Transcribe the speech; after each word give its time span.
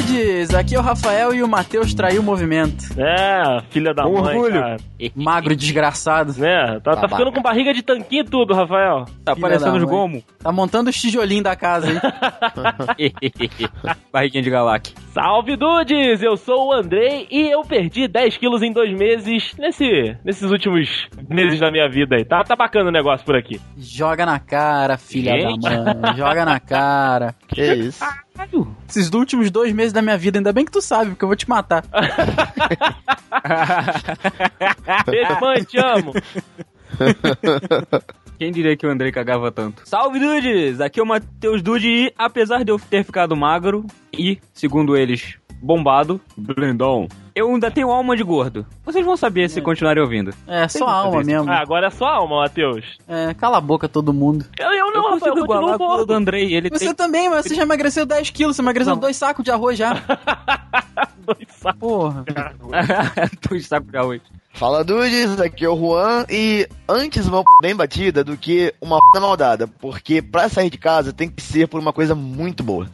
dudes! 0.00 0.54
Aqui 0.54 0.74
é 0.74 0.78
o 0.78 0.82
Rafael 0.82 1.34
e 1.34 1.42
o 1.42 1.48
Matheus 1.48 1.92
traiu 1.92 2.20
o 2.20 2.24
movimento. 2.24 2.84
É, 2.98 3.60
filha 3.70 3.92
da 3.92 4.04
mãe, 4.04 4.36
Orgulho. 4.36 4.60
cara. 4.60 4.76
Magro 5.14 5.56
desgraçado. 5.56 6.32
Né? 6.38 6.80
Tá, 6.82 6.96
tá 6.96 7.08
ficando 7.08 7.32
com 7.32 7.42
barriga 7.42 7.72
de 7.72 7.82
tanquinho 7.82 8.22
e 8.22 8.24
tudo, 8.24 8.54
Rafael. 8.54 9.04
Tá 9.24 9.34
Filha 9.34 9.48
parecendo 9.48 9.76
os 9.76 9.84
gomo. 9.84 10.22
Tá 10.38 10.52
montando 10.52 10.90
os 10.90 11.00
tijolinhos 11.00 11.44
da 11.44 11.56
casa, 11.56 11.90
hein? 11.90 12.00
Barriguinha 14.12 14.42
de 14.42 14.50
galac. 14.50 14.92
Salve, 15.12 15.56
dudes! 15.56 16.22
Eu 16.22 16.36
sou 16.36 16.68
o 16.68 16.72
Andrei 16.72 17.26
e 17.30 17.50
eu 17.50 17.62
perdi 17.62 18.08
10 18.08 18.36
quilos 18.36 18.62
em 18.62 18.72
dois 18.72 18.96
meses 18.96 19.54
nesse, 19.58 20.16
nesses 20.24 20.50
últimos 20.50 21.08
meses 21.28 21.58
da 21.58 21.70
minha 21.70 21.88
vida 21.88 22.16
aí. 22.16 22.24
Tá, 22.24 22.42
tá 22.44 22.56
bacana 22.56 22.88
o 22.88 22.92
negócio 22.92 23.24
por 23.24 23.36
aqui. 23.36 23.60
Joga 23.76 24.24
na 24.24 24.38
cara, 24.38 24.96
filha 24.96 25.38
Gente. 25.38 25.62
da 25.62 25.94
mãe. 25.94 26.16
Joga 26.16 26.44
na 26.44 26.60
cara. 26.60 27.34
Que 27.50 27.74
isso? 27.74 28.04
Esses 28.88 29.12
últimos 29.12 29.50
dois 29.50 29.72
meses 29.72 29.89
da 29.92 30.02
minha 30.02 30.16
vida, 30.16 30.38
ainda 30.38 30.52
bem 30.52 30.64
que 30.64 30.72
tu 30.72 30.80
sabe, 30.80 31.10
porque 31.10 31.24
eu 31.24 31.28
vou 31.28 31.36
te 31.36 31.48
matar. 31.48 31.84
Beijo, 35.06 35.40
mãe, 35.40 35.64
te 35.64 35.78
amo. 35.78 36.12
Quem 38.38 38.50
diria 38.50 38.76
que 38.76 38.86
o 38.86 38.90
Andrei 38.90 39.12
cagava 39.12 39.52
tanto? 39.52 39.82
Salve, 39.84 40.18
dudes! 40.18 40.80
Aqui 40.80 40.98
é 40.98 41.02
o 41.02 41.06
Matheus 41.06 41.60
Dude 41.60 41.86
e, 41.86 42.14
apesar 42.16 42.64
de 42.64 42.72
eu 42.72 42.78
ter 42.78 43.04
ficado 43.04 43.36
magro 43.36 43.84
e, 44.12 44.38
segundo 44.54 44.96
eles, 44.96 45.36
bombado, 45.60 46.20
blendão, 46.36 47.08
eu 47.34 47.48
ainda 47.48 47.70
tenho 47.70 47.90
alma 47.90 48.16
de 48.16 48.22
gordo. 48.22 48.66
Vocês 48.84 49.04
vão 49.04 49.16
saber 49.16 49.48
se 49.48 49.60
continuarem 49.60 50.02
ouvindo. 50.02 50.34
É, 50.46 50.66
só 50.68 50.86
alma 50.86 51.22
mesmo. 51.22 51.50
Ah, 51.50 51.60
agora 51.60 51.86
é 51.86 51.90
só 51.90 52.06
alma, 52.06 52.40
Matheus. 52.40 52.84
É, 53.08 53.32
cala 53.34 53.58
a 53.58 53.60
boca 53.60 53.88
todo 53.88 54.12
mundo. 54.12 54.44
Eu, 54.58 54.70
eu 54.72 54.90
não, 54.92 55.04
eu 55.04 55.10
Rafael, 55.12 55.36
eu 55.36 55.46
continuo 55.46 55.78
com 55.78 55.84
o 55.84 55.96
do 55.96 55.96
gordo. 55.96 56.12
Andrei. 56.12 56.54
Ele 56.54 56.68
Você 56.68 56.86
tem 56.86 56.94
também, 56.94 57.30
mas 57.30 57.46
você 57.46 57.54
já 57.54 57.62
emagreceu 57.62 58.04
10 58.04 58.30
quilos, 58.30 58.56
você 58.56 58.62
emagreceu 58.62 58.96
dois 58.96 59.16
sacos 59.16 59.44
de 59.44 59.50
arroz 59.50 59.78
já. 59.78 59.94
Dois 61.24 61.46
sacos. 61.48 61.78
Porra. 61.78 62.24
dois 63.48 63.66
sacos 63.66 63.90
de 63.90 63.96
arroz. 63.96 64.20
Fala 64.52 64.82
dudes, 64.82 65.40
aqui 65.40 65.64
é 65.64 65.68
o 65.68 65.76
Juan 65.76 66.24
e 66.28 66.66
antes 66.88 67.26
uma 67.28 67.42
p 67.42 67.48
bem 67.62 67.76
batida 67.76 68.24
do 68.24 68.36
que 68.36 68.74
uma 68.80 68.98
p 69.12 69.20
maldada, 69.20 69.68
porque 69.68 70.20
pra 70.20 70.48
sair 70.48 70.70
de 70.70 70.78
casa 70.78 71.12
tem 71.12 71.28
que 71.28 71.40
ser 71.40 71.68
por 71.68 71.78
uma 71.78 71.92
coisa 71.92 72.14
muito 72.14 72.64
boa. 72.64 72.88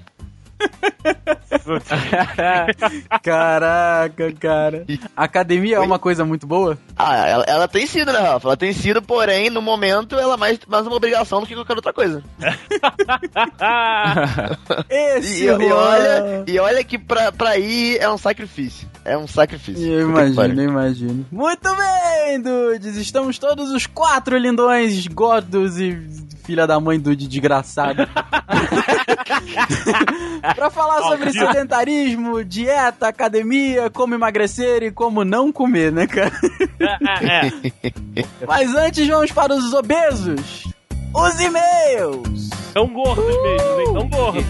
Caraca, 3.22 4.32
cara. 4.32 4.84
Academia 5.16 5.76
é 5.76 5.80
uma 5.80 5.98
coisa 5.98 6.24
muito 6.24 6.46
boa? 6.46 6.78
Ah, 6.96 7.26
ela, 7.26 7.44
ela 7.46 7.68
tem 7.68 7.86
sido, 7.86 8.12
né, 8.12 8.18
Rafa? 8.18 8.48
Ela 8.48 8.56
tem 8.56 8.72
sido, 8.72 9.02
porém, 9.02 9.50
no 9.50 9.60
momento, 9.60 10.16
ela 10.16 10.34
é 10.34 10.36
mais, 10.36 10.58
mais 10.66 10.86
uma 10.86 10.96
obrigação 10.96 11.40
do 11.40 11.46
que 11.46 11.54
qualquer 11.54 11.76
outra 11.76 11.92
coisa. 11.92 12.22
Esse 14.88 15.44
E, 15.44 15.46
e 15.46 15.50
olha, 15.50 16.44
e 16.46 16.58
olha 16.58 16.84
que 16.84 16.98
pra, 16.98 17.32
pra 17.32 17.58
ir 17.58 17.98
é 17.98 18.08
um 18.08 18.18
sacrifício. 18.18 18.88
É 19.04 19.16
um 19.16 19.26
sacrifício. 19.26 19.86
Eu 19.86 20.08
imagino, 20.08 20.62
eu 20.62 20.68
imagino. 20.68 21.26
Muito 21.30 21.68
bem, 21.76 22.40
dudes. 22.40 22.96
Estamos 22.96 23.38
todos 23.38 23.70
os 23.70 23.86
quatro 23.86 24.36
lindões, 24.36 25.06
gordos 25.06 25.78
e 25.78 26.26
filha 26.46 26.66
da 26.66 26.78
mãe 26.78 26.98
dude 26.98 27.26
desgraçado. 27.26 28.06
pra 30.54 30.70
falar 30.70 31.02
sobre 31.02 31.32
sedentarismo, 31.32 32.44
dieta, 32.44 33.08
academia, 33.08 33.90
como 33.90 34.14
emagrecer 34.14 34.82
e 34.82 34.90
como 34.90 35.24
não 35.24 35.52
comer, 35.52 35.92
né, 35.92 36.06
cara? 36.06 36.32
É, 37.20 37.46
é. 37.46 38.24
Mas 38.46 38.74
antes 38.74 39.06
vamos 39.08 39.32
para 39.32 39.54
os 39.54 39.72
obesos. 39.72 40.64
Os 41.14 41.40
e-mails. 41.40 42.50
Tão 42.74 42.86
gordos 42.88 43.24
mesmo, 43.42 43.80
hein? 43.80 43.94
Tão 43.94 44.08
gordos. 44.08 44.44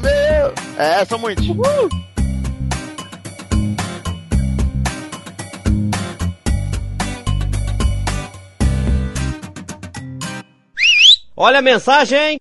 Meu! 0.00 0.54
É, 0.78 1.04
são 1.04 1.18
muitos. 1.18 1.46
Olha 11.36 11.60
a 11.60 11.62
mensagem! 11.62 12.38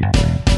Thank 0.00 0.16
you. 0.16 0.49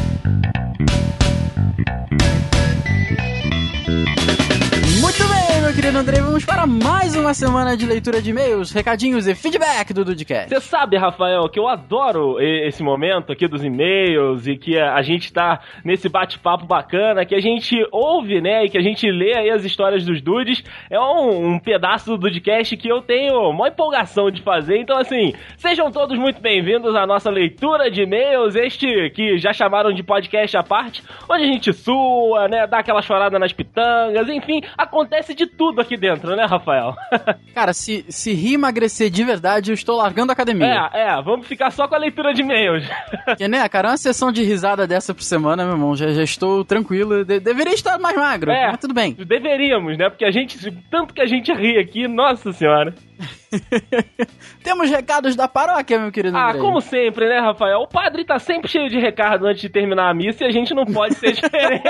Querido 5.83 5.99
André, 5.99 6.21
vamos 6.21 6.45
para 6.45 6.65
mais 6.65 7.17
uma 7.17 7.35
semana 7.35 7.77
de 7.77 7.85
leitura 7.85 8.23
de 8.23 8.31
e-mails, 8.31 8.71
recadinhos 8.71 9.27
e 9.27 9.35
feedback 9.35 9.93
do 9.93 10.05
Dudcast. 10.05 10.49
Você 10.49 10.61
sabe, 10.61 10.97
Rafael, 10.97 11.49
que 11.49 11.59
eu 11.59 11.67
adoro 11.67 12.41
esse 12.41 12.85
momento 12.85 13.33
aqui 13.33 13.49
dos 13.49 13.65
e-mails 13.65 14.47
e 14.47 14.57
que 14.57 14.79
a 14.79 15.03
gente 15.03 15.33
tá 15.33 15.59
nesse 15.85 16.09
bate-papo 16.09 16.67
bacana, 16.67 17.27
que 17.27 17.35
a 17.35 17.41
gente 17.41 17.77
ouve, 17.91 18.41
né, 18.41 18.65
e 18.65 18.71
que 18.71 18.79
a 18.79 18.81
gente 18.81 19.11
lê 19.11 19.37
aí 19.37 19.51
as 19.51 19.65
histórias 19.65 20.05
dos 20.05 20.23
dudes. 20.23 20.63
É 20.89 21.01
um, 21.01 21.55
um 21.55 21.59
pedaço 21.59 22.13
do 22.13 22.29
Dudcast 22.29 22.77
que 22.77 22.87
eu 22.87 23.03
tenho 23.03 23.51
uma 23.51 23.67
empolgação 23.67 24.31
de 24.31 24.41
fazer. 24.41 24.79
Então, 24.79 24.97
assim, 24.97 25.35
sejam 25.57 25.91
todos 25.91 26.17
muito 26.17 26.41
bem-vindos 26.41 26.95
à 26.95 27.05
nossa 27.05 27.29
leitura 27.29 27.91
de 27.91 28.03
e-mails, 28.03 28.55
este 28.55 29.11
que 29.11 29.37
já 29.37 29.53
chamaram 29.53 29.93
de 29.93 30.05
podcast 30.05 30.57
à 30.57 30.63
parte, 30.63 31.03
onde 31.29 31.43
a 31.43 31.47
gente 31.47 31.73
sua, 31.73 32.47
né, 32.47 32.69
dá 32.69 32.79
aquela 32.79 33.03
chorada 33.03 33.37
nas 33.37 33.53
pitangas, 33.53 34.29
enfim, 34.29 34.63
acontece 34.79 35.35
de 35.35 35.45
tudo 35.45 35.72
aqui 35.81 35.97
dentro, 35.97 36.35
né, 36.37 36.45
Rafael? 36.45 36.95
Cara, 37.55 37.73
se, 37.73 38.05
se 38.09 38.33
rir 38.35 38.55
emagrecer 38.55 39.11
de 39.11 39.25
verdade, 39.25 39.71
eu 39.71 39.75
estou 39.75 39.97
largando 39.97 40.33
a 40.33 40.35
academia. 40.35 40.89
É, 40.93 41.09
é, 41.11 41.23
vamos 41.23 41.47
ficar 41.47 41.71
só 41.71 41.87
com 41.89 41.95
a 41.95 41.99
leitura 41.99 42.33
de 42.35 42.43
e-mails. 42.43 42.85
Porque, 43.25 43.49
né, 43.49 43.69
cara, 43.69 43.89
uma 43.91 43.97
sessão 43.97 44.31
de 44.33 44.43
risada 44.43 44.87
dessa 44.87 45.15
por 45.15 45.23
semana, 45.23 45.65
meu 45.65 45.75
irmão, 45.75 45.95
já, 45.97 46.09
já 46.11 46.23
estou 46.23 46.65
tranquilo. 46.65 47.25
De- 47.25 47.41
deveria 47.41 47.75
estar 47.75 47.99
mais 47.99 48.17
magro, 48.17 48.51
É. 48.51 48.71
mas 48.71 48.81
tudo 48.81 48.95
bem. 48.95 49.15
Deveríamos, 49.15 49.97
né? 49.99 50.09
Porque 50.09 50.25
a 50.25 50.31
gente, 50.31 50.71
tanto 50.91 51.15
que 51.15 51.21
a 51.23 51.27
gente 51.27 51.53
ri 51.53 51.79
aqui, 51.79 52.07
nossa 52.09 52.53
senhora. 52.53 52.95
Temos 54.63 54.89
recados 54.91 55.35
da 55.37 55.47
paróquia, 55.49 55.99
meu 55.99 56.11
querido 56.13 56.37
Ah, 56.37 56.49
Andrei. 56.49 56.61
como 56.63 56.81
sempre, 56.81 57.29
né, 57.29 57.41
Rafael? 57.41 57.81
O 57.81 57.89
padre 57.89 58.25
tá 58.25 58.39
sempre 58.39 58.69
cheio 58.71 58.89
de 58.89 58.99
recado 58.99 59.47
antes 59.47 59.61
de 59.61 59.69
terminar 59.69 60.11
a 60.11 60.15
missa 60.15 60.45
e 60.45 60.47
a 60.47 60.51
gente 60.51 60.75
não 60.75 60.85
pode 60.85 61.15
ser 61.17 61.33
diferente. 61.41 61.83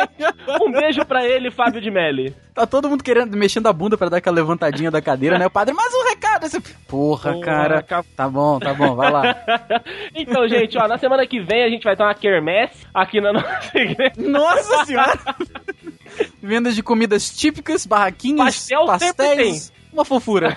Um 0.61 0.71
beijo 0.73 1.05
pra 1.05 1.25
ele, 1.27 1.51
Fábio 1.51 1.81
de 1.81 1.91
Melli. 1.91 2.35
Tá 2.55 2.67
todo 2.67 2.89
mundo 2.89 3.03
querendo, 3.05 3.37
mexendo 3.37 3.67
a 3.69 3.73
bunda 3.73 3.97
pra 3.97 4.09
dar 4.09 4.19
aquela 4.19 4.37
levantadinha 4.37 4.91
da 4.91 5.01
cadeira, 5.01 5.39
né? 5.39 5.47
O 5.47 5.51
padre, 5.51 5.75
mais 5.75 5.93
um 5.95 6.09
recado. 6.09 6.45
Esse... 6.47 6.61
Porra, 6.61 7.33
Porra, 7.33 7.45
cara. 7.45 7.83
cap- 7.83 8.09
Tá 8.17 8.29
bom, 8.29 8.59
tá 8.59 8.75
bom, 8.75 8.95
vai 8.95 9.11
lá. 9.11 9.23
Então, 10.15 10.47
gente, 10.49 10.77
ó, 10.79 10.87
na 10.87 10.99
semana 10.99 11.27
que 11.27 11.41
vem 11.41 11.65
a 11.65 11.69
gente 11.71 11.83
vai 11.85 11.97
ter 11.97 12.03
uma 12.03 12.15
quermesse 12.15 12.87
aqui 12.95 13.21
na 13.21 13.33
nossa 13.33 13.79
igreja. 13.79 14.13
Nossa 14.19 14.85
senhora! 14.85 15.19
Vendas 16.43 16.75
de 16.75 16.83
comidas 16.83 17.31
típicas, 17.35 17.87
barraquinhos, 17.87 18.39
Pastel 18.45 18.85
pastéis. 18.87 19.73
Uma 19.93 20.05
fofura. 20.07 20.49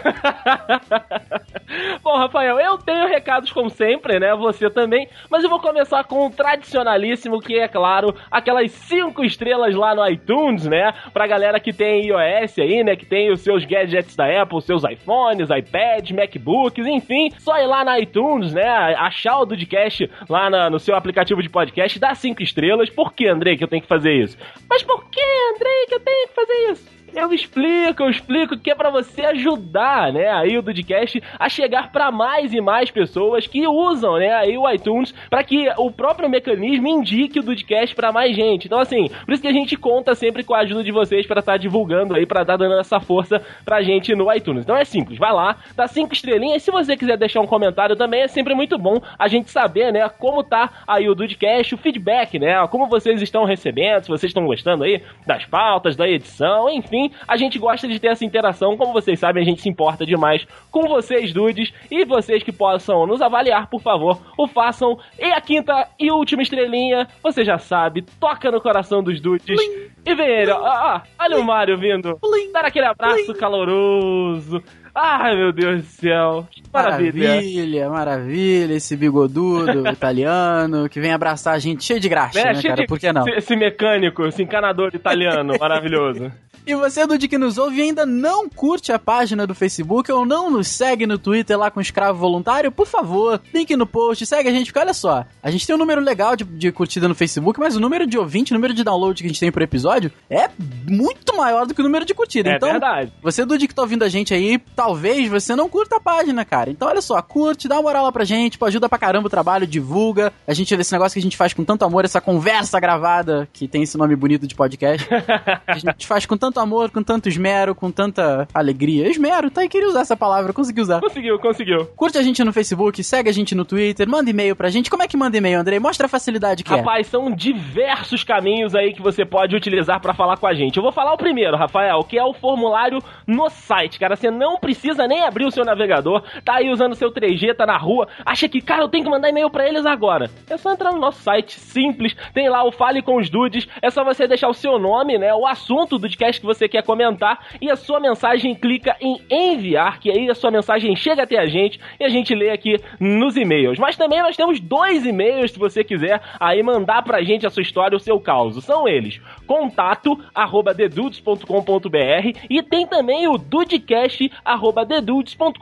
Bom, 2.02 2.18
Rafael, 2.18 2.58
eu 2.60 2.78
tenho 2.78 3.08
recados 3.08 3.52
como 3.52 3.70
sempre, 3.70 4.18
né? 4.20 4.34
Você 4.36 4.70
também. 4.70 5.08
Mas 5.30 5.44
eu 5.44 5.50
vou 5.50 5.60
começar 5.60 6.04
com 6.06 6.28
o 6.28 6.30
tradicionalíssimo, 6.30 7.42
que 7.42 7.58
é, 7.60 7.68
claro, 7.68 8.16
aquelas 8.32 8.72
cinco 8.72 9.26
estrelas 9.26 9.76
lá 9.76 9.94
no 9.94 10.08
iTunes, 10.08 10.66
né? 10.66 10.94
Pra 11.12 11.28
galera 11.28 11.60
que 11.60 11.74
tem 11.74 12.06
iOS 12.08 12.60
aí, 12.60 12.84
né? 12.84 12.96
Que 12.96 13.06
tem 13.06 13.32
os 13.32 13.42
seus 13.42 13.66
gadgets 13.66 14.16
da 14.16 14.42
Apple, 14.42 14.62
seus 14.62 14.84
iPhones, 14.84 15.50
iPads, 15.50 16.12
MacBooks, 16.16 16.86
enfim. 16.86 17.30
Só 17.40 17.58
ir 17.60 17.66
lá 17.68 17.84
na 17.84 18.00
iTunes, 18.00 18.54
né? 18.54 18.66
Achar 18.98 19.40
o 19.40 19.46
Dudcast 19.46 20.10
lá 20.30 20.50
na- 20.50 20.70
no 20.70 20.80
seu 20.80 20.96
aplicativo 20.96 21.42
de 21.44 21.50
podcast, 21.50 22.00
dar 22.00 22.16
cinco 22.16 22.42
estrelas. 22.42 22.90
Por 22.90 23.14
que, 23.14 23.28
Andrei, 23.28 23.58
que 23.58 23.64
eu 23.64 23.68
tenho 23.68 23.82
que 23.82 23.88
fazer 23.88 24.14
isso? 24.14 24.38
Mas 24.70 24.82
por 24.84 25.10
que, 25.10 25.22
Andrei, 25.56 25.86
que 25.88 25.96
eu 25.96 26.00
tenho 26.00 26.28
que 26.30 26.36
fazer 26.36 26.72
isso? 26.72 26.95
Eu 27.16 27.32
explico, 27.32 28.04
eu 28.04 28.10
explico 28.10 28.58
que 28.58 28.70
é 28.70 28.76
pra 28.76 28.90
você 28.90 29.22
ajudar, 29.22 30.12
né, 30.12 30.30
aí 30.30 30.58
o 30.58 30.62
Dudcast 30.62 31.24
a 31.40 31.48
chegar 31.48 31.90
pra 31.90 32.12
mais 32.12 32.54
e 32.54 32.60
mais 32.60 32.92
pessoas 32.92 33.48
que 33.48 33.66
usam, 33.66 34.18
né, 34.18 34.34
aí 34.34 34.58
o 34.58 34.70
iTunes 34.70 35.14
pra 35.30 35.42
que 35.42 35.66
o 35.78 35.90
próprio 35.90 36.30
mecanismo 36.30 36.90
indique 36.90 37.40
o 37.40 37.44
Dudcast 37.44 37.96
pra 37.96 38.12
mais 38.12 38.36
gente. 38.36 38.66
Então 38.66 38.80
assim, 38.80 39.08
por 39.24 39.34
isso 39.34 39.42
que 39.42 39.48
a 39.48 39.54
gente 39.54 39.78
conta 39.78 40.14
sempre 40.14 40.44
com 40.44 40.54
a 40.54 40.60
ajuda 40.60 40.84
de 40.84 40.92
vocês 40.92 41.26
pra 41.26 41.40
estar 41.40 41.56
divulgando 41.56 42.14
aí, 42.14 42.26
pra 42.26 42.42
estar 42.42 42.58
dando 42.58 42.78
essa 42.78 43.00
força 43.00 43.42
pra 43.64 43.82
gente 43.82 44.14
no 44.14 44.32
iTunes. 44.34 44.64
Então 44.64 44.76
é 44.76 44.84
simples, 44.84 45.18
vai 45.18 45.32
lá, 45.32 45.56
dá 45.74 45.88
cinco 45.88 46.14
estrelinhas. 46.14 46.64
Se 46.64 46.70
você 46.70 46.98
quiser 46.98 47.18
deixar 47.18 47.40
um 47.40 47.48
comentário 47.48 47.96
também 47.96 48.24
é 48.24 48.28
sempre 48.28 48.54
muito 48.54 48.78
bom 48.78 49.00
a 49.18 49.30
gente 49.30 49.50
saber, 49.50 49.94
né, 49.94 50.10
como 50.10 50.44
tá 50.44 50.70
aí 50.86 51.08
o 51.08 51.16
Dudcast, 51.16 51.76
o 51.76 51.78
feedback, 51.78 52.38
né, 52.38 52.56
como 52.68 52.88
vocês 52.88 53.22
estão 53.22 53.46
recebendo, 53.46 54.04
se 54.04 54.10
vocês 54.10 54.32
estão 54.32 54.46
gostando 54.46 54.84
aí 54.84 55.02
das 55.26 55.46
pautas, 55.46 55.96
da 55.96 56.10
edição, 56.10 56.70
enfim, 56.70 57.05
assim 57.06 57.12
a 57.28 57.38
gente 57.38 57.60
gosta 57.60 57.88
de 57.88 58.00
ter 58.00 58.08
essa 58.08 58.26
interação. 58.26 58.78
Como 58.78 58.94
vocês 58.94 59.20
sabem, 59.20 59.42
a 59.44 59.46
gente 59.46 59.62
se 59.62 59.70
importa 59.70 60.06
demais 60.06 60.46
com 60.72 60.88
vocês, 60.88 61.34
dudes, 61.34 61.72
e 61.92 62.06
vocês 62.06 62.44
que 62.44 62.52
possam 62.52 63.06
nos 63.06 63.22
avaliar, 63.22 63.68
por 63.70 63.82
favor, 63.82 64.20
o 64.38 64.48
façam. 64.48 64.98
E 65.20 65.26
a 65.26 65.42
quinta 65.42 65.88
e 66.00 66.12
última 66.12 66.42
estrelinha, 66.42 67.08
você 67.22 67.44
já 67.44 67.58
sabe, 67.58 68.04
toca 68.20 68.50
no 68.52 68.62
coração 68.62 69.04
dos 69.04 69.20
dudes. 69.22 69.60
E 70.06 70.16
vem 70.16 70.28
ele, 70.28 70.52
ó, 70.52 70.60
ó, 70.62 71.02
olha 71.20 71.38
o 71.38 71.44
Mário 71.44 71.78
vindo. 71.78 72.18
Dar 72.54 72.66
aquele 72.66 72.86
abraço 72.86 73.34
caloroso. 73.36 74.64
Ai, 74.98 75.36
meu 75.36 75.52
Deus 75.52 75.82
do 75.82 75.88
céu. 75.88 76.48
Que 76.50 76.64
Maravilha. 76.72 77.28
Maravilha, 77.30 77.90
maravilha, 77.90 78.74
esse 78.76 78.96
bigodudo 78.96 79.86
italiano 79.92 80.88
que 80.88 81.02
vem 81.02 81.12
abraçar 81.12 81.54
a 81.54 81.60
gente 81.60 81.84
cheio 81.84 82.00
de 82.00 82.08
graxa, 82.08 82.42
né, 82.42 82.54
cheio 82.56 82.70
cara? 82.70 82.82
de- 82.82 82.88
Por 82.88 82.98
que 82.98 83.12
não? 83.12 83.28
Esse 83.28 83.58
mecânico, 83.58 84.26
esse 84.26 84.42
encanador 84.44 84.92
italiano 84.94 85.54
maravilhoso. 85.60 86.32
E 86.68 86.74
você, 86.76 87.06
Dude, 87.06 87.28
que 87.28 87.38
nos 87.38 87.60
ouve 87.60 87.78
e 87.78 87.82
ainda 87.84 88.06
não 88.06 88.50
curte 88.50 88.92
a 88.92 88.98
página 88.98 89.46
do 89.46 89.54
Facebook 89.54 90.12
ou 90.12 90.26
não 90.26 90.50
nos 90.50 90.68
segue 90.68 91.06
no 91.06 91.20
Twitter 91.20 91.58
lá 91.58 91.70
com 91.70 91.80
Escravo 91.80 92.18
Voluntário, 92.18 92.72
por 92.72 92.88
favor, 92.88 93.40
link 93.54 93.76
no 93.76 93.86
post, 93.86 94.26
segue 94.26 94.50
a 94.50 94.52
gente, 94.52 94.68
porque 94.68 94.80
olha 94.80 94.94
só, 94.94 95.26
a 95.44 95.52
gente 95.52 95.68
tem 95.68 95.76
um 95.76 95.80
número 95.80 96.02
legal 96.02 96.36
de, 96.36 96.44
de 96.44 96.72
curtida 96.72 97.08
no 97.08 97.14
Facebook, 97.14 97.60
mas 97.60 97.76
o 97.76 97.80
número 97.80 98.08
de 98.08 98.18
ouvinte, 98.18 98.52
o 98.52 98.56
número 98.56 98.74
de 98.74 98.84
download 98.84 99.22
que 99.22 99.28
a 99.28 99.30
gente 99.30 99.40
tem 99.40 99.52
por 99.52 99.62
episódio 99.62 100.12
é 100.28 100.50
muito 100.90 101.38
maior 101.38 101.68
do 101.68 101.76
que 101.76 101.82
o 101.82 101.84
número 101.84 102.04
de 102.04 102.16
curtida. 102.16 102.50
É 102.50 102.56
então, 102.56 102.72
verdade. 102.72 103.14
você, 103.22 103.46
Dude, 103.46 103.68
que 103.68 103.76
tá 103.76 103.84
ouvindo 103.84 104.04
a 104.04 104.10
gente 104.10 104.34
aí, 104.34 104.58
talvez 104.76 105.30
você 105.30 105.56
não 105.56 105.70
curta 105.70 105.98
a 105.98 106.00
página, 106.00 106.44
cara. 106.44 106.72
Então, 106.72 106.88
olha 106.88 107.02
só, 107.02 107.22
curte, 107.22 107.68
dá 107.68 107.76
uma 107.76 107.84
moral 107.84 108.06
lá 108.06 108.12
pra 108.12 108.24
gente, 108.24 108.58
pô, 108.58 108.66
ajuda 108.66 108.90
pra 108.90 108.98
caramba 108.98 109.28
o 109.28 109.30
trabalho, 109.30 109.68
divulga. 109.68 110.34
A 110.48 110.54
gente, 110.54 110.74
esse 110.74 110.92
negócio 110.92 111.14
que 111.14 111.20
a 111.20 111.22
gente 111.22 111.38
faz 111.38 111.54
com 111.54 111.64
tanto 111.64 111.86
amor, 111.86 112.06
essa 112.06 112.20
conversa 112.20 112.80
gravada, 112.80 113.48
que 113.54 113.68
tem 113.68 113.84
esse 113.84 113.98
nome 113.98 114.16
bonito 114.16 114.48
de 114.48 114.56
podcast, 114.56 115.08
a 115.68 115.78
gente 115.78 116.08
faz 116.08 116.26
com 116.26 116.36
tanto 116.36 116.55
amor, 116.60 116.90
com 116.92 117.04
tanto 117.04 117.30
esmero, 117.30 117.76
com 117.76 117.92
tanta 117.92 118.48
alegria. 118.54 119.08
Esmero, 119.08 119.50
tá? 119.50 119.64
Eu 119.64 119.70
queria 119.70 119.88
usar 119.88 120.02
essa 120.02 120.16
palavra, 120.16 120.54
consegui 120.54 120.82
usar. 120.82 121.00
Conseguiu, 121.00 121.40
conseguiu. 121.40 121.86
Curte 121.96 122.18
a 122.18 122.24
gente 122.24 122.44
no 122.44 122.54
Facebook, 122.54 123.04
segue 123.04 123.30
a 123.30 123.34
gente 123.34 123.56
no 123.56 123.66
Twitter, 123.66 124.08
manda 124.08 124.30
e-mail 124.30 124.56
pra 124.56 124.70
gente. 124.70 124.90
Como 124.90 125.04
é 125.04 125.08
que 125.08 125.18
manda 125.18 125.38
e-mail, 125.38 125.60
Andrei? 125.60 125.80
Mostra 125.80 126.06
a 126.06 126.10
facilidade 126.10 126.64
que 126.64 126.74
é. 126.74 126.78
Rapaz, 126.78 127.08
são 127.08 127.32
diversos 127.32 128.24
caminhos 128.24 128.76
aí 128.76 128.94
que 128.94 129.02
você 129.02 129.26
pode 129.26 129.56
utilizar 129.56 130.00
pra 130.00 130.14
falar 130.14 130.38
com 130.38 130.48
a 130.48 130.54
gente. 130.54 130.78
Eu 130.78 130.84
vou 130.84 130.92
falar 130.92 131.14
o 131.14 131.18
primeiro, 131.18 131.58
Rafael, 131.58 132.04
que 132.04 132.18
é 132.18 132.24
o 132.24 132.34
formulário 132.34 133.00
no 133.28 133.50
site. 133.50 134.00
Cara, 134.00 134.16
você 134.16 134.30
não 134.32 134.58
precisa 134.58 135.08
nem 135.08 135.22
abrir 135.22 135.46
o 135.46 135.52
seu 135.52 135.66
navegador, 135.66 136.24
tá 136.44 136.56
aí 136.56 136.70
usando 136.70 136.96
seu 136.96 137.12
3G, 137.12 137.56
tá 137.56 137.66
na 137.66 137.78
rua, 137.78 138.08
acha 138.26 138.48
que, 138.50 138.62
cara, 138.62 138.84
eu 138.84 138.90
tenho 138.90 139.04
que 139.04 139.10
mandar 139.10 139.30
e-mail 139.30 139.50
pra 139.50 139.68
eles 139.68 139.86
agora. 139.86 140.30
É 140.50 140.58
só 140.58 140.72
entrar 140.72 140.92
no 140.92 141.00
nosso 141.00 141.22
site, 141.22 141.60
simples, 141.60 142.16
tem 142.34 142.50
lá 142.50 142.64
o 142.64 142.72
Fale 142.72 143.02
com 143.02 143.18
os 143.18 143.30
Dudes, 143.30 143.68
é 143.82 143.90
só 143.90 144.04
você 144.04 144.28
deixar 144.28 144.50
o 144.50 144.54
seu 144.54 144.78
nome, 144.80 145.18
né, 145.18 145.34
o 145.34 145.46
assunto 145.46 145.98
do 145.98 146.10
podcast 146.10 146.45
que 146.46 146.54
você 146.54 146.70
quer 146.70 146.84
comentar 146.84 147.40
e 147.60 147.72
a 147.72 147.76
sua 147.76 148.00
mensagem 148.00 148.54
clica 148.54 148.96
em 149.02 149.20
enviar, 149.30 150.00
que 150.00 150.12
aí 150.12 150.30
a 150.30 150.36
sua 150.36 150.52
mensagem 150.52 150.96
chega 150.96 151.24
até 151.24 151.40
a 151.40 151.48
gente 151.48 151.80
e 152.00 152.06
a 152.06 152.10
gente 152.10 152.36
lê 152.36 152.52
aqui 152.52 152.76
nos 153.00 153.36
e-mails. 153.36 153.80
Mas 153.80 153.98
também 153.98 154.22
nós 154.22 154.38
temos 154.38 154.60
dois 154.60 155.06
e-mails, 155.06 155.52
se 155.52 155.60
você 155.60 155.84
quiser 155.84 156.22
aí 156.40 156.62
mandar 156.62 157.02
pra 157.04 157.24
gente 157.24 157.46
a 157.48 157.50
sua 157.50 157.64
história, 157.64 157.96
o 157.96 158.00
seu 158.00 158.20
caos. 158.20 158.64
São 158.64 158.88
eles, 158.88 159.20
contato 159.48 160.18
arroba 160.34 160.74
dedudes.com.br 160.74 162.40
e 162.50 162.62
tem 162.62 162.86
também 162.86 163.28
o 163.28 163.38
dudecast 163.38 164.32
arroba 164.44 164.86
dedudes.com.br 164.86 165.60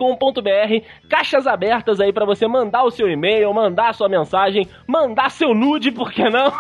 caixas 1.10 1.48
abertas 1.48 2.00
aí 2.00 2.12
pra 2.12 2.26
você 2.26 2.48
mandar 2.48 2.84
o 2.84 2.92
seu 2.92 3.08
e-mail, 3.08 3.54
mandar 3.54 3.90
a 3.90 3.94
sua 3.94 4.10
mensagem, 4.10 4.68
mandar 4.88 5.30
seu 5.32 5.54
nude, 5.54 5.92
por 5.92 6.12
que 6.12 6.30
não? 6.30 6.52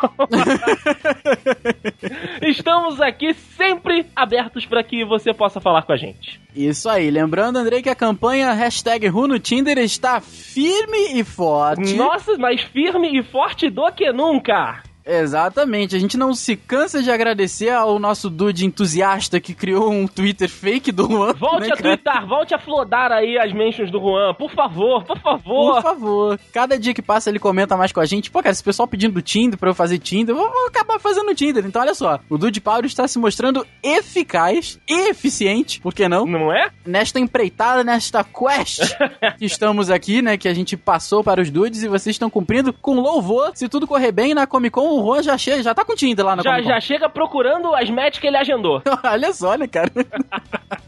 Estamos 2.42 3.02
aqui 3.02 3.34
sempre 3.34 4.06
abertos 4.15 4.65
para 4.65 4.83
que 4.83 5.06
você 5.06 5.33
possa 5.33 5.60
falar 5.60 5.83
com 5.83 5.92
a 5.92 5.98
gente. 5.98 6.39
Isso 6.56 6.89
aí. 6.89 7.10
Lembrando, 7.10 7.57
Andrei, 7.57 7.81
que 7.81 7.89
a 7.89 7.95
campanha 7.95 8.51
hashtag 8.54 9.07
Tinder 9.39 9.77
está 9.77 10.21
firme 10.21 11.19
e 11.19 11.24
forte. 11.24 11.94
Nossa, 11.95 12.38
mais 12.38 12.62
firme 12.62 13.19
e 13.19 13.24
forte 13.24 13.69
do 13.69 13.92
que 13.92 14.12
nunca. 14.12 14.83
Exatamente, 15.05 15.95
a 15.95 16.00
gente 16.00 16.17
não 16.17 16.33
se 16.33 16.55
cansa 16.55 17.01
de 17.01 17.11
agradecer 17.11 17.69
ao 17.69 18.00
nosso 18.00 18.29
dude 18.29 18.65
entusiasta 18.65 19.39
que 19.39 19.53
criou 19.53 19.91
um 19.91 20.07
Twitter 20.07 20.50
fake 20.50 20.91
do 20.91 21.07
Juan. 21.07 21.33
Volte 21.33 21.67
né, 21.67 21.73
a 21.73 21.77
twittar, 21.77 22.27
volte 22.27 22.53
a 22.53 22.59
flodar 22.59 23.11
aí 23.11 23.38
as 23.38 23.51
mentions 23.53 23.91
do 23.91 24.00
Juan, 24.00 24.33
por 24.33 24.51
favor, 24.51 25.03
por 25.03 25.19
favor. 25.19 25.73
Por 25.73 25.81
favor, 25.81 26.39
cada 26.53 26.79
dia 26.79 26.94
que 26.94 27.01
passa 27.01 27.29
ele 27.29 27.39
comenta 27.39 27.75
mais 27.75 27.91
com 27.91 28.00
a 28.00 28.05
gente. 28.05 28.31
Pô, 28.31 28.41
cara, 28.41 28.51
esse 28.51 28.63
pessoal 28.63 28.88
pedindo 28.88 29.13
do 29.13 29.21
Tinder 29.21 29.59
pra 29.59 29.69
eu 29.69 29.75
fazer 29.75 30.00
Tinder, 30.00 30.35
eu 30.35 30.39
vou, 30.39 30.67
acabar 30.67 31.00
fazendo 31.00 31.35
Tinder. 31.35 31.65
Então, 31.65 31.81
olha 31.81 31.94
só, 31.94 32.19
o 32.29 32.38
Dude 32.38 32.61
Power 32.61 32.85
está 32.85 33.07
se 33.07 33.19
mostrando 33.19 33.65
eficaz 33.81 34.79
e 34.88 35.09
eficiente, 35.09 35.81
por 35.81 35.94
que 35.94 36.07
não? 36.07 36.25
Não 36.25 36.51
é? 36.51 36.69
Nesta 36.85 37.19
empreitada, 37.19 37.83
nesta 37.83 38.23
quest 38.23 38.95
que 39.38 39.45
estamos 39.45 39.89
aqui, 39.89 40.21
né, 40.21 40.38
que 40.38 40.47
a 40.47 40.53
gente 40.53 40.77
passou 40.77 41.23
para 41.23 41.41
os 41.41 41.50
dudes 41.50 41.83
e 41.83 41.88
vocês 41.88 42.15
estão 42.15 42.29
cumprindo 42.29 42.71
com 42.71 43.00
louvor. 43.00 43.51
Se 43.53 43.67
tudo 43.67 43.88
correr 43.88 44.11
bem 44.11 44.33
na 44.33 44.47
Comic 44.47 44.73
Con, 44.73 44.93
o 45.00 45.06
Juan 45.06 45.24
já 45.24 45.38
chega, 45.38 45.63
já 45.63 45.74
tá 45.74 45.84
com 45.86 45.95
Tinder 45.95 46.25
lá 46.25 46.36
na 46.36 46.44
Já, 46.44 46.62
já 46.62 46.80
chega 46.80 47.10
procurando 47.10 47.74
as 47.74 47.90
matches 47.90 48.19
que 48.19 48.28
ele 48.28 48.38
agendou. 48.38 48.81
Olha 49.04 49.34
só, 49.34 49.56
né, 49.56 49.68
cara? 49.68 49.92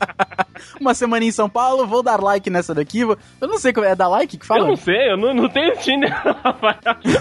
Uma 0.79 0.93
semana 0.93 1.23
em 1.25 1.31
São 1.31 1.49
Paulo, 1.49 1.85
vou 1.85 2.01
dar 2.03 2.21
like 2.21 2.49
nessa 2.49 2.73
daqui. 2.73 3.01
Eu 3.01 3.17
não 3.41 3.57
sei 3.57 3.71
como 3.73 3.85
é, 3.85 3.91
é 3.91 3.95
dar 3.95 4.07
like 4.07 4.37
que 4.37 4.43
Eu 4.43 4.47
fala? 4.47 4.67
não 4.67 4.75
sei, 4.75 5.11
eu 5.11 5.17
não, 5.17 5.33
não 5.33 5.49
tenho 5.49 5.75
Tinder, 5.77 6.11
Rafael. 6.43 6.75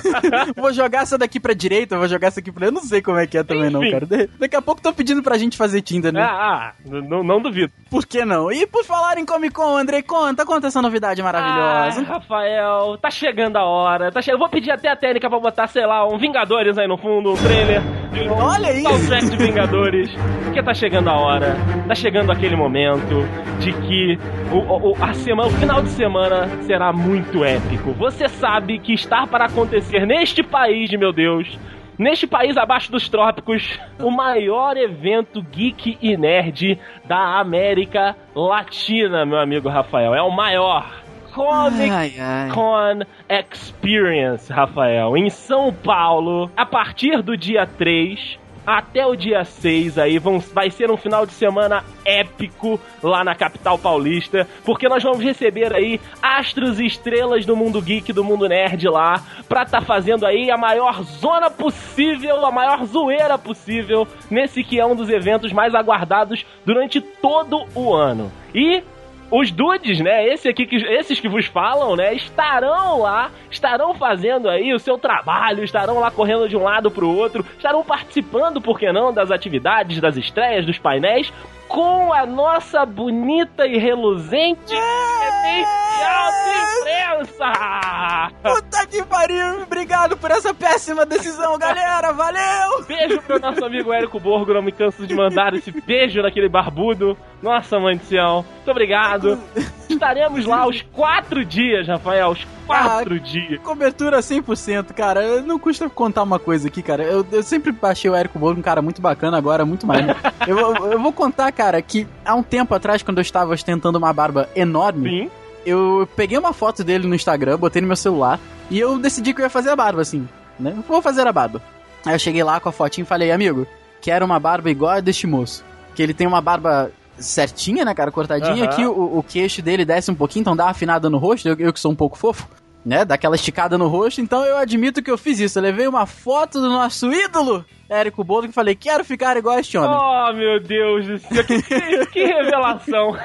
vou 0.57 0.73
jogar 0.73 1.03
essa 1.03 1.17
daqui 1.19 1.39
pra 1.39 1.55
direita, 1.55 1.97
vou 1.99 2.09
jogar 2.09 2.29
essa 2.29 2.41
aqui 2.41 2.51
pra. 2.53 2.67
Eu 2.67 2.73
não 2.73 2.83
sei 2.83 3.01
como 3.03 3.19
é 3.19 3.27
que 3.27 3.39
é 3.39 3.43
também, 3.43 3.71
não, 3.71 3.83
Enfim. 3.83 3.93
cara. 3.93 4.07
De- 4.07 4.29
Daqui 4.39 4.57
a 4.57 4.63
pouco 4.63 4.79
estão 4.81 4.93
pedindo 4.93 5.23
pra 5.23 5.39
gente 5.39 5.57
fazer 5.57 5.81
Tinder, 5.83 6.13
né? 6.13 6.23
Ah, 6.23 6.73
ah, 6.73 6.73
não, 6.85 7.23
não 7.23 7.41
duvido. 7.41 7.73
Por 7.91 8.07
que 8.07 8.25
não? 8.25 8.51
E 8.51 8.67
por 8.67 8.85
falar 8.85 9.19
em 9.19 9.25
Comic 9.27 9.55
Con, 9.55 9.77
Andrei, 9.77 10.03
conta, 10.03 10.45
conta 10.45 10.67
essa 10.69 10.83
novidade 10.83 11.23
maravilhosa. 11.23 12.01
Ah, 12.09 12.15
Rafael, 12.15 12.99
tá 13.01 13.11
chegando 13.11 13.57
a 13.57 13.65
hora. 13.65 14.11
Tá 14.11 14.21
che... 14.23 14.31
Eu 14.33 14.39
vou 14.39 14.49
pedir 14.49 14.71
até 14.71 14.89
a 14.89 14.97
técnica 14.97 15.29
pra 15.31 15.39
botar, 15.39 15.67
sei 15.69 15.87
lá, 15.87 16.07
um 16.07 16.19
Vingadores 16.19 16.77
aí 16.79 16.89
no 16.89 16.97
fundo, 16.99 17.33
um 17.33 17.37
trailer. 17.37 17.81
um 18.29 18.33
Olha 18.33 18.69
aí. 18.69 18.83
soundtrack 18.83 19.27
de 19.31 19.37
Vingadores. 19.37 20.11
Porque 20.45 20.63
tá 20.63 20.75
chegando 20.75 21.09
a 21.09 21.15
hora, 21.17 21.57
tá 21.87 21.95
chegando 21.95 22.31
aquele 22.33 22.57
momento 22.57 23.27
de 23.61 23.73
que 23.73 24.19
o, 24.53 24.91
o- 24.93 24.97
a 25.03 25.13
semana, 25.15 25.49
o 25.49 25.53
final 25.53 25.83
de 25.83 25.89
semana 25.91 26.49
será 26.63 26.93
muito 26.93 27.45
épico. 27.45 27.93
Você 27.93 28.29
sabe 28.29 28.79
que 28.79 28.93
está 28.93 29.27
para 29.27 29.47
acontecer 29.47 30.07
neste 30.07 30.43
país, 30.43 30.91
meu 30.93 31.13
Deus. 31.13 31.59
Neste 31.97 32.27
país 32.27 32.57
abaixo 32.57 32.91
dos 32.91 33.09
trópicos, 33.09 33.79
o 34.01 34.11
maior 34.11 34.77
evento 34.77 35.41
geek 35.41 35.97
e 36.03 36.17
nerd 36.17 36.77
da 37.05 37.39
América 37.39 38.17
Latina, 38.35 39.25
meu 39.25 39.39
amigo 39.39 39.69
Rafael. 39.69 40.13
É 40.15 40.21
o 40.23 40.31
maior. 40.31 40.91
Comic 41.33 41.91
Ai, 41.91 42.13
ai. 42.19 42.49
Con 42.51 43.01
Experience, 43.29 44.53
Rafael, 44.53 45.17
em 45.17 45.29
São 45.31 45.73
Paulo, 45.73 46.51
a 46.57 46.65
partir 46.67 47.23
do 47.23 47.37
dia 47.37 47.67
3 47.67 48.39
até 48.67 49.07
o 49.07 49.15
dia 49.15 49.45
6 49.45 49.99
aí, 49.99 50.19
vão, 50.19 50.39
vai 50.39 50.71
ser 50.71 50.91
um 50.91 50.97
final 50.97 51.27
de 51.27 51.33
semana 51.33 51.85
épico 52.05 52.81
lá 53.03 53.25
na 53.25 53.35
capital 53.35 53.79
paulista, 53.79 54.47
porque 54.65 54.89
nós 54.89 55.03
vamos 55.03 55.23
receber 55.23 55.75
aí 55.75 56.01
astros 56.23 56.81
e 56.81 56.87
estrelas 56.87 57.45
do 57.45 57.57
mundo 57.57 57.81
geek, 57.81 58.13
do 58.13 58.25
mundo 58.25 58.49
nerd 58.49 58.89
lá, 58.89 59.23
pra 59.49 59.65
tá 59.65 59.81
fazendo 59.81 60.27
aí 60.27 60.51
a 60.51 60.57
maior 60.57 61.03
zona 61.03 61.51
possível, 61.51 62.45
a 62.45 62.51
maior 62.51 62.85
zoeira 62.85 63.39
possível, 63.39 64.07
nesse 64.31 64.63
que 64.63 64.81
é 64.81 64.87
um 64.87 64.97
dos 64.97 65.09
eventos 65.09 65.53
mais 65.53 65.75
aguardados 65.75 66.45
durante 66.65 67.01
todo 67.01 67.65
o 67.75 67.93
ano. 67.93 68.31
E 68.55 68.83
os 69.31 69.51
dudes, 69.51 70.01
né? 70.01 70.27
Esse 70.27 70.49
aqui 70.49 70.67
que, 70.67 70.77
esses 70.77 71.19
que 71.19 71.29
vos 71.29 71.47
falam, 71.47 71.97
né? 71.97 72.15
Estarão 72.15 73.01
lá, 73.01 73.31
estarão 73.51 73.95
fazendo 73.95 74.49
aí 74.49 74.73
o 74.73 74.79
seu 74.79 74.99
trabalho, 74.99 75.65
estarão 75.65 75.99
lá 75.99 76.11
correndo 76.11 76.49
de 76.49 76.57
um 76.57 76.63
lado 76.63 76.91
pro 76.91 77.09
outro, 77.09 77.45
estarão 77.57 77.83
participando, 77.83 78.61
por 78.61 78.79
que 78.79 78.91
não, 78.93 79.13
das 79.13 79.31
atividades, 79.31 80.01
das 80.01 80.17
estreias, 80.17 80.67
dos 80.67 80.79
painéis, 80.79 81.33
com 81.75 82.13
a 82.13 82.25
nossa 82.25 82.87
bonita 82.87 83.67
e 83.67 83.77
reluzente 83.79 84.75
credencial 84.75 86.31
de 86.45 86.81
imprensa! 86.81 88.31
Puta 88.43 88.87
que 88.87 89.03
pariu! 89.03 89.63
Obrigado 89.63 90.17
por 90.17 90.31
essa 90.31 90.55
péssima 90.55 91.05
decisão, 91.05 91.59
galera! 91.59 92.13
Valeu! 92.13 92.85
Beijo 92.87 93.21
pro 93.23 93.41
nosso 93.41 93.65
amigo 93.65 93.93
Érico 93.93 94.21
Borgo, 94.21 94.55
não 94.55 94.63
me 94.63 94.71
canso 94.71 95.05
de 95.07 95.15
mandar 95.15 95.53
esse 95.55 95.73
beijo 95.73 96.23
naquele 96.23 96.49
barbudo. 96.49 97.17
Nossa, 97.43 97.79
mãe 97.79 97.97
do 97.97 98.05
céu, 98.05 98.45
muito 98.57 98.71
obrigado. 98.71 99.39
Estaremos 99.89 100.47
lá 100.47 100.67
os 100.67 100.81
quatro 100.93 101.45
dias, 101.45 101.87
Rafael, 101.87 102.31
os 102.31 102.45
quatro 102.67 103.21
dias. 103.21 103.61
Cobertura 103.61 104.21
100%, 104.21 104.93
cara. 104.95 105.43
Não 105.43 105.59
custa 105.59 105.89
contar 105.91 106.23
uma 106.23 106.39
coisa 106.39 106.69
aqui, 106.69 106.83
cara. 106.83 107.03
Eu, 107.05 107.25
eu 107.31 107.43
sempre 107.43 107.75
achei 107.83 108.11
o 108.11 108.15
Érico 108.15 108.39
Borgo 108.39 108.59
um 108.59 108.63
cara 108.63 108.81
muito 108.81 109.03
bacana, 109.03 109.37
agora 109.37 109.65
muito 109.67 109.87
mais. 109.87 110.07
eu- 110.49 110.91
eu 110.93 110.99
vou 110.99 111.13
contar, 111.13 111.53
cara, 111.53 111.64
que 111.83 112.07
há 112.25 112.35
um 112.35 112.43
tempo 112.43 112.75
atrás, 112.75 113.03
quando 113.03 113.19
eu 113.19 113.23
estava 113.23 113.53
ostentando 113.53 113.99
uma 113.99 114.13
barba 114.13 114.49
enorme, 114.55 115.09
Sim. 115.11 115.31
eu 115.65 116.09
peguei 116.17 116.39
uma 116.39 116.53
foto 116.53 116.83
dele 116.85 117.07
no 117.07 117.15
Instagram, 117.15 117.59
botei 117.59 117.81
no 117.83 117.89
meu 117.89 117.97
celular 117.97 118.39
e 118.71 118.79
eu 118.79 118.99
decidi 118.99 119.33
que 119.35 119.41
eu 119.41 119.45
ia 119.45 119.51
fazer 119.51 119.71
a 119.71 119.77
barba, 119.77 120.03
assim, 120.03 120.29
né? 120.59 120.75
Vou 120.89 121.03
fazer 121.03 121.27
a 121.27 121.33
barba. 121.33 121.61
Aí 122.05 122.15
eu 122.15 122.19
cheguei 122.19 122.43
lá 122.43 122.61
com 122.61 122.69
a 122.69 122.73
fotinha 122.73 123.03
e 123.05 123.07
falei, 123.07 123.31
amigo, 123.31 123.67
quero 124.01 124.25
uma 124.25 124.39
barba 124.39 124.71
igual 124.71 124.93
a 124.93 125.01
deste 125.01 125.27
moço. 125.27 125.65
que 125.95 126.03
ele 126.03 126.13
tem 126.13 126.27
uma 126.27 126.41
barba 126.41 126.91
certinha, 127.19 127.85
né, 127.85 127.95
cara, 127.95 128.11
cortadinha, 128.11 128.65
Aham. 128.65 128.73
aqui 128.73 128.85
o, 128.85 129.19
o 129.19 129.23
queixo 129.23 129.63
dele 129.63 129.85
desce 129.85 130.11
um 130.11 130.15
pouquinho, 130.15 130.43
então 130.43 130.57
dá 130.57 130.65
uma 130.65 130.71
afinada 130.73 131.09
no 131.09 131.19
rosto, 131.19 131.49
eu, 131.49 131.57
eu 131.59 131.73
que 131.73 131.79
sou 131.81 131.93
um 131.93 131.95
pouco 131.95 132.19
fofo. 132.19 132.49
Né, 132.85 133.03
dá 133.03 133.15
aquela 133.15 133.35
esticada 133.35 133.79
no 133.79 133.89
rosto, 133.89 134.21
então 134.21 134.45
eu 134.45 134.59
admito 134.59 135.03
que 135.03 135.11
eu 135.11 135.17
fiz 135.17 135.41
isso. 135.41 135.59
Eu 135.59 135.63
levei 135.63 135.89
uma 135.89 136.05
foto 136.05 136.61
do 136.61 136.69
nosso 136.69 137.11
ídolo, 137.11 137.65
Érico 137.89 138.23
Bolo, 138.23 138.47
que 138.47 138.53
falei, 138.53 138.75
quero 138.75 139.03
ficar 139.03 139.39
igual 139.39 139.57
a 139.57 139.61
este 139.61 139.79
homem. 139.79 139.97
Oh, 139.97 140.33
meu 140.35 140.61
Deus 140.61 141.07
do 141.07 141.19
céu, 141.19 141.45
que, 141.45 141.63
que- 142.13 142.25
revelação. 142.27 143.17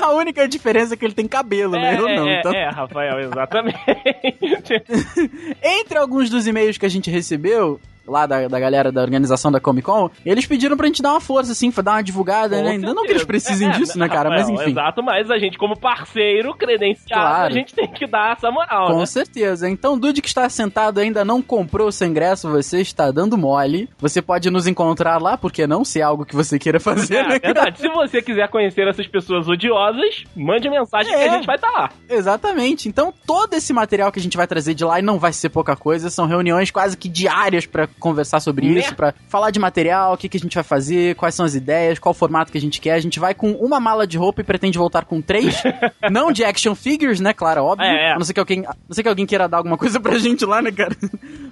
A 0.00 0.10
única 0.14 0.48
diferença 0.48 0.94
é 0.94 0.96
que 0.96 1.04
ele 1.04 1.14
tem 1.14 1.28
cabelo, 1.28 1.72
né? 1.74 1.96
Eu 1.96 2.08
não. 2.08 2.26
é, 2.28 2.40
então... 2.40 2.52
é, 2.52 2.68
Rafael, 2.70 3.20
exatamente. 3.20 3.78
Entre 5.62 5.96
alguns 5.96 6.28
dos 6.28 6.46
e-mails 6.48 6.76
que 6.76 6.86
a 6.86 6.90
gente 6.90 7.08
recebeu, 7.08 7.80
lá 8.06 8.26
da, 8.26 8.48
da 8.48 8.58
galera 8.60 8.90
da 8.92 9.00
organização 9.00 9.50
da 9.52 9.60
Comic 9.60 9.86
Con, 9.86 10.10
eles 10.24 10.46
pediram 10.46 10.76
pra 10.76 10.86
gente 10.86 11.02
dar 11.02 11.10
uma 11.12 11.20
força, 11.20 11.52
assim, 11.52 11.70
pra 11.70 11.82
dar 11.82 11.92
uma 11.92 12.02
divulgada, 12.02 12.56
Com 12.56 12.62
né? 12.64 12.70
Ainda 12.72 12.94
não 12.94 13.04
que 13.04 13.10
eles 13.12 13.24
precisem 13.24 13.68
É, 13.68 13.72
disso, 13.72 13.98
né, 13.98 14.08
cara? 14.08 14.28
Mas 14.28 14.40
Rafael, 14.48 14.60
enfim. 14.60 14.70
Exato, 14.70 15.02
mas 15.02 15.30
a 15.30 15.38
gente, 15.38 15.56
como 15.58 15.78
parceiro 15.78 16.54
credenciado, 16.54 17.22
Claro. 17.22 17.46
a 17.46 17.50
gente 17.50 17.74
tem 17.74 17.86
que 17.88 18.06
dar 18.06 18.32
essa 18.36 18.50
moral, 18.50 18.88
Com 18.88 18.98
né? 19.00 19.06
certeza. 19.06 19.68
Então, 19.68 19.98
Dude 19.98 20.20
que 20.22 20.28
está 20.28 20.48
sentado 20.48 20.98
ainda 20.98 21.24
não 21.24 21.40
comprou 21.42 21.88
o 21.88 21.92
seu 21.92 22.06
ingresso, 22.08 22.50
você 22.50 22.80
está 22.80 23.10
dando 23.10 23.36
mole. 23.38 23.88
Você 23.98 24.20
pode 24.22 24.50
nos 24.50 24.66
encontrar 24.66 25.20
lá, 25.20 25.36
porque 25.36 25.66
não 25.66 25.84
se 25.84 26.00
é 26.00 26.02
algo 26.02 26.24
que 26.24 26.34
você 26.34 26.58
queira 26.58 26.80
fazer, 26.80 27.16
É, 27.22 27.28
né? 27.28 27.38
verdade. 27.38 27.78
Se 27.80 27.88
você 27.88 28.20
quiser 28.22 28.48
conhecer 28.48 28.86
essas 28.88 29.06
pessoas 29.06 29.48
odiosas, 29.48 30.24
mande 30.34 30.68
mensagem 30.68 31.12
que 31.12 31.18
É. 31.20 31.28
a 31.28 31.32
gente 31.34 31.46
vai 31.46 31.56
estar 31.56 31.70
lá. 31.70 31.90
Exatamente. 32.08 32.88
Então, 32.88 33.12
todo 33.26 33.54
esse 33.54 33.72
material 33.72 34.10
que 34.10 34.18
a 34.18 34.22
gente 34.22 34.36
vai 34.36 34.46
trazer 34.46 34.74
de 34.74 34.84
lá, 34.84 34.98
e 34.98 35.02
não 35.02 35.18
vai 35.18 35.32
ser 35.32 35.48
pouca 35.48 35.76
coisa, 35.76 36.08
são 36.10 36.26
reuniões 36.26 36.70
quase 36.70 36.96
que 36.96 37.08
diárias 37.08 37.66
pra 37.66 37.88
conversar 37.98 38.40
sobre 38.40 38.68
Né? 38.68 38.80
isso, 38.80 38.94
pra 38.94 39.14
falar 39.28 39.50
de 39.50 39.58
material, 39.58 40.14
o 40.14 40.16
que, 40.16 40.28
que 40.28 40.36
a 40.36 40.40
gente 40.40 40.54
vai 40.54 40.64
fazer, 40.64 41.14
quais 41.16 41.34
são 41.34 41.44
as 41.44 41.54
ideias, 41.54 41.98
qual 41.98 42.10
o 42.10 42.14
formato 42.14 42.52
que 42.52 42.58
a 42.58 42.60
gente 42.60 42.80
quer. 42.80 42.94
A 42.94 43.00
gente 43.00 43.18
vai 43.18 43.34
com 43.34 43.52
uma 43.52 43.80
mala 43.80 44.06
de 44.06 44.18
roupa 44.18 44.40
e 44.40 44.44
pretende 44.44 44.78
voltar 44.78 45.04
com 45.04 45.20
três. 45.20 45.62
não 46.10 46.32
de 46.32 46.44
action 46.44 46.74
figures, 46.74 47.20
né? 47.20 47.32
Claro, 47.32 47.64
óbvio. 47.64 47.86
É, 47.86 48.10
é. 48.10 48.12
A 48.12 48.18
não 48.18 48.24
ser 48.24 48.34
que 48.34 48.40
alguém, 48.40 48.62
não 48.62 48.94
ser 48.94 49.02
que 49.02 49.08
alguém 49.08 49.26
queira 49.26 49.48
dar 49.48 49.58
alguma 49.58 49.76
coisa 49.78 50.00
pra 50.00 50.18
gente 50.18 50.44
lá, 50.44 50.60
né, 50.62 50.70
cara? 50.72 50.96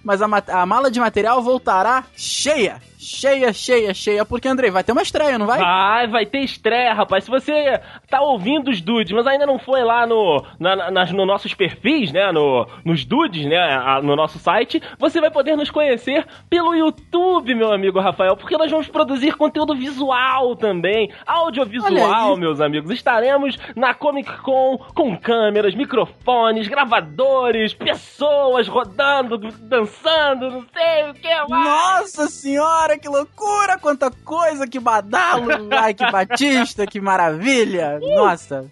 Mas 0.03 0.23
a, 0.23 0.27
a 0.27 0.67
mala 0.67 0.91
de 0.91 1.01
material 1.01 1.43
voltará 1.43 2.05
cheia. 2.17 2.81
Cheia, 3.01 3.53
cheia, 3.53 3.95
cheia. 3.95 4.25
Porque, 4.25 4.47
Andrei, 4.47 4.71
vai 4.71 4.85
ter 4.85 4.93
uma 4.93 5.01
estreia, 5.03 5.39
não 5.39 5.47
vai? 5.47 5.59
Vai, 5.59 6.07
vai 6.07 6.27
ter 6.27 6.41
estreia, 6.41 6.93
rapaz. 6.93 7.25
Se 7.25 7.31
você 7.31 7.81
tá 8.09 8.21
ouvindo 8.21 8.71
os 8.71 8.81
dudes, 8.81 9.11
mas 9.13 9.27
ainda 9.27 9.47
não 9.47 9.59
foi 9.59 9.83
lá 9.83 10.07
no, 10.07 10.45
na, 10.59 10.77
na- 10.77 10.91
nas 10.91 11.11
no 11.13 11.25
nossos 11.25 11.55
perfis, 11.55 12.13
né? 12.13 12.31
No, 12.31 12.67
nos 12.85 13.05
dudes, 13.05 13.47
né? 13.47 13.57
a- 13.59 14.01
No 14.03 14.15
nosso 14.15 14.39
site, 14.39 14.83
você 14.99 15.21
vai 15.21 15.31
poder 15.31 15.57
nos 15.57 15.71
conhecer 15.71 16.27
pelo 16.49 16.75
YouTube, 16.75 17.55
meu 17.55 17.73
amigo 17.73 17.99
Rafael, 18.01 18.37
porque 18.37 18.57
nós 18.59 18.71
vamos 18.71 18.89
produzir 18.89 19.35
conteúdo 19.37 19.75
visual 19.75 20.55
também, 20.57 21.11
audiovisual, 21.27 22.37
meus 22.37 22.61
amigos. 22.61 22.91
Estaremos 22.91 23.57
na 23.75 23.95
Comic 23.95 24.31
Con 24.43 24.79
com 24.95 25.17
câmeras, 25.17 25.75
microfones, 25.75 26.69
gravadores, 26.69 27.73
pessoas 27.75 28.69
rodando, 28.69 29.39
dançando, 29.39 30.51
não 30.51 30.65
sei 30.73 31.11
o 31.11 31.15
que 31.15 31.35
mais. 31.49 31.65
Nossa 31.65 32.27
senhora, 32.29 32.90
que 32.99 33.09
loucura! 33.09 33.79
Quanta 33.79 34.11
coisa, 34.11 34.67
que 34.67 34.79
badalo! 34.79 35.49
Ai, 35.71 35.95
que 35.95 36.11
batista, 36.11 36.87
que 36.87 37.01
maravilha! 37.01 37.99
Nossa! 38.01 38.71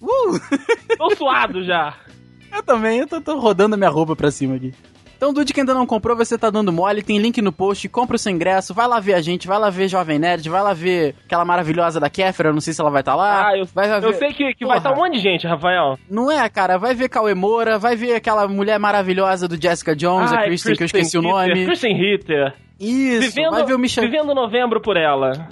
Uh! 0.00 0.38
Tô 0.96 1.14
suado 1.16 1.64
já. 1.64 1.94
Eu 2.52 2.62
também, 2.62 2.98
eu 2.98 3.06
tô, 3.06 3.20
tô 3.20 3.38
rodando 3.38 3.74
a 3.74 3.78
minha 3.78 3.88
roupa 3.88 4.14
pra 4.14 4.30
cima 4.30 4.56
aqui. 4.56 4.74
Então, 5.22 5.32
Dude, 5.32 5.54
que 5.54 5.60
ainda 5.60 5.72
não 5.72 5.86
comprou, 5.86 6.16
você 6.16 6.36
tá 6.36 6.50
dando 6.50 6.72
mole, 6.72 7.00
tem 7.00 7.16
link 7.16 7.40
no 7.40 7.52
post, 7.52 7.88
compra 7.88 8.16
o 8.16 8.18
seu 8.18 8.32
ingresso, 8.32 8.74
vai 8.74 8.88
lá 8.88 8.98
ver 8.98 9.14
a 9.14 9.20
gente, 9.20 9.46
vai 9.46 9.56
lá 9.56 9.70
ver 9.70 9.86
Jovem 9.86 10.18
Nerd, 10.18 10.50
vai 10.50 10.60
lá 10.60 10.74
ver 10.74 11.14
aquela 11.24 11.44
maravilhosa 11.44 12.00
da 12.00 12.10
Kéfera, 12.10 12.48
eu 12.48 12.52
não 12.52 12.60
sei 12.60 12.74
se 12.74 12.80
ela 12.80 12.90
vai 12.90 13.02
estar 13.02 13.14
lá. 13.14 13.46
Ah, 13.46 13.56
eu, 13.56 13.64
vai, 13.66 13.88
vai 13.88 13.98
eu 13.98 14.10
ver... 14.10 14.14
sei 14.14 14.32
que, 14.32 14.52
que 14.52 14.66
vai 14.66 14.78
estar 14.78 14.92
um 14.92 14.96
monte 14.96 15.12
de 15.12 15.20
gente, 15.20 15.46
Rafael. 15.46 15.96
Não 16.10 16.28
é, 16.28 16.48
cara, 16.48 16.76
vai 16.76 16.92
ver 16.92 17.08
Cauê 17.08 17.36
Moura, 17.36 17.78
vai 17.78 17.94
ver 17.94 18.16
aquela 18.16 18.48
mulher 18.48 18.80
maravilhosa 18.80 19.46
do 19.46 19.54
Jessica 19.54 19.94
Jones, 19.94 20.32
a 20.32 20.40
Ai, 20.40 20.46
Kristen, 20.46 20.74
que 20.74 20.82
eu 20.82 20.86
esqueci 20.86 21.16
o 21.16 21.20
Ritter, 21.20 21.36
nome. 21.36 21.66
Kristen 21.66 21.96
Ritter. 21.96 22.54
Isso, 22.82 23.30
Vivendo, 23.30 23.52
vai 23.52 23.64
ver 23.64 23.74
o 23.74 23.78
Michel... 23.78 24.04
vivendo 24.04 24.34
novembro 24.34 24.80
por 24.80 24.96
ela. 24.96 25.48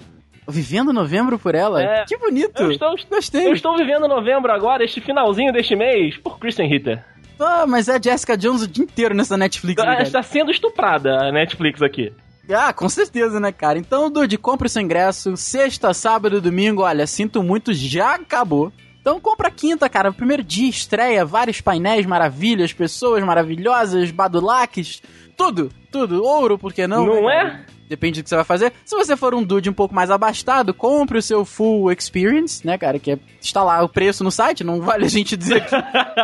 Vivendo 0.48 0.92
novembro 0.92 1.38
por 1.38 1.54
ela? 1.54 1.80
É. 1.80 2.04
Que 2.04 2.16
bonito! 2.16 2.60
Eu 2.60 2.72
estou, 2.72 2.94
Gostei. 3.08 3.46
eu 3.46 3.52
estou 3.52 3.76
vivendo 3.76 4.08
novembro 4.08 4.50
agora, 4.50 4.84
este 4.84 5.00
finalzinho 5.00 5.52
deste 5.52 5.76
mês, 5.76 6.16
por 6.16 6.40
Kristen 6.40 6.68
Ritter. 6.68 7.04
Ah, 7.38 7.66
mas 7.68 7.88
é 7.88 8.02
Jessica 8.02 8.36
Jones 8.36 8.62
o 8.62 8.68
dia 8.68 8.84
inteiro 8.84 9.14
nessa 9.14 9.36
Netflix, 9.36 9.82
Ela 9.82 10.02
está 10.02 10.22
sendo 10.22 10.50
estuprada 10.50 11.28
a 11.28 11.32
Netflix 11.32 11.80
aqui. 11.80 12.12
Ah, 12.52 12.72
com 12.72 12.88
certeza, 12.88 13.38
né, 13.38 13.52
cara? 13.52 13.78
Então, 13.78 14.10
Dude, 14.10 14.36
compra 14.36 14.66
o 14.66 14.70
seu 14.70 14.82
ingresso. 14.82 15.36
Sexta, 15.36 15.94
sábado 15.94 16.38
e 16.38 16.40
domingo, 16.40 16.82
olha, 16.82 17.06
sinto 17.06 17.42
muito, 17.44 17.72
já 17.72 18.16
acabou. 18.16 18.72
Então 19.00 19.18
compra 19.18 19.50
quinta, 19.50 19.88
cara. 19.88 20.12
Primeiro 20.12 20.42
dia, 20.42 20.68
estreia, 20.68 21.24
vários 21.24 21.60
painéis, 21.60 22.04
maravilhas, 22.04 22.72
pessoas 22.72 23.24
maravilhosas, 23.24 24.10
badulaques, 24.10 25.00
tudo, 25.40 25.70
tudo. 25.90 26.22
Ouro, 26.22 26.58
por 26.58 26.72
que 26.72 26.86
não? 26.86 27.06
Não 27.06 27.24
né, 27.26 27.64
é? 27.66 27.80
Depende 27.88 28.20
do 28.20 28.24
que 28.24 28.28
você 28.28 28.36
vai 28.36 28.44
fazer. 28.44 28.72
Se 28.84 28.94
você 28.94 29.16
for 29.16 29.34
um 29.34 29.42
dude 29.42 29.68
um 29.68 29.72
pouco 29.72 29.94
mais 29.94 30.10
abastado, 30.10 30.72
compre 30.72 31.18
o 31.18 31.22
seu 31.22 31.44
full 31.44 31.90
experience, 31.90 32.64
né, 32.64 32.78
cara? 32.78 32.98
Que 32.98 33.12
é, 33.12 33.18
está 33.40 33.64
lá 33.64 33.82
o 33.82 33.88
preço 33.88 34.22
no 34.22 34.30
site, 34.30 34.62
não 34.62 34.80
vale 34.80 35.06
a 35.06 35.08
gente 35.08 35.36
dizer 35.36 35.62
aqui. 35.62 35.74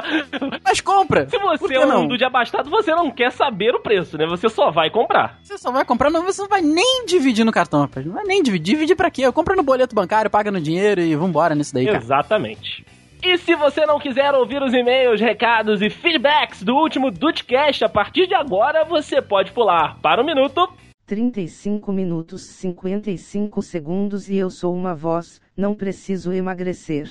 Mas 0.63 0.81
compra! 0.81 1.29
Se 1.29 1.39
você 1.39 1.67
que 1.67 1.75
é 1.75 1.85
um 1.85 1.89
não? 1.89 2.07
dude 2.07 2.25
abastado, 2.25 2.71
você 2.71 2.95
não 2.95 3.11
quer 3.11 3.33
saber 3.33 3.75
o 3.75 3.81
preço, 3.81 4.17
né? 4.17 4.27
Você 4.27 4.49
só 4.49 4.71
vai 4.71 4.91
comprar. 4.91 5.41
Você 5.43 5.59
só 5.59 5.73
vai 5.73 5.85
comprar, 5.85 6.11
não, 6.11 6.23
você 6.23 6.43
não 6.43 6.49
vai 6.49 6.61
nem 6.61 7.05
dividir 7.07 7.45
no 7.45 7.51
cartão, 7.51 7.81
rapaz. 7.81 8.05
Não 8.05 8.15
vai 8.15 8.25
nem 8.25 8.43
dividir. 8.43 8.77
Dividir 8.77 8.97
pra 8.97 9.11
quê? 9.11 9.23
Eu 9.23 9.33
compro 9.33 9.57
no 9.57 9.63
boleto 9.63 9.95
bancário, 9.95 10.31
paga 10.31 10.51
no 10.51 10.61
dinheiro 10.61 11.01
e 11.01 11.17
vambora 11.17 11.55
nisso 11.55 11.73
daí, 11.73 11.87
cara. 11.87 11.99
Exatamente. 11.99 12.85
E 13.23 13.39
se 13.39 13.55
você 13.57 13.85
não 13.87 13.99
quiser 13.99 14.35
ouvir 14.35 14.63
os 14.63 14.73
e-mails, 14.73 15.21
recados 15.21 15.83
e 15.83 15.91
feedbacks 15.91 16.63
do 16.63 16.75
último 16.77 17.11
Dudecast, 17.11 17.85
a 17.85 17.89
partir 17.89 18.27
de 18.27 18.35
agora 18.35 18.85
você 18.85 19.21
pode 19.21 19.53
pular 19.53 19.99
para 20.01 20.23
o 20.23 20.25
minuto 20.25 20.69
35 21.07 21.93
minutos 21.93 22.43
55 22.43 23.63
segundos 23.63 24.29
e 24.29 24.37
eu 24.37 24.51
sou 24.51 24.75
uma 24.75 24.95
voz, 24.95 25.41
não 25.57 25.75
preciso 25.75 26.33
emagrecer. 26.33 27.09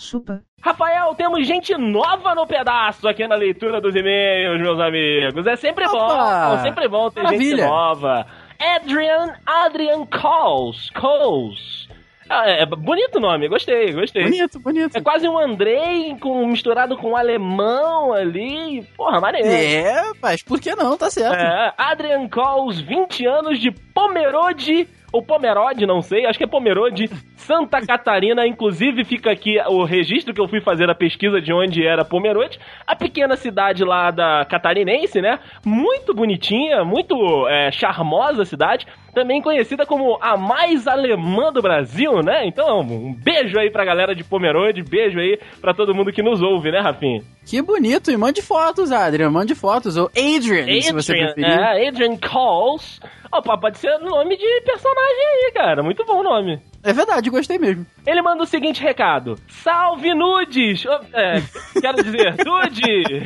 Chupa. 0.00 0.42
Rafael, 0.62 1.14
temos 1.16 1.44
gente 1.46 1.76
nova 1.76 2.34
no 2.34 2.46
pedaço 2.46 3.08
aqui 3.08 3.26
na 3.26 3.34
leitura 3.34 3.80
dos 3.80 3.94
e-mails, 3.96 4.60
meus 4.60 4.78
amigos. 4.78 5.44
É 5.46 5.56
sempre 5.56 5.86
Opa! 5.86 6.50
bom, 6.50 6.62
sempre 6.62 6.88
bom 6.88 7.10
ter 7.10 7.22
Maravilha. 7.22 7.56
gente 7.56 7.68
nova. 7.68 8.26
Adrian, 8.60 9.34
Adrian 9.44 10.06
Coles, 10.06 10.90
Coles. 10.90 11.87
Ah, 12.28 12.48
é, 12.48 12.62
é 12.62 12.66
bonito 12.66 13.16
o 13.16 13.20
nome, 13.20 13.48
gostei, 13.48 13.92
gostei. 13.92 14.24
Bonito, 14.24 14.60
bonito. 14.60 14.96
É 14.96 15.00
quase 15.00 15.28
um 15.28 15.38
Andrei 15.38 16.16
com, 16.20 16.46
misturado 16.46 16.96
com 16.96 17.10
um 17.12 17.16
alemão 17.16 18.12
ali. 18.12 18.82
Porra, 18.96 19.20
maneiro. 19.20 19.48
É, 19.48 20.12
mas 20.20 20.42
por 20.42 20.60
que 20.60 20.74
não? 20.74 20.96
Tá 20.96 21.10
certo. 21.10 21.34
É, 21.34 21.72
Adrian 21.76 22.28
Coles, 22.28 22.80
20 22.80 23.26
anos 23.26 23.58
de 23.58 23.70
Pomerode, 23.70 24.88
ou 25.12 25.22
Pomerode, 25.22 25.86
não 25.86 26.00
sei, 26.02 26.26
acho 26.26 26.38
que 26.38 26.44
é 26.44 26.48
Pomerode, 26.48 27.06
Santa 27.36 27.80
Catarina. 27.80 28.46
Inclusive, 28.46 29.04
fica 29.04 29.30
aqui 29.30 29.56
o 29.68 29.84
registro 29.84 30.34
que 30.34 30.40
eu 30.40 30.48
fui 30.48 30.60
fazer 30.60 30.90
a 30.90 30.94
pesquisa 30.94 31.40
de 31.40 31.52
onde 31.52 31.86
era 31.86 32.04
Pomerode. 32.04 32.58
A 32.86 32.94
pequena 32.94 33.36
cidade 33.36 33.84
lá 33.84 34.10
da 34.10 34.44
catarinense, 34.44 35.20
né? 35.20 35.38
Muito 35.64 36.14
bonitinha, 36.14 36.84
muito 36.84 37.14
é, 37.48 37.70
charmosa 37.70 38.44
cidade. 38.44 38.86
Também 39.14 39.40
conhecida 39.42 39.84
como 39.86 40.18
a 40.20 40.36
mais 40.36 40.86
alemã 40.86 41.50
do 41.52 41.62
Brasil, 41.62 42.22
né? 42.22 42.46
Então, 42.46 42.80
um 42.80 43.12
beijo 43.14 43.58
aí 43.58 43.70
pra 43.70 43.84
galera 43.84 44.14
de 44.14 44.22
Pomerode, 44.22 44.82
beijo 44.82 45.18
aí 45.18 45.38
pra 45.60 45.74
todo 45.74 45.94
mundo 45.94 46.12
que 46.12 46.22
nos 46.22 46.40
ouve, 46.42 46.70
né, 46.70 46.80
Rafinha? 46.80 47.22
Que 47.44 47.60
bonito. 47.62 48.10
E 48.12 48.16
mande 48.16 48.42
fotos, 48.42 48.92
Adrian. 48.92 49.30
Mande 49.30 49.54
fotos. 49.54 49.96
Ou 49.96 50.06
Adrian, 50.08 50.80
se 50.82 50.92
você 50.92 51.12
Adrian, 51.12 51.32
preferir. 51.34 51.58
é, 51.60 51.88
Adrian 51.88 52.16
Calls. 52.18 53.00
Opa, 53.32 53.58
pode 53.58 53.78
ser 53.78 53.98
nome 53.98 54.36
de 54.36 54.60
personagem 54.64 54.97
aí, 54.98 55.52
cara. 55.54 55.82
Muito 55.82 56.04
bom 56.04 56.20
o 56.20 56.22
nome. 56.22 56.60
É 56.82 56.92
verdade, 56.92 57.30
gostei 57.30 57.58
mesmo. 57.58 57.86
Ele 58.06 58.22
manda 58.22 58.42
o 58.42 58.46
seguinte 58.46 58.82
recado: 58.82 59.36
Salve 59.48 60.14
nudes! 60.14 60.84
Oh, 60.86 61.00
é, 61.12 61.42
quero 61.80 62.02
dizer, 62.02 62.34
nude! 62.44 63.24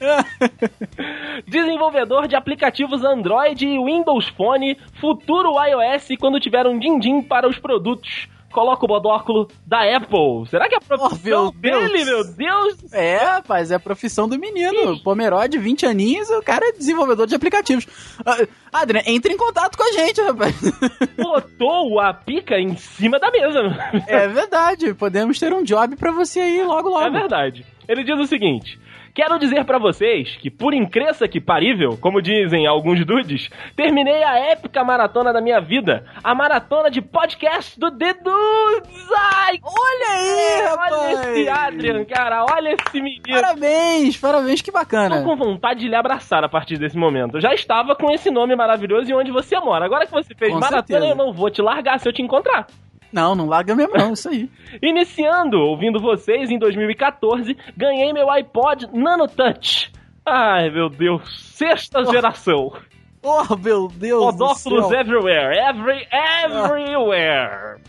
Desenvolvedor 1.46 2.28
de 2.28 2.36
aplicativos 2.36 3.04
Android 3.04 3.66
e 3.66 3.78
Windows 3.78 4.28
Phone, 4.28 4.78
futuro 5.00 5.54
iOS 5.62 6.08
quando 6.18 6.40
tiver 6.40 6.66
um 6.66 6.78
din-din 6.78 7.22
para 7.22 7.48
os 7.48 7.58
produtos. 7.58 8.28
Coloca 8.54 8.84
o 8.84 8.88
bodóculo 8.88 9.48
da 9.66 9.80
Apple. 9.96 10.46
Será 10.48 10.68
que 10.68 10.76
é 10.76 10.78
a 10.78 10.80
profissão 10.80 11.48
Oh, 11.48 11.60
meu 11.60 11.60
Deus. 11.60 11.90
dele, 11.92 12.04
meu 12.04 12.24
Deus? 12.24 12.92
É, 12.94 13.16
rapaz, 13.16 13.72
é 13.72 13.74
a 13.74 13.80
profissão 13.80 14.28
do 14.28 14.38
menino. 14.38 15.02
Pomerode, 15.02 15.58
20 15.58 15.84
aninhos, 15.86 16.30
o 16.30 16.40
cara 16.40 16.68
é 16.68 16.72
desenvolvedor 16.72 17.26
de 17.26 17.34
aplicativos. 17.34 17.84
Ah, 18.24 18.38
Adrian, 18.72 19.02
entre 19.06 19.32
em 19.32 19.36
contato 19.36 19.76
com 19.76 19.82
a 19.82 19.92
gente, 19.92 20.20
rapaz. 20.22 20.54
Botou 21.18 21.98
a 21.98 22.14
pica 22.14 22.56
em 22.58 22.76
cima 22.76 23.18
da 23.18 23.28
mesa. 23.30 23.58
É 24.06 24.28
verdade, 24.28 24.94
podemos 24.94 25.38
ter 25.40 25.52
um 25.52 25.64
job 25.64 25.96
pra 25.96 26.12
você 26.12 26.38
aí 26.38 26.62
logo 26.62 26.88
logo. 26.88 27.04
É 27.06 27.10
verdade. 27.10 27.66
Ele 27.88 28.04
diz 28.04 28.18
o 28.18 28.26
seguinte: 28.26 28.78
Quero 29.14 29.38
dizer 29.38 29.64
pra 29.64 29.78
vocês 29.78 30.36
que, 30.40 30.50
por 30.50 30.74
incresça 30.74 31.28
que 31.28 31.40
parível, 31.40 31.96
como 32.00 32.20
dizem 32.20 32.66
alguns 32.66 33.04
dudes, 33.06 33.48
terminei 33.76 34.24
a 34.24 34.36
épica 34.50 34.82
maratona 34.82 35.32
da 35.32 35.40
minha 35.40 35.60
vida. 35.60 36.04
A 36.22 36.34
maratona 36.34 36.90
de 36.90 37.00
podcast 37.00 37.78
do 37.78 37.96
The 37.96 38.12
Dudes! 38.14 39.06
Ai, 39.16 39.60
Olha 39.62 40.10
aí, 40.10 40.62
rapaz! 40.68 40.92
olha 40.92 41.30
esse 41.30 41.48
Adrian, 41.48 42.04
cara, 42.04 42.44
olha 42.44 42.74
esse 42.74 43.00
menino. 43.00 43.22
Parabéns, 43.40 44.16
parabéns, 44.16 44.60
que 44.60 44.72
Tô 44.72 44.78
bacana. 44.78 45.22
com 45.22 45.36
vontade 45.36 45.78
de 45.80 45.88
lhe 45.88 45.94
abraçar 45.94 46.42
a 46.42 46.48
partir 46.48 46.76
desse 46.76 46.96
momento. 46.98 47.36
Eu 47.36 47.40
já 47.40 47.54
estava 47.54 47.94
com 47.94 48.10
esse 48.12 48.32
nome 48.32 48.56
maravilhoso 48.56 49.08
e 49.08 49.14
onde 49.14 49.30
você 49.30 49.56
mora. 49.60 49.84
Agora 49.84 50.06
que 50.06 50.12
você 50.12 50.34
fez 50.34 50.52
Com 50.52 50.58
maratona, 50.58 50.84
certeza. 50.86 51.06
eu 51.06 51.14
não 51.16 51.32
vou 51.32 51.48
te 51.50 51.62
largar 51.62 52.00
se 52.00 52.08
eu 52.08 52.12
te 52.12 52.20
encontrar. 52.20 52.66
Não, 53.14 53.36
não 53.36 53.46
larga 53.46 53.76
mesmo 53.76 53.96
não, 53.96 54.12
isso 54.12 54.28
aí. 54.28 54.50
Iniciando, 54.82 55.56
ouvindo 55.56 56.00
vocês 56.00 56.50
em 56.50 56.58
2014, 56.58 57.56
ganhei 57.76 58.12
meu 58.12 58.28
iPod 58.28 58.88
Nano 58.92 59.28
Touch. 59.28 59.92
Ai, 60.26 60.68
meu 60.68 60.88
Deus, 60.88 61.22
sexta 61.54 62.04
geração. 62.06 62.72
Oh, 63.22 63.56
meu 63.56 63.86
Deus 63.86 64.58
céu. 64.58 64.92
everywhere, 64.92 65.56
every, 65.56 66.08
everywhere. 66.10 67.80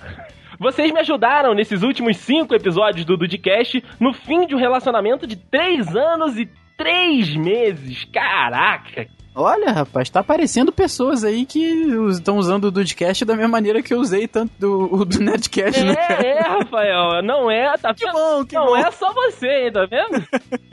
Vocês 0.60 0.91
me 0.91 1.00
ajudaram 1.00 1.55
nesses 1.55 1.82
últimos 1.82 2.17
cinco 2.17 2.53
episódios 2.53 3.03
do 3.03 3.17
Dudcast 3.17 3.84
no 4.00 4.13
fim 4.13 4.46
de 4.46 4.53
um 4.53 4.60
relacionamento 4.60 5.25
de 5.25 5.36
três 5.36 5.96
anos 5.96 6.38
e 6.38 6.48
três 6.77 7.36
meses. 7.36 8.05
Caraca, 8.05 9.08
Olha, 9.35 9.71
rapaz, 9.71 10.09
tá 10.09 10.21
aparecendo 10.21 10.71
pessoas 10.71 11.25
aí 11.25 11.45
que 11.45 11.59
estão 12.09 12.37
usando 12.37 12.65
o 12.65 12.71
Dudcast 12.71 13.25
da 13.25 13.35
mesma 13.35 13.49
maneira 13.49 13.83
que 13.83 13.93
eu 13.93 13.99
usei 13.99 14.29
tanto 14.29 14.53
do, 14.57 14.95
o 14.95 15.03
do 15.03 15.19
Nerdcast, 15.19 15.83
né? 15.83 15.93
cara? 15.93 16.25
É, 16.25 16.37
é, 16.37 16.39
Rafael, 16.39 17.21
não 17.21 17.51
é, 17.51 17.77
tá 17.77 17.93
Que 17.93 18.09
bom, 18.09 18.45
que 18.45 18.55
não 18.55 18.67
bom. 18.67 18.77
é 18.77 18.89
só 18.91 19.11
você, 19.11 19.65
hein, 19.65 19.71
tá 19.73 19.85
vendo? 19.85 20.25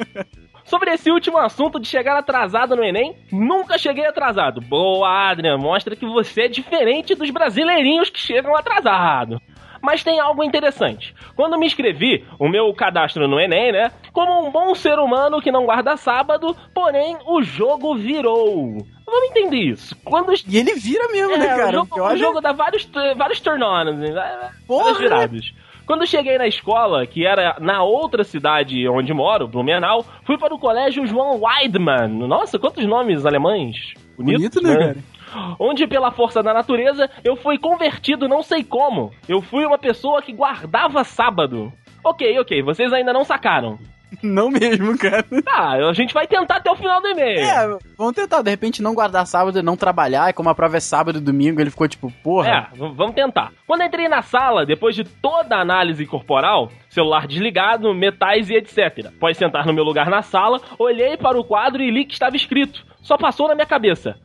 Sobre 0.65 0.93
esse 0.93 1.11
último 1.11 1.39
assunto 1.39 1.81
de 1.81 1.89
chegar 1.89 2.17
atrasado 2.17 2.77
no 2.77 2.85
Enem, 2.85 3.17
nunca 3.33 3.77
cheguei 3.77 4.07
atrasado. 4.07 4.61
Boa, 4.61 5.31
Adrian, 5.31 5.59
mostra 5.59 5.97
que 5.97 6.07
você 6.07 6.43
é 6.43 6.49
diferente 6.49 7.15
dos 7.17 7.31
brasileirinhos 7.31 8.09
que 8.11 8.19
chegam 8.19 8.57
atrasado. 8.57 9.41
Mas 9.83 10.05
tem 10.05 10.21
algo 10.21 10.45
interessante. 10.45 11.15
Quando 11.35 11.59
me 11.59 11.67
inscrevi, 11.67 12.25
o 12.39 12.49
meu 12.49 12.73
cadastro 12.73 13.27
no 13.27 13.41
Enem, 13.41 13.73
né? 13.73 13.91
Como 14.13 14.47
um 14.47 14.51
bom 14.51 14.75
ser 14.75 14.99
humano 14.99 15.43
que 15.43 15.51
não 15.51 15.65
guarda 15.65 15.97
sábado, 15.97 16.57
porém 16.73 17.17
o 17.27 17.43
jogo 17.43 17.95
virou. 17.97 18.77
Vamos 19.05 19.31
entender 19.31 19.57
isso. 19.59 19.97
Quando 20.05 20.33
E 20.49 20.57
ele 20.57 20.75
vira 20.75 21.09
mesmo, 21.09 21.35
é, 21.35 21.39
né, 21.39 21.47
cara? 21.49 21.69
o, 21.69 21.73
jogo, 21.73 21.87
Porque 21.89 22.01
o 22.01 22.05
olha- 22.05 22.17
jogo 22.17 22.41
dá 22.41 22.53
vários, 22.53 22.89
vários 23.17 23.41
turn-ons, 23.41 23.97
né? 23.99 24.51
Vários 24.69 24.99
virados. 24.99 25.55
Quando 25.85 26.07
cheguei 26.07 26.39
na 26.39 26.47
escola, 26.47 27.05
que 27.07 27.27
era 27.27 27.57
na 27.61 27.83
outra 27.83 28.23
cidade 28.23 28.89
onde 28.89 29.13
moro, 29.13 29.49
Blumenau, 29.49 30.07
fui 30.25 30.39
para 30.39 30.55
o 30.55 30.59
colégio 30.59 31.05
João 31.07 31.41
Weidmann. 31.43 32.27
Nossa, 32.29 32.57
quantos 32.59 32.85
nomes 32.87 33.27
alemães. 33.27 33.93
Bonitos, 34.17 34.61
Bonito, 34.61 34.63
né, 34.63 34.77
cara? 34.77 34.97
Onde, 35.59 35.87
pela 35.87 36.11
força 36.11 36.43
da 36.43 36.53
natureza, 36.55 37.11
eu 37.25 37.37
fui 37.37 37.59
convertido 37.59 38.29
não 38.29 38.43
sei 38.43 38.63
como. 38.65 39.13
Eu 39.29 39.41
fui 39.41 39.65
uma 39.65 39.79
pessoa 39.79 40.23
que 40.23 40.33
guardava 40.33 41.05
sábado. 41.05 41.73
Ok, 42.05 42.39
ok, 42.39 42.63
vocês 42.63 42.93
ainda 42.93 43.13
não 43.13 43.25
sacaram. 43.25 43.79
Não 44.23 44.51
mesmo, 44.51 44.99
cara. 44.99 45.25
Tá, 45.45 45.71
a 45.89 45.93
gente 45.93 46.13
vai 46.13 46.27
tentar 46.27 46.57
até 46.57 46.71
o 46.71 46.77
final 46.77 47.01
do 47.01 47.09
e-mail. 47.09 47.41
É, 47.41 47.79
vamos 47.97 48.15
tentar, 48.15 48.43
de 48.43 48.51
repente, 48.51 48.83
não 48.83 48.95
guardar 48.95 49.27
sábado 49.27 49.59
e 49.59 49.63
não 49.63 49.77
trabalhar, 49.77 50.29
e 50.29 50.33
como 50.33 50.51
a 50.51 50.55
prova 50.55 50.77
é 50.77 50.81
sábado 50.81 51.19
e 51.19 51.21
domingo, 51.21 51.61
ele 51.61 51.71
ficou 51.71 51.89
tipo, 51.89 52.13
porra. 52.23 52.49
É, 52.49 52.77
vamos 52.77 53.15
tentar. 53.15 53.53
Quando 53.67 53.83
entrei 53.83 54.09
na 54.09 54.23
sala, 54.23 54.67
depois 54.67 54.95
de 54.95 55.05
toda 55.05 55.57
a 55.57 55.61
análise 55.61 56.05
corporal, 56.05 56.71
celular 56.91 57.27
desligado, 57.27 57.95
metais 57.95 58.51
e 58.51 58.55
etc. 58.55 59.07
Após 59.07 59.37
sentar 59.37 59.67
no 59.67 59.73
meu 59.73 59.85
lugar 59.85 60.11
na 60.11 60.23
sala, 60.23 60.61
olhei 60.79 61.17
para 61.17 61.39
o 61.39 61.45
quadro 61.45 61.83
e 61.83 61.91
li 61.91 62.05
que 62.05 62.13
estava 62.13 62.37
escrito. 62.37 62.85
Só 63.01 63.17
passou 63.17 63.49
na 63.49 63.55
minha 63.55 63.67
cabeça. 63.67 64.17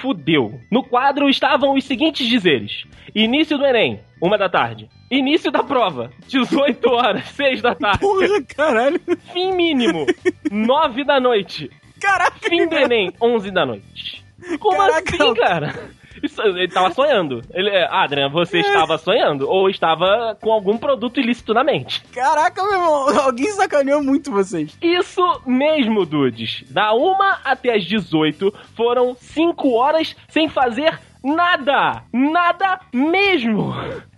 Fudeu. 0.00 0.60
No 0.70 0.82
quadro 0.82 1.28
estavam 1.28 1.74
os 1.74 1.84
seguintes 1.84 2.26
dizeres: 2.26 2.84
Início 3.14 3.56
do 3.56 3.64
Enem, 3.64 4.00
uma 4.20 4.36
da 4.36 4.48
tarde. 4.48 4.88
Início 5.10 5.50
da 5.50 5.62
prova, 5.62 6.10
18 6.26 6.90
horas, 6.90 7.28
6 7.30 7.62
da 7.62 7.74
tarde. 7.74 8.00
Porra, 8.00 8.42
caralho. 8.56 9.00
Fim 9.32 9.52
mínimo, 9.52 10.06
9 10.50 11.04
da 11.04 11.20
noite. 11.20 11.70
Caraca. 12.00 12.48
Fim 12.48 12.68
do 12.68 12.74
Enem, 12.76 13.12
11 13.20 13.50
da 13.50 13.64
noite. 13.64 14.24
Como 14.58 14.76
Caraca. 14.76 15.14
assim, 15.16 15.34
cara? 15.34 15.90
Ele 16.44 16.68
tava 16.68 16.90
sonhando. 16.92 17.42
Ele, 17.52 17.70
é, 17.70 17.86
Adrian, 17.90 18.28
você 18.28 18.58
estava 18.58 18.98
sonhando? 18.98 19.48
Ou 19.48 19.68
estava 19.68 20.36
com 20.40 20.52
algum 20.52 20.76
produto 20.76 21.20
ilícito 21.20 21.54
na 21.54 21.64
mente? 21.64 22.02
Caraca, 22.12 22.62
meu 22.62 22.72
irmão. 22.72 23.08
Alguém 23.24 23.50
sacaneou 23.52 24.02
muito 24.02 24.30
vocês. 24.30 24.76
Isso 24.82 25.22
mesmo, 25.46 26.04
dudes. 26.04 26.64
Da 26.70 26.94
1 26.94 27.14
até 27.44 27.74
as 27.74 27.84
18 27.84 28.52
foram 28.76 29.16
5 29.18 29.70
horas 29.70 30.16
sem 30.28 30.48
fazer 30.48 30.98
nada. 31.22 32.02
Nada 32.12 32.80
mesmo. 32.92 33.74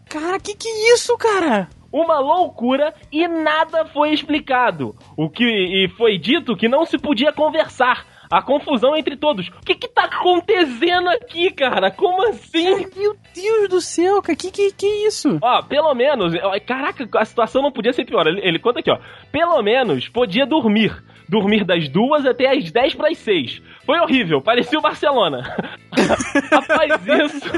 Cara, 0.09 0.39
que 0.39 0.55
que 0.55 0.69
é 0.69 0.95
isso, 0.95 1.17
cara? 1.17 1.69
Uma 1.93 2.19
loucura 2.19 2.95
e 3.11 3.27
nada 3.27 3.87
foi 3.87 4.13
explicado. 4.13 4.95
O 5.17 5.31
que 5.31 5.45
e 5.45 5.89
foi 5.97 6.19
dito 6.19 6.57
que 6.57 6.69
não 6.69 6.85
se 6.85 6.99
podia 6.99 7.33
conversar. 7.33 8.07
A 8.31 8.43
confusão 8.43 8.97
entre 8.97 9.17
todos. 9.17 9.49
O 9.49 9.65
que 9.65 9.75
que 9.75 9.89
tá 9.89 10.05
acontecendo 10.05 11.09
aqui, 11.09 11.51
cara? 11.51 11.91
Como 11.91 12.29
assim? 12.29 12.87
Meu 12.97 13.17
Deus 13.35 13.69
do 13.69 13.81
céu, 13.81 14.21
cara. 14.23 14.37
Que 14.37 14.51
que, 14.51 14.73
que 14.73 14.87
isso? 15.07 15.39
Ó, 15.41 15.63
pelo 15.63 15.95
menos. 15.95 16.35
ó, 16.43 16.59
Caraca, 16.61 17.09
a 17.19 17.25
situação 17.25 17.63
não 17.63 17.73
podia 17.73 17.93
ser 17.93 18.05
pior. 18.05 18.27
Ele, 18.27 18.41
ele 18.43 18.59
conta 18.59 18.81
aqui, 18.81 18.91
ó. 18.91 18.99
Pelo 19.33 19.63
menos 19.63 20.09
podia 20.09 20.47
dormir. 20.47 21.03
Dormir 21.29 21.63
das 21.65 21.89
duas 21.91 22.25
até 22.25 22.51
as 22.51 22.71
10 22.71 22.95
para 22.95 23.11
as 23.11 23.19
6. 23.19 23.61
Foi 23.85 23.99
horrível, 24.01 24.41
parecia 24.41 24.79
o 24.79 24.83
Barcelona. 24.83 25.55
Após 26.51 27.07
isso. 27.07 27.53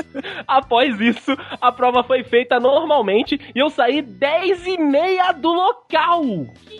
Após 0.46 1.00
isso, 1.00 1.36
a 1.60 1.72
prova 1.72 2.02
foi 2.02 2.22
feita 2.24 2.58
normalmente 2.58 3.38
e 3.54 3.58
eu 3.58 3.70
saí 3.70 4.02
10 4.02 4.66
e 4.66 4.78
meia 4.78 5.32
do 5.32 5.52
local. 5.52 6.22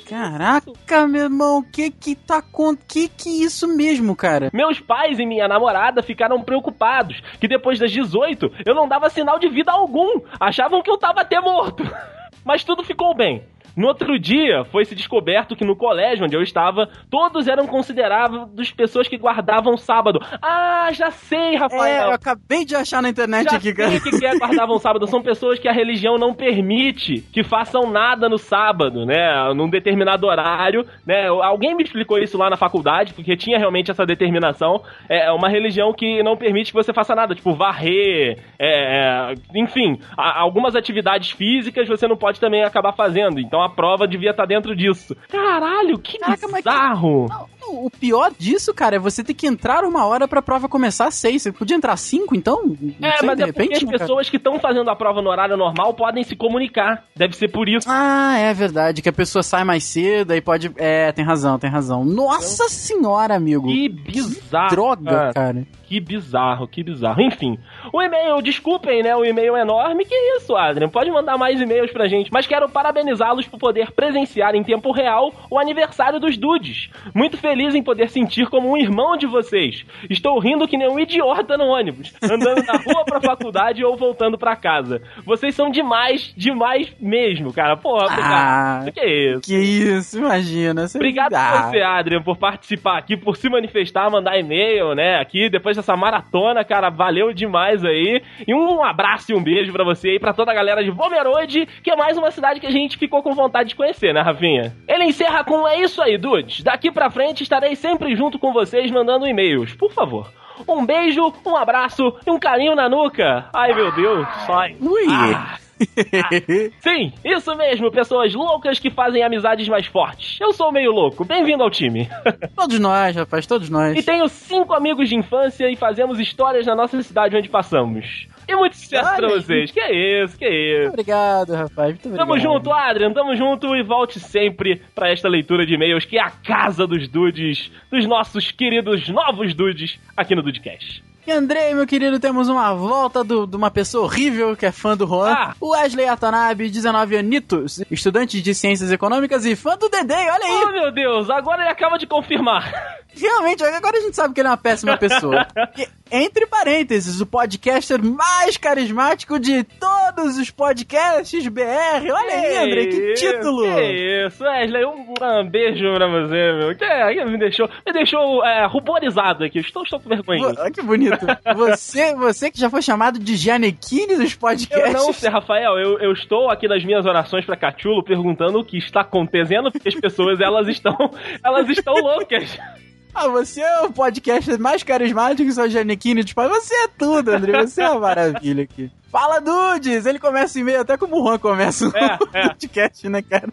Caraca, 0.09 1.07
meu 1.07 1.25
irmão. 1.25 1.63
Que 1.63 1.91
que 1.91 2.15
tá 2.15 2.43
com... 2.43 2.77
Que 2.77 3.09
que 3.09 3.43
isso 3.43 3.69
mesmo, 3.77 4.17
cara? 4.17 4.51
Meus 4.53 4.81
pais 4.81 5.19
e 5.19 5.27
minha 5.27 5.47
namorada 5.47 6.03
ficaram 6.03 6.43
preocupados 6.43 7.21
que 7.41 7.49
depois 7.49 7.79
das 7.79 7.93
18 7.93 8.51
eu 8.67 8.75
não 8.75 8.89
dava 8.89 9.11
sinal 9.11 9.39
de 9.39 9.49
vida 9.49 9.71
algum. 9.71 10.21
Achavam 10.39 10.83
que 10.83 10.91
eu 10.91 10.99
tava 10.99 11.21
até 11.21 11.41
morto. 11.41 11.83
Mas 12.45 12.65
tudo 12.65 12.83
ficou 12.83 13.15
bem. 13.15 13.45
No 13.81 13.87
outro 13.87 14.19
dia, 14.19 14.63
foi-se 14.67 14.95
descoberto 14.95 15.57
que 15.57 15.65
no 15.65 15.75
colégio 15.75 16.27
onde 16.27 16.37
eu 16.37 16.43
estava, 16.43 16.87
todos 17.11 17.49
eram 17.49 17.67
considerados 17.67 18.71
pessoas 18.71 19.09
que 19.09 19.17
guardavam 19.17 19.75
sábado. 19.79 20.21
Ah, 20.43 20.91
já 20.93 21.11
sei, 21.11 21.55
É, 21.55 21.57
Rafael. 21.57 22.09
eu 22.09 22.13
acabei 22.13 22.67
de 22.67 22.77
achar 22.77 23.01
na 23.01 23.09
internet 23.09 23.51
Já 23.51 23.57
aqui, 23.57 23.73
cara. 23.73 23.99
sei 23.99 24.13
que 24.13 24.27
é 24.27 24.37
guardavam 24.39 24.79
sábado. 24.79 25.07
São 25.07 25.23
pessoas 25.23 25.59
que 25.59 25.67
a 25.67 25.73
religião 25.73 26.19
não 26.19 26.35
permite 26.35 27.23
que 27.33 27.43
façam 27.43 27.91
nada 27.91 28.29
no 28.29 28.37
sábado, 28.37 29.07
né? 29.07 29.51
Num 29.55 29.71
determinado 29.71 30.27
horário, 30.27 30.85
né? 31.07 31.29
Alguém 31.29 31.75
me 31.75 31.83
explicou 31.83 32.19
isso 32.19 32.37
lá 32.37 32.51
na 32.51 32.59
faculdade, 32.59 33.15
porque 33.15 33.35
tinha 33.35 33.57
realmente 33.59 33.91
essa 33.91 34.05
determinação. 34.05 34.83
É 35.09 35.33
uma 35.33 35.49
religião 35.49 35.95
que 35.95 36.23
não 36.23 36.37
permite 36.37 36.71
que 36.71 36.77
você 36.77 36.93
faça 36.93 37.15
nada, 37.15 37.35
tipo 37.35 37.55
varrer, 37.55 38.39
é, 38.59 39.31
é, 39.33 39.35
enfim, 39.55 39.99
algumas 40.19 40.77
atividades 40.77 41.31
físicas 41.31 41.89
você 41.89 42.07
não 42.07 42.17
pode 42.17 42.39
também 42.39 42.63
acabar 42.63 42.93
fazendo. 42.93 43.41
Então 43.41 43.63
a 43.63 43.70
prova 43.71 44.07
devia 44.07 44.31
estar 44.33 44.45
dentro 44.47 44.75
disso. 44.77 45.17
Caralho, 45.31 45.99
que 45.99 46.19
Caraca, 46.19 46.49
mas 46.49 46.63
que- 46.63 46.69
bizarro! 46.71 47.27
Não, 47.61 47.85
o 47.87 47.91
pior 47.91 48.33
disso, 48.39 48.75
cara, 48.75 48.97
é 48.97 48.99
você 48.99 49.23
ter 49.23 49.35
que 49.35 49.47
entrar 49.47 49.85
uma 49.85 50.05
hora 50.07 50.27
pra 50.27 50.43
prova 50.43 50.69
começar 50.69 51.07
às 51.07 51.15
seis. 51.15 51.43
Você 51.43 51.53
podia 51.53 51.77
entrar 51.77 51.93
às 51.93 52.01
cinco, 52.01 52.35
então? 52.35 52.63
Não 52.67 53.09
É, 53.09 53.17
sei, 53.19 53.27
mas 53.27 53.37
de 53.37 53.43
é 53.43 53.47
repente, 53.47 53.75
as 53.77 53.83
né, 53.83 53.87
cara? 53.93 53.99
pessoas 54.01 54.29
que 54.29 54.37
estão 54.37 54.59
fazendo 54.59 54.91
a 54.91 54.97
prova 54.97 55.23
no 55.23 55.31
horário 55.31 55.57
normal 55.57 55.95
podem 55.95 56.25
se 56.25 56.35
comunicar. 56.35 57.05
Deve 57.17 57.37
ser 57.37 57.49
por 57.49 57.69
isso. 57.69 57.87
Ah, 57.91 58.37
é 58.39 58.53
verdade, 58.53 59.01
que 59.03 59.09
a 59.09 59.13
pessoa 59.13 59.43
sai 59.43 59.63
mais 59.65 59.85
cedo 59.85 60.35
e 60.35 60.41
pode... 60.41 60.73
É, 60.77 61.13
tem 61.13 61.25
razão, 61.25 61.59
tem 61.59 61.71
razão. 61.71 62.05
Nossa 62.05 62.69
senhora, 62.69 63.35
amigo. 63.37 63.69
Que 63.69 63.89
bizarro. 63.89 64.71
Droga, 64.71 65.11
cara. 65.11 65.33
cara. 65.33 65.67
Que 65.91 65.99
bizarro, 65.99 66.69
que 66.69 66.85
bizarro. 66.85 67.21
Enfim, 67.21 67.59
o 67.93 68.01
e-mail, 68.01 68.41
desculpem, 68.41 69.03
né? 69.03 69.17
O 69.17 69.25
e-mail 69.25 69.57
é 69.57 69.63
enorme. 69.63 70.05
Que 70.05 70.15
isso, 70.37 70.55
Adrian? 70.57 70.89
Pode 70.89 71.11
mandar 71.11 71.37
mais 71.37 71.61
e-mails 71.61 71.91
pra 71.91 72.07
gente. 72.07 72.31
Mas 72.33 72.47
quero 72.47 72.69
parabenizá-los 72.69 73.49
por 73.49 73.59
poder 73.59 73.91
presenciar 73.91 74.55
em 74.55 74.63
tempo 74.63 74.93
real 74.93 75.33
o 75.51 75.59
aniversário 75.59 76.21
dos 76.21 76.37
dudes. 76.37 76.91
Muito 77.13 77.37
feliz 77.37 77.75
em 77.75 77.83
poder 77.83 78.09
sentir 78.09 78.47
como 78.49 78.71
um 78.71 78.77
irmão 78.77 79.17
de 79.17 79.27
vocês. 79.27 79.85
Estou 80.09 80.39
rindo 80.39 80.69
que 80.69 80.77
nem 80.77 80.89
um 80.89 80.97
idiota 80.97 81.59
no 81.59 81.65
ônibus, 81.65 82.15
andando 82.23 82.65
na 82.65 82.75
rua 82.75 83.05
pra 83.05 83.21
faculdade 83.21 83.85
ou 83.85 83.97
voltando 83.97 84.39
pra 84.39 84.55
casa. 84.55 85.03
Vocês 85.27 85.57
são 85.57 85.71
demais, 85.73 86.33
demais 86.37 86.95
mesmo, 87.01 87.53
cara. 87.53 87.77
Porra, 87.77 88.07
Ah. 88.11 88.79
obrigado. 88.83 88.93
Que 88.93 89.07
isso? 89.07 89.41
Que 89.41 89.57
isso, 89.59 90.19
imagina. 90.19 90.87
Você... 90.87 90.99
Obrigado 90.99 91.35
Ah, 91.35 91.51
a 91.51 91.63
você, 91.71 91.81
Adrian, 91.81 92.23
por 92.23 92.37
participar 92.37 92.97
aqui, 92.97 93.17
por 93.17 93.37
se 93.37 93.49
manifestar, 93.49 94.09
mandar 94.09 94.39
e-mail, 94.39 94.95
né? 94.95 95.17
Aqui, 95.21 95.51
depois 95.51 95.80
dessa 95.81 95.97
maratona, 95.97 96.65
cara, 96.65 96.91
valeu 96.91 97.33
demais 97.33 97.85
aí. 97.85 98.23
E 98.47 98.55
um 98.55 98.85
abraço 98.85 99.33
e 99.33 99.35
um 99.35 99.43
beijo 99.43 99.73
pra 99.73 99.85
você 99.85 100.15
e 100.17 100.21
pra 100.21 100.33
toda 100.33 100.53
a 100.53 100.55
galera 100.55 100.85
de 100.85 100.93
Pomerode, 100.93 101.67
que 101.83 101.91
é 101.91 101.97
mais 101.97 102.17
uma 102.17 102.31
cidade 102.31 102.61
que 102.61 102.67
a 102.67 102.71
gente 102.71 102.99
ficou 102.99 103.23
com 103.23 103.35
vontade 103.35 103.71
de 103.71 103.75
conhecer, 103.75 104.13
né, 104.13 104.21
Rafinha? 104.21 104.75
Ele 104.87 105.05
encerra 105.05 105.43
com 105.43 105.67
é 105.67 105.81
isso 105.81 106.01
aí, 106.03 106.17
dudes. 106.19 106.63
Daqui 106.63 106.91
pra 106.91 107.11
frente 107.11 107.43
estarei 107.43 107.75
sempre 107.75 108.15
junto 108.15 108.39
com 108.39 108.53
vocês 108.53 108.91
mandando 108.91 109.27
e-mails, 109.27 109.75
por 109.75 109.91
favor. 109.93 110.31
Um 110.69 110.85
beijo, 110.85 111.33
um 111.47 111.57
abraço 111.57 112.15
e 112.27 112.31
um 112.31 112.39
carinho 112.39 112.75
na 112.75 112.89
nuca. 112.89 113.47
Ai, 113.55 113.73
meu 113.73 113.91
Deus, 113.93 114.29
sai. 114.47 114.77
Ui! 114.81 115.07
Ah. 115.11 115.70
Sim, 116.81 117.13
isso 117.25 117.55
mesmo, 117.57 117.91
pessoas 117.91 118.35
loucas 118.35 118.79
que 118.79 118.91
fazem 118.91 119.23
amizades 119.23 119.69
mais 119.69 119.87
fortes. 119.87 120.39
Eu 120.41 120.53
sou 120.53 120.73
meio 120.73 120.93
louco, 120.93 121.25
bem-vindo 121.25 121.63
ao 121.63 121.71
time. 121.71 122.09
todos 122.55 122.79
nós, 122.79 123.17
rapaz, 123.17 123.47
todos 123.47 123.71
nós. 123.71 123.97
E 123.97 124.03
tenho 124.03 124.29
cinco 124.29 124.75
amigos 124.75 125.09
de 125.09 125.17
infância 125.17 125.71
e 125.71 125.77
fazemos 125.77 126.19
histórias 126.21 126.67
na 126.67 126.75
nossa 126.75 127.03
cidade 127.03 127.37
onde 127.37 127.49
passamos. 127.49 128.29
E 128.47 128.57
muito 128.57 128.77
sucesso 128.77 129.09
Olha 129.09 129.17
pra 129.17 129.29
vocês. 129.29 129.71
Que 129.71 129.81
é 129.81 130.23
isso, 130.25 130.37
que 130.37 130.45
é 130.45 130.81
isso. 130.81 130.89
obrigado, 130.89 131.55
rapaz. 131.55 131.91
Muito 131.91 132.07
obrigado. 132.07 132.27
Tamo 132.27 132.39
junto, 132.39 132.73
Adrian, 132.73 133.13
tamo 133.13 133.37
junto 133.37 133.77
e 133.77 133.83
volte 133.83 134.19
sempre 134.19 134.83
pra 134.95 135.11
esta 135.11 135.29
leitura 135.29 135.65
de 135.65 135.75
e-mails 135.75 136.05
que 136.05 136.19
é 136.19 136.23
a 136.23 136.31
casa 136.31 136.87
dos 136.87 137.09
dudes, 137.09 137.71
dos 137.91 138.07
nossos 138.07 138.51
queridos 138.51 139.09
novos 139.09 139.55
dudes 139.55 139.99
aqui 140.17 140.35
no 140.35 140.43
Dudecast. 140.43 141.10
E 141.27 141.31
Andrei, 141.33 141.75
meu 141.75 141.87
querido, 141.87 142.19
temos 142.19 142.49
uma 142.49 142.75
volta 142.75 143.23
do- 143.23 143.47
de 143.47 143.55
uma 143.55 143.71
pessoa 143.71 144.05
horrível 144.05 144.57
que 144.57 144.65
é 144.67 144.73
fã 144.73 144.97
do 144.97 145.07
Juan. 145.07 145.31
Ah. 145.33 145.55
Wesley 145.61 146.09
Atanabe, 146.09 146.69
19 146.71 147.17
anitos, 147.17 147.83
estudante 147.91 148.41
de 148.41 148.55
ciências 148.55 148.91
econômicas 148.91 149.45
e 149.45 149.55
fã 149.55 149.77
do 149.77 149.89
Dedê, 149.89 150.15
olha 150.15 150.45
aí. 150.45 150.65
Oh, 150.65 150.73
meu 150.73 150.91
Deus, 150.93 151.29
agora 151.31 151.63
ele 151.63 151.71
acaba 151.71 151.99
de 151.99 152.07
confirmar. 152.07 152.73
Realmente, 153.17 153.63
agora 153.65 153.99
a 153.99 154.01
gente 154.01 154.17
sabe 154.17 154.35
que 154.35 154.41
ele 154.41 154.49
é 154.49 154.51
uma 154.51 154.57
péssima 154.57 154.97
pessoa. 154.97 155.47
E, 155.79 155.87
entre 156.13 156.45
parênteses, 156.47 157.21
o 157.21 157.27
podcaster 157.27 158.03
mais 158.03 158.57
carismático 158.57 159.39
de 159.39 159.63
todos 159.63 160.37
os 160.37 160.51
podcasts 160.51 161.47
BR. 161.47 162.11
Olha 162.13 162.35
aí, 162.35 162.57
Andrei, 162.59 162.87
que 162.89 163.15
título! 163.15 163.63
Que 163.63 164.27
isso, 164.27 164.43
Wesley, 164.43 164.85
um, 164.85 165.15
um 165.23 165.49
beijo 165.49 165.95
pra 165.95 166.09
você, 166.09 166.53
meu. 166.53 166.77
Que, 166.77 167.15
que 167.15 167.25
me 167.27 167.39
deixou, 167.39 167.71
me 167.87 167.93
deixou 167.93 168.45
é, 168.45 168.67
ruborizado 168.67 169.45
aqui. 169.45 169.61
Estou, 169.61 169.85
estou 169.85 170.01
com 170.01 170.09
vergonha. 170.09 170.49
Olha 170.59 170.71
que 170.71 170.83
bonito. 170.83 171.25
Você, 171.55 172.15
você 172.17 172.51
que 172.51 172.59
já 172.59 172.69
foi 172.69 172.83
chamado 172.83 173.19
de 173.19 173.37
Janequine 173.37 174.17
dos 174.17 174.33
Eu 174.33 174.39
podcasts. 174.39 174.93
não 174.93 175.13
sei, 175.13 175.31
Rafael, 175.31 175.79
eu, 175.79 175.99
eu 176.01 176.13
estou 176.13 176.51
aqui 176.51 176.67
nas 176.67 176.85
minhas 176.85 177.07
orações 177.07 177.45
pra 177.45 177.57
Cachulo 177.57 178.03
perguntando 178.03 178.59
o 178.59 178.65
que 178.65 178.79
está 178.79 179.03
acontecendo, 179.03 179.71
porque 179.71 179.89
as 179.89 179.95
pessoas, 179.95 180.41
elas 180.41 180.67
estão, 180.67 180.97
elas 181.45 181.69
estão 181.69 181.95
loucas. 181.95 182.59
Ah, 183.15 183.29
você 183.29 183.61
é 183.61 183.81
o 183.83 183.93
podcast 183.93 184.57
mais 184.59 184.83
carismático 184.83 185.43
que 185.49 185.53
sou 185.53 185.69
Janequine 185.69 186.25
podcasts. 186.25 186.49
Você 186.49 186.75
é 186.75 186.89
tudo, 186.89 187.31
André. 187.31 187.67
Você 187.67 187.83
é 187.83 187.91
uma 187.91 188.01
maravilha 188.01 188.63
aqui. 188.65 188.91
Fala, 189.11 189.41
Dudes! 189.41 190.07
Ele 190.07 190.19
começa 190.19 190.59
em 190.61 190.65
meio 190.65 190.81
até 190.81 190.97
como 190.97 191.17
o 191.21 191.25
Juan 191.27 191.39
começa 191.39 191.87
no 191.89 191.97
É, 191.97 192.19
é. 192.33 192.49
podcast, 192.49 193.09
né, 193.09 193.21
cara? 193.23 193.49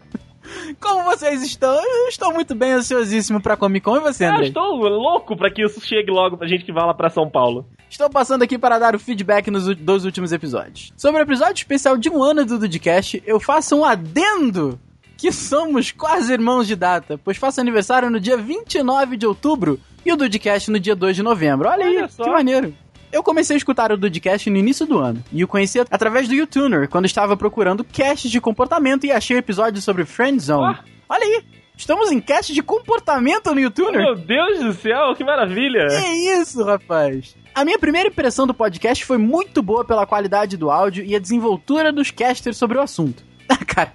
Como 0.80 1.04
vocês 1.04 1.42
estão? 1.44 1.74
Eu 1.74 2.08
estou 2.08 2.32
muito 2.34 2.56
bem 2.56 2.72
ansiosíssimo 2.72 3.42
pra 3.42 3.58
Comic 3.58 3.84
Con 3.84 3.98
e 3.98 4.00
você, 4.00 4.26
Eu 4.26 4.32
André? 4.32 4.48
estou 4.48 4.76
louco 4.76 5.36
pra 5.36 5.52
que 5.52 5.62
isso 5.66 5.82
chegue 5.86 6.10
logo 6.12 6.38
pra 6.38 6.48
gente 6.48 6.64
que 6.64 6.72
vai 6.72 6.86
lá 6.86 6.94
pra 6.94 7.10
São 7.10 7.30
Paulo. 7.30 7.66
Estou 7.90 8.10
passando 8.10 8.44
aqui 8.44 8.58
para 8.58 8.78
dar 8.80 8.96
o 8.96 9.00
feedback 9.00 9.50
nos 9.52 9.76
dos 9.76 10.06
últimos 10.06 10.32
episódios. 10.32 10.94
Sobre 10.96 11.20
o 11.22 11.24
episódio 11.24 11.56
especial 11.56 11.98
de 11.98 12.10
um 12.10 12.22
ano 12.24 12.46
do 12.46 12.60
Dudcast, 12.60 13.22
eu 13.26 13.40
faço 13.40 13.76
um 13.76 13.84
adendo 13.84 14.80
que 15.18 15.32
somos 15.32 15.92
quase 15.92 16.32
irmãos 16.32 16.68
de 16.68 16.76
data, 16.76 17.20
pois 17.24 17.38
faço 17.38 17.60
aniversário 17.60 18.10
no 18.10 18.20
dia 18.20 18.38
29 18.38 19.18
de 19.18 19.26
outubro 19.26 19.80
e 20.06 20.14
o 20.14 20.16
Dudcast 20.16 20.70
no 20.70 20.80
dia 20.80 20.96
2 20.96 21.16
de 21.16 21.24
novembro. 21.24 21.68
Olha, 21.68 21.86
Olha 21.86 22.04
aí, 22.04 22.10
só. 22.12 22.24
que 22.24 22.30
maneiro. 22.30 22.74
Eu 23.12 23.24
comecei 23.24 23.56
a 23.56 23.58
escutar 23.58 23.92
o 23.92 23.98
Dudcast 23.98 24.50
no 24.50 24.58
início 24.58 24.86
do 24.86 25.00
ano, 25.00 25.24
e 25.32 25.44
o 25.44 25.48
conheci 25.48 25.80
através 25.80 26.28
do 26.28 26.36
YouTuner, 26.36 26.88
quando 26.90 27.06
estava 27.06 27.36
procurando 27.36 27.84
casts 27.84 28.30
de 28.30 28.40
comportamento 28.40 29.06
e 29.06 29.12
achei 29.12 29.36
o 29.36 29.40
episódio 29.40 29.82
sobre 29.82 30.06
Friendzone. 30.06 30.76
Ah. 30.78 30.84
Olha 31.10 31.24
aí, 31.24 31.44
estamos 31.76 32.12
em 32.12 32.20
cast 32.20 32.54
de 32.54 32.62
comportamento 32.62 33.54
no 33.56 33.62
YouTuner? 33.62 34.02
Meu 34.02 34.16
Deus 34.16 34.60
do 34.60 34.74
céu, 34.74 35.16
que 35.16 35.24
maravilha! 35.24 35.88
Que 35.88 36.08
isso, 36.40 36.64
rapaz? 36.64 37.36
A 37.56 37.66
minha 37.66 37.80
primeira 37.80 38.10
impressão 38.10 38.46
do 38.46 38.54
podcast 38.54 39.04
foi 39.04 39.18
muito 39.18 39.64
boa 39.64 39.84
pela 39.86 40.06
qualidade 40.06 40.58
do 40.58 40.70
áudio 40.70 41.04
e 41.04 41.16
a 41.16 41.20
desenvoltura 41.20 41.92
dos 41.92 42.12
casters 42.12 42.58
sobre 42.58 42.78
o 42.78 42.82
assunto. 42.82 43.24
Ah, 43.60 43.66
cara, 43.66 43.94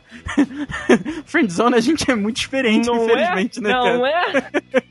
Friendzone 1.27 1.75
a 1.77 1.81
gente 1.81 2.11
é 2.11 2.15
muito 2.15 2.39
experiente, 2.39 2.87
Não 2.87 2.97
é? 2.97 3.05
infelizmente, 3.05 3.61
né, 3.61 3.71
cara? 3.73 3.97
Não 3.99 4.07
é? 4.07 4.51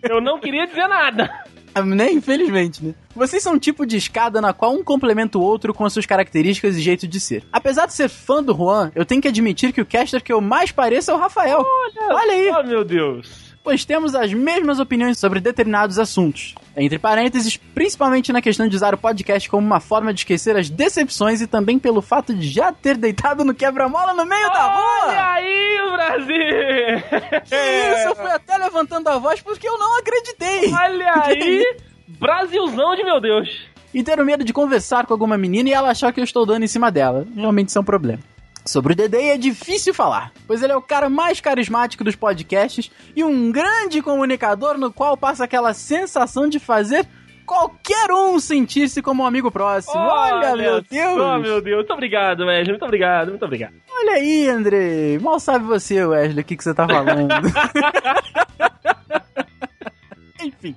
Eu 0.10 0.22
não 0.22 0.40
queria 0.40 0.66
dizer 0.68 0.88
nada. 0.88 1.30
Ah, 1.74 1.82
Né? 1.84 2.12
Infelizmente, 2.12 2.84
né? 2.84 2.94
Vocês 3.16 3.42
são 3.42 3.54
um 3.54 3.58
tipo 3.58 3.86
de 3.86 3.96
escada 3.96 4.42
na 4.42 4.52
qual 4.52 4.74
um 4.74 4.84
complementa 4.84 5.38
o 5.38 5.42
outro 5.42 5.74
com 5.74 5.86
as 5.86 5.94
suas 5.94 6.06
características 6.06 6.76
e 6.76 6.82
jeito 6.82 7.08
de 7.08 7.18
ser. 7.18 7.46
Apesar 7.50 7.86
de 7.86 7.94
ser 7.94 8.10
fã 8.10 8.44
do 8.44 8.54
Juan, 8.54 8.92
eu 8.94 9.06
tenho 9.06 9.22
que 9.22 9.28
admitir 9.30 9.72
que 9.72 9.80
o 9.80 9.86
caster 9.86 10.22
que 10.22 10.34
eu 10.34 10.42
mais 10.42 10.70
pareço 10.74 11.12
é 11.12 11.14
o 11.14 11.18
Rafael. 11.18 11.66
Olha 12.10 12.34
aí! 12.34 12.52
Oh, 12.52 12.64
meu 12.64 12.84
Deus. 12.84 13.51
Pois 13.64 13.86
temos 13.86 14.16
as 14.16 14.34
mesmas 14.34 14.80
opiniões 14.80 15.20
sobre 15.20 15.40
determinados 15.40 16.00
assuntos. 16.00 16.56
Entre 16.76 16.98
parênteses, 16.98 17.58
principalmente 17.58 18.32
na 18.32 18.42
questão 18.42 18.68
de 18.68 18.76
usar 18.76 18.94
o 18.94 18.98
podcast 18.98 19.50
como 19.50 19.66
uma 19.66 19.80
forma 19.80 20.14
de 20.14 20.22
esquecer 20.22 20.56
as 20.58 20.70
decepções 20.70 21.42
e 21.42 21.48
também 21.48 21.78
pelo 21.78 22.02
fato 22.02 22.34
de 22.34 22.48
já 22.48 22.72
ter 22.72 22.98
deitado 22.98 23.44
no 23.44 23.54
quebra-mola 23.54 24.14
no 24.14 24.26
meio 24.26 24.48
da 24.52 24.68
Olha 24.68 25.04
rua. 25.04 25.34
aí, 25.34 25.78
Brasil! 25.94 27.42
Que 27.46 27.56
isso, 27.56 28.08
eu 28.10 28.16
fui 28.16 28.32
até 28.32 28.58
levantando 28.58 29.08
a 29.10 29.18
voz 29.18 29.42
porque 29.42 29.68
eu 29.68 29.78
não 29.78 30.00
acreditei. 30.00 30.72
Olha 30.74 31.14
aí! 31.26 31.78
Brasilzão 32.20 32.96
de 32.96 33.04
meu 33.04 33.20
Deus! 33.20 33.50
E 33.94 34.04
ter 34.04 34.20
o 34.20 34.26
medo 34.26 34.44
de 34.44 34.54
conversar 34.54 35.06
com 35.06 35.14
alguma 35.14 35.38
menina 35.38 35.70
e 35.70 35.74
ela 35.74 35.90
achar 35.90 36.14
que 36.14 36.20
eu 36.20 36.24
estou 36.24 36.46
dando 36.46 36.64
em 36.64 36.68
cima 36.68 36.90
dela. 36.90 37.28
Realmente 37.36 37.70
isso 37.70 37.78
é 37.78 37.82
um 37.82 37.86
problema. 37.86 38.20
Sobre 38.66 38.94
o 38.94 38.96
Dedei 38.96 39.32
é 39.32 39.38
difícil 39.38 39.94
falar, 39.94 40.32
pois 40.46 40.62
ele 40.62 40.72
é 40.72 40.76
o 40.76 40.82
cara 40.82 41.10
mais 41.10 41.42
carismático 41.42 42.04
dos 42.04 42.16
podcasts 42.16 42.92
e 43.16 43.24
um 43.24 43.52
grande 43.52 44.02
comunicador 44.02 44.78
no 44.78 44.94
qual 44.94 45.18
passa 45.18 45.44
aquela 45.44 45.74
sensação 45.74 46.48
de 46.48 46.60
fazer 46.60 47.08
qualquer 47.46 48.12
um 48.12 48.40
sentir-se 48.40 49.02
como 49.02 49.24
um 49.24 49.26
amigo 49.26 49.52
próximo. 49.52 50.00
Olha, 50.00 50.56
meu 50.56 50.82
Deus! 50.82 51.20
Oh, 51.20 51.38
meu 51.40 51.62
Deus! 51.62 51.78
Muito 51.78 51.94
obrigado, 51.94 52.46
Wesley. 52.46 52.70
Muito 52.70 52.86
obrigado, 52.86 53.30
muito 53.30 53.46
obrigado. 53.46 53.74
Olha 53.92 54.14
aí, 54.14 54.48
Andrei. 54.48 55.20
Mal 55.20 55.40
sabe 55.40 55.66
você, 55.66 56.06
Wesley, 56.06 56.42
o 56.42 56.46
que, 56.46 56.56
que 56.56 56.64
você 56.64 56.74
tá 56.74 56.88
falando. 56.88 57.34
Enfim. 60.42 60.76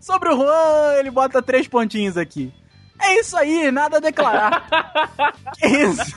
Sobre 0.00 0.28
o 0.28 0.36
Juan, 0.36 0.94
ele 0.98 1.10
bota 1.10 1.40
três 1.40 1.68
pontinhos 1.68 2.16
aqui. 2.16 2.52
É 3.00 3.18
isso 3.18 3.36
aí, 3.36 3.70
nada 3.70 3.96
a 3.96 4.00
declarar. 4.00 4.66
que 5.58 5.66
isso? 5.66 6.16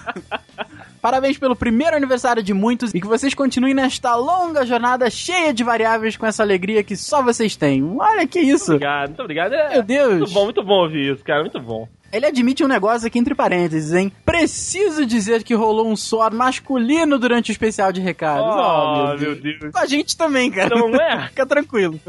Parabéns 1.05 1.37
pelo 1.37 1.55
primeiro 1.55 1.95
aniversário 1.95 2.41
de 2.41 2.51
muitos 2.51 2.91
e 2.91 2.99
que 2.99 3.05
vocês 3.05 3.35
continuem 3.35 3.75
nesta 3.75 4.15
longa 4.15 4.65
jornada 4.65 5.07
cheia 5.07 5.53
de 5.53 5.63
variáveis 5.63 6.17
com 6.17 6.25
essa 6.25 6.41
alegria 6.41 6.83
que 6.83 6.97
só 6.97 7.21
vocês 7.21 7.55
têm. 7.55 7.95
Olha 7.99 8.25
que 8.25 8.39
isso. 8.39 8.71
Obrigado, 8.73 9.09
muito 9.09 9.21
obrigado. 9.21 9.53
É, 9.53 9.73
Meu 9.73 9.83
Deus. 9.83 10.17
Muito 10.17 10.33
bom, 10.33 10.43
muito 10.45 10.63
bom 10.63 10.81
ouvir 10.81 11.13
isso, 11.13 11.23
cara. 11.23 11.41
Muito 11.41 11.59
bom. 11.59 11.87
Ele 12.11 12.25
admite 12.25 12.63
um 12.63 12.67
negócio 12.67 13.05
aqui 13.05 13.19
entre 13.19 13.35
parênteses, 13.35 13.93
hein? 13.93 14.11
Preciso 14.25 15.05
dizer 15.05 15.43
que 15.43 15.53
rolou 15.53 15.87
um 15.87 15.95
suor 15.95 16.33
masculino 16.33 17.19
durante 17.19 17.51
o 17.51 17.53
especial 17.53 17.91
de 17.91 18.01
recados. 18.01 18.43
Oh, 18.43 19.15
meu 19.15 19.35
Deus. 19.39 19.71
Com 19.71 19.77
a 19.77 19.85
gente 19.85 20.17
também, 20.17 20.49
cara. 20.49 20.75
Não 20.75 20.89
é? 20.95 21.27
Fica 21.29 21.45
tranquilo. 21.45 21.99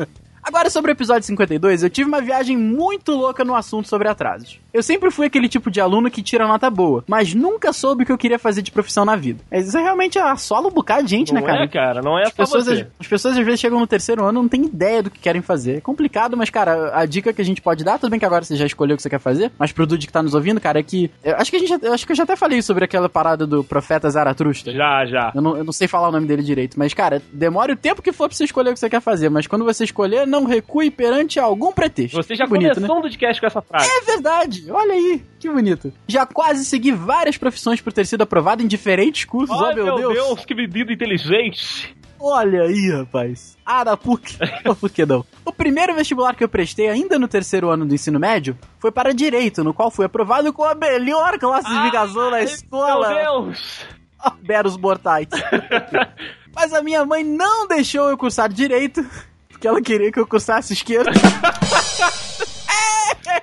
Agora, 0.43 0.71
sobre 0.71 0.93
o 0.93 0.95
episódio 0.95 1.25
52, 1.25 1.83
eu 1.83 1.91
tive 1.91 2.09
uma 2.09 2.23
viagem 2.23 2.57
muito 2.57 3.13
louca 3.13 3.45
no 3.45 3.55
assunto 3.55 3.89
sobre 3.89 4.09
atrasos. 4.09 4.59
Eu 4.77 4.83
sempre 4.83 5.11
fui 5.11 5.27
aquele 5.27 5.49
tipo 5.49 5.71
de 5.71 5.81
aluno 5.81 6.11
que 6.11 6.23
tira 6.23 6.47
nota 6.47 6.69
boa, 6.69 7.03
mas 7.07 7.33
nunca 7.35 7.73
soube 7.73 8.03
o 8.03 8.07
que 8.07 8.13
eu 8.13 8.19
queria 8.19 8.39
fazer 8.39 8.61
de 8.61 8.71
profissão 8.71 9.07
na 9.07 9.17
vida. 9.17 9.43
Mas 9.51 9.69
isso 9.69 9.79
realmente 9.79 10.19
assola 10.19 10.69
um 10.69 10.71
bocado 10.71 11.05
de 11.05 11.11
gente, 11.11 11.33
Não 11.33 11.41
né, 11.41 11.47
cara? 11.47 11.65
é, 11.65 11.69
cara? 11.69 12.03
Não 12.03 12.19
é 12.19 12.25
As 12.25 12.33
pessoas, 12.33 12.67
você. 12.67 12.87
as 13.01 13.07
pessoas 13.07 13.39
às 13.39 13.45
vezes 13.45 13.59
chegam 13.59 13.81
no 13.81 13.87
terceiro 13.87 14.23
ano 14.23 14.39
e 14.41 14.43
não 14.43 14.49
tem 14.49 14.65
ideia 14.67 15.03
do 15.03 15.11
que 15.11 15.19
querem 15.19 15.41
fazer. 15.41 15.79
É 15.79 15.81
complicado, 15.81 16.37
mas, 16.37 16.51
cara, 16.51 16.91
a 16.95 17.07
dica 17.07 17.33
que 17.33 17.41
a 17.41 17.45
gente 17.45 17.63
pode 17.63 17.83
dar, 17.83 17.99
tudo 17.99 18.11
bem 18.11 18.19
que 18.21 18.27
agora 18.27 18.45
você 18.45 18.55
já 18.55 18.67
escolheu 18.67 18.93
o 18.95 18.97
que 18.97 19.03
você 19.03 19.09
quer 19.09 19.19
fazer, 19.19 19.51
mas 19.59 19.73
pro 19.73 19.87
Dude 19.87 20.07
que 20.07 20.13
tá 20.13 20.23
nos 20.23 20.35
ouvindo, 20.35 20.61
cara, 20.61 20.79
é 20.79 20.83
que. 20.83 21.11
Eu 21.25 21.37
acho 21.37 21.51
que 21.51 21.57
a 21.57 21.61
gente 21.61 21.85
eu 21.87 21.93
acho 21.95 22.05
que 22.05 22.13
eu 22.13 22.17
já 22.17 22.25
até 22.25 22.37
falei 22.37 22.61
sobre 22.61 22.85
aquela 22.85 23.09
parada 23.09 23.47
do 23.47 23.65
profeta 23.65 24.11
Zaratrusta. 24.11 24.73
Já, 24.73 25.07
já. 25.07 25.33
Eu 25.35 25.41
não, 25.41 25.57
eu 25.57 25.65
não 25.65 25.73
sei 25.73 25.89
falar 25.89 26.09
o 26.09 26.13
nome 26.13 26.27
dele 26.27 26.43
direito, 26.43 26.79
mas, 26.79 26.93
cara, 26.93 27.23
demore 27.33 27.73
o 27.73 27.77
tempo 27.77 28.03
que 28.03 28.13
for 28.13 28.29
pra 28.29 28.37
você 28.37 28.45
escolher 28.45 28.71
o 28.71 28.75
que 28.75 28.81
você 28.81 28.91
quer 28.91 29.01
fazer, 29.01 29.31
mas 29.31 29.47
quando 29.47 29.65
você 29.65 29.85
escolher, 29.85 30.27
não 30.27 30.45
recue 30.45 30.91
perante 30.91 31.41
algum 31.41 31.73
pretexto. 31.73 32.17
Você 32.23 32.35
já 32.35 32.47
bonito, 32.47 32.69
né? 32.69 32.75
começou 32.75 32.99
um 32.99 33.03
podcast 33.03 33.41
com 33.41 33.47
essa 33.47 33.63
frase. 33.63 33.89
É 33.89 34.05
verdade, 34.05 34.66
olha 34.71 34.95
aí, 34.95 35.23
que 35.39 35.49
bonito. 35.51 35.93
Já 36.07 36.27
quase 36.27 36.65
segui 36.65 36.93
várias 36.93 37.37
profissões 37.37 37.81
por 37.81 37.93
ter 37.93 38.07
sido 38.07 38.23
aprovado 38.23 38.63
em 38.63 38.67
diferentes 38.67 39.25
cursos, 39.25 39.57
oh, 39.57 39.65
Ai, 39.65 39.75
meu, 39.75 39.97
Deus. 39.97 40.45
que 40.45 40.55
medida 40.55 40.93
inteligente. 40.93 41.97
Olha 42.19 42.63
aí, 42.63 42.91
rapaz. 42.91 43.57
Ah, 43.65 43.85
da 43.85 43.97
PUC. 43.97 44.39
Por 44.81 44.91
que 44.91 45.05
não? 45.05 45.25
O 45.45 45.53
primeiro 45.53 45.95
vestibular 45.95 46.35
que 46.35 46.43
eu 46.43 46.49
prestei 46.49 46.89
ainda 46.89 47.19
no 47.19 47.29
terceiro 47.29 47.69
ano 47.69 47.85
do 47.85 47.95
ensino 47.95 48.19
médio 48.19 48.57
foi 48.79 48.91
para 48.91 49.13
Direito, 49.13 49.63
no 49.63 49.75
qual 49.75 49.91
fui 49.91 50.07
aprovado 50.07 50.53
com 50.53 50.65
a 50.65 50.75
melhor 50.75 51.39
classificação 51.39 52.31
da 52.31 52.43
escola. 52.43 53.09
Meu 53.09 53.43
Deus. 53.43 53.87
Oh, 54.25 54.31
Beros 54.43 54.77
mortais. 54.77 55.29
Mas 56.55 56.73
a 56.73 56.83
minha 56.83 57.05
mãe 57.05 57.23
não 57.23 57.69
deixou 57.69 58.09
eu 58.09 58.17
cursar 58.17 58.49
Direito, 58.49 59.05
porque 59.51 59.69
ela 59.69 59.81
queria 59.83 60.11
que 60.11 60.19
eu 60.19 60.27
cursasse 60.27 60.73
Esquerda. 60.73 61.11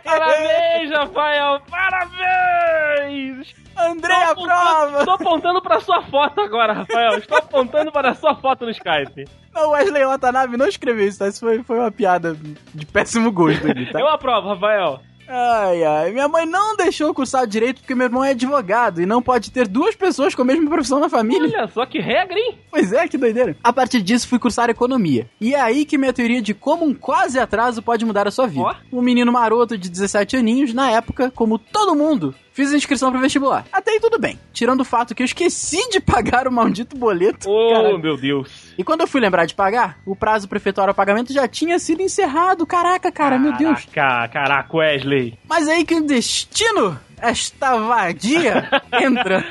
Parabéns, 0.04 0.91
Rafael. 0.91 1.62
Parabéns. 1.69 3.54
Andrei 3.76 4.15
a 4.15 4.30
Estou 4.30 4.43
prova! 4.45 4.62
apontando- 4.62 4.99
Estou 4.99 5.13
apontando 5.15 5.62
pra 5.62 5.80
sua 5.80 6.02
foto 6.04 6.41
agora, 6.41 6.73
Rafael. 6.73 7.17
Estou 7.17 7.38
apontando 7.38 7.91
para 7.91 8.12
a 8.12 8.15
sua 8.15 8.36
foto 8.36 8.65
no 8.65 8.71
Skype. 8.71 9.26
Não, 9.54 9.71
Wesley 9.71 10.06
Watanabe 10.06 10.58
não 10.58 10.67
escreveu 10.67 11.08
isso, 11.08 11.19
tá? 11.19 11.28
Isso 11.28 11.39
foi, 11.39 11.63
foi 11.63 11.80
uma 11.80 11.91
piada 11.91 12.36
de 12.73 12.86
péssimo 12.86 13.32
gosto 13.32 13.69
aqui, 13.69 13.86
tá? 13.91 13.99
Eu 13.99 14.08
aprovo, 14.10 14.49
Rafael. 14.49 14.99
Ai, 15.27 15.83
ai. 15.83 16.12
Minha 16.12 16.27
mãe 16.27 16.45
não 16.45 16.75
deixou 16.75 17.07
eu 17.07 17.13
cursar 17.13 17.47
direito 17.47 17.81
porque 17.81 17.95
meu 17.95 18.05
irmão 18.05 18.23
é 18.23 18.31
advogado 18.31 19.01
e 19.01 19.05
não 19.05 19.21
pode 19.21 19.51
ter 19.51 19.67
duas 19.67 19.95
pessoas 19.95 20.36
com 20.36 20.41
a 20.41 20.45
mesma 20.45 20.69
profissão 20.69 20.99
na 20.99 21.09
família. 21.09 21.49
Olha 21.57 21.67
só 21.67 21.86
que 21.86 21.99
regra, 21.99 22.38
hein? 22.38 22.57
Pois 22.69 22.91
é, 22.91 23.07
que 23.07 23.17
doideira. 23.17 23.55
A 23.63 23.71
partir 23.71 24.01
disso, 24.01 24.27
fui 24.27 24.39
cursar 24.39 24.69
economia. 24.69 25.27
E 25.39 25.53
é 25.53 25.59
aí 25.59 25.86
que 25.86 25.97
minha 25.97 26.13
teoria 26.13 26.41
de 26.41 26.53
como 26.53 26.86
um 26.86 26.93
quase 26.93 27.39
atraso 27.39 27.81
pode 27.81 28.05
mudar 28.05 28.27
a 28.27 28.31
sua 28.31 28.47
vida. 28.47 28.63
Ó. 28.63 28.75
Um 28.91 29.01
menino 29.01 29.31
maroto 29.31 29.77
de 29.77 29.89
17 29.89 30.38
aninhos, 30.38 30.73
na 30.73 30.91
época, 30.91 31.31
como 31.31 31.57
todo 31.57 31.95
mundo, 31.95 32.36
fiz 32.53 32.71
a 32.71 32.77
inscrição 32.77 33.11
pro 33.11 33.19
vestibular. 33.19 33.65
Até 33.71 33.91
aí 33.91 33.99
tudo 33.99 34.17
bem. 34.19 34.39
Tirando 34.53 34.81
o 34.81 34.85
fato 34.85 35.13
que 35.13 35.21
eu 35.21 35.25
esqueci 35.25 35.89
de 35.89 35.99
pagar 35.99 36.47
o 36.47 36.51
maldito 36.51 36.95
boleto. 36.95 37.49
Oh, 37.49 37.73
Caralho. 37.73 37.99
meu 37.99 38.15
Deus. 38.15 38.73
E 38.77 38.83
quando 38.83 39.01
eu 39.01 39.07
fui 39.07 39.19
lembrar 39.19 39.45
de 39.45 39.53
pagar, 39.55 39.97
o 40.05 40.15
prazo 40.15 40.47
prefeitório 40.47 40.91
ao 40.91 40.95
pagamento 40.95 41.33
já 41.33 41.47
tinha 41.47 41.77
sido 41.79 42.01
encerrado. 42.01 42.65
Caraca, 42.65 43.11
cara, 43.11 43.37
meu 43.37 43.53
Deus. 43.53 43.85
Caraca, 43.91 44.33
caraca, 44.33 44.77
Wesley. 44.77 45.37
Mas 45.49 45.67
aí 45.67 45.83
que 45.83 45.95
o 45.95 46.05
destino, 46.05 46.99
esta 47.19 47.75
vadia, 47.77 48.69
entra. 49.01 49.43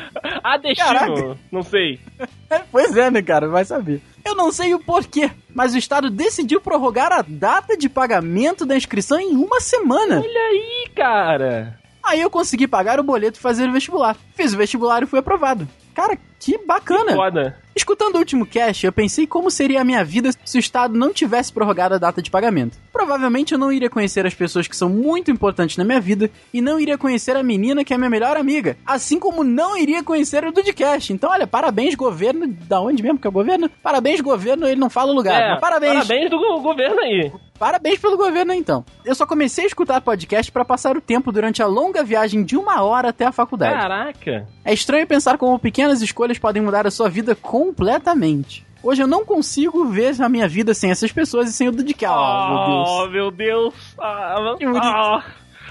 Ah, 0.43 0.57
destino. 0.57 0.87
Caraca. 0.89 1.39
Não 1.51 1.63
sei. 1.63 2.01
É, 2.49 2.61
pois 2.71 2.97
é, 2.97 3.11
né, 3.11 3.21
cara? 3.23 3.49
Vai 3.49 3.65
saber. 3.65 4.01
Eu 4.25 4.37
não 4.37 4.53
sei 4.53 4.73
o 4.73 4.79
porquê, 4.79 5.31
mas 5.53 5.75
o 5.75 5.79
Estado 5.79 6.09
decidiu 6.09 6.61
prorrogar 6.61 7.13
a 7.13 7.25
data 7.27 7.77
de 7.77 7.89
pagamento 7.89 8.65
da 8.65 8.77
inscrição 8.77 9.19
em 9.19 9.35
uma 9.35 9.61
semana. 9.61 10.21
Olha 10.21 10.41
aí, 10.41 10.89
cara. 10.95 11.82
Aí 12.03 12.21
eu 12.21 12.31
consegui 12.31 12.67
pagar 12.67 12.99
o 12.99 13.05
boleto 13.05 13.39
e 13.39 13.43
fazer 13.43 13.69
o 13.69 13.73
vestibular. 13.73 14.17
Fiz 14.35 14.53
o 14.53 14.57
vestibular 14.57 15.03
e 15.03 15.07
fui 15.07 15.19
aprovado. 15.19 15.69
Cara, 15.95 16.19
que 16.41 16.59
bacana! 16.59 17.15
Foda. 17.15 17.57
Escutando 17.77 18.17
o 18.17 18.19
último 18.19 18.47
cast, 18.47 18.85
eu 18.85 18.93
pensei 18.93 19.27
como 19.27 19.51
seria 19.51 19.81
a 19.81 19.85
minha 19.85 20.05
vida 20.05 20.31
se 20.45 20.59
o 20.59 20.61
Estado 20.61 20.99
não 20.99 21.13
tivesse 21.13 21.53
prorrogado 21.53 21.95
a 21.95 21.99
data 21.99 22.21
de 22.21 22.31
pagamento. 22.31 22.79
Provavelmente 23.07 23.53
eu 23.53 23.59
não 23.59 23.73
iria 23.73 23.91
conhecer 23.91 24.25
as 24.27 24.33
pessoas 24.33 24.69
que 24.69 24.77
são 24.77 24.89
muito 24.89 25.29
importantes 25.29 25.77
na 25.77 25.83
minha 25.85 26.01
vida 26.01 26.31
e 26.55 26.61
não 26.61 26.79
iria 26.79 26.97
conhecer 26.97 27.37
a 27.37 27.43
menina 27.43 27.85
que 27.85 27.93
é 27.93 27.99
minha 27.99 28.09
melhor 28.09 28.37
amiga, 28.37 28.77
assim 28.87 29.19
como 29.19 29.43
não 29.43 29.77
iria 29.77 30.05
conhecer 30.05 30.45
o 30.45 30.53
Dudcast. 30.53 31.13
Então, 31.13 31.29
olha, 31.29 31.45
parabéns 31.45 31.97
governo, 31.97 32.47
da 32.47 32.81
onde 32.81 33.03
mesmo 33.03 33.19
que 33.19 33.27
é 33.27 33.31
o 33.31 33.33
governo? 33.33 33.69
Parabéns 33.83 34.21
governo, 34.21 34.69
ele 34.69 34.81
não 34.81 34.89
fala 34.89 35.11
o 35.11 35.15
lugar, 35.17 35.57
É, 35.57 35.59
parabéns. 35.59 35.95
Parabéns 35.95 36.31
do 36.31 36.39
go- 36.39 36.61
governo 36.61 37.01
aí. 37.01 37.33
Parabéns 37.59 37.99
pelo 37.99 38.17
governo, 38.17 38.53
então. 38.53 38.85
Eu 39.05 39.17
só 39.17 39.27
comecei 39.27 39.65
a 39.65 39.67
escutar 39.67 40.01
podcast 40.01 40.51
pra 40.53 40.65
passar 40.65 40.97
o 40.97 41.01
tempo 41.01 41.33
durante 41.33 41.61
a 41.61 41.67
longa 41.67 42.05
viagem 42.05 42.45
de 42.45 42.57
uma 42.57 42.83
hora 42.83 43.09
até 43.09 43.25
a 43.27 43.33
faculdade. 43.33 43.75
Caraca. 43.75 44.47
É 44.65 44.73
estranho 44.73 45.07
pensar 45.09 45.37
como 45.39 45.59
pequenas 45.59 46.03
escolhas 46.03 46.39
podem 46.39 46.63
mudar 46.63 46.87
a 46.87 46.91
sua 46.91 47.09
vida 47.09 47.35
completamente. 47.35 48.65
Hoje 48.83 49.03
eu 49.03 49.07
não 49.07 49.25
consigo 49.25 49.85
ver 49.87 50.21
a 50.21 50.29
minha 50.29 50.49
vida 50.49 50.75
sem 50.75 50.91
essas 50.91 51.13
pessoas 51.13 51.49
e 51.49 51.53
sem 51.53 51.69
o 51.69 51.73
Dudical. 51.73 52.19
Oh, 52.19 53.09
meu 53.09 53.31
Deus. 53.31 53.95
Oh, 53.97 54.43
meu 54.43 54.57
Deus. 54.57 54.77
Ah, 54.81 55.25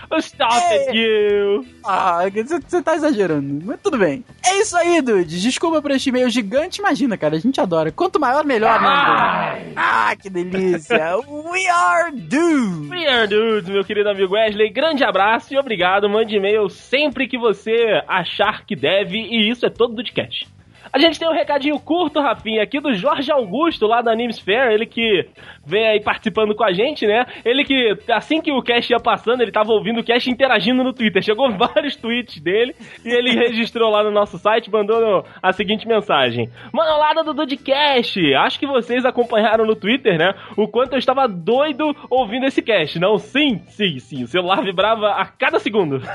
ah, 0.10 0.17
stop 0.19 0.54
it, 0.54 0.97
you. 0.97 1.65
Ah, 1.86 2.21
você 2.67 2.82
tá 2.82 2.95
exagerando. 2.95 3.65
Mas 3.65 3.80
tudo 3.82 3.97
bem. 3.97 4.24
É 4.45 4.62
isso 4.62 4.78
aí, 4.78 5.02
Dudes. 5.02 5.41
Desculpa 5.41 5.82
por 5.82 5.91
este 5.91 6.10
e-mail 6.10 6.30
gigante. 6.30 6.80
Imagina, 6.80 7.17
cara, 7.17 7.36
a 7.36 7.39
gente 7.39 7.60
adora. 7.60 7.91
Quanto 7.91 8.19
maior, 8.19 8.45
melhor, 8.45 8.82
né? 8.82 9.60
Dude? 9.60 9.74
Ah, 9.76 10.15
que 10.15 10.30
delícia. 10.30 11.17
We 11.28 11.67
are 11.67 12.12
dudes. 12.12 12.89
We 12.89 13.08
are 13.08 13.28
dudes, 13.28 13.69
meu 13.69 13.84
querido 13.84 14.10
amigo 14.10 14.34
Wesley. 14.34 14.69
Grande 14.69 15.04
abraço 15.04 15.54
e 15.54 15.58
obrigado. 15.58 16.10
Mande 16.10 16.36
e-mail 16.36 16.69
sempre 16.69 17.28
que 17.28 17.38
você 17.38 18.02
achar 18.08 18.65
que 18.65 18.76
deve. 18.76 19.17
E 19.17 19.50
isso 19.50 19.65
é 19.65 19.69
todo 19.69 19.91
do 19.91 19.97
podcast. 19.97 20.47
A 20.93 20.99
gente 20.99 21.17
tem 21.17 21.27
um 21.27 21.34
recadinho 21.34 21.80
curto, 21.80 22.19
Rafinha, 22.19 22.62
aqui 22.62 22.80
do 22.80 22.93
Jorge 22.93 23.32
Augusto, 23.32 23.88
lá 23.88 24.01
da 24.01 24.12
Animes 24.12 24.39
Fair, 24.39 24.71
ele 24.71 24.86
que 24.86 25.25
vem 25.65 25.88
aí 25.88 26.01
participando 26.01 26.54
com 26.54 26.63
a 26.63 26.73
gente, 26.73 27.08
né? 27.08 27.25
Ele 27.45 27.63
que, 27.63 27.97
assim 28.10 28.41
que 28.41 28.51
o 28.51 28.62
cast 28.62 28.91
ia 28.91 28.99
passando, 28.99 29.41
ele 29.41 29.51
tava 29.51 29.71
ouvindo 29.71 30.01
o 30.01 30.04
cast 30.04 30.30
interagindo 30.30 30.84
no 30.84 30.91
Twitter. 30.91 31.21
Chegou 31.23 31.49
vários 31.56 31.95
tweets 31.95 32.41
dele 32.41 32.75
e 33.06 33.10
ele 33.10 33.32
registrou 33.32 33.89
lá 33.89 34.04
no 34.04 34.12
nosso 34.12 34.38
site, 34.38 34.71
mandou 34.71 35.25
a 35.41 35.54
seguinte 35.54 35.88
mensagem. 35.88 36.49
Manolada 36.73 37.23
do 37.23 37.34
Dudcast, 37.34 38.34
acho 38.36 38.60
que 38.60 38.67
vocês 38.67 39.06
acompanharam 39.06 39.65
no 39.65 39.75
Twitter, 39.75 40.17
né? 40.17 40.34
O 40.58 40.67
quanto 40.67 40.93
eu 40.93 40.99
estava 40.99 41.27
doido 41.27 41.95
ouvindo 42.10 42.45
esse 42.45 42.62
cast. 42.62 42.99
Não, 42.99 43.17
sim, 43.17 43.62
sim, 43.67 43.97
sim. 43.99 44.23
O 44.23 44.27
celular 44.27 44.62
vibrava 44.63 45.12
a 45.12 45.25
cada 45.25 45.60
segundo. 45.60 46.01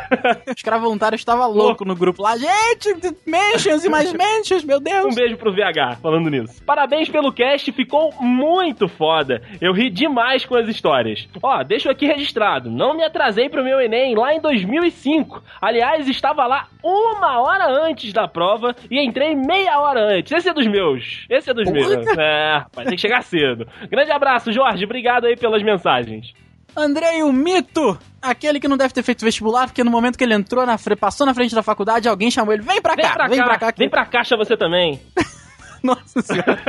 O 0.47 0.53
escravo 0.57 0.85
voluntário 0.85 1.17
estava 1.17 1.47
louco 1.47 1.85
no 1.85 1.95
grupo 1.95 2.23
lá. 2.23 2.37
Gente, 2.37 3.17
mentions 3.27 3.85
e 3.85 3.89
mais 3.89 4.12
mentions, 4.12 4.65
meu 4.66 4.81
Deus. 4.81 5.07
Um 5.07 5.14
beijo 5.14 5.37
pro 5.37 5.52
VH, 5.52 5.96
falando 6.02 6.29
nisso. 6.29 6.62
Parabéns 6.64 7.09
pelo 7.09 7.33
cast, 7.33 7.70
ficou 7.72 8.12
muito 8.20 8.88
foda. 8.88 9.42
Eu 9.61 9.72
ri 9.72 9.88
demais 9.88 10.44
com 10.44 10.57
as 10.57 10.68
histórias. 10.68 11.29
Ó, 11.42 11.62
deixo 11.62 11.88
aqui 11.88 12.07
registrado. 12.07 12.70
Não 12.70 12.94
me 12.94 13.05
atrasei 13.05 13.48
pro 13.48 13.64
meu 13.64 13.81
Enem 13.81 14.14
lá 14.14 14.35
em 14.35 14.40
2005. 14.40 15.42
Aliás, 15.61 16.09
estava 16.09 16.46
lá 16.46 16.68
uma 16.83 17.40
hora 17.40 17.68
antes 17.68 18.12
da 18.12 18.26
prova 18.26 18.74
e 18.90 19.00
entrei 19.00 19.35
meia 19.35 19.79
hora 19.81 20.00
antes. 20.00 20.33
Esse 20.33 20.48
é 20.48 20.52
dos 20.52 20.66
meus. 20.66 21.24
Esse 21.31 21.50
é 21.50 21.55
dos 21.55 21.70
meus. 21.70 22.07
É, 22.16 22.59
rapaz, 22.59 22.88
tem 22.88 22.96
que 22.96 23.00
chegar 23.00 23.22
cedo. 23.22 23.66
Grande 23.90 24.11
abraço, 24.11 24.52
Jorge. 24.52 24.85
Obrigado 24.85 25.26
aí 25.26 25.37
pelas 25.37 25.62
mensagens. 25.62 26.33
Andrei, 26.77 27.23
o 27.23 27.33
mito! 27.33 27.99
Aquele 28.21 28.61
que 28.61 28.69
não 28.69 28.77
deve 28.77 28.93
ter 28.93 29.03
feito 29.03 29.25
vestibular, 29.25 29.67
porque 29.69 29.83
no 29.85 29.91
momento 29.91 30.19
que 30.19 30.25
ele 30.25 30.35
entrou 30.35 30.67
na 30.67 30.77
passou 30.99 31.27
na 31.27 31.33
frente 31.35 31.55
da 31.55 31.62
faculdade, 31.62 32.09
alguém 32.09 32.31
chamou 32.31 32.53
ele. 32.53 32.62
Vem 32.62 32.83
pra 32.83 32.95
Vem 32.95 33.05
cá, 33.05 33.12
pra 33.15 33.29
vem 33.29 33.39
cá, 33.39 33.45
pra 33.45 33.59
cá. 33.59 33.73
que- 33.73 33.79
vem 33.79 33.89
pra 33.89 34.05
caixa 34.05 34.37
você 34.37 34.57
também. 34.57 35.01
Nossa 35.83 36.21
senhora. 36.23 36.61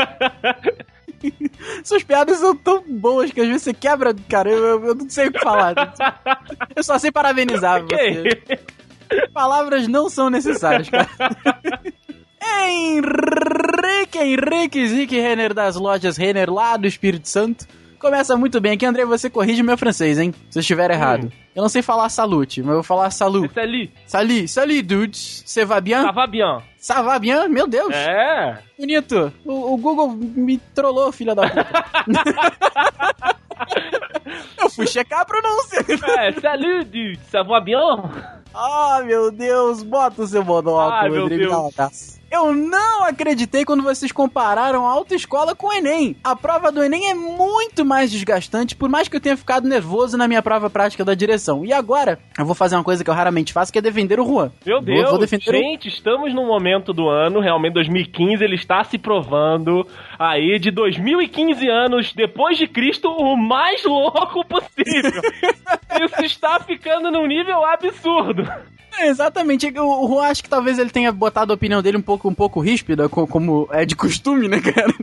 Suas 1.83 2.03
piadas 2.03 2.37
são 2.37 2.55
tão 2.55 2.83
boas 2.87 3.31
que 3.31 3.41
às 3.41 3.47
vezes 3.47 3.63
você 3.63 3.73
quebra. 3.73 4.15
Cara, 4.29 4.49
eu, 4.49 4.85
eu- 4.85 4.95
não 4.95 5.09
sei 5.09 5.27
o 5.27 5.31
que 5.33 5.39
falar. 5.39 5.73
Eu 6.75 6.83
só 6.83 6.97
sei 6.99 7.11
parabenizar 7.11 7.81
você. 7.83 8.39
Palavras 9.33 9.87
não 9.87 10.09
são 10.09 10.29
necessárias, 10.29 10.89
cara. 10.89 11.09
Henrique, 12.69 14.19
Henrique 14.19 14.87
Zique 14.87 15.19
Renner 15.19 15.53
das 15.53 15.75
lojas 15.75 16.17
Renner 16.17 16.51
lá 16.53 16.77
do 16.77 16.87
Espírito 16.87 17.27
Santo. 17.27 17.65
Começa 17.99 18.37
muito 18.37 18.61
bem 18.61 18.73
aqui, 18.73 18.85
André. 18.85 19.05
Você 19.05 19.29
corrige 19.29 19.63
meu 19.63 19.77
francês, 19.77 20.19
hein? 20.19 20.33
Se 20.49 20.59
eu 20.59 20.61
estiver 20.61 20.91
errado. 20.91 21.31
Eu 21.55 21.61
não 21.63 21.69
sei 21.69 21.81
falar 21.81 22.07
salute, 22.09 22.61
mas 22.61 22.69
eu 22.69 22.75
vou 22.75 22.83
falar 22.83 23.09
salut. 23.09 23.49
Esse 23.49 23.59
ali, 23.59 23.91
Salut, 24.05 24.47
salut, 24.47 24.81
dudes. 24.83 25.43
Ça 25.45 25.65
va 25.65 25.81
bien? 25.81 26.03
ça 26.03 26.11
va 26.11 26.27
bien. 26.27 26.61
Ça 26.77 27.01
va 27.01 27.17
bien? 27.19 27.49
Meu 27.49 27.67
Deus. 27.67 27.93
É. 27.93 28.59
Bonito. 28.77 29.33
O, 29.43 29.73
o 29.73 29.77
Google 29.77 30.09
me 30.11 30.57
trollou, 30.75 31.11
filha 31.11 31.33
da 31.33 31.49
puta. 31.49 31.85
eu 34.61 34.69
fui 34.69 34.85
checar 34.87 35.21
a 35.21 35.25
pronúncia. 35.25 35.79
É, 36.19 36.31
salut, 36.39 36.85
dude. 36.85 37.19
Ça 37.31 37.41
va 37.43 37.59
bien? 37.59 37.79
Ah, 38.53 39.01
meu 39.05 39.31
Deus, 39.31 39.83
bota 39.83 40.21
o 40.21 40.27
seu 40.27 40.43
monóculo, 40.43 40.91
Ai, 40.91 41.09
meu 41.09 41.23
Rodrigo, 41.23 41.71
Deus. 41.75 42.19
Eu 42.29 42.53
não 42.53 43.05
acreditei 43.05 43.63
quando 43.63 43.81
vocês 43.81 44.11
compararam 44.11 44.85
a 44.85 44.91
autoescola 44.91 45.55
com 45.55 45.67
o 45.67 45.73
Enem. 45.73 46.15
A 46.21 46.35
prova 46.35 46.71
do 46.71 46.83
Enem 46.83 47.09
é 47.09 47.13
muito 47.13 47.85
mais 47.85 48.11
desgastante, 48.11 48.75
por 48.75 48.89
mais 48.89 49.07
que 49.07 49.15
eu 49.15 49.21
tenha 49.21 49.37
ficado 49.37 49.65
nervoso 49.67 50.17
na 50.17 50.27
minha 50.27 50.41
prova 50.41 50.69
prática 50.69 51.05
da 51.05 51.13
direção. 51.13 51.63
E 51.65 51.71
agora, 51.71 52.19
eu 52.37 52.45
vou 52.45 52.53
fazer 52.53 52.75
uma 52.75 52.83
coisa 52.83 53.01
que 53.01 53.09
eu 53.09 53.13
raramente 53.13 53.53
faço, 53.53 53.71
que 53.71 53.79
é 53.79 53.81
defender 53.81 54.19
o 54.19 54.25
Juan. 54.25 54.51
Meu 54.65 54.75
Vou- 54.77 54.85
Deus, 54.85 55.09
vou 55.09 55.19
o- 55.21 55.27
gente, 55.27 55.87
estamos 55.87 56.33
num 56.33 56.45
momento 56.45 56.91
do 56.93 57.07
ano, 57.07 57.39
realmente 57.39 57.73
2015, 57.75 58.43
ele 58.43 58.55
está 58.55 58.83
se 58.83 58.97
provando 58.97 59.87
aí 60.19 60.59
de 60.59 60.69
2015 60.69 61.69
anos 61.69 62.11
depois 62.13 62.57
de 62.57 62.67
Cristo 62.67 63.09
o 63.09 63.37
mais 63.37 63.85
louco 63.85 64.45
possível. 64.45 65.21
Isso 66.03 66.25
está 66.25 66.59
ficando 66.59 67.09
num 67.09 67.25
nível 67.25 67.63
absurdo. 67.65 68.43
É, 68.99 69.07
exatamente. 69.09 69.67
O, 69.79 70.05
o 70.05 70.07
Juan 70.07 70.27
acho 70.27 70.43
que 70.43 70.49
talvez 70.49 70.79
ele 70.79 70.89
tenha 70.89 71.11
botado 71.11 71.51
a 71.53 71.55
opinião 71.55 71.81
dele 71.83 71.97
um 71.97 72.01
pouco, 72.01 72.27
um 72.27 72.33
pouco 72.33 72.59
ríspida, 72.59 73.07
co- 73.07 73.27
como 73.27 73.67
é 73.71 73.85
de 73.85 73.95
costume, 73.95 74.47
né, 74.47 74.59
cara? 74.59 74.93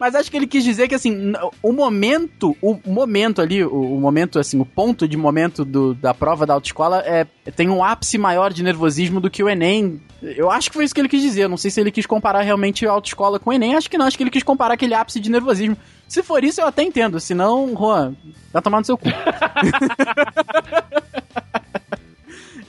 Mas 0.00 0.14
acho 0.14 0.30
que 0.30 0.36
ele 0.36 0.46
quis 0.48 0.64
dizer 0.64 0.88
que, 0.88 0.94
assim, 0.94 1.32
o 1.62 1.72
momento, 1.72 2.56
o 2.60 2.76
momento 2.84 3.40
ali, 3.40 3.64
o, 3.64 3.70
o 3.96 4.00
momento, 4.00 4.38
assim, 4.38 4.60
o 4.60 4.64
ponto 4.66 5.06
de 5.06 5.16
momento 5.16 5.64
do- 5.64 5.94
da 5.94 6.12
prova 6.12 6.44
da 6.44 6.54
autoescola 6.54 7.02
é, 7.06 7.24
tem 7.54 7.68
um 7.70 7.84
ápice 7.84 8.18
maior 8.18 8.52
de 8.52 8.62
nervosismo 8.64 9.20
do 9.20 9.30
que 9.30 9.42
o 9.44 9.48
Enem. 9.48 10.00
Eu 10.22 10.50
acho 10.50 10.68
que 10.70 10.74
foi 10.74 10.84
isso 10.84 10.94
que 10.94 11.00
ele 11.00 11.08
quis 11.08 11.22
dizer. 11.22 11.44
Eu 11.44 11.48
não 11.48 11.56
sei 11.56 11.70
se 11.70 11.80
ele 11.80 11.92
quis 11.92 12.04
comparar 12.04 12.40
realmente 12.42 12.84
a 12.86 12.90
autoescola 12.90 13.38
com 13.38 13.50
o 13.50 13.52
Enem. 13.52 13.76
Acho 13.76 13.88
que 13.88 13.96
não. 13.96 14.06
Acho 14.06 14.16
que 14.16 14.22
ele 14.24 14.30
quis 14.30 14.42
comparar 14.42 14.74
aquele 14.74 14.92
ápice 14.94 15.20
de 15.20 15.30
nervosismo. 15.30 15.76
Se 16.08 16.22
for 16.22 16.42
isso, 16.42 16.60
eu 16.60 16.66
até 16.66 16.82
entendo. 16.82 17.20
Se 17.20 17.32
não, 17.32 17.74
Juan, 17.76 18.14
vai 18.52 18.60
tomar 18.60 18.80
no 18.80 18.84
seu 18.84 18.98
cu. 18.98 19.06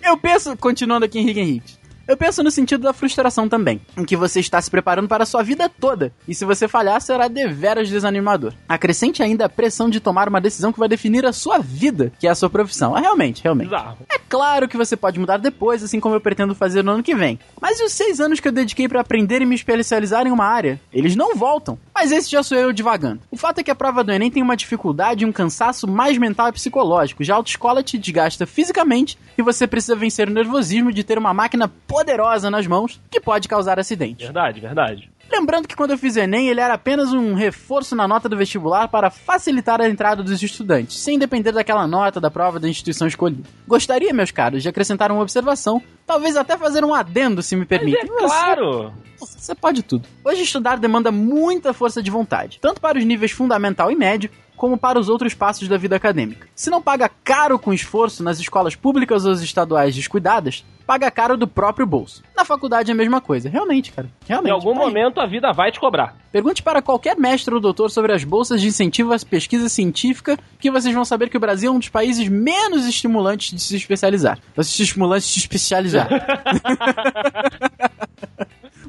Eu 0.08 0.18
penso, 0.18 0.56
continuando 0.56 1.06
aqui 1.06 1.20
Henrique 1.20 1.40
Henrique, 1.42 1.77
Eu 2.08 2.16
penso 2.16 2.42
no 2.42 2.50
sentido 2.50 2.84
da 2.84 2.94
frustração 2.94 3.50
também, 3.50 3.82
em 3.98 4.06
que 4.06 4.16
você 4.16 4.40
está 4.40 4.62
se 4.62 4.72
preparando 4.72 5.10
para 5.10 5.24
a 5.24 5.26
sua 5.26 5.44
vida 5.44 5.68
toda, 5.68 6.14
e 6.26 6.34
se 6.34 6.46
você 6.46 6.66
falhar, 6.66 7.02
será 7.02 7.28
deveras 7.28 7.90
desanimador. 7.90 8.54
Acrescente 8.68 9.22
ainda 9.22 9.46
a 9.46 9.50
pressão 9.50 9.90
de 9.90 10.00
tomar 10.00 10.30
uma 10.30 10.40
decisão 10.40 10.72
que 10.72 10.80
vai 10.80 10.88
definir 10.88 11.26
a 11.26 11.34
sua 11.34 11.58
vida, 11.58 12.14
que 12.18 12.26
é 12.26 12.30
a 12.30 12.36
sua 12.36 12.50
profissão. 12.50 12.96
Ah, 12.96 13.02
realmente, 13.02 13.44
realmente. 13.44 13.70
Bizarro. 13.70 13.98
É 14.10 14.18
claro 14.18 14.70
que 14.70 14.78
você 14.78 14.96
pode 14.96 15.20
mudar 15.20 15.36
depois, 15.36 15.84
assim 15.84 16.00
como 16.00 16.16
eu 16.16 16.22
pretendo 16.22 16.56
fazer 16.56 16.82
no 16.82 16.92
ano 16.92 17.04
que 17.04 17.14
vem. 17.14 17.38
Mas 17.60 17.80
e 17.80 17.84
os 17.84 17.92
seis 17.92 18.22
anos 18.22 18.40
que 18.40 18.48
eu 18.48 18.54
dediquei 18.54 18.88
para 18.88 19.02
aprender 19.02 19.42
e 19.42 19.46
me 19.46 19.56
especializar 19.56 20.26
em 20.26 20.32
uma 20.32 20.46
área? 20.46 20.80
Eles 20.94 21.16
não 21.16 21.36
voltam. 21.36 21.78
Mas 21.94 22.14
esse 22.14 22.32
já 22.32 22.42
sou 22.42 22.58
eu 22.58 22.72
divagando. 22.72 23.20
O 23.30 23.36
fato 23.36 23.60
é 23.60 23.64
que 23.64 23.72
a 23.72 23.76
prova 23.76 24.04
do 24.04 24.14
Enem 24.14 24.32
tem 24.32 24.42
uma 24.42 24.56
dificuldade 24.56 25.24
e 25.24 25.28
um 25.28 25.32
cansaço 25.34 25.88
mais 25.88 26.18
mental 26.18 26.48
e 26.48 26.54
psicológico. 26.54 27.24
Já 27.24 27.34
a 27.34 27.38
autoescola 27.38 27.84
te 27.84 27.98
desgasta 27.98 28.46
fisicamente 28.46 29.18
e 29.38 29.42
você 29.42 29.68
precisa 29.68 29.96
vencer 29.96 30.30
o 30.30 30.34
nervosismo 30.34 30.94
de 30.94 31.04
ter 31.04 31.18
uma 31.18 31.34
máquina 31.34 31.68
poderosa 31.98 32.52
nas 32.52 32.68
mãos 32.68 33.02
que 33.10 33.20
pode 33.20 33.48
causar 33.48 33.80
acidentes. 33.80 34.26
Verdade, 34.26 34.60
verdade. 34.62 35.10
Lembrando 35.32 35.68
que 35.68 35.76
quando 35.76 35.92
eu 35.92 35.98
fiz 35.98 36.16
Enem, 36.16 36.48
ele 36.48 36.62
era 36.62 36.76
apenas 36.76 37.12
um 37.12 37.34
reforço 37.34 37.96
na 37.96 38.08
nota 38.08 38.30
do 38.30 38.38
vestibular 38.38 38.88
para 38.88 39.10
facilitar 39.10 39.82
a 39.82 39.90
entrada 39.90 40.24
dos 40.24 40.42
estudantes, 40.42 40.98
sem 41.00 41.20
depender 41.20 41.52
daquela 41.52 41.86
nota 41.86 42.22
da 42.22 42.32
prova 42.32 42.60
da 42.60 42.70
instituição 42.70 43.08
escolhida. 43.08 43.44
Gostaria, 43.68 44.14
meus 44.14 44.32
caros, 44.32 44.64
de 44.64 44.70
acrescentar 44.70 45.12
uma 45.12 45.22
observação, 45.22 45.82
talvez 46.06 46.38
até 46.38 46.56
fazer 46.56 46.86
um 46.86 46.94
adendo, 46.94 47.42
se 47.42 47.56
me 47.56 47.62
Mas 47.62 47.68
permite. 47.68 47.98
é 47.98 48.06
claro. 48.06 48.94
Você, 49.20 49.40
você 49.40 49.56
pode 49.56 49.84
tudo. 49.84 50.08
Hoje 50.24 50.44
estudar 50.44 50.78
demanda 50.78 51.12
muita 51.12 51.74
força 51.74 52.02
de 52.02 52.12
vontade, 52.12 52.60
tanto 52.62 52.80
para 52.80 52.98
os 52.98 53.04
níveis 53.04 53.32
fundamental 53.32 53.92
e 53.92 53.96
médio, 53.96 54.30
como 54.56 54.78
para 54.78 55.00
os 55.00 55.10
outros 55.10 55.34
passos 55.34 55.68
da 55.68 55.78
vida 55.78 55.96
acadêmica. 55.96 56.48
Se 56.56 56.70
não 56.70 56.82
paga 56.82 57.10
caro 57.24 57.60
com 57.60 57.74
esforço 57.74 58.24
nas 58.24 58.40
escolas 58.40 58.76
públicas 58.76 59.26
ou 59.26 59.34
estaduais 59.34 59.94
descuidadas, 59.96 60.64
paga 60.88 61.12
caro 61.12 61.36
do 61.36 61.46
próprio 61.48 61.86
bolso. 61.86 62.24
Na 62.36 62.46
faculdade 62.46 62.90
é 62.90 62.94
a 62.94 62.98
mesma 62.98 63.20
coisa. 63.20 63.50
Realmente, 63.50 63.92
cara. 63.92 64.10
Realmente. 64.26 64.50
Em 64.50 64.54
algum 64.54 64.74
Tá 64.74 64.80
momento 64.80 65.20
a 65.20 65.26
vida 65.28 65.52
vai 65.52 65.70
te 65.70 65.80
cobrar. 65.82 66.16
Pergunte 66.32 66.64
para 66.64 66.82
qualquer 66.82 67.18
mestre 67.18 67.54
ou 67.54 67.60
doutor 67.60 67.92
sobre 67.92 68.14
as 68.14 68.24
bolsas 68.24 68.62
de 68.62 68.68
incentivo 68.68 69.14
à 69.14 69.18
pesquisa 69.20 69.68
científica, 69.68 70.40
que 70.60 70.72
vocês 70.72 70.96
vão 70.96 71.04
saber 71.04 71.30
que 71.30 71.36
o 71.36 71.40
Brasil 71.40 71.70
é 71.72 71.76
um 71.76 71.80
dos 71.80 71.90
países 71.90 72.28
menos 72.30 72.86
estimulantes 72.88 73.52
de 73.52 73.62
se 73.62 73.76
especializar. 73.76 74.40
Os 74.56 74.80
estimulantes 74.80 75.28
de 75.28 75.34
se 75.34 75.40
especializar. 75.40 76.08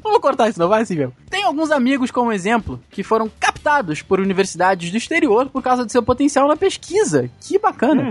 Vamos 0.01 0.19
cortar 0.21 0.49
isso, 0.49 0.59
não 0.59 0.69
vai 0.69 0.81
assim 0.81 0.95
mesmo. 0.95 1.13
Tem 1.29 1.43
alguns 1.43 1.69
amigos, 1.71 2.09
como 2.09 2.31
exemplo, 2.31 2.81
que 2.89 3.03
foram 3.03 3.29
captados 3.39 4.01
por 4.01 4.19
universidades 4.19 4.89
do 4.91 4.97
exterior 4.97 5.49
por 5.49 5.61
causa 5.61 5.85
de 5.85 5.91
seu 5.91 6.01
potencial 6.01 6.47
na 6.47 6.55
pesquisa. 6.55 7.29
Que 7.41 7.59
bacana. 7.59 8.03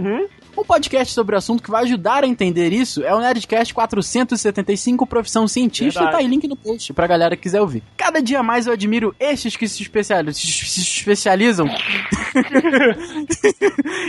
Um 0.56 0.64
podcast 0.64 1.14
sobre 1.14 1.34
o 1.34 1.38
assunto 1.38 1.62
que 1.62 1.70
vai 1.70 1.84
ajudar 1.84 2.24
a 2.24 2.26
entender 2.26 2.72
isso 2.72 3.04
é 3.04 3.14
o 3.14 3.20
Nerdcast 3.20 3.72
475 3.72 5.06
Profissão 5.06 5.46
Cientista 5.46 6.00
Verdade. 6.00 6.08
e 6.08 6.12
tá 6.12 6.18
aí 6.24 6.28
link 6.28 6.48
no 6.48 6.56
post 6.56 6.92
pra 6.92 7.06
galera 7.06 7.36
que 7.36 7.42
quiser 7.42 7.60
ouvir. 7.60 7.82
Cada 7.96 8.20
dia 8.20 8.42
mais 8.42 8.66
eu 8.66 8.72
admiro 8.72 9.14
estes 9.20 9.56
que 9.56 9.68
se, 9.68 9.82
especiali- 9.82 10.34
se 10.34 10.46
se 10.48 10.80
especializam 10.80 11.68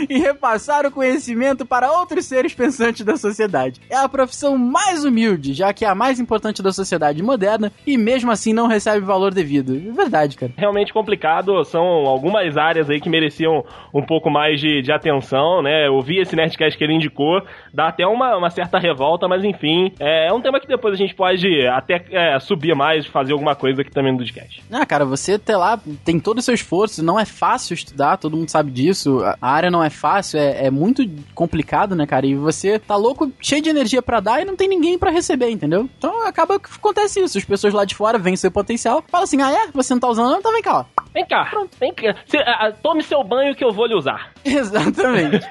e 0.08 0.18
repassar 0.18 0.84
o 0.86 0.90
conhecimento 0.90 1.64
para 1.64 1.90
outros 1.92 2.26
seres 2.26 2.52
pensantes 2.54 3.04
da 3.04 3.16
sociedade. 3.16 3.80
É 3.88 3.96
a 3.96 4.08
profissão 4.08 4.58
mais 4.58 5.04
humilde, 5.04 5.54
já 5.54 5.72
que 5.72 5.84
é 5.84 5.88
a 5.88 5.94
mais 5.94 6.18
importante 6.18 6.62
da 6.62 6.72
sociedade 6.72 7.22
moderna 7.22 7.72
e 7.86 7.96
mesmo 7.96 8.30
assim 8.30 8.52
não 8.52 8.66
recebe 8.66 9.04
valor 9.06 9.32
devido. 9.32 9.76
É 9.76 9.92
verdade, 9.92 10.36
cara. 10.36 10.52
Realmente 10.56 10.92
complicado, 10.92 11.64
são 11.64 11.82
algumas 11.84 12.56
áreas 12.56 12.90
aí 12.90 13.00
que 13.00 13.08
mereciam 13.08 13.64
um 13.94 14.02
pouco 14.02 14.30
mais 14.30 14.60
de, 14.60 14.82
de 14.82 14.92
atenção, 14.92 15.62
né? 15.62 15.86
Eu 15.86 16.00
vi 16.02 16.18
esse 16.20 16.29
Nerdcast 16.36 16.76
que 16.76 16.84
ele 16.84 16.94
indicou, 16.94 17.42
dá 17.72 17.88
até 17.88 18.06
uma, 18.06 18.36
uma 18.36 18.50
certa 18.50 18.78
revolta, 18.78 19.28
mas 19.28 19.44
enfim, 19.44 19.92
é, 19.98 20.28
é 20.28 20.32
um 20.32 20.40
tema 20.40 20.60
que 20.60 20.66
depois 20.66 20.94
a 20.94 20.96
gente 20.96 21.14
pode 21.14 21.66
até 21.66 22.04
é, 22.10 22.38
subir 22.40 22.74
mais, 22.74 23.06
fazer 23.06 23.32
alguma 23.32 23.54
coisa 23.54 23.82
aqui 23.82 23.90
também 23.90 24.12
no 24.12 24.18
podcast. 24.18 24.62
Ah, 24.70 24.86
cara, 24.86 25.04
você 25.04 25.34
até 25.34 25.56
lá 25.56 25.80
tem 26.04 26.18
todo 26.18 26.38
o 26.38 26.42
seu 26.42 26.54
esforço, 26.54 27.04
não 27.04 27.18
é 27.18 27.24
fácil 27.24 27.74
estudar, 27.74 28.16
todo 28.16 28.36
mundo 28.36 28.48
sabe 28.48 28.70
disso. 28.70 29.20
A 29.40 29.50
área 29.50 29.70
não 29.70 29.82
é 29.82 29.90
fácil, 29.90 30.38
é, 30.38 30.66
é 30.66 30.70
muito 30.70 31.02
complicado, 31.34 31.94
né, 31.94 32.06
cara? 32.06 32.26
E 32.26 32.34
você 32.34 32.78
tá 32.78 32.96
louco, 32.96 33.30
cheio 33.40 33.62
de 33.62 33.70
energia 33.70 34.02
pra 34.02 34.20
dar 34.20 34.40
e 34.40 34.44
não 34.44 34.56
tem 34.56 34.68
ninguém 34.68 34.98
pra 34.98 35.10
receber, 35.10 35.50
entendeu? 35.50 35.88
Então 35.98 36.26
acaba 36.26 36.58
que 36.58 36.68
acontece 36.74 37.20
isso. 37.20 37.38
As 37.38 37.44
pessoas 37.44 37.74
lá 37.74 37.84
de 37.84 37.94
fora 37.94 38.18
veem 38.18 38.36
seu 38.36 38.50
potencial, 38.50 39.02
falam 39.08 39.24
assim: 39.24 39.40
ah, 39.42 39.50
é? 39.50 39.70
Você 39.72 39.92
não 39.94 40.00
tá 40.00 40.08
usando, 40.08 40.30
não? 40.30 40.38
Então 40.38 40.52
vem 40.52 40.62
cá, 40.62 40.80
ó. 40.80 40.84
Vem 41.12 41.26
cá, 41.26 41.50
vem 41.78 41.92
cá. 41.92 42.14
Ah, 42.46 42.72
tome 42.72 43.02
seu 43.02 43.22
banho 43.24 43.54
que 43.54 43.64
eu 43.64 43.72
vou 43.72 43.86
lhe 43.86 43.94
usar. 43.94 44.32
Exatamente. 44.44 45.46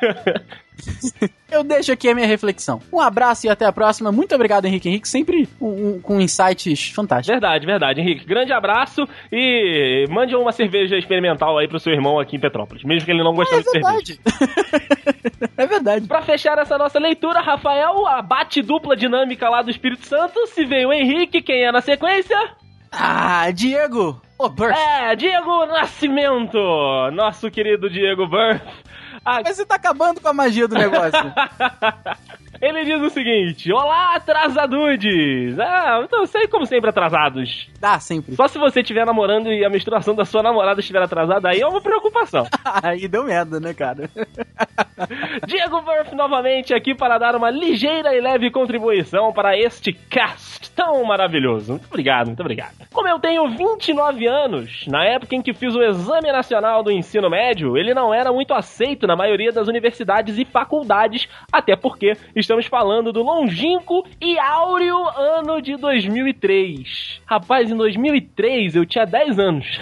Eu 1.52 1.64
deixo 1.64 1.92
aqui 1.92 2.08
a 2.10 2.16
minha 2.16 2.26
reflexão. 2.28 2.82
Um 2.92 3.02
abraço 3.02 3.46
e 3.46 3.50
até 3.50 3.66
a 3.66 3.72
próxima. 3.72 4.12
Muito 4.12 4.34
obrigado, 4.34 4.66
Henrique 4.66 4.88
Henrique, 4.88 5.10
sempre 5.10 5.48
um- 5.60 5.96
um- 5.96 6.02
com 6.02 6.22
insights 6.22 6.90
fantásticos. 6.92 7.34
Verdade, 7.34 7.66
verdade, 7.66 8.00
Henrique. 8.02 8.26
Grande 8.26 8.54
abraço 8.54 9.06
e 9.32 10.06
mande 10.10 10.36
uma 10.36 10.52
cerveja 10.54 10.96
experimental 10.98 11.58
aí 11.58 11.68
pro 11.68 11.80
seu 11.80 11.92
irmão 11.92 12.18
aqui 12.20 12.38
em 12.38 12.40
Petrópolis, 12.40 12.84
mesmo 12.86 13.06
que 13.06 13.12
ele 13.12 13.24
não 13.24 13.34
gostando 13.34 13.60
É 13.62 13.64
de 13.64 13.70
cerveja. 13.72 13.92
verdade. 13.92 14.20
é 15.58 15.68
verdade. 15.68 16.08
Pra 16.08 16.22
fechar 16.22 16.58
essa 16.60 16.78
nossa 16.78 16.98
leitura, 17.00 17.42
Rafael, 17.42 18.08
a 18.08 18.22
bate 18.22 18.62
dupla 18.62 18.96
dinâmica 18.96 19.50
lá 19.50 19.62
do 19.62 19.72
Espírito 19.72 20.06
Santo, 20.06 20.48
se 20.48 20.64
veio 20.66 20.90
o 20.90 20.94
Henrique, 20.94 21.42
quem 21.42 21.64
é 21.66 21.72
na 21.72 21.82
sequência? 21.82 22.38
Ah, 22.92 23.52
Diego! 23.52 24.22
É, 24.74 25.18
Diego 25.18 25.66
Nascimento, 25.66 26.58
nosso 27.12 27.52
querido 27.52 27.90
Diego 27.90 28.26
Burr. 28.26 28.62
Ah, 29.24 29.42
Mas 29.44 29.58
você 29.58 29.66
tá 29.66 29.76
acabando 29.76 30.22
com 30.22 30.28
a 30.28 30.34
magia 30.34 30.68
do 30.68 30.76
negócio. 30.76 31.12
Ele 32.62 32.84
diz 32.84 33.02
o 33.02 33.10
seguinte: 33.10 33.72
Olá, 33.72 34.16
atrasadudes! 34.16 35.58
Ah, 35.60 36.02
então 36.04 36.26
sei 36.26 36.48
como 36.48 36.66
sempre 36.66 36.90
atrasados. 36.90 37.70
Dá, 37.80 38.00
sempre. 38.00 38.36
Só 38.36 38.48
se 38.48 38.58
você 38.58 38.82
estiver 38.82 39.06
namorando 39.06 39.48
e 39.48 39.64
a 39.64 39.70
menstruação 39.70 40.14
da 40.14 40.26
sua 40.26 40.44
namorada 40.44 40.82
estiver 40.82 41.02
atrasada, 41.02 41.50
aí 41.50 41.62
é 41.62 41.68
uma 41.68 41.82
preocupação. 41.82 42.46
Aí 42.84 43.08
deu 43.08 43.24
merda, 43.24 43.60
né, 43.60 43.74
cara? 43.74 44.10
Diego 45.48 45.82
Burff 45.82 46.14
novamente 46.16 46.74
aqui 46.74 46.94
para 46.94 47.18
dar 47.18 47.36
uma 47.36 47.50
ligeira 47.50 48.16
e 48.16 48.22
leve 48.22 48.52
contribuição 48.52 49.32
para 49.32 49.58
este 49.58 49.94
cast 49.94 50.72
tão 50.72 51.04
maravilhoso. 51.04 51.74
Muito 51.74 51.88
obrigado, 51.88 52.28
muito 52.28 52.40
obrigado. 52.40 52.74
Como 52.94 53.08
eu 53.08 53.20
tenho 53.20 53.50
29 53.50 54.28
anos, 54.28 54.86
na 54.88 55.06
época 55.06 55.36
em 55.36 55.42
que 55.42 55.54
fiz 55.54 55.76
o 55.76 55.82
Exame 55.82 56.32
Nacional 56.32 56.84
do 56.84 56.92
Ensino 56.92 57.30
Médio, 57.30 57.78
ele 57.78 57.94
não 57.94 58.14
era 58.14 58.32
muito 58.32 58.54
aceito 58.54 59.06
na 59.10 59.16
maioria 59.16 59.52
das 59.52 59.68
universidades 59.68 60.38
e 60.38 60.46
faculdades, 60.46 61.28
até 61.52 61.76
porque 61.76 62.14
estamos 62.36 62.68
falando 62.68 63.12
do 63.12 63.24
longínquo 63.24 64.06
e 64.22 64.38
áureo 64.38 64.98
ano 65.18 65.60
de 65.60 65.76
2003. 65.76 67.22
Rapaz, 67.26 67.72
em 67.72 67.76
2003 67.76 68.76
eu 68.76 68.86
tinha 68.86 69.06
10 69.06 69.40
anos. 69.40 69.80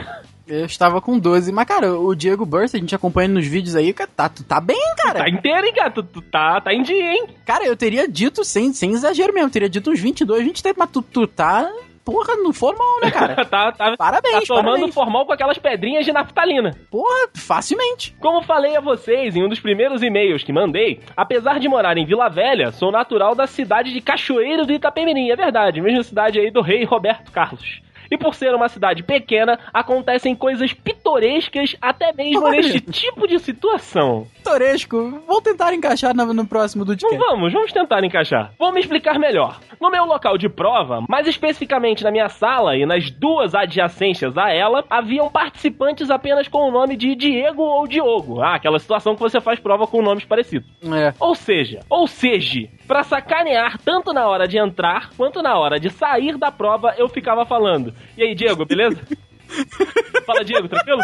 Eu 0.47 0.65
estava 0.65 1.01
com 1.01 1.19
12. 1.19 1.51
Mas, 1.51 1.67
cara, 1.67 1.99
o 1.99 2.15
Diego 2.15 2.45
Burst, 2.45 2.73
a 2.73 2.77
gente 2.77 2.95
acompanha 2.95 3.27
nos 3.27 3.45
vídeos 3.45 3.75
aí, 3.75 3.93
tá, 3.93 4.29
tu 4.29 4.45
tá 4.45 4.61
bem, 4.61 4.79
cara. 4.95 5.19
Tá 5.19 5.29
inteiro, 5.29 5.67
hein, 5.67 5.73
cara? 5.73 5.91
Tu, 5.91 6.03
tu 6.03 6.21
tá, 6.21 6.61
tá 6.61 6.73
em 6.73 6.83
dia, 6.83 7.11
hein? 7.11 7.27
Cara, 7.45 7.65
eu 7.65 7.75
teria 7.75 8.07
dito, 8.07 8.45
sem, 8.45 8.71
sem 8.71 8.93
exagero 8.93 9.33
mesmo, 9.33 9.47
eu 9.47 9.51
teria 9.51 9.69
dito 9.69 9.91
uns 9.91 9.99
22, 9.99 10.45
23, 10.45 10.75
mas 10.77 10.89
tu, 10.89 11.01
tu 11.01 11.27
tá, 11.27 11.69
porra, 12.07 12.37
no 12.37 12.53
formal, 12.53 13.01
né, 13.03 13.11
cara? 13.11 13.35
tá, 13.45 13.69
tá, 13.73 13.97
Parabéns, 13.97 14.47
tá 14.47 14.55
tomando 14.55 14.63
parabéns. 14.63 14.93
formal 14.93 15.25
com 15.25 15.33
aquelas 15.33 15.57
pedrinhas 15.57 16.05
de 16.05 16.13
naftalina. 16.13 16.71
Porra, 16.89 17.27
facilmente. 17.35 18.15
Como 18.21 18.41
falei 18.43 18.77
a 18.77 18.79
vocês 18.79 19.35
em 19.35 19.43
um 19.43 19.49
dos 19.49 19.59
primeiros 19.59 20.01
e-mails 20.01 20.41
que 20.41 20.53
mandei, 20.53 21.01
apesar 21.17 21.59
de 21.59 21.67
morar 21.67 21.97
em 21.97 22.05
Vila 22.05 22.29
Velha, 22.29 22.71
sou 22.71 22.93
natural 22.93 23.35
da 23.35 23.45
cidade 23.45 23.91
de 23.91 23.99
Cachoeiro 23.99 24.65
do 24.65 24.71
Itapemirim, 24.71 25.29
é 25.29 25.35
verdade, 25.35 25.81
mesma 25.81 26.01
cidade 26.01 26.39
aí 26.39 26.49
do 26.49 26.61
rei 26.61 26.85
Roberto 26.85 27.29
Carlos. 27.29 27.81
E 28.09 28.17
por 28.17 28.35
ser 28.35 28.53
uma 28.53 28.69
cidade 28.69 29.03
pequena, 29.03 29.59
acontecem 29.73 30.35
coisas 30.35 30.73
pitorescas 30.73 31.75
até 31.81 32.13
mesmo 32.13 32.43
Olha. 32.43 32.57
neste 32.57 32.81
tipo 32.81 33.27
de 33.27 33.39
situação. 33.39 34.27
Toresco, 34.43 35.21
vou 35.27 35.41
tentar 35.41 35.73
encaixar 35.73 36.15
no, 36.15 36.33
no 36.33 36.47
próximo 36.47 36.85
do 36.85 36.93
Então 36.93 37.17
vamos, 37.17 37.53
vamos 37.53 37.71
tentar 37.71 38.03
encaixar. 38.03 38.51
Vou 38.57 38.71
me 38.71 38.79
explicar 38.79 39.19
melhor. 39.19 39.59
No 39.79 39.91
meu 39.91 40.05
local 40.05 40.37
de 40.37 40.49
prova, 40.49 41.03
mais 41.07 41.27
especificamente 41.27 42.03
na 42.03 42.11
minha 42.11 42.29
sala 42.29 42.75
e 42.75 42.85
nas 42.85 43.09
duas 43.11 43.53
adjacências 43.53 44.37
a 44.37 44.51
ela, 44.51 44.83
haviam 44.89 45.29
participantes 45.29 46.09
apenas 46.09 46.47
com 46.47 46.67
o 46.67 46.71
nome 46.71 46.95
de 46.95 47.15
Diego 47.15 47.61
ou 47.61 47.87
Diogo. 47.87 48.41
Ah, 48.41 48.55
aquela 48.55 48.79
situação 48.79 49.15
que 49.15 49.21
você 49.21 49.39
faz 49.39 49.59
prova 49.59 49.85
com 49.85 50.01
nomes 50.01 50.25
parecidos. 50.25 50.69
É. 50.83 51.13
Ou 51.19 51.35
seja, 51.35 51.79
ou 51.89 52.07
seja, 52.07 52.67
pra 52.87 53.03
sacanear 53.03 53.77
tanto 53.83 54.13
na 54.13 54.27
hora 54.27 54.47
de 54.47 54.57
entrar 54.57 55.09
quanto 55.17 55.41
na 55.41 55.57
hora 55.57 55.79
de 55.79 55.89
sair 55.89 56.37
da 56.37 56.51
prova, 56.51 56.95
eu 56.97 57.09
ficava 57.09 57.45
falando. 57.45 57.93
E 58.15 58.23
aí, 58.23 58.33
Diego, 58.33 58.65
beleza? 58.65 58.99
Fala, 60.25 60.43
Diego, 60.43 60.67
tranquilo? 60.67 61.01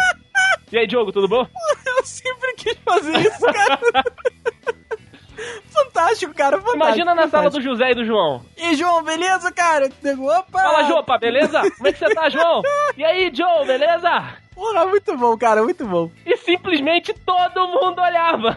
E 0.72 0.78
aí, 0.78 0.86
Diogo, 0.86 1.12
tudo 1.12 1.28
bom? 1.28 1.46
Eu 1.86 2.04
sempre 2.04 2.54
quis 2.54 2.76
fazer 2.78 3.18
isso, 3.20 3.40
cara. 3.40 3.80
fantástico, 5.70 6.34
cara, 6.34 6.56
fantástico. 6.56 6.76
Imagina 6.76 7.14
na 7.14 7.28
sala 7.28 7.50
do 7.50 7.56
fantástico. 7.56 7.62
José 7.62 7.90
e 7.90 7.94
do 7.94 8.04
João. 8.04 8.44
E 8.56 8.62
aí, 8.62 8.74
João, 8.74 9.02
beleza, 9.02 9.52
cara? 9.52 9.88
Opa! 9.88 10.62
Fala, 10.62 10.84
Jopa, 10.84 11.18
beleza? 11.18 11.60
Como 11.76 11.88
é 11.88 11.92
que 11.92 11.98
você 11.98 12.14
tá, 12.14 12.28
João? 12.28 12.62
E 12.96 13.04
aí, 13.04 13.30
Joe, 13.32 13.66
beleza? 13.66 14.38
Porra, 14.54 14.86
muito 14.86 15.16
bom, 15.16 15.36
cara, 15.36 15.62
muito 15.62 15.86
bom. 15.86 16.10
E 16.24 16.36
simplesmente 16.36 17.12
todo 17.12 17.68
mundo 17.68 18.00
olhava. 18.00 18.56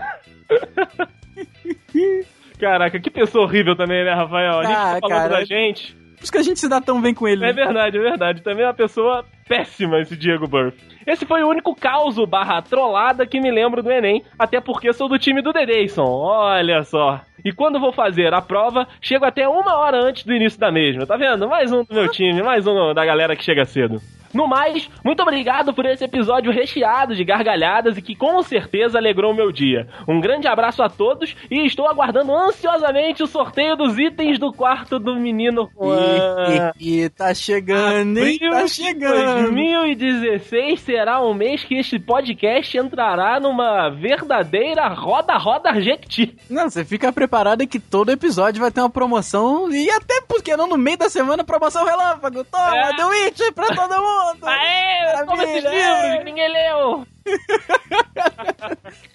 Caraca, 2.60 2.99
que 2.99 3.10
pessoa 3.12 3.45
horrível 3.45 3.76
também, 3.76 4.03
né, 4.03 4.14
Rafael? 4.14 4.60
A 4.60 4.64
gente 4.64 4.76
Ah, 4.76 4.93
tá 4.93 4.99
falando 5.01 5.18
cara. 5.18 5.30
da 5.39 5.45
gente. 5.45 5.95
Por 6.18 6.24
isso 6.24 6.32
que 6.32 6.38
a 6.39 6.43
gente 6.43 6.60
se 6.60 6.68
dá 6.68 6.82
tão 6.82 6.99
bem 6.99 7.14
com 7.14 7.28
ele. 7.28 7.43
É 7.43 7.47
né? 7.47 7.53
verdade, 7.53 7.97
é 7.97 8.01
verdade. 8.01 8.41
Também 8.41 8.64
é 8.64 8.68
uma 8.68 8.74
pessoa 8.74 9.24
péssima 9.47 9.99
esse 9.99 10.18
Diego 10.18 10.47
Burff. 10.47 10.76
Esse 11.05 11.26
foi 11.26 11.43
o 11.43 11.47
único 11.47 11.76
caos 11.76 12.18
barra 12.28 12.62
trollada 12.62 13.26
que 13.26 13.39
me 13.39 13.51
lembro 13.51 13.84
do 13.84 13.91
Enem, 13.91 14.24
até 14.38 14.60
porque 14.60 14.91
sou 14.91 15.08
do 15.08 15.20
time 15.20 15.41
do 15.41 15.53
Dedeison, 15.53 16.03
olha 16.05 16.84
só. 16.84 17.22
E 17.45 17.53
quando 17.53 17.80
vou 17.80 17.93
fazer 17.93 18.34
a 18.34 18.41
prova, 18.41 18.88
chego 18.99 19.24
até 19.24 19.47
uma 19.47 19.78
hora 19.78 20.03
antes 20.03 20.26
do 20.26 20.34
início 20.34 20.60
da 20.60 20.72
mesma, 20.72 21.05
tá 21.05 21.16
vendo? 21.16 21.47
Mais 21.47 21.72
um 21.72 21.84
do 21.84 21.93
meu 21.93 22.10
time, 22.10 22.41
mais 22.41 22.66
um 22.68 22.93
da 22.93 23.05
galera 23.05 23.36
que 23.36 23.43
chega 23.43 23.64
cedo. 23.64 24.01
No 24.34 24.47
mais, 24.47 24.89
muito 25.03 25.21
obrigado 25.21 25.73
por 25.73 25.86
esse 25.86 26.03
episódio 26.03 26.51
recheado 26.51 27.15
de 27.15 27.23
gargalhadas 27.23 27.97
e 27.97 28.01
que 28.01 28.15
com 28.15 28.41
certeza 28.41 28.97
alegrou 28.97 29.32
o 29.32 29.36
meu 29.36 29.51
dia. 29.51 29.88
Um 30.07 30.19
grande 30.19 30.47
abraço 30.47 30.82
a 30.84 30.89
todos 30.89 31.36
e 31.49 31.65
estou 31.65 31.88
aguardando 31.88 32.34
ansiosamente 32.34 33.23
o 33.23 33.28
sorteio 33.28 33.75
dos 33.75 33.97
itens 33.97 34.39
do 34.39 34.51
quarto 34.51 34.99
do 34.99 35.15
menino 35.15 35.69
Juan. 35.75 36.71
E, 36.80 37.03
e 37.03 37.09
tá 37.09 37.34
chegando, 37.34 38.17
hein? 38.19 38.38
Tá 38.39 38.67
chegando. 38.67 39.43
2016 39.43 40.80
será 40.82 41.21
um 41.21 41.34
mês 41.34 41.63
que 41.63 41.75
este 41.75 41.99
podcast 41.99 42.78
entrará 42.78 43.39
numa 43.39 43.89
verdadeira 43.89 44.88
roda-roda 44.88 45.80
Jequiti. 45.82 46.38
Não, 46.49 46.69
você 46.69 46.84
fica 46.84 47.11
preparado 47.11 47.67
que 47.67 47.80
todo 47.80 48.11
episódio 48.11 48.61
vai 48.61 48.71
ter 48.71 48.82
uma 48.82 48.89
promoção 48.89 49.71
e 49.71 49.89
até 49.89 50.21
porque 50.28 50.55
não 50.55 50.67
no 50.67 50.78
meio 50.78 50.97
da 50.97 51.09
semana 51.09 51.43
promoção 51.43 51.86
relâmpago. 51.86 52.43
Toma, 52.43 52.75
É. 52.78 52.93
The 52.93 53.51
pra 53.51 53.67
todo 53.67 53.93
mundo. 54.01 54.16
Aê, 54.43 55.26
toma 55.26 55.43
esses 55.43 55.63
livros 55.63 56.18
que 56.18 56.24
ninguém 56.24 56.51
leu. 56.51 57.05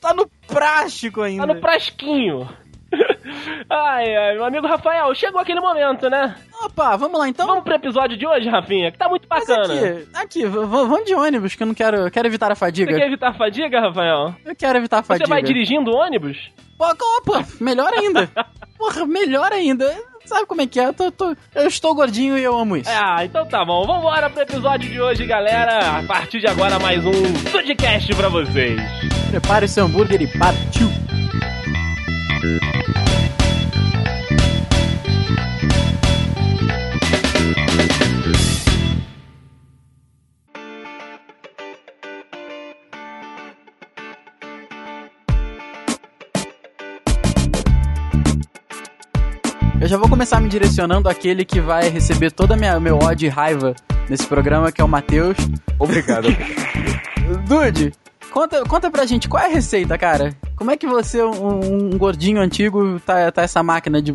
Tá 0.01 0.15
no 0.15 0.29
prático 0.47 1.23
ainda. 1.23 1.47
Tá 1.47 1.55
no 1.55 1.61
prasquinho. 1.61 2.49
Ai, 3.71 4.15
ai, 4.15 4.35
meu 4.35 4.45
amigo 4.45 4.67
Rafael, 4.67 5.15
chegou 5.15 5.41
aquele 5.41 5.61
momento, 5.61 6.11
né? 6.11 6.37
Opa, 6.63 6.95
vamos 6.97 7.19
lá 7.19 7.27
então. 7.27 7.47
Vamos 7.47 7.65
pro 7.65 7.75
episódio 7.75 8.19
de 8.19 8.27
hoje, 8.27 8.51
Rafinha, 8.51 8.93
que 8.93 8.99
tá 8.99 9.09
muito 9.09 9.27
Mas 9.31 9.47
bacana. 9.47 9.73
aqui, 9.75 10.09
aqui, 10.13 10.45
v- 10.47 10.67
vamos 10.67 11.05
de 11.07 11.15
ônibus, 11.15 11.55
que 11.55 11.63
eu 11.63 11.67
não 11.67 11.73
quero. 11.75 11.97
eu 11.97 12.11
quero 12.11 12.29
evitar 12.29 12.53
a 12.53 12.55
Você 12.55 12.61
fadiga. 12.61 12.95
quer 12.95 13.07
evitar 13.07 13.33
fadiga, 13.35 13.81
Rafael? 13.81 14.35
Eu 14.45 14.55
quero 14.55 14.77
evitar 14.77 14.99
a 14.99 15.03
fadiga. 15.03 15.25
Você 15.25 15.31
vai 15.31 15.43
dirigindo 15.43 15.91
o 15.91 15.95
ônibus? 15.97 16.37
Pô, 16.77 16.85
opa, 17.19 17.47
melhor 17.61 17.91
ainda. 17.95 18.29
Porra, 18.77 19.07
melhor 19.07 19.53
ainda. 19.53 19.97
Sabe 20.25 20.47
como 20.47 20.61
é 20.63 20.67
que 20.67 20.79
é? 20.81 20.87
Eu, 20.87 20.93
tô- 20.93 21.11
tô- 21.11 21.37
eu 21.55 21.67
estou 21.67 21.95
gordinho 21.95 22.39
e 22.39 22.43
eu 22.43 22.57
amo 22.57 22.77
isso. 22.77 22.89
Ah, 22.91 23.25
então 23.25 23.47
tá 23.47 23.65
bom. 23.65 23.87
Vambora 23.87 24.31
pro 24.31 24.43
episódio 24.43 24.89
de 24.89 25.01
hoje, 25.01 25.27
galera. 25.27 25.99
A 25.99 26.03
partir 26.05 26.41
de 26.41 26.47
agora, 26.47 26.79
mais 26.79 27.05
um 27.05 27.13
Sudcast 27.51 28.15
pra 28.15 28.29
vocês. 28.29 28.81
Prepare 29.31 29.65
o 29.65 29.69
seu 29.69 29.85
hambúrguer 29.87 30.23
e 30.23 30.27
partiu. 30.39 30.89
Já 49.93 49.99
vou 49.99 50.09
começar 50.09 50.41
me 50.41 50.49
direcionando 50.49 51.07
àquele 51.07 51.45
que 51.45 51.61
vai 51.61 51.91
receber 51.91 52.31
toda 52.31 52.55
a 52.55 52.57
minha 52.57 52.81
meu 52.81 52.97
ódio 52.97 53.27
e 53.27 53.29
raiva 53.29 53.75
nesse 54.09 54.27
programa, 54.27 54.73
que 54.73 54.81
é 54.81 54.85
o 54.85 54.89
Matheus. 54.89 55.37
Obrigado. 55.79 56.29
Dude, 57.47 57.93
conta, 58.31 58.65
conta 58.65 58.91
pra 58.91 59.05
gente 59.05 59.29
qual 59.29 59.43
é 59.43 59.49
a 59.49 59.51
receita, 59.51 59.99
cara. 59.99 60.35
Como 60.57 60.71
é 60.71 60.79
que 60.79 60.87
você, 60.87 61.23
um, 61.23 61.91
um 61.91 61.99
gordinho 61.99 62.41
antigo, 62.41 62.99
tá, 63.01 63.31
tá 63.31 63.43
essa 63.43 63.63
máquina 63.63 64.01
de, 64.01 64.15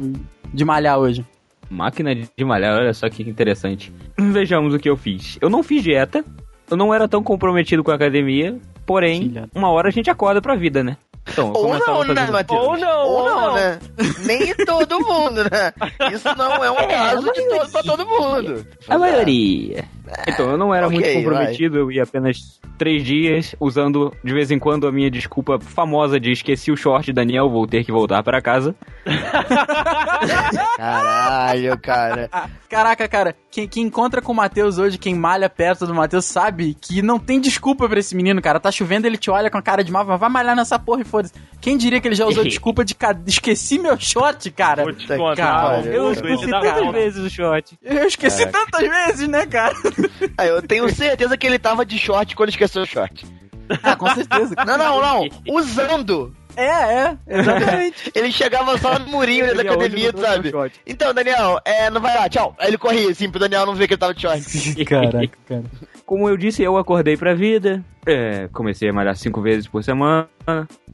de 0.51 0.65
malhar 0.65 0.97
hoje? 0.97 1.23
Máquina 1.69 2.15
de 2.15 2.43
malhar, 2.43 2.79
olha 2.79 2.91
só 2.91 3.07
que 3.07 3.21
interessante. 3.21 3.93
Vejamos 4.17 4.73
o 4.73 4.79
que 4.79 4.89
eu 4.89 4.97
fiz. 4.97 5.37
Eu 5.39 5.47
não 5.47 5.61
fiz 5.61 5.83
dieta, 5.83 6.25
eu 6.71 6.75
não 6.75 6.91
era 6.91 7.07
tão 7.07 7.21
comprometido 7.21 7.83
com 7.83 7.91
a 7.91 7.95
academia, 7.95 8.57
porém, 8.83 9.21
Filha. 9.21 9.47
uma 9.53 9.69
hora 9.69 9.89
a 9.89 9.91
gente 9.91 10.09
acorda 10.09 10.41
pra 10.41 10.55
vida, 10.55 10.83
né? 10.83 10.97
Então, 11.29 11.51
Ou 11.53 11.77
não, 11.77 12.03
né, 12.05 12.27
Matheus? 12.31 12.59
Ou 12.61 12.77
não, 12.77 12.99
Ou 13.07 13.13
ou 13.19 13.25
não, 13.29 13.41
não. 13.47 13.53
né? 13.55 13.79
Nem 14.25 14.53
todo 14.65 14.99
mundo, 15.01 15.43
né? 15.43 15.73
Isso 16.13 16.35
não 16.35 16.63
é 16.63 16.71
um 16.71 16.75
caso 16.87 17.31
de 17.33 17.49
todo 17.49 17.71
pra 17.71 17.83
todo 17.83 18.05
mundo. 18.05 18.65
A 18.87 18.97
maioria. 18.97 19.85
Então, 20.27 20.49
eu 20.51 20.57
não 20.57 20.73
era 20.73 20.87
Ok, 20.87 20.97
muito 20.99 21.13
comprometido, 21.13 21.77
eu 21.77 21.91
ia 21.91 22.03
apenas 22.03 22.59
três 22.77 23.03
dias, 23.03 23.55
usando 23.59 24.13
de 24.23 24.33
vez 24.33 24.51
em 24.51 24.59
quando 24.59 24.87
a 24.87 24.91
minha 24.91 25.09
desculpa 25.09 25.59
famosa 25.59 26.19
de 26.19 26.31
esqueci 26.31 26.71
o 26.71 26.77
short, 26.77 27.11
Daniel, 27.11 27.49
vou 27.49 27.65
ter 27.67 27.83
que 27.83 27.91
voltar 27.91 28.21
para 28.23 28.41
casa. 28.41 28.75
Caralho, 30.77 31.77
cara. 31.79 32.29
Caraca, 32.69 33.07
cara, 33.07 33.35
quem, 33.49 33.67
quem 33.67 33.83
encontra 33.85 34.21
com 34.21 34.31
o 34.31 34.35
Matheus 34.35 34.77
hoje, 34.77 34.97
quem 34.97 35.15
malha 35.15 35.49
perto 35.49 35.85
do 35.87 35.93
Matheus, 35.95 36.25
sabe 36.25 36.75
que 36.79 37.01
não 37.01 37.17
tem 37.17 37.39
desculpa 37.39 37.87
pra 37.87 37.99
esse 37.99 38.15
menino, 38.15 38.41
cara. 38.41 38.59
Tá 38.59 38.71
chovendo, 38.71 39.07
ele 39.07 39.17
te 39.17 39.29
olha 39.31 39.49
com 39.49 39.57
a 39.57 39.61
cara 39.61 39.83
de 39.83 39.91
mal, 39.91 40.05
vai 40.05 40.29
malhar 40.29 40.55
nessa 40.55 40.77
porra 40.77 41.01
e 41.01 41.05
foda-se. 41.05 41.33
Quem 41.61 41.77
diria 41.77 41.99
que 42.01 42.07
ele 42.07 42.15
já 42.15 42.25
usou 42.25 42.43
desculpa 42.45 42.83
de 42.83 42.93
ca- 42.93 43.15
esqueci 43.25 43.79
meu 43.79 43.97
short, 43.99 44.49
cara? 44.51 44.83
Vou 44.83 44.93
te 44.93 45.03
Puta 45.07 45.13
que 45.15 45.19
contar. 45.21 45.61
pariu. 45.69 45.93
Eu 45.93 46.11
esqueci 46.11 46.45
te 46.45 46.49
tantas 46.51 46.91
vezes 46.91 47.23
o 47.25 47.29
short. 47.29 47.77
Eu 47.81 48.07
esqueci 48.07 48.45
tantas 48.47 48.81
vezes, 48.87 49.27
né, 49.27 49.45
cara? 49.45 49.73
Ah, 50.37 50.45
eu 50.45 50.61
tenho 50.61 50.87
certeza 50.89 51.35
que 51.35 51.47
ele 51.47 51.57
tava 51.57 51.85
de 51.85 51.97
short 51.97 52.35
quando 52.35 52.49
esqueceu 52.49 52.83
o 52.83 52.85
short. 52.85 53.25
Ah, 53.83 53.95
com 53.95 54.07
certeza. 54.13 54.55
Não, 54.65 54.77
não, 54.77 55.01
não. 55.01 55.29
Usando. 55.49 56.35
É, 56.57 56.63
é, 56.63 57.17
exatamente. 57.27 58.11
Ele 58.17 58.31
chegava 58.31 58.75
só 58.79 58.97
no 58.97 59.07
murinho 59.09 59.55
da 59.55 59.61
academia, 59.61 60.11
sabe? 60.17 60.51
Então, 60.87 61.13
Daniel, 61.13 61.59
é, 61.63 61.87
não 61.91 62.01
vai 62.01 62.15
lá, 62.15 62.27
tchau. 62.27 62.55
Aí 62.57 62.69
ele 62.69 62.79
corria 62.79 63.11
assim 63.11 63.29
pro 63.29 63.39
Daniel 63.39 63.67
não 63.67 63.75
ver 63.75 63.87
que 63.87 63.93
ele 63.93 63.99
tava 63.99 64.15
de 64.15 64.21
short. 64.21 64.41
Caraca, 64.85 65.37
cara. 65.45 65.63
Como 66.03 66.27
eu 66.27 66.35
disse, 66.35 66.63
eu 66.63 66.77
acordei 66.77 67.15
pra 67.15 67.35
vida, 67.35 67.85
é, 68.07 68.47
comecei 68.53 68.89
a 68.89 68.93
malhar 68.93 69.15
cinco 69.15 69.39
vezes 69.39 69.67
por 69.67 69.83
semana, 69.83 70.27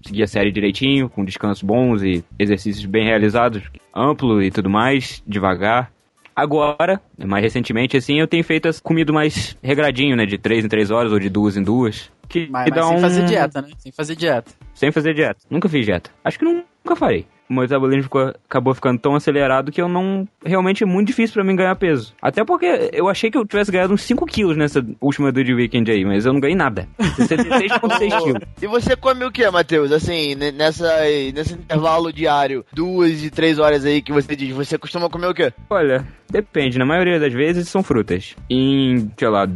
segui 0.04 0.24
a 0.24 0.28
série 0.28 0.51
direitinho, 0.51 1.08
com 1.08 1.24
descansos 1.24 1.64
bons 1.64 2.01
e 2.01 2.26
exercícios 2.38 2.86
bem 2.86 3.06
realizados, 3.06 3.64
amplo 3.95 4.41
e 4.41 4.51
tudo 4.51 4.70
mais, 4.70 5.24
devagar. 5.26 5.93
Agora, 6.36 7.00
mais 7.18 7.44
recentemente, 7.44 7.96
assim, 7.96 8.20
eu 8.20 8.28
tenho 8.28 8.44
feito 8.44 8.70
comido 8.82 9.14
mais 9.14 9.58
regradinho, 9.62 10.16
né? 10.16 10.26
De 10.26 10.38
três 10.38 10.66
em 10.66 10.68
três 10.68 10.90
horas 10.90 11.12
ou 11.12 11.20
de 11.20 11.30
duas 11.30 11.56
em 11.56 11.64
duas. 11.64 12.12
Que, 12.28 12.48
Mas, 12.50 12.66
que 12.66 12.72
mas 12.72 12.80
dá 12.80 12.88
sem 12.88 12.98
um... 12.98 13.02
fazer 13.02 13.26
dieta, 13.26 13.62
né? 13.62 13.70
Sem 13.78 13.92
fazer 13.92 14.16
dieta. 14.16 14.52
Sem 14.74 14.92
fazer 14.92 15.14
dieta. 15.14 15.40
Nunca 15.50 15.70
fiz 15.70 15.86
dieta. 15.86 16.10
Acho 16.24 16.40
que 16.40 16.46
nunca 16.46 16.96
farei. 16.96 17.28
O 17.50 17.54
meu 17.54 17.64
metabolismo 17.64 18.04
ficou- 18.04 18.34
acabou 18.50 18.74
ficando 18.74 19.00
tão 19.00 19.16
acelerado 19.16 19.72
que 19.72 19.82
eu 19.82 19.88
não. 19.89 20.28
Realmente 20.46 20.84
é 20.84 20.86
muito 20.88 21.08
difícil 21.08 21.34
pra 21.34 21.44
mim 21.44 21.56
ganhar 21.56 21.76
peso. 21.76 22.14
Até 22.22 22.44
porque 22.44 22.89
eu 22.94 23.10
achei 23.10 23.30
que 23.30 23.38
eu 23.38 23.46
tivesse 23.46 23.72
ganhado 23.72 23.94
uns 23.94 24.02
5 24.04 24.26
quilos 24.26 24.56
nessa 24.58 24.84
última 25.02 25.32
do 25.32 25.44
de 25.44 25.54
weekend 25.54 25.91
aí, 25.91 26.06
mas 26.06 26.26
eu 26.26 26.34
não 26.34 26.39
ganhei 26.39 26.56
nada. 26.56 26.88
66,6 27.00 28.18
quilos. 28.24 28.41
E 28.62 28.68
você 28.68 28.96
come 28.96 29.26
o 29.26 29.32
que, 29.32 29.50
Matheus? 29.52 29.91
Assim, 29.91 30.36
ne- 30.36 30.52
nessa, 30.52 31.02
nesse 31.34 31.54
intervalo 31.54 32.12
diário, 32.14 32.66
duas 32.72 33.24
e 33.24 33.30
três 33.30 33.60
horas 33.60 33.86
aí 33.86 34.02
que 34.02 34.12
você 34.14 34.36
diz, 34.36 34.52
você 34.56 34.78
costuma 34.78 35.10
comer 35.10 35.28
o 35.28 35.34
quê? 35.34 35.52
Olha, 35.70 36.06
depende. 36.30 36.80
Na 36.80 36.86
maioria 36.86 37.20
das 37.20 37.34
vezes 37.34 37.68
são 37.68 37.84
frutas. 37.84 38.36
Em, 38.50 39.12
sei 39.18 39.28
lá, 39.30 39.48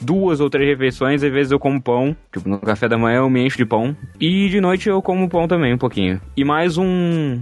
duas 0.00 0.40
ou 0.40 0.50
três 0.50 0.68
refeições, 0.68 1.22
às 1.22 1.32
vezes 1.32 1.52
eu 1.52 1.58
como 1.58 1.80
pão. 1.80 2.16
Tipo, 2.32 2.48
no 2.48 2.58
café 2.58 2.88
da 2.88 2.98
manhã 2.98 3.18
eu 3.18 3.30
me 3.30 3.44
encho 3.44 3.56
de 3.56 3.66
pão. 3.66 3.96
E 4.20 4.48
de 4.48 4.60
noite 4.60 4.88
eu 4.88 5.00
como 5.02 5.28
pão 5.28 5.48
também, 5.48 5.74
um 5.74 5.78
pouquinho. 5.78 6.20
E 6.36 6.44
mais 6.44 6.78
um. 6.78 7.38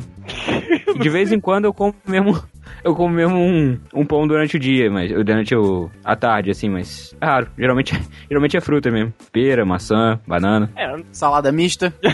De 1.00 1.08
vez 1.08 1.32
em 1.32 1.40
quando 1.40 1.64
eu 1.64 1.74
como 1.74 1.94
mesmo. 2.06 2.40
Eu 2.82 2.94
como 2.94 3.14
mesmo 3.14 3.36
um, 3.36 3.78
um 3.94 4.04
pão 4.04 4.26
durante 4.26 4.56
o 4.56 4.60
dia, 4.60 4.90
mas 4.90 5.10
durante 5.10 5.54
o, 5.54 5.90
a 6.04 6.14
tarde, 6.14 6.50
assim, 6.50 6.68
mas 6.68 7.14
é 7.20 7.26
raro. 7.26 7.48
Geralmente, 7.58 7.98
geralmente 8.28 8.56
é 8.56 8.60
fruta 8.60 8.90
mesmo. 8.90 9.12
Pera, 9.32 9.64
maçã, 9.64 10.20
banana. 10.26 10.70
É, 10.76 10.94
Salada 11.12 11.50
mista. 11.52 11.92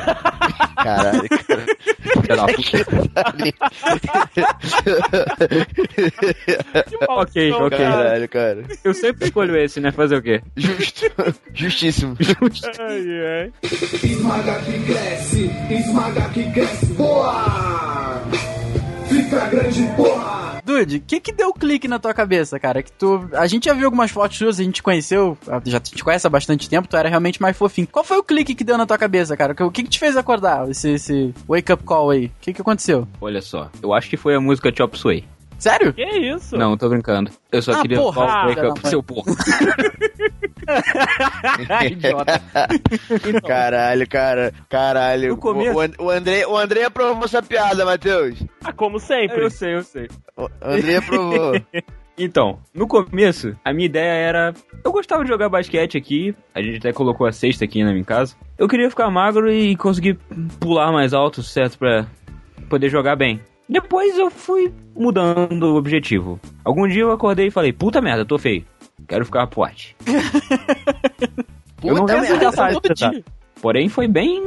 Caralho, 0.76 1.28
cara. 1.28 1.66
Ok, 7.08 7.52
ok. 7.52 7.78
Caralho, 7.78 8.28
cara. 8.28 8.64
Eu 8.84 8.94
sempre 8.94 9.26
escolho 9.26 9.56
esse, 9.56 9.80
né? 9.80 9.90
Fazer 9.92 10.16
o 10.16 10.22
quê? 10.22 10.40
Justo. 10.56 11.06
Justíssimo. 11.52 12.16
ai, 12.78 13.42
ai. 13.42 13.52
Esmaga 14.02 14.60
que 14.60 14.78
cresce, 14.84 15.50
esmaga 15.70 16.28
que 16.30 16.50
cresce, 16.52 16.86
boa! 16.94 18.20
Fica 19.10 19.46
grande, 19.48 19.82
porra! 19.96 20.62
Dude, 20.64 20.98
o 20.98 21.00
que 21.00 21.18
que 21.18 21.32
deu 21.32 21.52
clique 21.52 21.88
na 21.88 21.98
tua 21.98 22.14
cabeça, 22.14 22.60
cara? 22.60 22.80
Que 22.80 22.92
tu. 22.92 23.28
A 23.32 23.46
gente 23.48 23.64
já 23.64 23.74
viu 23.74 23.86
algumas 23.86 24.12
fotos 24.12 24.38
suas, 24.38 24.60
a 24.60 24.62
gente 24.62 24.76
te 24.76 24.82
conheceu, 24.84 25.36
já 25.64 25.80
te 25.80 26.04
conhece 26.04 26.28
há 26.28 26.30
bastante 26.30 26.68
tempo, 26.68 26.86
tu 26.86 26.96
era 26.96 27.08
realmente 27.08 27.42
mais 27.42 27.56
fofinho. 27.56 27.88
Qual 27.90 28.04
foi 28.04 28.18
o 28.18 28.22
clique 28.22 28.54
que 28.54 28.62
deu 28.62 28.78
na 28.78 28.86
tua 28.86 28.96
cabeça, 28.96 29.36
cara? 29.36 29.52
O 29.64 29.70
que 29.70 29.82
que 29.82 29.90
te 29.90 29.98
fez 29.98 30.16
acordar? 30.16 30.70
Esse, 30.70 30.90
esse 30.90 31.34
wake 31.48 31.72
up 31.72 31.82
call 31.82 32.10
aí? 32.10 32.26
O 32.26 32.32
que 32.40 32.52
que 32.52 32.60
aconteceu? 32.60 33.08
Olha 33.20 33.42
só, 33.42 33.68
eu 33.82 33.92
acho 33.92 34.08
que 34.08 34.16
foi 34.16 34.36
a 34.36 34.40
música 34.40 34.72
Chop 34.72 34.96
Suey. 34.96 35.24
Sério? 35.60 35.92
Que 35.92 36.02
isso? 36.02 36.56
Não, 36.56 36.76
tô 36.76 36.88
brincando. 36.88 37.30
Eu 37.52 37.62
só 37.62 37.72
Ah, 37.72 37.82
queria 37.82 37.98
falar 37.98 38.42
o 38.42 38.44
break-up 38.54 38.88
seu 38.88 39.02
porra. 39.02 39.32
Idiota. 41.90 42.40
Caralho, 43.46 44.08
cara. 44.08 44.52
Caralho. 44.68 45.30
No 45.30 45.36
começo- 45.36 45.78
O, 45.78 46.04
o, 46.04 46.06
o 46.06 46.10
André, 46.10 46.46
o 46.46 46.56
André 46.56 46.84
aprovou 46.84 47.24
essa 47.24 47.42
piada, 47.42 47.84
Matheus. 47.84 48.42
Ah, 48.64 48.72
como 48.72 48.98
sempre. 48.98 49.44
Eu 49.44 49.50
sei, 49.50 49.74
eu 49.74 49.82
sei. 49.82 50.08
O 50.36 50.48
André 50.62 50.96
aprovou. 50.96 51.60
Então, 52.22 52.58
no 52.74 52.86
começo, 52.86 53.56
a 53.64 53.72
minha 53.72 53.86
ideia 53.86 54.12
era. 54.12 54.54
Eu 54.84 54.92
gostava 54.92 55.22
de 55.24 55.30
jogar 55.30 55.48
basquete 55.48 55.96
aqui, 55.96 56.34
a 56.54 56.60
gente 56.60 56.76
até 56.76 56.92
colocou 56.92 57.26
a 57.26 57.32
cesta 57.32 57.64
aqui 57.64 57.82
na 57.82 57.92
minha 57.92 58.04
casa. 58.04 58.36
Eu 58.58 58.68
queria 58.68 58.90
ficar 58.90 59.08
magro 59.10 59.50
e 59.50 59.74
conseguir 59.74 60.18
pular 60.58 60.92
mais 60.92 61.14
alto, 61.14 61.42
certo? 61.42 61.78
Pra 61.78 62.04
poder 62.68 62.90
jogar 62.90 63.16
bem. 63.16 63.40
Depois 63.70 64.18
eu 64.18 64.28
fui 64.32 64.74
mudando 64.96 65.62
o 65.62 65.76
objetivo. 65.76 66.40
Algum 66.64 66.88
dia 66.88 67.02
eu 67.02 67.12
acordei 67.12 67.46
e 67.46 67.50
falei: 67.52 67.72
puta 67.72 68.00
merda, 68.00 68.24
tô 68.24 68.36
feio. 68.36 68.64
Quero 69.06 69.24
ficar 69.24 69.46
forte. 69.46 69.96
eu 71.82 71.94
não 71.94 72.04
merda. 72.04 72.36
dessa 72.36 72.68
todo 72.72 72.94
tá? 72.94 73.12
Porém, 73.62 73.88
foi 73.88 74.08
bem 74.08 74.42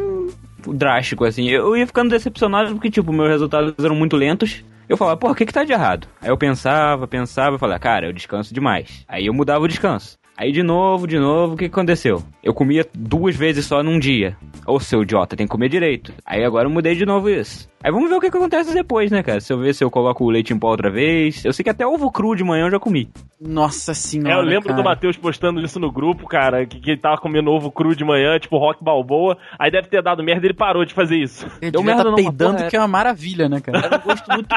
drástico, 0.68 1.24
assim. 1.24 1.50
Eu 1.50 1.78
ia 1.78 1.88
ficando 1.88 2.10
decepcionado 2.10 2.74
porque, 2.74 2.92
tipo, 2.92 3.14
meus 3.14 3.30
resultados 3.30 3.74
eram 3.84 3.96
muito 3.96 4.18
lentos. 4.18 4.64
Eu 4.90 4.98
falava, 4.98 5.16
pô, 5.16 5.32
o 5.32 5.36
que 5.36 5.46
que 5.46 5.54
tá 5.54 5.64
de 5.64 5.72
errado? 5.72 6.08
Aí 6.22 6.30
eu 6.30 6.38
pensava, 6.38 7.08
pensava, 7.08 7.56
e 7.56 7.60
falava, 7.60 7.80
cara, 7.80 8.08
eu 8.08 8.14
descanso 8.14 8.54
demais. 8.54 9.06
Aí 9.08 9.28
eu 9.28 9.34
mudava 9.34 9.64
o 9.64 9.68
descanso. 9.68 10.18
Aí 10.36 10.52
de 10.52 10.64
novo, 10.64 11.06
de 11.08 11.20
novo, 11.20 11.54
o 11.54 11.58
que 11.58 11.66
aconteceu? 11.66 12.24
Eu 12.44 12.56
comia 12.56 12.86
duas 12.94 13.36
vezes 13.36 13.66
só 13.68 13.84
num 13.84 14.00
dia. 14.00 14.36
Ô, 14.66 14.80
seu 14.80 15.04
idiota, 15.04 15.36
tem 15.36 15.46
que 15.46 15.52
comer 15.52 15.70
direito. 15.70 16.12
Aí 16.26 16.44
agora 16.44 16.66
eu 16.68 16.72
mudei 16.72 16.96
de 16.96 17.06
novo 17.06 17.30
isso. 17.30 17.70
Aí 17.84 17.92
vamos 17.92 18.10
ver 18.10 18.16
o 18.16 18.20
que 18.20 18.32
que 18.32 18.38
acontece 18.38 18.74
depois, 18.74 19.12
né, 19.12 19.22
cara? 19.22 19.40
Se 19.40 19.54
eu 19.54 19.60
ver 19.60 19.76
se 19.76 19.84
eu 19.84 19.92
coloco 19.92 20.24
o 20.24 20.30
leite 20.32 20.52
em 20.52 20.58
pó 20.58 20.70
outra 20.70 20.90
vez. 20.90 21.46
Eu 21.46 21.54
sei 21.54 21.64
que 21.64 21.70
até 21.70 21.86
ovo 21.86 22.10
cru 22.12 22.36
de 22.36 22.44
manhã 22.44 22.66
eu 22.66 22.72
já 22.72 22.80
comi. 22.80 23.10
Nossa 23.40 23.92
É, 23.92 23.94
senhora. 23.94 24.34
eu 24.34 24.42
lembro 24.42 24.70
cara. 24.70 24.82
do 24.82 24.84
Matheus 24.84 25.18
postando 25.18 25.62
isso 25.62 25.80
no 25.80 25.92
grupo, 25.92 26.26
cara, 26.28 26.66
que, 26.66 26.80
que 26.80 26.92
ele 26.92 27.00
tava 27.00 27.18
comendo 27.18 27.52
ovo 27.52 27.72
cru 27.72 27.96
de 27.96 28.04
manhã, 28.04 28.40
tipo 28.40 28.58
rock 28.58 28.84
balboa. 28.84 29.38
Aí 29.60 29.70
deve 29.70 29.88
ter 29.88 30.02
dado 30.02 30.24
merda 30.24 30.46
e 30.46 30.48
ele 30.48 30.56
parou 30.56 30.84
de 30.84 30.94
fazer 30.96 31.18
isso. 31.18 31.46
Ele 31.62 31.70
Deu 31.72 31.82
devia 31.82 31.96
merda 31.96 32.04
tá 32.06 32.10
não, 32.10 32.16
peidando, 32.16 32.58
porra, 32.58 32.70
que 32.70 32.76
é 32.76 32.80
uma 32.80 32.88
maravilha, 32.88 33.48
né, 33.48 33.60
cara? 33.62 33.78
Era 33.86 33.98
um 33.98 34.02
gosto 34.02 34.28
muito... 34.32 34.56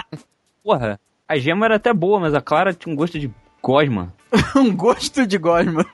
Porra, 0.65 0.99
a 1.29 1.37
gema 1.37 1.67
era 1.67 1.77
até 1.77 1.93
boa, 1.93 2.19
mas 2.19 2.33
a 2.35 2.41
clara 2.41 2.73
tinha 2.73 2.93
um 2.93 2.97
gosto 2.97 3.19
de 3.19 3.31
gosma. 3.63 4.13
um 4.57 4.75
gosto 4.75 5.27
de 5.27 5.39
gosma. 5.39 5.85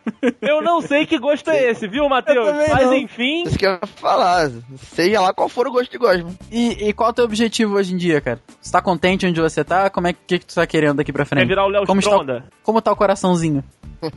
Eu 0.41 0.63
não 0.63 0.81
sei 0.81 1.07
que 1.07 1.19
gosto 1.19 1.51
é 1.51 1.71
esse, 1.71 1.87
viu, 1.87 2.09
Matheus? 2.09 2.49
Mas 2.69 2.87
não. 2.87 2.95
enfim, 2.95 3.45
Isso 3.45 3.59
que 3.59 3.67
eu 3.67 3.73
ia 3.73 3.87
falar. 3.87 4.51
Seja 4.77 5.21
lá 5.21 5.33
qual 5.33 5.49
for 5.49 5.67
o 5.67 5.73
gosto 5.73 5.91
de 5.91 5.99
gosma. 5.99 6.31
E, 6.51 6.89
e 6.89 6.93
qual 6.93 7.09
é 7.09 7.13
o 7.13 7.15
teu 7.15 7.25
objetivo 7.25 7.75
hoje 7.75 7.95
em 7.95 7.97
dia, 7.97 8.21
cara? 8.21 8.41
Você 8.61 8.73
tá 8.73 8.81
contente 8.81 9.27
onde 9.27 9.41
você 9.41 9.63
tá? 9.63 9.91
Como 9.91 10.07
é 10.07 10.13
que, 10.13 10.39
que, 10.39 10.47
tu 10.47 10.55
tá 10.55 10.67
querendo 10.67 10.97
daqui 10.97 11.13
pra 11.13 11.23
é 11.23 11.27
frente? 11.27 11.49
virar 11.49 11.67
o 11.67 11.69
Léo 11.69 11.87
Como 11.87 12.01
está, 12.01 12.45
como 12.63 12.81
tá 12.81 12.93
o 12.93 12.97
coraçãozinho? 12.97 13.63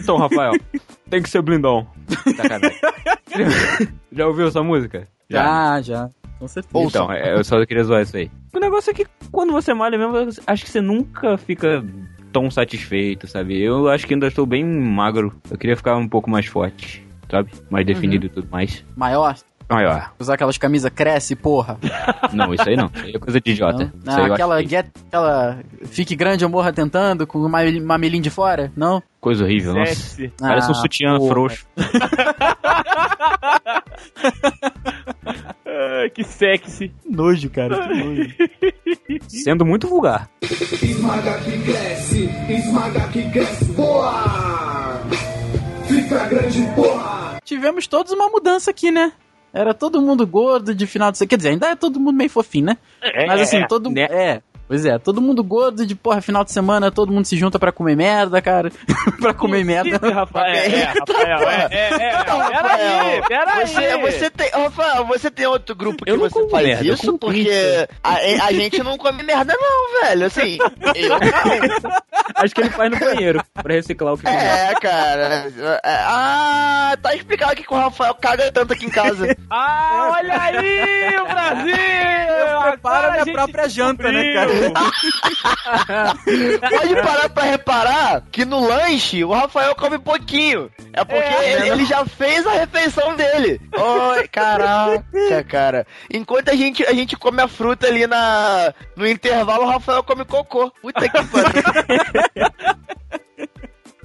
Então, 0.00 0.16
Rafael, 0.16 0.54
tem 1.08 1.22
que 1.22 1.30
ser 1.30 1.40
blindão. 1.40 1.86
Já 4.10 4.26
ouviu 4.26 4.48
essa 4.48 4.60
música? 4.60 5.06
Já, 5.28 5.80
já. 5.80 6.10
Com 6.40 6.48
certeza. 6.48 6.84
Então, 6.84 7.12
é, 7.12 7.34
eu 7.34 7.44
só 7.44 7.64
queria 7.64 7.84
zoar 7.84 8.02
isso 8.02 8.16
aí. 8.16 8.28
O 8.52 8.58
negócio 8.58 8.90
é 8.90 8.94
que 8.94 9.06
quando 9.30 9.52
você 9.52 9.72
malha 9.72 9.96
mesmo, 9.96 10.42
acho 10.46 10.64
que 10.64 10.70
você 10.70 10.80
nunca 10.80 11.36
fica 11.36 11.84
tão 12.32 12.50
satisfeito, 12.50 13.26
sabe? 13.26 13.60
Eu 13.60 13.88
acho 13.88 14.06
que 14.06 14.14
ainda 14.14 14.26
estou 14.26 14.46
bem 14.46 14.64
magro. 14.64 15.34
Eu 15.50 15.58
queria 15.58 15.76
ficar 15.76 15.96
um 15.96 16.08
pouco 16.08 16.30
mais 16.30 16.46
forte, 16.46 17.06
sabe? 17.30 17.50
Mais 17.68 17.86
definido 17.86 18.26
e 18.26 18.28
tudo 18.28 18.48
mais. 18.50 18.84
Maior? 18.96 19.36
Maior. 19.70 20.12
Usar 20.18 20.34
aquelas 20.34 20.58
camisas 20.58 20.90
cresce, 20.94 21.36
porra. 21.36 21.78
Não, 22.32 22.52
isso 22.52 22.68
aí 22.68 22.76
não. 22.76 22.86
Isso 22.94 23.04
aí 23.04 23.12
é 23.14 23.18
coisa 23.18 23.40
de 23.40 23.50
idiota. 23.52 23.92
Ah, 24.06 24.26
aquela, 24.26 24.62
get, 24.62 24.86
aquela 25.08 25.58
fique 25.86 26.14
grande 26.16 26.44
ou 26.44 26.50
morra 26.50 26.72
tentando, 26.72 27.26
com 27.26 27.38
o 27.38 27.48
mamel- 27.48 27.82
mamelinho 27.84 28.22
de 28.22 28.30
fora? 28.30 28.72
Não? 28.76 29.02
Coisa 29.20 29.44
horrível, 29.44 29.74
nossa. 29.74 30.30
Parece 30.38 30.68
um 30.68 30.72
Ah, 30.72 30.74
sutiã 30.74 31.16
porra. 31.18 31.30
frouxo. 31.30 31.66
Ah, 35.72 36.08
que 36.12 36.24
sexy. 36.24 36.92
Nojo, 37.08 37.48
cara. 37.50 37.86
Que 37.88 37.94
nojo. 37.94 38.34
Sendo 39.28 39.64
muito 39.64 39.86
vulgar. 39.88 40.28
Esmaga 40.42 41.38
que 41.40 41.58
cresce, 41.62 42.28
esmaga 42.48 43.08
que 43.08 43.30
cresce, 43.30 43.64
boa! 43.72 45.00
Fica 45.86 46.26
grande, 46.26 46.62
porra! 46.74 47.38
Tivemos 47.44 47.86
todos 47.86 48.12
uma 48.12 48.28
mudança 48.28 48.70
aqui, 48.70 48.90
né? 48.90 49.12
Era 49.52 49.74
todo 49.74 50.00
mundo 50.00 50.26
gordo 50.26 50.74
de 50.74 50.86
final 50.86 51.10
de 51.10 51.18
semana. 51.18 51.28
Quer 51.30 51.36
dizer, 51.36 51.48
ainda 51.50 51.68
é 51.68 51.76
todo 51.76 51.98
mundo 51.98 52.16
meio 52.16 52.30
fofinho, 52.30 52.66
né? 52.66 52.78
É, 53.02 53.26
Mas 53.26 53.40
assim, 53.42 53.58
é, 53.58 53.66
todo 53.66 53.90
né? 53.90 54.02
É. 54.02 54.42
Pois 54.70 54.86
é, 54.86 54.96
todo 55.00 55.20
mundo 55.20 55.42
gordo 55.42 55.84
de 55.84 55.96
porra, 55.96 56.20
final 56.20 56.44
de 56.44 56.52
semana, 56.52 56.92
todo 56.92 57.10
mundo 57.10 57.24
se 57.24 57.36
junta 57.36 57.58
pra 57.58 57.72
comer 57.72 57.96
merda, 57.96 58.40
cara. 58.40 58.70
pra 59.20 59.34
comer 59.34 59.64
merda. 59.64 59.98
Rafael, 59.98 60.54
é, 60.54 60.66
é, 60.68 60.84
Rafael, 60.84 61.48
é, 61.50 61.68
é, 61.72 61.90
é, 61.90 62.22
peraí, 62.52 63.22
peraí. 63.26 63.66
Você, 63.66 63.98
você 63.98 64.30
tem. 64.30 64.48
Rafael, 64.50 65.04
você 65.06 65.28
tem 65.28 65.44
outro 65.44 65.74
grupo 65.74 66.04
que 66.04 66.10
Eu 66.12 66.16
não 66.16 66.30
você 66.30 66.48
faz 66.48 66.64
merda, 66.64 66.84
isso? 66.84 67.18
Porque 67.18 67.88
a, 68.00 68.14
a 68.46 68.52
gente 68.52 68.80
não 68.84 68.96
come 68.96 69.24
merda, 69.24 69.56
não, 69.60 70.02
velho. 70.02 70.26
Assim, 70.26 70.58
eu 70.94 71.08
não. 71.08 71.18
Acho 72.36 72.54
que 72.54 72.60
ele 72.60 72.70
faz 72.70 72.92
no 72.92 72.98
banheiro 73.00 73.42
pra 73.52 73.74
reciclar 73.74 74.14
o 74.14 74.18
que. 74.18 74.28
É, 74.28 74.72
cara. 74.80 75.52
É, 75.82 75.98
ah, 76.06 76.96
tá 77.02 77.12
explicado 77.12 77.56
que 77.56 77.66
o 77.68 77.76
Rafael 77.76 78.14
caga 78.14 78.52
tanto 78.52 78.72
aqui 78.72 78.86
em 78.86 78.90
casa. 78.90 79.36
Ah, 79.50 80.12
olha 80.16 80.40
aí, 80.40 81.16
o 81.18 81.24
Brasil! 81.24 81.74
Eu 81.74 82.62
preparo 82.70 82.96
Agora 83.00 83.08
a 83.08 83.24
minha 83.24 83.34
própria 83.34 83.68
janta, 83.68 84.12
né, 84.12 84.22
descobriu. 84.22 84.59
Pode 86.70 86.94
parar 87.02 87.28
pra 87.28 87.42
reparar 87.44 88.22
que 88.30 88.44
no 88.44 88.66
lanche 88.66 89.24
o 89.24 89.32
Rafael 89.32 89.74
come 89.74 89.98
pouquinho. 89.98 90.70
É 90.92 91.04
porque 91.04 91.22
É, 91.22 91.52
ele, 91.52 91.68
ele 91.70 91.86
já 91.86 92.04
fez 92.04 92.46
a 92.46 92.52
refeição 92.52 93.14
dele. 93.16 93.60
Oi, 93.74 94.28
caraca, 94.28 95.44
cara. 95.48 95.86
Enquanto 96.12 96.50
a 96.50 96.54
gente, 96.54 96.84
a 96.84 96.92
gente 96.92 97.16
come 97.16 97.40
a 97.40 97.48
fruta 97.48 97.86
ali 97.86 98.06
na, 98.06 98.72
no 98.96 99.06
intervalo, 99.06 99.64
o 99.64 99.68
Rafael 99.68 100.02
come 100.02 100.24
cocô. 100.24 100.70
Puta 100.82 101.08
que 101.08 101.24
pariu. 101.24 101.62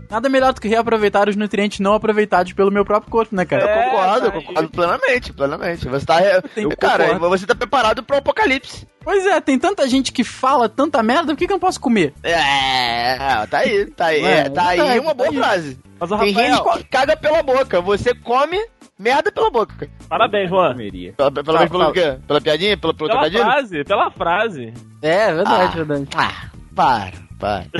Nada 0.09 0.29
melhor 0.29 0.53
do 0.53 0.61
que 0.61 0.67
reaproveitar 0.67 1.27
os 1.29 1.35
nutrientes 1.35 1.79
não 1.79 1.93
aproveitados 1.93 2.53
pelo 2.53 2.71
meu 2.71 2.85
próprio 2.85 3.11
corpo, 3.11 3.35
né, 3.35 3.45
cara? 3.45 3.63
Eu 3.63 3.69
É, 3.69 3.83
concordo, 3.89 4.25
eu 4.27 4.31
tá 4.31 4.37
aí. 4.37 4.43
concordo 4.45 4.69
plenamente, 4.69 5.33
plenamente. 5.33 5.87
Você 5.87 6.05
tá. 6.05 6.17
re- 6.19 6.41
Eu 6.55 6.69
cara, 6.77 7.05
concordo. 7.05 7.29
você 7.29 7.45
tá 7.45 7.55
preparado 7.55 8.03
pro 8.03 8.17
apocalipse. 8.17 8.87
Pois 9.03 9.25
é, 9.25 9.39
tem 9.41 9.57
tanta 9.59 9.87
gente 9.87 10.11
que 10.11 10.23
fala 10.23 10.67
tanta 10.67 11.01
merda, 11.03 11.27
por 11.33 11.37
que, 11.37 11.45
que 11.47 11.53
eu 11.53 11.55
não 11.55 11.59
posso 11.59 11.79
comer? 11.79 12.13
É, 12.23 13.45
tá 13.47 13.59
aí, 13.59 13.85
tá 13.87 14.05
aí. 14.07 14.23
É, 14.23 14.31
é, 14.39 14.49
tá 14.49 14.67
aí 14.69 14.77
verdade, 14.77 14.99
uma 14.99 15.13
boa 15.13 15.29
tá 15.29 15.35
aí. 15.35 15.39
frase. 15.39 15.79
Mas 15.99 16.11
o 16.11 16.17
Tem 16.17 16.33
gente 16.33 16.51
Rafael, 16.51 16.77
que 16.77 16.83
caga 16.85 17.15
pela 17.17 17.41
boca, 17.43 17.81
você 17.81 18.13
come 18.15 18.57
merda 18.99 19.31
pela 19.31 19.49
boca. 19.51 19.87
parabéns, 20.09 20.49
Juan. 20.49 20.75
Pela, 21.15 21.31
pela, 21.31 21.67
fala. 21.67 21.93
quê? 21.93 22.17
Pela 22.27 22.41
piadinha? 22.41 22.77
Pelo 22.77 22.93
Pela 22.93 23.09
trocadilho? 23.11 23.43
frase, 23.43 23.83
pela 23.83 24.11
frase. 24.11 24.73
É, 25.01 25.33
verdade, 25.33 25.71
Ah. 25.79 25.83
verdade. 25.83 26.07
Ah, 26.15 26.33
para, 26.75 27.13
para. 27.39 27.65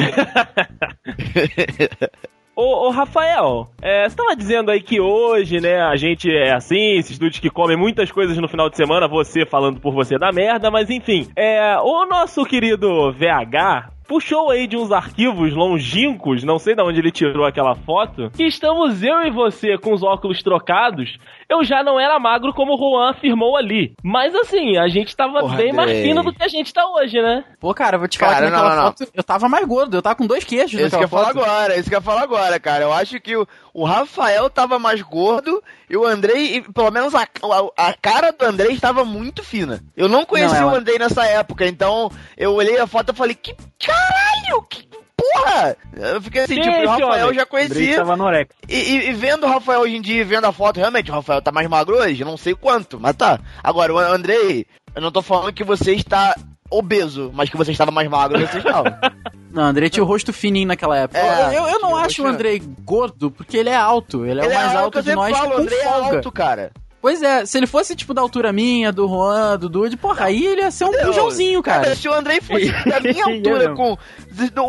Ô, 2.56 2.88
ô, 2.88 2.90
Rafael, 2.90 3.70
é, 3.82 4.08
você 4.08 4.16
tava 4.16 4.34
dizendo 4.34 4.72
aí 4.72 4.82
que 4.82 5.02
hoje, 5.02 5.60
né, 5.60 5.82
a 5.82 5.98
gente 5.98 6.32
é 6.32 6.54
assim, 6.54 6.94
esses 6.94 7.20
dudes 7.20 7.38
que 7.38 7.50
comem 7.50 7.76
muitas 7.76 8.10
coisas 8.10 8.38
no 8.38 8.48
final 8.48 8.70
de 8.70 8.78
semana, 8.78 9.10
você 9.10 9.46
falando 9.46 9.82
por 9.82 9.94
você 9.94 10.18
da 10.18 10.32
merda, 10.32 10.72
mas 10.72 10.90
enfim, 10.90 11.28
é, 11.36 11.78
o 11.80 12.06
nosso 12.06 12.46
querido 12.46 13.12
VH 13.12 13.94
puxou 14.08 14.52
aí 14.52 14.68
de 14.68 14.78
uns 14.78 14.92
arquivos 14.92 15.54
longínquos, 15.54 16.44
não 16.44 16.58
sei 16.58 16.76
de 16.76 16.82
onde 16.82 17.00
ele 17.00 17.12
tirou 17.12 17.46
aquela 17.46 17.76
foto, 17.76 18.30
que 18.32 18.46
estamos 18.46 19.04
eu 19.04 19.24
e 19.24 19.32
você 19.32 19.78
com 19.78 19.94
os 19.94 20.04
óculos 20.04 20.42
trocados, 20.42 21.18
eu 21.50 21.64
já 21.64 21.84
não 21.84 22.00
era 22.00 22.20
magro 22.20 22.54
como 22.54 22.74
o 22.74 22.78
Juan 22.78 23.12
afirmou 23.12 23.56
ali. 23.58 23.94
Mas 24.04 24.34
assim, 24.36 24.78
a 24.78 24.88
gente 24.88 25.16
tava 25.16 25.40
Porra, 25.42 25.58
bem 25.58 25.72
mais 25.74 25.92
fino 25.92 26.24
do 26.24 26.34
que 26.34 26.44
a 26.44 26.48
gente 26.48 26.74
tá 26.74 26.86
hoje, 26.88 27.22
né? 27.22 27.44
Pô, 27.60 27.74
cara, 27.74 27.96
eu 27.96 28.00
vou 28.00 28.08
te 28.08 28.18
falar 28.18 28.34
Cara, 28.34 28.46
que 28.46 28.52
naquela 28.52 28.70
não, 28.70 28.76
não, 28.78 28.84
não. 28.84 28.92
foto 28.98 29.12
eu 29.14 29.24
tava 29.24 29.48
mais 29.50 29.66
gordo, 29.68 29.98
eu 29.98 30.02
tava 30.02 30.16
com 30.16 30.26
dois 30.28 30.44
queixos 30.44 30.80
Isso 30.80 30.90
que 30.90 30.96
eu 30.96 31.02
ia 31.02 31.08
falar 31.08 31.28
foto. 31.28 31.40
agora, 31.40 31.78
isso 31.78 31.90
que 31.90 31.96
eu 31.96 32.00
ia 32.00 32.02
falar 32.04 32.22
agora, 32.24 32.60
cara. 32.60 32.84
Eu 32.84 32.94
acho 32.94 33.20
que 33.20 33.36
o, 33.36 33.48
o 33.74 33.86
Rafael 33.86 34.50
tava 34.50 34.80
mais 34.80 35.02
gordo 35.02 35.62
e 35.90 35.96
o 35.96 36.06
Andrei, 36.06 36.58
e 36.58 36.62
pelo 36.62 36.90
menos 36.92 37.14
a, 37.14 37.22
a, 37.24 37.88
a 37.90 37.94
cara 37.94 38.32
do 38.32 38.44
Andrei 38.46 38.72
estava 38.72 39.06
muito 39.06 39.44
fina. 39.44 39.84
Eu 39.96 40.10
não 40.10 40.26
conheci 40.26 40.56
Não, 40.56 40.68
o 40.68 40.70
ela- 40.70 40.80
Andrei 40.80 40.98
nessa 40.98 41.26
época, 41.26 41.66
então 41.68 42.10
eu 42.38 42.54
olhei 42.54 42.80
a 42.80 42.88
foto 42.88 43.12
e 43.12 43.16
falei, 43.16 43.36
que 43.36 43.56
caralho, 43.80 44.62
que 44.70 44.88
porra! 45.34 45.78
Eu 45.96 46.22
fiquei 46.22 46.42
assim, 46.44 46.56
Que 46.56 46.62
tipo, 46.62 46.76
o 46.76 46.80
esse 46.80 46.88
Rafael 47.04 47.26
homem? 47.28 47.40
já 47.40 47.46
conhecia. 47.46 47.96
tava 47.98 48.14
anorex. 48.14 48.56
E, 48.68 48.76
e- 48.76 49.10
e 49.10 49.14
vendo 49.14 49.46
o 49.46 49.50
Rafael 49.50 49.82
hoje 49.82 49.96
em 49.96 50.02
dia, 50.02 50.24
vendo 50.26 50.46
a 50.46 50.52
foto, 50.52 50.78
realmente, 50.78 51.12
o 51.12 51.14
Rafael 51.14 51.42
tá 51.42 51.52
mais 51.52 51.68
magro 51.70 51.98
hoje, 51.98 52.24
não 52.24 52.38
sei 52.38 52.54
quanto, 52.56 53.00
mas 53.00 53.16
tá. 53.16 53.40
Agora, 53.64 53.94
o 53.94 53.98
Andrei, 53.98 54.66
eu 54.96 55.02
não 55.02 55.12
tô 55.12 55.22
falando 55.22 55.54
que 55.54 55.64
você 55.64 55.94
está 55.94 56.36
obeso, 56.70 57.32
mas 57.34 57.50
que 57.50 57.58
você 57.58 57.72
estava 57.72 57.92
mais 57.92 58.10
magro, 58.10 58.40
você 58.40 58.58
estava. 58.58 59.00
Não, 59.56 59.64
o 59.64 59.68
Andrei 59.68 59.90
tinha 59.90 60.04
o 60.04 60.06
rosto 60.08 60.34
fininho 60.34 60.68
naquela 60.68 60.98
época. 60.98 61.18
É, 61.18 61.48
eu, 61.56 61.64
eu, 61.64 61.68
eu 61.70 61.80
não 61.80 61.94
o 61.94 61.96
acho 61.96 62.22
o 62.24 62.28
Andrei 62.28 62.62
gordo, 62.84 63.32
porque 63.32 63.56
ele 63.56 63.70
é 63.70 63.76
alto. 63.78 64.26
Ele 64.26 64.42
é 64.42 64.44
Ele 64.46 64.54
o 64.54 64.58
mais 64.58 64.74
é 64.74 64.76
alto 64.76 64.92
que 64.92 64.98
eu 64.98 65.04
de 65.04 65.16
nós 65.16 65.38
falo, 65.38 65.48
o 65.48 65.54
com 65.54 65.62
Andrei 65.62 65.80
é 65.80 65.84
folga. 65.84 66.16
alto, 66.18 66.32
cara. 66.34 66.72
Pois 67.06 67.22
é, 67.22 67.46
se 67.46 67.56
ele 67.60 67.68
fosse, 67.68 67.96
tipo, 67.96 68.16
da 68.16 68.22
altura 68.22 68.52
minha, 68.52 68.92
do 68.92 69.08
Juan, 69.08 69.60
do 69.60 69.70
Dude, 69.70 69.96
porra, 69.96 70.26
aí 70.26 70.44
ele 70.44 70.62
ia 70.62 70.72
ser 70.72 70.86
um 70.86 70.92
pujãozinho, 70.92 71.62
cara. 71.62 71.96
Se 71.96 72.10
o 72.10 72.12
Andrei 72.12 72.42
fosse 72.42 72.66
da 72.90 73.00
minha 73.00 73.26
altura, 73.26 73.76
com 73.76 73.96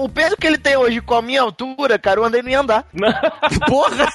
o 0.02 0.08
peso 0.10 0.36
que 0.36 0.46
ele 0.46 0.58
tem 0.58 0.76
hoje 0.76 1.00
com 1.00 1.14
a 1.14 1.22
minha 1.22 1.40
altura, 1.40 1.98
cara, 1.98 2.20
o 2.20 2.24
Andrei 2.24 2.42
não 2.42 2.50
ia 2.50 2.60
andar. 2.60 2.84
Porra! 3.66 4.06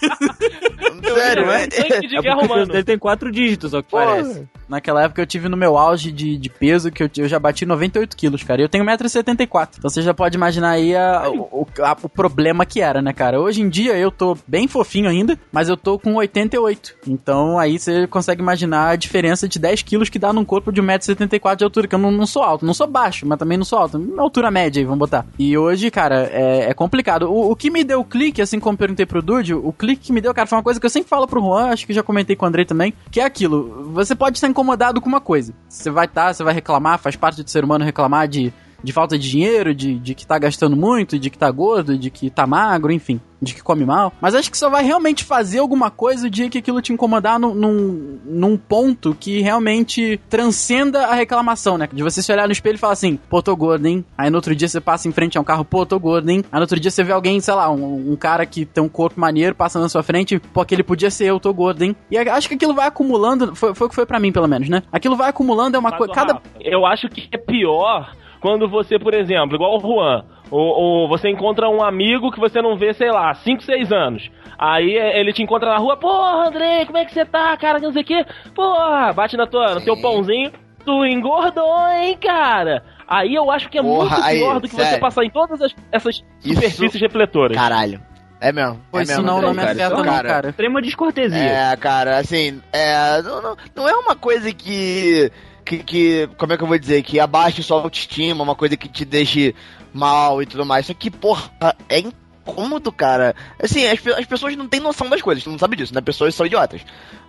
Sério, 1.16 1.50
é, 1.50 1.64
é. 1.64 2.58
É 2.62 2.66
dele 2.68 2.84
tem 2.84 3.00
quatro 3.00 3.32
dígitos, 3.32 3.74
ao 3.74 3.82
que 3.82 3.90
parece. 3.90 4.48
Naquela 4.72 5.04
época 5.04 5.22
eu 5.22 5.26
tive 5.28 5.50
no 5.50 5.58
meu 5.58 5.78
auge 5.78 6.12
de, 6.12 6.38
de 6.38 6.50
peso, 6.50 6.90
que 6.92 7.04
eu, 7.04 7.10
eu 7.18 7.28
já 7.28 7.38
bati 7.38 7.66
98 7.66 8.16
quilos, 8.16 8.42
cara. 8.44 8.62
E 8.62 8.64
eu 8.64 8.70
tenho 8.70 8.86
1,74m. 8.86 9.70
Então 9.78 9.90
você 9.90 10.02
já 10.02 10.14
pode 10.14 10.38
imaginar 10.38 10.70
aí 10.72 10.96
a- 10.96 11.30
o, 11.30 11.42
o- 11.62 11.68
a- 11.84 11.98
o 12.02 12.08
problema 12.10 12.66
que 12.66 12.80
era, 12.82 13.02
né, 13.02 13.12
cara? 13.14 13.40
Hoje 13.40 13.62
em 13.62 13.68
dia 13.70 13.98
eu 13.98 14.10
tô 14.10 14.38
bem 14.48 14.68
fofinho 14.68 15.10
ainda, 15.10 15.38
mas 15.52 15.68
eu 15.70 15.76
tô 15.76 16.00
com 16.00 16.16
88. 16.16 16.96
Então 17.08 17.60
aí 17.60 17.78
você 17.78 18.08
consegue 18.08 18.42
imaginar 18.42 18.90
a 18.92 18.96
diferença 18.96 19.48
de 19.48 19.60
10 19.60 19.82
quilos 19.82 20.10
que 20.10 20.18
dá 20.18 20.32
num 20.32 20.46
corpo 20.46 20.72
de 20.72 20.82
1,74m 20.82 21.56
de 21.58 21.64
altura, 21.64 21.88
que 21.88 21.96
eu 21.96 22.00
não, 22.00 22.10
não 22.12 22.26
sou 22.26 22.42
alto. 22.42 22.66
Não 22.66 22.74
sou 22.74 22.88
baixo, 22.88 23.26
mas 23.28 23.38
também 23.38 23.58
não 23.58 23.66
sou 23.66 23.78
alto. 23.80 23.98
Uma 23.98 24.24
altura 24.24 24.50
média 24.50 24.80
aí, 24.80 24.86
vamos 24.86 25.00
botar. 25.00 25.26
E 25.38 25.58
hoje, 25.58 25.92
cara, 25.92 26.30
é, 26.32 26.70
é 26.70 26.74
complicado. 26.74 27.24
O, 27.30 27.52
o 27.52 27.56
que 27.56 27.70
me 27.70 27.84
deu 27.84 28.04
clique, 28.06 28.42
assim 28.42 28.60
como 28.60 28.78
perguntei 28.78 29.06
pro 29.06 29.22
Dude, 29.22 29.54
o 29.54 29.74
clique 29.74 30.04
que 30.08 30.14
me 30.14 30.22
deu, 30.22 30.34
cara, 30.34 30.48
foi 30.48 30.58
uma 30.58 30.64
coisa 30.64 30.80
que 30.80 30.86
eu 30.86 30.90
sempre 30.90 31.10
falo 31.10 31.28
pro 31.28 31.42
Juan, 31.42 31.68
acho 31.68 31.86
que 31.86 31.94
já 31.94 32.02
comentei 32.04 32.36
com 32.36 32.46
o 32.46 32.48
Andrei 32.48 32.66
também, 32.66 32.94
que 33.12 33.20
é 33.20 33.26
aquilo. 33.26 33.92
Você 33.94 34.16
pode 34.16 34.38
estar 34.38 34.48
incomodado 34.62 35.02
com 35.02 35.10
uma 35.10 35.20
coisa. 35.20 35.54
Você 35.68 35.90
vai 35.90 36.06
estar, 36.06 36.34
você 36.34 36.44
vai 36.44 36.54
reclamar, 36.54 37.00
faz 37.00 37.16
parte 37.16 37.44
do 37.44 37.50
ser 37.50 37.64
humano 37.64 37.84
reclamar 37.84 38.28
de, 38.28 38.54
de 38.84 38.92
falta 38.92 39.18
de 39.18 39.30
dinheiro, 39.30 39.74
de, 39.74 39.98
de 40.00 40.16
que 40.16 40.26
tá 40.26 40.38
gastando 40.38 40.76
muito, 40.76 41.20
de 41.20 41.30
que 41.30 41.38
tá 41.38 41.50
gordo, 41.50 41.98
de 41.98 42.10
que 42.10 42.30
tá 42.30 42.48
magro, 42.48 42.92
enfim, 42.92 43.20
de 43.42 43.54
que 43.54 43.64
come 43.64 43.86
mal. 43.86 44.14
Mas 44.22 44.36
acho 44.36 44.52
que 44.52 44.58
só 44.58 44.70
vai 44.70 44.84
realmente 44.84 45.24
fazer 45.24 45.60
alguma 45.60 45.90
coisa 45.90 46.28
o 46.28 46.30
dia 46.30 46.50
que 46.50 46.58
aquilo 46.58 46.82
te 46.82 46.94
incomodar 46.94 47.40
num, 47.40 47.54
num, 47.54 48.20
num 48.26 48.58
ponto 48.58 49.16
que 49.20 49.42
realmente 49.42 50.20
transcenda 50.30 51.08
a 51.08 51.16
reclamação, 51.16 51.78
né? 51.78 51.90
De 51.92 52.04
você 52.04 52.22
se 52.22 52.32
olhar 52.32 52.48
no 52.48 52.52
espelho 52.52 52.76
e 52.76 52.80
falar 52.80 52.94
assim, 52.94 53.18
pô, 53.30 53.42
tô 53.42 53.56
gordo, 53.56 53.86
hein? 53.86 54.06
Aí 54.18 54.30
no 54.30 54.38
outro 54.38 54.56
dia 54.56 54.68
você 54.68 54.80
passa 54.80 55.08
em 55.08 55.12
frente 55.12 55.38
a 55.38 55.42
um 55.42 55.44
carro, 55.44 55.66
pô, 55.66 55.86
tô 55.86 56.00
gordo, 56.00 56.30
hein? 56.30 56.44
Aí 56.52 56.60
no 56.60 56.64
outro 56.64 56.80
dia 56.80 56.92
você 56.92 57.04
vê 57.04 57.12
alguém, 57.12 57.40
sei 57.40 57.54
lá, 57.54 57.72
um, 57.72 58.12
um 58.12 58.16
cara 58.16 58.46
que 58.46 58.66
tem 58.66 58.84
um 58.84 58.90
corpo 58.90 59.20
maneiro 59.20 59.56
passando 59.56 59.84
na 59.84 59.90
sua 59.90 60.04
frente, 60.04 60.40
pô, 60.40 60.62
aquele 60.62 60.84
podia 60.84 61.10
ser 61.10 61.26
eu, 61.26 61.40
tô 61.40 61.54
gordo, 61.54 61.84
hein? 61.84 61.96
E 62.10 62.18
acho 62.18 62.48
que 62.48 62.56
aquilo 62.56 62.74
vai 62.74 62.88
acumulando, 62.88 63.56
foi, 63.56 63.74
foi 63.74 63.88
o 63.88 63.90
que 63.90 63.96
foi 63.96 64.06
pra 64.06 64.20
mim, 64.20 64.32
pelo 64.32 64.48
menos, 64.48 64.70
né? 64.70 64.84
Aquilo 64.92 65.16
vai 65.16 65.30
acumulando, 65.30 65.76
é 65.76 65.80
uma 65.80 65.92
coisa. 65.92 66.14
Cada. 66.14 66.42
Eu 66.60 66.86
acho 66.86 67.08
que 67.10 67.28
é 67.32 67.38
pior 67.38 68.14
quando 68.42 68.68
você, 68.68 68.98
por 69.00 69.14
exemplo, 69.14 69.56
igual 69.56 69.78
o 69.78 69.80
Juan, 69.80 70.26
ou, 70.50 70.60
ou 70.60 71.08
você 71.08 71.30
encontra 71.30 71.70
um 71.70 71.82
amigo 71.84 72.32
que 72.32 72.40
você 72.40 72.62
não 72.62 72.76
vê, 72.76 72.94
sei 72.94 73.12
lá, 73.12 73.34
5, 73.36 73.64
6 73.64 73.92
anos. 73.92 74.30
Aí 74.60 74.98
é, 74.98 75.20
ele 75.20 75.32
te 75.32 75.42
encontra 75.42 75.70
na 75.70 75.78
rua, 75.78 75.96
porra, 75.98 76.48
Andrei, 76.48 76.86
como 76.86 76.98
é 76.98 77.06
que 77.06 77.14
você 77.14 77.24
tá, 77.26 77.56
cara? 77.58 77.80
Não 77.80 77.94
sei 77.94 78.02
o 78.02 78.06
quê. 78.06 78.26
Porra, 78.54 79.14
bate 79.14 79.38
na 79.38 79.48
tua, 79.48 79.76
no 79.76 79.82
teu 79.82 80.00
pãozinho. 80.02 80.52
Tu 80.84 81.06
engordou, 81.06 81.88
hein, 81.90 82.18
cara? 82.20 82.84
Aí 83.08 83.36
eu 83.36 83.52
acho 83.52 83.70
que 83.70 83.78
é 83.78 83.82
Porra, 83.84 84.10
muito 84.10 84.26
aí, 84.26 84.40
pior 84.40 84.60
do 84.60 84.68
que 84.68 84.76
você 84.76 84.84
sério. 84.84 85.00
passar 85.00 85.24
em 85.24 85.30
todas 85.30 85.62
as- 85.62 85.76
essas 85.92 86.24
Isso- 86.44 86.56
superfícies 86.56 87.00
refletoras. 87.02 87.56
Caralho. 87.56 88.02
É 88.40 88.52
mesmo. 88.52 88.80
Pô, 88.92 88.98
é 89.00 89.04
isso 89.04 89.12
mesmo, 89.12 89.28
não, 89.28 89.40
não 89.40 89.54
me 89.54 89.62
afeta, 89.62 89.90
não, 89.92 90.04
cara. 90.04 90.28
cara. 90.28 90.50
Extrema 90.50 90.82
descortesia. 90.82 91.38
É, 91.40 91.76
cara, 91.76 92.18
assim, 92.18 92.60
é, 92.74 93.22
não, 93.22 93.40
não, 93.42 93.56
não 93.76 93.88
é 93.88 93.94
uma 93.94 94.16
coisa 94.16 94.52
que, 94.52 95.32
que, 95.64 95.80
que, 95.80 96.30
como 96.38 96.54
é 96.54 96.58
que 96.58 96.64
eu 96.64 96.68
vou 96.68 96.78
dizer, 96.78 97.04
que 97.04 97.20
abaixe 97.20 97.64
sua 97.64 97.82
autoestima, 97.82 98.44
uma 98.44 98.56
coisa 98.56 98.76
que 98.76 98.88
te 98.88 99.06
deixe 99.06 99.56
mal 99.94 100.42
e 100.42 100.46
tudo 100.46 100.66
mais. 100.66 100.86
Só 100.86 100.94
que, 100.94 101.10
porra, 101.10 101.52
é 101.88 102.00
incômodo, 102.00 102.92
cara. 102.92 103.36
Assim, 103.62 103.86
as, 103.88 104.06
as 104.18 104.26
pessoas 104.26 104.56
não 104.56 104.68
têm 104.68 104.80
noção 104.80 105.10
das 105.10 105.22
coisas, 105.22 105.44
tu 105.44 105.50
não 105.50 105.60
sabe 105.60 105.76
disso, 105.76 105.94
né? 105.94 106.02
Pessoas 106.02 106.36
são 106.36 106.46
idiotas. 106.46 106.82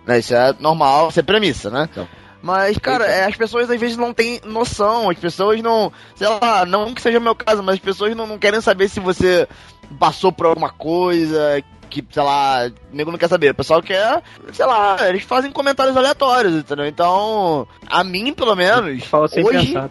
Né? 0.05 0.19
Isso 0.19 0.35
é 0.35 0.53
normal, 0.59 1.09
isso 1.09 1.19
é 1.19 1.23
premissa, 1.23 1.69
né? 1.69 1.89
Mas, 2.41 2.77
cara, 2.77 3.05
é, 3.05 3.25
as 3.25 3.37
pessoas 3.37 3.69
às 3.69 3.79
vezes 3.79 3.95
não 3.95 4.13
têm 4.13 4.41
noção, 4.43 5.09
as 5.09 5.17
pessoas 5.17 5.61
não, 5.61 5.93
sei 6.13 6.27
lá, 6.27 6.65
não 6.65 6.93
que 6.93 7.01
seja 7.01 7.17
o 7.17 7.21
meu 7.21 7.33
caso, 7.33 7.63
mas 7.63 7.75
as 7.75 7.79
pessoas 7.79 8.13
não, 8.17 8.27
não 8.27 8.37
querem 8.37 8.59
saber 8.59 8.89
se 8.89 8.99
você 8.99 9.47
passou 9.97 10.29
por 10.29 10.47
alguma 10.47 10.69
coisa, 10.69 11.63
que, 12.01 12.03
sei 12.11 12.23
lá, 12.23 12.69
o 12.91 12.95
nego 12.95 13.11
não 13.11 13.17
quer 13.17 13.27
saber. 13.29 13.51
O 13.51 13.55
pessoal 13.55 13.81
quer, 13.81 14.21
sei 14.51 14.65
lá, 14.65 14.97
eles 15.07 15.23
fazem 15.23 15.51
comentários 15.51 15.95
aleatórios, 15.95 16.55
entendeu? 16.55 16.85
Então, 16.85 17.67
a 17.87 18.03
mim, 18.03 18.33
pelo 18.33 18.55
menos, 18.55 19.03
Fala 19.05 19.27
sem 19.27 19.45
hoje 19.45 19.67
pensar. 19.67 19.89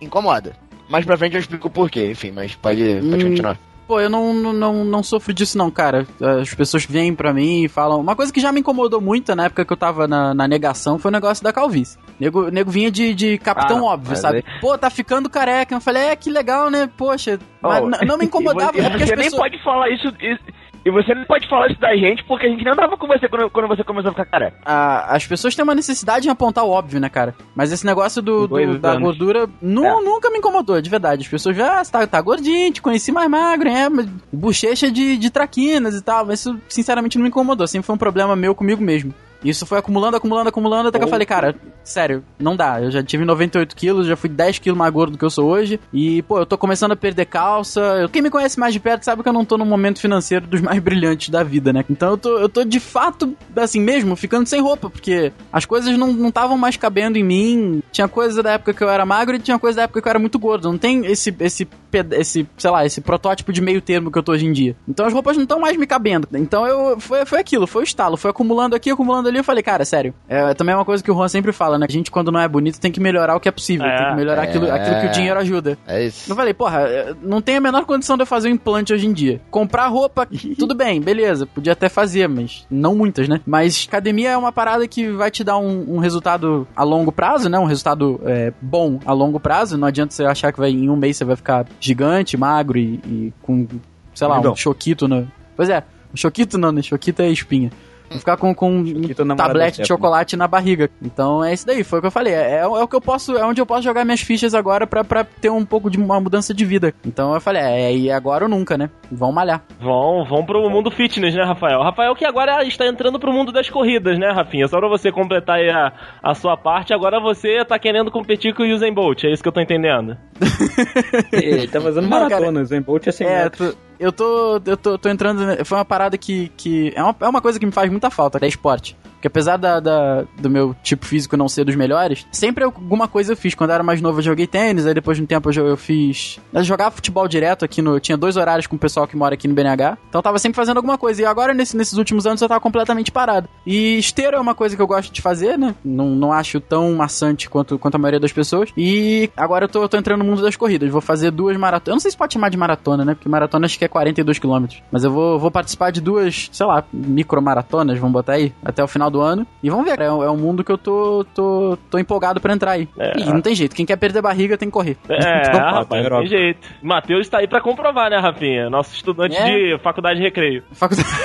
incomoda. 0.00 0.56
Mais 0.88 1.04
pra 1.04 1.16
frente 1.16 1.34
eu 1.34 1.40
explico 1.40 1.68
o 1.68 1.70
porquê, 1.70 2.10
enfim, 2.10 2.30
mas 2.32 2.54
pode, 2.54 2.82
pode 3.10 3.24
Hum, 3.24 3.28
continuar. 3.28 3.58
Pô, 3.86 3.98
eu 4.00 4.08
não, 4.08 4.32
não, 4.32 4.52
não, 4.52 4.84
não 4.84 5.02
sofro 5.02 5.34
disso 5.34 5.58
não, 5.58 5.68
cara. 5.68 6.06
As 6.40 6.54
pessoas 6.54 6.84
vêm 6.84 7.12
pra 7.12 7.32
mim 7.32 7.64
e 7.64 7.68
falam... 7.68 8.00
Uma 8.00 8.14
coisa 8.14 8.32
que 8.32 8.38
já 8.40 8.52
me 8.52 8.60
incomodou 8.60 9.00
muito 9.00 9.34
na 9.34 9.46
época 9.46 9.64
que 9.64 9.72
eu 9.72 9.76
tava 9.76 10.06
na, 10.06 10.32
na 10.32 10.46
negação 10.46 10.96
foi 10.96 11.10
o 11.10 11.12
negócio 11.12 11.42
da 11.42 11.52
calvície. 11.52 11.98
Nego, 12.18 12.50
nego 12.52 12.70
vinha 12.70 12.88
de, 12.88 13.12
de 13.14 13.36
capitão 13.38 13.78
Ah, 13.88 13.92
óbvio, 13.94 14.14
sabe? 14.16 14.44
Pô, 14.60 14.78
tá 14.78 14.90
ficando 14.90 15.28
careca. 15.28 15.74
Eu 15.74 15.80
falei, 15.80 16.04
é, 16.04 16.14
que 16.16 16.30
legal, 16.30 16.70
né? 16.70 16.88
Poxa, 16.96 17.40
mas 17.60 17.82
Oh, 17.82 18.04
não 18.06 18.16
me 18.16 18.26
incomodava. 18.26 18.78
É 18.78 18.88
porque 18.90 19.02
as 19.02 19.08
você 19.08 19.16
nem 19.16 19.30
pode 19.32 19.60
falar 19.64 19.90
isso, 19.90 20.06
isso- 20.20 20.44
E 20.84 20.90
você 20.90 21.14
não 21.14 21.24
pode 21.24 21.46
falar 21.48 21.70
isso 21.70 21.78
da 21.80 21.94
gente 21.94 22.24
porque 22.24 22.46
a 22.46 22.48
gente 22.48 22.64
não 22.64 22.72
andava 22.72 22.96
com 22.96 23.06
você 23.06 23.28
quando, 23.28 23.50
quando 23.50 23.68
você 23.68 23.84
começou 23.84 24.08
a 24.10 24.12
ficar 24.12 24.24
careca. 24.24 24.56
a- 24.64 25.14
as 25.14 25.26
pessoas 25.26 25.54
têm 25.54 25.62
uma 25.62 25.74
necessidade 25.74 26.26
em 26.26 26.30
apontar 26.30 26.64
o 26.64 26.70
óbvio, 26.70 26.98
né, 27.00 27.08
cara? 27.08 27.34
Mas 27.54 27.70
esse 27.70 27.84
negócio 27.84 28.22
do, 28.22 28.46
do- 28.48 28.78
da 28.78 28.92
anos. 28.92 29.02
gordura 29.02 29.48
nu- 29.60 29.84
É. 29.84 30.00
nunca 30.02 30.30
me 30.30 30.38
incomodou, 30.38 30.80
de 30.80 30.88
verdade. 30.88 31.22
As 31.22 31.28
pessoas 31.28 31.54
já, 31.56 31.80
ah, 31.80 31.84
você 31.84 31.92
tá, 31.92 32.06
tá 32.06 32.20
gordinho, 32.20 32.72
te 32.72 32.80
conheci 32.80 33.12
mais 33.12 33.28
magro, 33.28 33.68
é, 33.68 33.88
bochecha 34.32 34.90
de, 34.90 35.16
de 35.18 35.30
traquinas 35.30 35.94
e 35.94 36.02
tal. 36.02 36.24
Mas 36.24 36.40
isso, 36.40 36.58
sinceramente, 36.68 37.18
não 37.18 37.22
me 37.24 37.28
incomodou. 37.28 37.66
Sempre 37.66 37.86
foi 37.86 37.94
um 37.94 37.98
problema 37.98 38.34
meu 38.34 38.54
comigo 38.54 38.82
mesmo. 38.82 39.12
Isso 39.44 39.66
foi 39.66 39.78
acumulando, 39.78 40.16
acumulando, 40.16 40.48
acumulando, 40.48 40.88
até 40.88 40.98
que 40.98 41.04
eu 41.04 41.08
falei, 41.08 41.26
cara, 41.26 41.54
sério, 41.82 42.22
não 42.38 42.56
dá. 42.56 42.80
Eu 42.80 42.90
já 42.90 43.02
tive 43.02 43.24
98 43.24 43.74
quilos, 43.74 44.06
já 44.06 44.16
fui 44.16 44.28
10 44.28 44.58
quilos 44.58 44.78
mais 44.78 44.92
gordo 44.92 45.12
do 45.12 45.18
que 45.18 45.24
eu 45.24 45.30
sou 45.30 45.48
hoje. 45.48 45.80
E, 45.92 46.22
pô, 46.22 46.38
eu 46.38 46.46
tô 46.46 46.56
começando 46.58 46.92
a 46.92 46.96
perder 46.96 47.26
calça. 47.26 48.08
Quem 48.12 48.22
me 48.22 48.30
conhece 48.30 48.58
mais 48.58 48.72
de 48.72 48.80
perto 48.80 49.04
sabe 49.04 49.22
que 49.22 49.28
eu 49.28 49.32
não 49.32 49.44
tô 49.44 49.56
num 49.56 49.64
momento 49.64 50.00
financeiro 50.00 50.46
dos 50.46 50.60
mais 50.60 50.78
brilhantes 50.82 51.28
da 51.28 51.42
vida, 51.42 51.72
né? 51.72 51.84
Então 51.88 52.10
eu 52.10 52.18
tô, 52.18 52.38
eu 52.38 52.48
tô 52.48 52.64
de 52.64 52.80
fato, 52.80 53.34
assim 53.56 53.80
mesmo, 53.80 54.14
ficando 54.16 54.46
sem 54.46 54.60
roupa, 54.60 54.90
porque 54.90 55.32
as 55.52 55.64
coisas 55.64 55.96
não 55.96 56.28
estavam 56.28 56.58
mais 56.58 56.76
cabendo 56.76 57.18
em 57.18 57.24
mim. 57.24 57.82
Tinha 57.90 58.08
coisa 58.08 58.42
da 58.42 58.52
época 58.52 58.74
que 58.74 58.82
eu 58.82 58.88
era 58.90 59.06
magro 59.06 59.36
e 59.36 59.40
tinha 59.40 59.58
coisa 59.58 59.76
da 59.76 59.82
época 59.84 60.00
que 60.00 60.08
eu 60.08 60.10
era 60.10 60.18
muito 60.18 60.38
gordo. 60.38 60.70
Não 60.70 60.78
tem 60.78 61.06
esse, 61.06 61.34
esse, 61.40 61.68
esse 62.12 62.46
sei 62.56 62.70
lá, 62.70 62.84
esse 62.84 63.00
protótipo 63.00 63.52
de 63.52 63.60
meio 63.60 63.80
termo 63.80 64.10
que 64.10 64.18
eu 64.18 64.22
tô 64.22 64.32
hoje 64.32 64.46
em 64.46 64.52
dia. 64.52 64.76
Então 64.86 65.06
as 65.06 65.12
roupas 65.12 65.36
não 65.36 65.44
estão 65.44 65.60
mais 65.60 65.76
me 65.76 65.86
cabendo. 65.86 66.28
Então 66.34 66.66
eu, 66.66 67.00
foi, 67.00 67.24
foi 67.24 67.40
aquilo, 67.40 67.66
foi 67.66 67.82
o 67.82 67.84
estalo. 67.84 68.16
Foi 68.16 68.30
acumulando 68.30 68.76
aqui, 68.76 68.90
acumulando 68.90 69.29
ali. 69.30 69.38
Eu 69.38 69.44
falei, 69.44 69.62
cara, 69.62 69.84
sério. 69.84 70.14
É 70.28 70.54
também 70.54 70.72
é 70.72 70.76
uma 70.76 70.84
coisa 70.84 71.02
que 71.02 71.10
o 71.10 71.14
Juan 71.14 71.28
sempre 71.28 71.52
fala, 71.52 71.78
né? 71.78 71.86
A 71.88 71.92
gente, 71.92 72.10
quando 72.10 72.30
não 72.30 72.40
é 72.40 72.48
bonito, 72.48 72.78
tem 72.78 72.92
que 72.92 73.00
melhorar 73.00 73.36
o 73.36 73.40
que 73.40 73.48
é 73.48 73.52
possível. 73.52 73.86
É, 73.86 73.96
tem 73.96 74.10
que 74.10 74.16
melhorar 74.16 74.42
aquilo, 74.42 74.66
é. 74.66 74.70
aquilo 74.70 75.00
que 75.00 75.06
o 75.06 75.10
dinheiro 75.10 75.40
ajuda. 75.40 75.78
É 75.86 76.04
isso. 76.04 76.30
Eu 76.30 76.36
falei, 76.36 76.52
porra, 76.52 76.80
eh, 76.82 77.14
não 77.22 77.40
tem 77.40 77.56
a 77.56 77.60
menor 77.60 77.84
condição 77.84 78.16
de 78.16 78.22
eu 78.22 78.26
fazer 78.26 78.48
um 78.48 78.52
implante 78.52 78.92
hoje 78.92 79.06
em 79.06 79.12
dia. 79.12 79.40
Comprar 79.50 79.86
roupa, 79.86 80.28
tudo 80.58 80.74
bem, 80.74 81.00
beleza, 81.00 81.46
podia 81.46 81.72
até 81.72 81.88
fazer, 81.88 82.28
mas 82.28 82.66
não 82.70 82.94
muitas, 82.94 83.28
né? 83.28 83.40
Mas 83.46 83.86
academia 83.88 84.30
é 84.30 84.36
uma 84.36 84.52
parada 84.52 84.86
que 84.86 85.08
vai 85.10 85.30
te 85.30 85.42
dar 85.42 85.58
um, 85.58 85.94
um 85.94 85.98
resultado 85.98 86.66
a 86.74 86.82
longo 86.82 87.12
prazo, 87.12 87.48
né? 87.48 87.58
Um 87.58 87.64
resultado 87.64 88.20
é, 88.24 88.52
bom 88.60 88.98
a 89.04 89.12
longo 89.12 89.40
prazo. 89.40 89.78
Não 89.78 89.88
adianta 89.88 90.12
você 90.12 90.24
achar 90.24 90.52
que 90.52 90.58
vai, 90.58 90.70
em 90.70 90.90
um 90.90 90.96
mês 90.96 91.16
você 91.16 91.24
vai 91.24 91.36
ficar 91.36 91.66
gigante, 91.78 92.36
magro 92.36 92.78
e, 92.78 93.00
e 93.06 93.32
com, 93.42 93.66
sei 94.14 94.26
lá, 94.26 94.40
um 94.40 94.56
choquito 94.56 95.08
no. 95.08 95.30
Pois 95.56 95.68
é, 95.68 95.82
um 96.12 96.16
choquito 96.16 96.58
não, 96.58 96.72
né? 96.72 96.82
Choquito 96.82 97.22
é 97.22 97.28
espinha. 97.30 97.70
Vou 98.10 98.18
ficar 98.18 98.36
com, 98.36 98.52
com 98.54 98.70
um 98.70 98.82
é 99.08 99.14
tablete 99.14 99.36
da 99.36 99.36
de 99.36 99.44
Stephanie. 99.74 99.86
chocolate 99.86 100.36
na 100.36 100.48
barriga. 100.48 100.90
Então 101.00 101.44
é 101.44 101.54
isso 101.54 101.64
daí, 101.66 101.84
foi 101.84 101.98
o 101.98 102.02
que 102.02 102.08
eu 102.08 102.10
falei. 102.12 102.34
É, 102.34 102.56
é 102.58 102.66
o 102.66 102.88
que 102.88 102.96
eu 102.96 103.00
posso, 103.00 103.36
é 103.36 103.44
onde 103.44 103.60
eu 103.60 103.66
posso 103.66 103.82
jogar 103.82 104.04
minhas 104.04 104.20
fichas 104.20 104.54
agora 104.54 104.86
pra, 104.86 105.04
pra 105.04 105.22
ter 105.24 105.48
um 105.50 105.64
pouco 105.64 105.88
de 105.88 105.96
uma 105.96 106.20
mudança 106.20 106.52
de 106.52 106.64
vida. 106.64 106.92
Então 107.06 107.32
eu 107.34 107.40
falei, 107.40 107.62
é, 107.62 107.96
e 107.96 108.10
agora 108.10 108.44
ou 108.44 108.50
nunca, 108.50 108.76
né? 108.76 108.90
Vão 109.12 109.30
malhar. 109.30 109.62
Vão, 109.80 110.24
vão 110.24 110.44
pro 110.44 110.68
mundo 110.68 110.90
fitness, 110.90 111.34
né, 111.34 111.44
Rafael? 111.44 111.82
Rafael 111.82 112.14
que 112.14 112.24
agora 112.24 112.64
está 112.64 112.86
entrando 112.86 113.18
pro 113.20 113.32
mundo 113.32 113.52
das 113.52 113.70
corridas, 113.70 114.18
né, 114.18 114.30
Rafinha? 114.32 114.66
Só 114.66 114.78
pra 114.78 114.88
você 114.88 115.12
completar 115.12 115.56
aí 115.58 115.70
a, 115.70 115.92
a 116.22 116.34
sua 116.34 116.56
parte, 116.56 116.92
agora 116.92 117.20
você 117.20 117.64
tá 117.64 117.78
querendo 117.78 118.10
competir 118.10 118.54
com 118.54 118.62
o 118.64 118.66
Usain 118.74 118.92
Bolt, 118.92 119.22
é 119.24 119.32
isso 119.32 119.42
que 119.42 119.48
eu 119.48 119.52
tô 119.52 119.60
entendendo. 119.60 120.16
Ele 121.32 121.68
tá 121.68 121.80
fazendo 121.80 122.08
Não, 122.08 122.10
maratona, 122.20 122.60
o 122.60 122.64
Zen 122.64 122.80
Bolt 122.82 123.06
é 123.06 123.12
100 123.12 123.26
É, 123.26 123.44
metros. 123.44 123.74
tô- 123.74 123.89
eu 124.00 124.10
tô, 124.10 124.60
eu 124.64 124.76
tô, 124.78 124.98
tô 124.98 125.08
entrando. 125.10 125.62
Foi 125.64 125.76
uma 125.76 125.84
parada 125.84 126.16
que. 126.16 126.50
que 126.56 126.90
é, 126.96 127.02
uma, 127.02 127.14
é 127.20 127.28
uma 127.28 127.42
coisa 127.42 127.60
que 127.60 127.66
me 127.66 127.72
faz 127.72 127.90
muita 127.90 128.10
falta, 128.10 128.38
é 128.42 128.48
esporte. 128.48 128.96
Porque 129.20 129.28
apesar 129.28 129.58
da, 129.58 129.78
da- 129.80 130.24
do 130.40 130.48
meu 130.48 130.74
tipo 130.82 131.04
físico 131.04 131.36
não 131.36 131.46
ser 131.46 131.62
dos 131.64 131.76
melhores, 131.76 132.26
sempre 132.32 132.64
alguma 132.64 133.06
coisa 133.06 133.32
eu 133.32 133.36
fiz. 133.36 133.54
Quando 133.54 133.68
eu 133.68 133.74
era 133.74 133.84
mais 133.84 134.00
novo, 134.00 134.18
eu 134.18 134.22
joguei 134.22 134.46
tênis, 134.46 134.86
aí 134.86 134.94
depois 134.94 135.18
de 135.18 135.22
um 135.22 135.26
tempo 135.26 135.50
eu, 135.52 135.66
eu 135.66 135.76
fiz. 135.76 136.40
Eu 136.52 136.64
jogava 136.64 136.90
futebol 136.90 137.28
direto 137.28 137.62
aqui 137.64 137.82
no. 137.82 137.96
Eu 137.96 138.00
tinha 138.00 138.16
dois 138.16 138.38
horários 138.38 138.66
com 138.66 138.76
o 138.76 138.78
pessoal 138.78 139.06
que 139.06 139.14
mora 139.16 139.34
aqui 139.34 139.46
no 139.46 139.52
BNH. 139.54 139.98
Então 140.08 140.18
eu 140.20 140.22
tava 140.22 140.38
sempre 140.38 140.56
fazendo 140.56 140.78
alguma 140.78 140.96
coisa. 140.96 141.20
E 141.20 141.24
agora, 141.26 141.52
nesse- 141.52 141.76
nesses 141.76 141.98
últimos 141.98 142.26
anos, 142.26 142.40
eu 142.40 142.48
tava 142.48 142.60
completamente 142.60 143.12
parado. 143.12 143.46
E 143.66 143.98
esteiro 143.98 144.36
é 144.36 144.40
uma 144.40 144.54
coisa 144.54 144.74
que 144.74 144.80
eu 144.80 144.86
gosto 144.86 145.12
de 145.12 145.20
fazer, 145.20 145.58
né? 145.58 145.74
Não, 145.84 146.08
não 146.10 146.32
acho 146.32 146.58
tão 146.58 146.90
maçante 146.94 147.50
quanto, 147.50 147.78
quanto 147.78 147.96
a 147.96 147.98
maioria 147.98 148.20
das 148.20 148.32
pessoas. 148.32 148.70
E 148.76 149.28
agora 149.36 149.66
eu 149.66 149.68
tô, 149.68 149.86
tô 149.86 149.98
entrando 149.98 150.20
no 150.20 150.24
mundo 150.24 150.40
das 150.40 150.56
corridas. 150.56 150.90
Vou 150.90 151.02
fazer 151.02 151.30
duas 151.30 151.56
maratonas. 151.58 151.88
Eu 151.88 151.94
não 151.96 152.00
sei 152.00 152.10
se 152.10 152.16
pode 152.16 152.32
chamar 152.32 152.48
de 152.48 152.56
maratona, 152.56 153.04
né? 153.04 153.14
Porque 153.14 153.28
maratona 153.28 153.66
acho 153.66 153.78
que 153.78 153.84
é 153.84 153.88
42 153.88 154.38
km. 154.38 154.66
Mas 154.90 155.04
eu 155.04 155.10
vou, 155.10 155.38
vou 155.38 155.50
participar 155.50 155.90
de 155.90 156.00
duas, 156.00 156.48
sei 156.52 156.64
lá, 156.64 156.82
micromaratonas, 156.92 157.98
vamos 157.98 158.12
botar 158.12 158.32
aí, 158.34 158.52
até 158.64 158.82
o 158.82 158.88
final 158.88 159.09
final 159.10 159.10
do 159.10 159.20
ano. 159.20 159.46
E 159.62 159.68
vamos 159.68 159.84
ver, 159.84 160.00
é, 160.00 160.10
um- 160.10 160.22
é 160.22 160.30
um 160.30 160.36
mundo 160.36 160.62
que 160.64 160.70
eu 160.72 160.78
tô, 160.78 161.24
tô, 161.34 161.76
tô 161.90 161.98
empolgado 161.98 162.40
pra 162.40 162.52
entrar 162.54 162.72
aí. 162.72 162.88
É. 162.98 163.18
E 163.18 163.24
não 163.26 163.40
tem 163.40 163.54
jeito, 163.54 163.74
quem 163.74 163.84
quer 163.84 163.96
perder 163.96 164.22
barriga 164.22 164.56
tem 164.56 164.68
que 164.68 164.72
correr. 164.72 164.96
É, 165.08 165.40
Então, 165.50 165.60
rapaz, 165.60 166.02
Europa. 166.04 166.22
tem 166.22 166.30
jeito. 166.30 166.68
Matheus 166.82 167.28
tá 167.28 167.38
aí 167.38 167.48
pra 167.48 167.60
comprovar, 167.60 168.10
né, 168.10 168.18
Rafinha? 168.18 168.70
Nosso 168.70 168.94
estudante 168.94 169.36
É. 169.36 169.44
de 169.76 169.78
faculdade 169.82 170.18
de 170.18 170.24
recreio. 170.24 170.62
faculdade- 170.72 171.08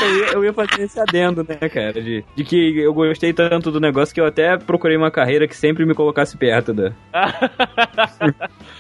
Eu 0.03 0.17
ia, 0.19 0.27
eu 0.35 0.45
ia 0.45 0.53
fazer 0.53 0.83
esse 0.83 1.01
adendo, 1.01 1.45
né, 1.49 1.57
cara? 1.69 1.93
De, 2.01 2.25
de 2.35 2.45
que 2.45 2.79
eu 2.79 2.93
gostei 2.93 3.33
tanto 3.33 3.71
do 3.71 3.81
negócio 3.81 4.15
que 4.15 4.21
eu 4.21 4.27
até 4.27 4.57
procurei 4.57 4.97
uma 4.97 5.11
carreira 5.11 5.47
que 5.49 5.57
sempre 5.57 5.85
me 5.87 5.95
colocasse 5.95 6.37
perto 6.37 6.73
da. 6.75 6.93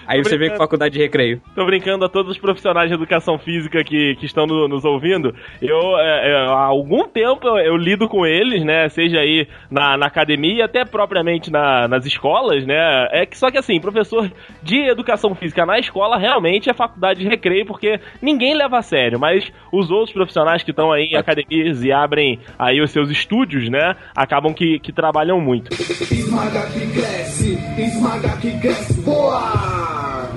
Aí 0.06 0.22
você 0.22 0.36
vê 0.38 0.50
que 0.50 0.56
faculdade 0.56 0.94
de 0.94 1.00
recreio. 1.00 1.40
Tô 1.54 1.64
brincando 1.66 2.04
a 2.04 2.08
todos 2.08 2.32
os 2.32 2.38
profissionais 2.38 2.88
de 2.88 2.94
educação 2.94 3.38
física 3.38 3.84
que, 3.84 4.16
que 4.16 4.26
estão 4.26 4.46
no- 4.46 4.66
nos 4.68 4.84
ouvindo. 4.84 5.34
Eu, 5.60 5.98
é, 5.98 6.30
é, 6.30 6.36
há 6.46 6.64
algum 6.64 7.06
tempo, 7.06 7.46
eu, 7.46 7.58
eu 7.58 7.76
lido 7.76 8.08
com 8.08 8.24
eles, 8.26 8.64
né? 8.64 8.88
Seja 8.88 9.18
aí 9.20 9.46
na, 9.70 9.96
na 9.96 10.06
academia, 10.06 10.64
até 10.64 10.84
propriamente 10.84 11.50
na- 11.50 11.86
nas 11.88 12.06
escolas, 12.06 12.64
né? 12.66 13.08
É 13.12 13.26
que 13.26 13.36
só 13.36 13.50
que 13.50 13.58
assim, 13.58 13.80
professor 13.80 14.30
de 14.62 14.78
educação 14.88 15.34
física 15.34 15.66
na 15.66 15.78
escola 15.78 16.16
realmente 16.16 16.70
é 16.70 16.74
faculdade 16.74 17.20
de 17.20 17.28
recreio, 17.28 17.66
porque 17.66 18.00
ninguém 18.22 18.54
leva 18.54 18.78
a 18.78 18.82
sério, 18.82 19.18
mas 19.20 19.52
os 19.70 19.90
outros 19.90 20.12
profissionais 20.12 20.62
que 20.62 20.70
estão 20.70 20.90
aí 20.90 20.97
em 20.98 21.16
academias 21.16 21.82
e 21.82 21.92
abrem 21.92 22.38
aí 22.58 22.80
os 22.80 22.90
seus 22.90 23.10
estúdios, 23.10 23.68
né? 23.70 23.96
Acabam 24.14 24.52
que, 24.52 24.78
que 24.78 24.92
trabalham 24.92 25.40
muito. 25.40 25.72
Esmaga 25.72 26.66
que 26.70 26.86
cresce, 26.92 27.58
esmaga 27.78 28.36
que 28.38 28.58
cresce, 28.58 29.00
boa! 29.00 30.28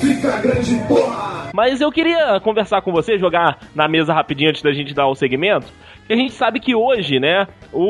Fica 0.00 0.40
grande, 0.40 0.74
porra! 0.88 1.50
Mas 1.54 1.80
eu 1.80 1.92
queria 1.92 2.40
conversar 2.40 2.80
com 2.80 2.90
você, 2.90 3.18
jogar 3.18 3.58
na 3.74 3.86
mesa 3.86 4.14
rapidinho 4.14 4.50
antes 4.50 4.62
da 4.62 4.72
gente 4.72 4.94
dar 4.94 5.06
o 5.06 5.14
segmento. 5.14 5.66
Que 6.12 6.14
a 6.14 6.20
gente 6.20 6.32
sabe 6.34 6.60
que 6.60 6.74
hoje, 6.74 7.18
né, 7.18 7.46
o, 7.72 7.80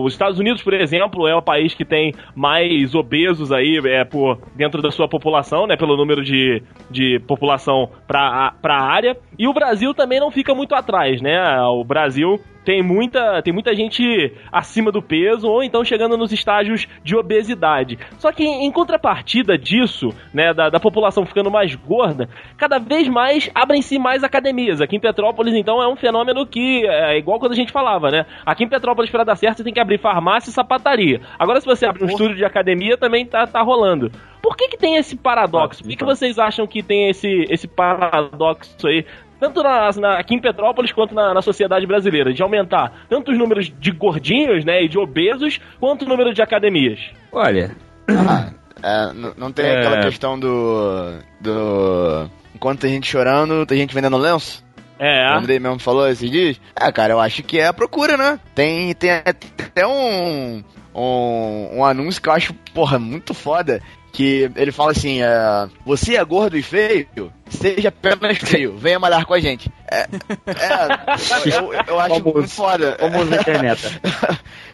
o- 0.00 0.04
os 0.04 0.12
Estados 0.12 0.38
Unidos, 0.38 0.62
por 0.62 0.72
exemplo, 0.74 1.26
é 1.26 1.34
o 1.34 1.42
país 1.42 1.74
que 1.74 1.84
tem 1.84 2.14
mais 2.36 2.94
obesos 2.94 3.50
aí 3.50 3.80
é, 3.84 4.04
por, 4.04 4.38
dentro 4.54 4.80
da 4.80 4.92
sua 4.92 5.08
população, 5.08 5.66
né, 5.66 5.76
pelo 5.76 5.96
número 5.96 6.22
de, 6.22 6.62
de 6.88 7.18
população 7.26 7.90
para 8.06 8.54
a 8.62 8.80
área. 8.80 9.16
E 9.36 9.48
o 9.48 9.52
Brasil 9.52 9.92
também 9.92 10.20
não 10.20 10.30
fica 10.30 10.54
muito 10.54 10.72
atrás, 10.76 11.20
né? 11.20 11.42
O 11.62 11.82
Brasil 11.82 12.38
tem 12.64 12.82
muita, 12.82 13.42
tem 13.42 13.52
muita 13.52 13.74
gente 13.74 14.32
acima 14.50 14.92
do 14.92 15.02
peso 15.02 15.48
ou 15.48 15.62
então 15.62 15.84
chegando 15.84 16.16
nos 16.16 16.32
estágios 16.32 16.86
de 17.02 17.16
obesidade. 17.16 17.98
Só 18.18 18.32
que 18.32 18.44
em 18.44 18.70
contrapartida 18.70 19.58
disso, 19.58 20.10
né, 20.32 20.54
da, 20.54 20.68
da 20.68 20.80
população 20.80 21.26
ficando 21.26 21.50
mais 21.50 21.74
gorda, 21.74 22.28
cada 22.56 22.78
vez 22.78 23.08
mais 23.08 23.50
abrem-se 23.54 23.98
mais 23.98 24.24
academias. 24.24 24.80
Aqui 24.80 24.96
em 24.96 25.00
Petrópolis, 25.00 25.54
então, 25.54 25.82
é 25.82 25.88
um 25.88 25.96
fenômeno 25.96 26.46
que 26.46 26.86
é 26.86 27.18
igual 27.18 27.38
quando 27.38 27.52
a 27.52 27.56
gente 27.56 27.72
falava, 27.72 28.10
né? 28.10 28.26
Aqui 28.44 28.64
em 28.64 28.68
Petrópolis, 28.68 29.10
para 29.10 29.24
dar 29.24 29.36
certo, 29.36 29.58
você 29.58 29.64
tem 29.64 29.72
que 29.72 29.80
abrir 29.80 29.98
farmácia 29.98 30.50
e 30.50 30.52
sapataria. 30.52 31.20
Agora, 31.38 31.60
se 31.60 31.66
você 31.66 31.86
abrir 31.86 32.04
um 32.04 32.08
estúdio 32.08 32.36
de 32.36 32.44
academia, 32.44 32.96
também 32.96 33.26
tá, 33.26 33.46
tá 33.46 33.62
rolando. 33.62 34.10
Por 34.42 34.56
que 34.56 34.68
que 34.68 34.76
tem 34.76 34.96
esse 34.96 35.16
paradoxo? 35.16 35.82
Por 35.82 35.90
que, 35.90 35.96
que 35.96 36.04
vocês 36.04 36.38
acham 36.38 36.66
que 36.66 36.82
tem 36.82 37.08
esse, 37.08 37.46
esse 37.48 37.68
paradoxo 37.68 38.88
aí 38.88 39.04
tanto 39.42 39.62
na, 39.62 39.90
na- 39.98 40.18
aqui 40.18 40.34
em 40.34 40.40
Petrópolis 40.40 40.92
quanto 40.92 41.14
na, 41.14 41.34
na 41.34 41.42
sociedade 41.42 41.84
brasileira, 41.86 42.32
de 42.32 42.42
aumentar 42.42 42.92
tanto 43.10 43.32
os 43.32 43.38
números 43.38 43.72
de 43.78 43.90
gordinhos, 43.90 44.64
né, 44.64 44.84
e 44.84 44.88
de 44.88 44.98
obesos, 44.98 45.58
quanto 45.80 46.04
o 46.04 46.08
número 46.08 46.32
de 46.32 46.40
academias. 46.40 47.00
Olha, 47.32 47.74
É, 48.84 49.12
não 49.36 49.52
tem 49.52 49.64
É. 49.66 49.78
aquela 49.78 50.00
questão 50.02 50.36
do. 50.40 51.12
do. 51.40 52.28
Enquanto 52.52 52.80
tem 52.80 52.90
gente 52.94 53.06
chorando, 53.08 53.64
tem 53.64 53.78
gente 53.78 53.94
vendendo 53.94 54.16
lenço? 54.16 54.64
É, 54.98 55.30
O 55.34 55.38
Andrei 55.38 55.60
mesmo 55.60 55.78
falou 55.78 56.08
esses 56.08 56.28
dias? 56.28 56.60
É, 56.74 56.90
cara, 56.90 57.12
eu 57.12 57.20
acho 57.20 57.42
que 57.44 57.58
é 57.60 57.66
a 57.68 57.72
procura, 57.72 58.16
né? 58.16 58.40
Tem, 58.56 58.92
tem 58.94 59.10
até 59.12 59.86
um, 59.86 60.64
um, 60.94 61.78
um 61.78 61.84
anúncio 61.84 62.20
que 62.20 62.28
eu 62.28 62.32
acho, 62.32 62.54
porra, 62.74 62.98
muito 62.98 63.32
foda. 63.34 63.80
Que 64.12 64.50
ele 64.56 64.70
fala 64.72 64.92
assim: 64.92 65.22
é, 65.22 65.68
Você 65.86 66.16
é 66.16 66.24
gordo 66.24 66.56
e 66.56 66.62
feio? 66.62 67.32
Seja 67.48 67.88
apenas 67.88 68.38
feio, 68.38 68.76
venha 68.76 68.98
malhar 68.98 69.26
com 69.26 69.34
a 69.34 69.40
gente. 69.40 69.70
É, 69.90 70.06
é 70.46 71.58
eu, 71.58 71.72
eu 71.72 72.00
acho 72.00 72.14
Famoso. 72.14 72.34
muito 72.34 72.48
foda. 72.50 72.96
como 72.98 73.24
na 73.24 73.36
internet. 73.36 74.00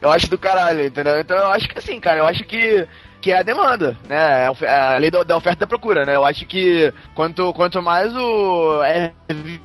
eu 0.01 0.11
acho 0.11 0.29
do 0.29 0.39
caralho, 0.39 0.87
entendeu? 0.87 1.19
Então 1.19 1.37
eu 1.37 1.49
acho 1.49 1.69
que 1.69 1.79
assim, 1.79 1.99
cara, 1.99 2.19
eu 2.19 2.27
acho 2.27 2.45
que, 2.45 2.87
que 3.21 3.33
é 3.33 3.39
a 3.39 3.43
demanda, 3.43 3.97
né? 4.09 4.45
É 4.45 4.47
a 4.47 4.55
é 4.63 4.95
a 4.95 4.99
lei 4.99 5.11
da, 5.11 5.23
da 5.23 5.37
oferta 5.37 5.59
e 5.59 5.61
da 5.61 5.67
procura, 5.67 6.05
né? 6.05 6.15
Eu 6.15 6.25
acho 6.25 6.47
que 6.47 6.93
quanto, 7.15 7.53
quanto 7.53 7.83
mais 7.83 8.15
o 8.15 8.83
é 8.85 9.13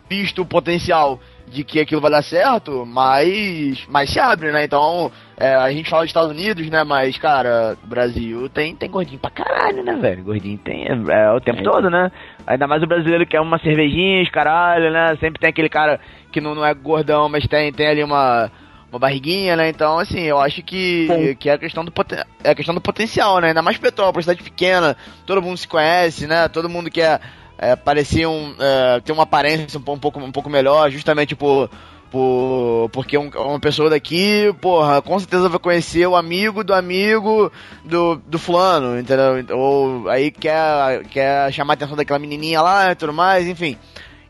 visto 0.10 0.42
o 0.42 0.46
potencial 0.46 1.20
de 1.54 1.64
que 1.64 1.80
aquilo 1.80 2.02
vai 2.02 2.10
dar 2.10 2.24
certo, 2.24 2.86
mais, 2.86 3.86
mais 3.88 4.10
se 4.10 4.20
abre, 4.20 4.52
né? 4.52 4.64
Então, 4.64 5.12
é, 5.38 5.54
a 5.54 5.72
gente 5.72 5.90
fala 5.90 6.02
dos 6.02 6.10
Estados 6.10 6.32
Unidos, 6.32 6.68
né? 6.70 6.84
Mas, 6.84 7.18
cara, 7.18 7.78
o 7.84 7.88
Brasil 7.88 8.50
tem, 8.50 8.76
tem 8.76 8.90
gordinho 8.90 9.20
pra 9.20 9.30
caralho, 9.30 9.84
né, 9.84 9.94
velho? 9.96 10.24
Gordinho 10.24 10.58
tem 10.58 10.86
é, 10.88 10.92
é, 10.92 11.32
o 11.32 11.40
tempo 11.40 11.62
todo, 11.64 11.90
né? 11.90 12.12
Ainda 12.48 12.68
mais 12.68 12.82
o 12.82 12.88
brasileiro 12.88 13.26
que 13.28 13.38
é 13.38 13.42
uma 13.42 13.60
cervejinha, 13.60 14.26
caralho, 14.32 14.92
né? 14.92 15.16
Sempre 15.20 15.40
tem 15.40 15.50
aquele 15.50 15.70
cara 15.70 16.00
que 16.32 16.42
não, 16.42 16.56
não 16.56 16.66
é 16.66 16.74
gordão, 16.74 17.30
mas 17.30 17.46
tem, 17.48 17.72
tem 17.72 17.88
ali 17.88 18.04
uma, 18.04 18.52
uma 18.92 19.00
barriguinha, 19.00 19.56
né? 19.56 19.70
Então, 19.70 20.00
assim, 20.00 20.22
eu 20.22 20.40
acho 20.40 20.64
que, 20.64 21.36
que 21.40 21.50
é 21.50 21.54
a 21.54 21.58
questão 21.60 21.86
do 21.86 21.92
poten- 21.92 22.24
é 22.44 22.50
a 22.50 22.56
questão 22.56 22.74
do 22.74 22.82
potencial, 22.82 23.40
né? 23.40 23.50
Ainda 23.50 23.62
mais 23.62 23.78
Petrópolis, 23.78 24.26
cidade 24.26 24.44
pequena, 24.44 24.98
todo 25.26 25.42
mundo 25.42 25.58
se 25.58 25.68
conhece, 25.68 26.26
né? 26.26 26.48
Todo 26.48 26.68
mundo 26.68 26.90
quer 26.90 27.22
é, 27.58 27.76
parecer 27.76 28.26
um 28.28 28.54
é, 28.60 29.00
ter 29.02 29.12
uma 29.12 29.24
aparência 29.24 29.80
um, 29.80 29.92
um 29.92 30.00
pouco 30.00 30.20
um 30.20 30.32
pouco 30.32 30.50
melhor, 30.50 30.90
justamente 30.92 31.36
por 31.36 31.70
por 32.12 32.90
porque 32.92 33.18
um- 33.18 33.30
uma 33.30 33.60
pessoa 33.60 33.90
daqui, 33.90 34.54
porra, 34.62 35.02
com 35.02 35.18
certeza 35.18 35.50
vai 35.50 35.58
conhecer 35.60 36.06
o 36.08 36.16
amigo 36.16 36.64
do 36.64 36.74
amigo 36.74 37.52
do, 37.84 38.18
do 38.28 38.38
fulano, 38.38 39.00
entendeu? 39.00 39.44
Ou 39.58 40.08
aí 40.10 40.30
quer 40.30 41.04
quer 41.10 41.52
chamar 41.52 41.74
a 41.74 41.76
atenção 41.76 41.96
daquela 41.98 42.20
menininha 42.20 42.62
lá 42.62 42.92
e 42.92 42.96
tudo 42.96 43.12
mais, 43.14 43.48
enfim. 43.48 43.78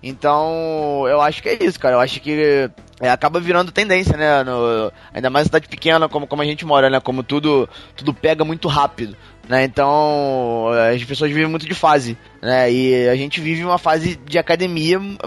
Então, 0.05 1.05
eu 1.07 1.21
acho 1.21 1.41
que 1.41 1.47
é 1.49 1.63
isso, 1.63 1.79
cara. 1.79 1.95
Eu 1.95 1.99
acho 2.01 2.19
que 2.19 2.69
é, 2.99 3.09
acaba 3.09 3.39
virando 3.39 3.71
tendência, 3.71 4.17
né? 4.17 4.43
No- 4.43 4.91
ainda 5.13 5.29
mais 5.29 5.45
cidade 5.45 5.67
pequena, 5.67 6.09
como, 6.09 6.27
como 6.27 6.41
a 6.41 6.45
gente 6.45 6.65
mora, 6.65 6.89
né? 6.89 6.99
Como 6.99 7.23
tudo, 7.23 7.69
tudo 7.95 8.13
pega 8.13 8.43
muito 8.43 8.67
rápido, 8.67 9.15
né? 9.47 9.63
Então, 9.63 10.69
as 10.93 11.03
pessoas 11.03 11.31
vivem 11.31 11.47
muito 11.47 11.65
de 11.65 11.73
fase, 11.73 12.17
né? 12.41 12.71
E 12.71 13.07
a 13.09 13.15
gente 13.15 13.41
vive 13.41 13.63
uma 13.63 13.77
fase 13.77 14.15
de 14.15 14.37
academia 14.37 14.99
hum, 14.99 15.17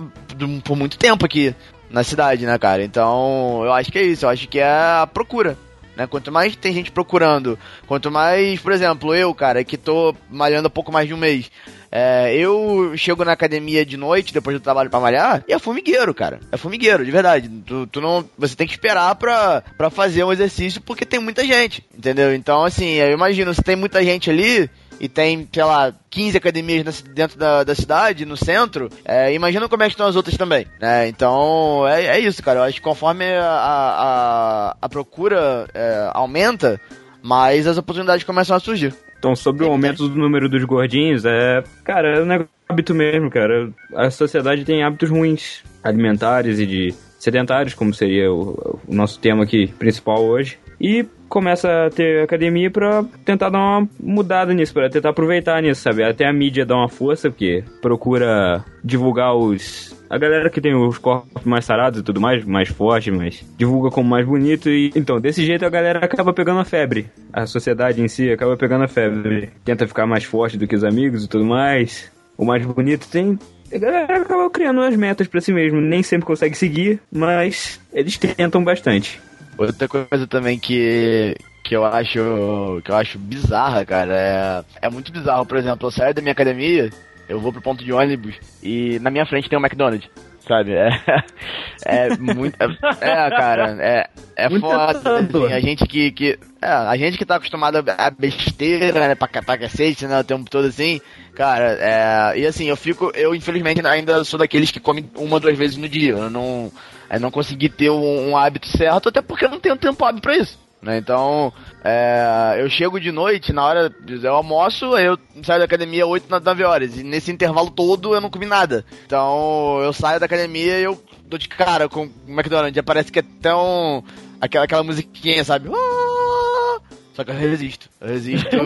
por 0.64 0.76
muito 0.76 0.98
tempo 0.98 1.24
aqui 1.24 1.54
na 1.90 2.02
cidade, 2.02 2.46
né, 2.46 2.58
cara? 2.58 2.82
Então, 2.82 3.62
eu 3.64 3.72
acho 3.72 3.92
que 3.92 3.98
é 3.98 4.02
isso. 4.02 4.24
Eu 4.24 4.30
acho 4.30 4.48
que 4.48 4.58
é 4.58 4.66
a 4.66 5.08
procura. 5.12 5.56
Né? 5.97 6.07
Quanto 6.07 6.30
mais 6.30 6.55
tem 6.55 6.72
gente 6.72 6.92
procurando, 6.92 7.59
quanto 7.86 8.11
mais, 8.11 8.61
por 8.61 8.72
exemplo, 8.72 9.14
eu, 9.14 9.34
cara, 9.34 9.64
que 9.64 9.76
tô 9.78 10.14
malhando 10.30 10.66
há 10.66 10.70
pouco 10.70 10.92
mais 10.92 11.09
de 11.09 11.14
um 11.14 11.16
mês, 11.16 11.51
é, 11.90 12.36
eu 12.36 12.92
chego 12.97 13.24
na 13.24 13.32
academia 13.32 13.84
de 13.84 13.97
noite, 13.97 14.34
depois 14.34 14.55
do 14.55 14.62
trabalho 14.62 14.90
pra 14.90 15.01
malhar, 15.01 15.42
e 15.49 15.55
é 15.55 15.59
formigueiro, 15.59 16.12
cara. 16.12 16.40
É 16.53 16.57
formigueiro, 16.59 17.05
de 17.05 17.11
verdade. 17.11 17.49
Tu, 17.49 17.86
tu 17.86 18.01
não, 18.01 18.28
você 18.36 18.55
tem 18.55 18.66
que 18.66 18.74
esperar 18.74 19.14
pra, 19.14 19.62
pra 19.78 19.88
fazer 19.88 20.22
um 20.22 20.32
exercício 20.32 20.82
porque 20.82 21.07
tem 21.07 21.18
muita 21.18 21.44
gente, 21.44 21.82
entendeu? 21.97 22.34
Então, 22.34 22.64
assim, 22.64 22.97
eu 22.97 23.12
imagino, 23.12 23.55
se 23.55 23.62
tem 23.62 23.76
muita 23.76 24.05
gente 24.05 24.28
ali, 24.28 24.68
e 25.01 25.09
tem, 25.09 25.49
sei 25.53 25.64
lá, 25.64 25.92
15 26.11 26.36
academias 26.36 27.03
dentro 27.03 27.38
da, 27.38 27.64
da 27.64 27.74
cidade, 27.74 28.24
no 28.24 28.36
centro, 28.36 28.88
é, 29.05 29.32
imagina 29.34 29.68
como 29.68 29.82
é 29.82 29.86
que 29.86 29.92
estão 29.92 30.07
as 30.07 30.16
outras 30.16 30.36
também, 30.36 30.66
né? 30.80 31.09
Então, 31.09 31.86
é, 31.86 32.07
é 32.07 32.18
isso, 32.18 32.42
cara. 32.42 32.61
Eu 32.61 32.62
acho 32.64 32.76
que 32.76 32.82
conforme 32.82 33.24
a, 33.24 33.47
a, 33.49 34.76
a 34.80 34.88
procura 34.88 35.66
é, 35.74 36.11
aumenta, 36.12 36.80
mais 37.22 37.66
as 37.66 37.78
oportunidades 37.78 38.24
começam 38.24 38.57
a 38.57 38.61
surgir. 38.61 38.94
Então, 39.18 39.34
sobre 39.34 39.64
o 39.64 39.70
aumento 39.70 40.09
do 40.09 40.14
número 40.14 40.49
dos 40.49 40.62
gordinhos, 40.64 41.24
é. 41.24 41.62
Cara, 41.82 42.18
é 42.18 42.22
um 42.22 42.47
hábito 42.68 42.94
mesmo, 42.94 43.30
cara. 43.30 43.70
A 43.94 44.11
sociedade 44.11 44.64
tem 44.64 44.84
hábitos 44.84 45.11
ruins, 45.11 45.62
alimentares 45.82 46.59
e 46.59 46.66
de 46.66 46.94
sedentários, 47.18 47.74
como 47.74 47.92
seria 47.92 48.32
o, 48.32 48.80
o 48.86 48.94
nosso 48.94 49.18
tema 49.18 49.44
aqui 49.44 49.66
principal 49.78 50.22
hoje. 50.24 50.59
E 50.80 51.07
começa 51.28 51.86
a 51.86 51.90
ter 51.90 52.22
academia 52.22 52.70
pra 52.70 53.04
tentar 53.24 53.50
dar 53.50 53.58
uma 53.58 53.88
mudada 54.00 54.52
nisso, 54.52 54.72
pra 54.72 54.88
tentar 54.88 55.10
aproveitar 55.10 55.60
nisso, 55.62 55.82
sabe? 55.82 56.02
Até 56.02 56.26
a 56.26 56.32
mídia 56.32 56.64
dá 56.64 56.76
uma 56.76 56.88
força, 56.88 57.30
porque 57.30 57.64
procura 57.80 58.64
divulgar 58.82 59.34
os. 59.34 59.94
A 60.08 60.18
galera 60.18 60.48
que 60.48 60.60
tem 60.60 60.74
os 60.74 60.98
corpos 60.98 61.42
mais 61.44 61.64
sarados 61.64 62.00
e 62.00 62.02
tudo 62.02 62.20
mais, 62.20 62.44
mais 62.44 62.68
forte, 62.68 63.10
mas 63.10 63.44
divulga 63.58 63.90
como 63.90 64.08
mais 64.08 64.24
bonito 64.24 64.70
e 64.70 64.92
então 64.94 65.20
desse 65.20 65.44
jeito 65.44 65.66
a 65.66 65.68
galera 65.68 65.98
acaba 66.04 66.32
pegando 66.32 66.60
a 66.60 66.64
febre. 66.64 67.10
A 67.32 67.44
sociedade 67.44 68.00
em 68.00 68.06
si 68.06 68.30
acaba 68.30 68.56
pegando 68.56 68.84
a 68.84 68.88
febre. 68.88 69.50
Tenta 69.64 69.86
ficar 69.86 70.06
mais 70.06 70.22
forte 70.22 70.56
do 70.56 70.66
que 70.66 70.76
os 70.76 70.84
amigos 70.84 71.24
e 71.24 71.28
tudo 71.28 71.44
mais. 71.44 72.12
O 72.38 72.44
mais 72.44 72.64
bonito 72.64 73.08
tem 73.08 73.36
a 73.72 73.78
galera 73.78 74.22
acaba 74.22 74.48
criando 74.48 74.80
umas 74.80 74.96
metas 74.96 75.26
pra 75.26 75.40
si 75.40 75.52
mesmo. 75.52 75.80
Nem 75.80 76.02
sempre 76.02 76.26
consegue 76.26 76.56
seguir, 76.56 77.00
mas 77.10 77.80
eles 77.92 78.16
tentam 78.16 78.62
bastante. 78.62 79.20
Outra 79.59 79.88
coisa 79.88 80.26
também 80.26 80.59
que, 80.59 81.34
que 81.62 81.74
eu 81.76 81.84
acho 81.84 82.80
que 82.84 82.90
eu 82.90 82.96
acho 82.96 83.18
bizarra, 83.18 83.84
cara, 83.84 84.64
é, 84.82 84.86
é 84.86 84.90
muito 84.90 85.12
bizarro. 85.12 85.46
Por 85.46 85.57
exemplo, 85.57 85.86
eu 85.86 85.90
saio 85.90 86.14
da 86.14 86.22
minha 86.22 86.32
academia, 86.32 86.90
eu 87.28 87.40
vou 87.40 87.52
pro 87.52 87.62
ponto 87.62 87.84
de 87.84 87.92
ônibus 87.92 88.34
e 88.62 88.98
na 89.00 89.11
minha 89.11 89.26
frente 89.26 89.48
tem 89.48 89.59
um 89.59 89.62
McDonald's. 89.62 90.09
sabe? 90.46 90.72
É, 90.72 90.88
É 91.84 92.16
muito. 92.16 92.57
É, 92.61 92.66
é, 93.00 93.30
cara, 93.30 93.76
é, 93.80 94.09
é 94.34 94.48
Muito 94.48 94.62
foda. 94.62 95.18
assim, 95.18 95.52
a 95.52 95.61
gente 95.61 95.86
que. 95.86 96.11
que 96.11 96.38
é, 96.61 96.68
a 96.68 96.96
gente 96.96 97.18
que 97.18 97.24
tá 97.24 97.36
acostumado 97.36 97.76
a 97.76 98.11
besteira, 98.11 99.09
né? 99.09 99.14
Pra, 99.14 99.28
pra 99.28 99.59
cacete, 99.59 100.07
né? 100.07 100.18
O 100.18 100.24
tempo 100.24 100.48
todo 100.48 100.66
assim. 100.66 101.00
Cara, 101.34 101.76
é. 101.78 102.38
E 102.40 102.46
assim, 102.46 102.66
eu 102.68 102.76
fico. 102.76 103.12
Eu, 103.14 103.34
infelizmente, 103.34 103.86
ainda 103.86 104.24
sou 104.24 104.38
daqueles 104.38 104.70
que 104.70 104.80
comem 104.80 105.09
uma, 105.16 105.38
duas 105.38 105.57
vezes 105.57 105.76
no 105.76 105.88
dia. 105.88 106.12
Eu 106.12 106.30
não. 106.30 106.72
Eu 107.11 107.20
não 107.20 107.30
consegui 107.30 107.68
ter 107.68 107.90
um, 107.90 108.30
um 108.30 108.36
hábito 108.36 108.68
certo, 108.68 109.09
até 109.09 109.22
porque 109.22 109.44
eu 109.44 109.50
não 109.50 109.61
tenho 109.61 109.76
tempo 109.76 110.04
hábil 110.04 110.20
pra 110.20 110.36
isso. 110.36 110.59
Né? 110.82 110.98
Então, 110.98 111.52
é, 111.82 112.57
eu 112.59 112.68
chego 112.68 113.00
de 113.00 113.11
noite, 113.11 113.52
na 113.52 113.64
hora. 113.64 113.94
Eu 114.22 114.34
almoço, 114.34 114.94
aí 114.94 115.07
eu 115.07 115.18
saio 115.42 115.59
da 115.59 115.64
academia 115.64 116.07
8, 116.07 116.26
9 116.28 116.64
horas. 116.64 116.96
E 116.96 117.02
nesse 117.02 117.32
intervalo 117.32 117.70
todo 117.70 118.14
eu 118.14 118.20
não 118.20 118.30
comi 118.30 118.46
nada. 118.46 118.84
Então, 119.04 119.80
eu 119.82 119.92
saio 119.92 120.20
da 120.20 120.26
academia 120.26 120.78
e 120.78 120.84
eu 120.84 121.02
dou 121.24 121.38
de 121.38 121.48
cara 121.48 121.88
com 121.88 122.04
o 122.04 122.11
McDonald's. 122.28 122.82
Parece 122.84 123.11
que 123.11 123.18
é 123.18 123.24
tão. 123.40 124.04
Aquela, 124.40 124.64
aquela 124.64 124.84
musiquinha, 124.84 125.42
sabe? 125.44 125.70
Ah! 125.74 126.80
Só 127.14 127.24
que 127.24 127.30
eu 127.30 127.34
resisto. 127.34 127.88
Eu 127.98 128.09
resisto. 128.09 128.57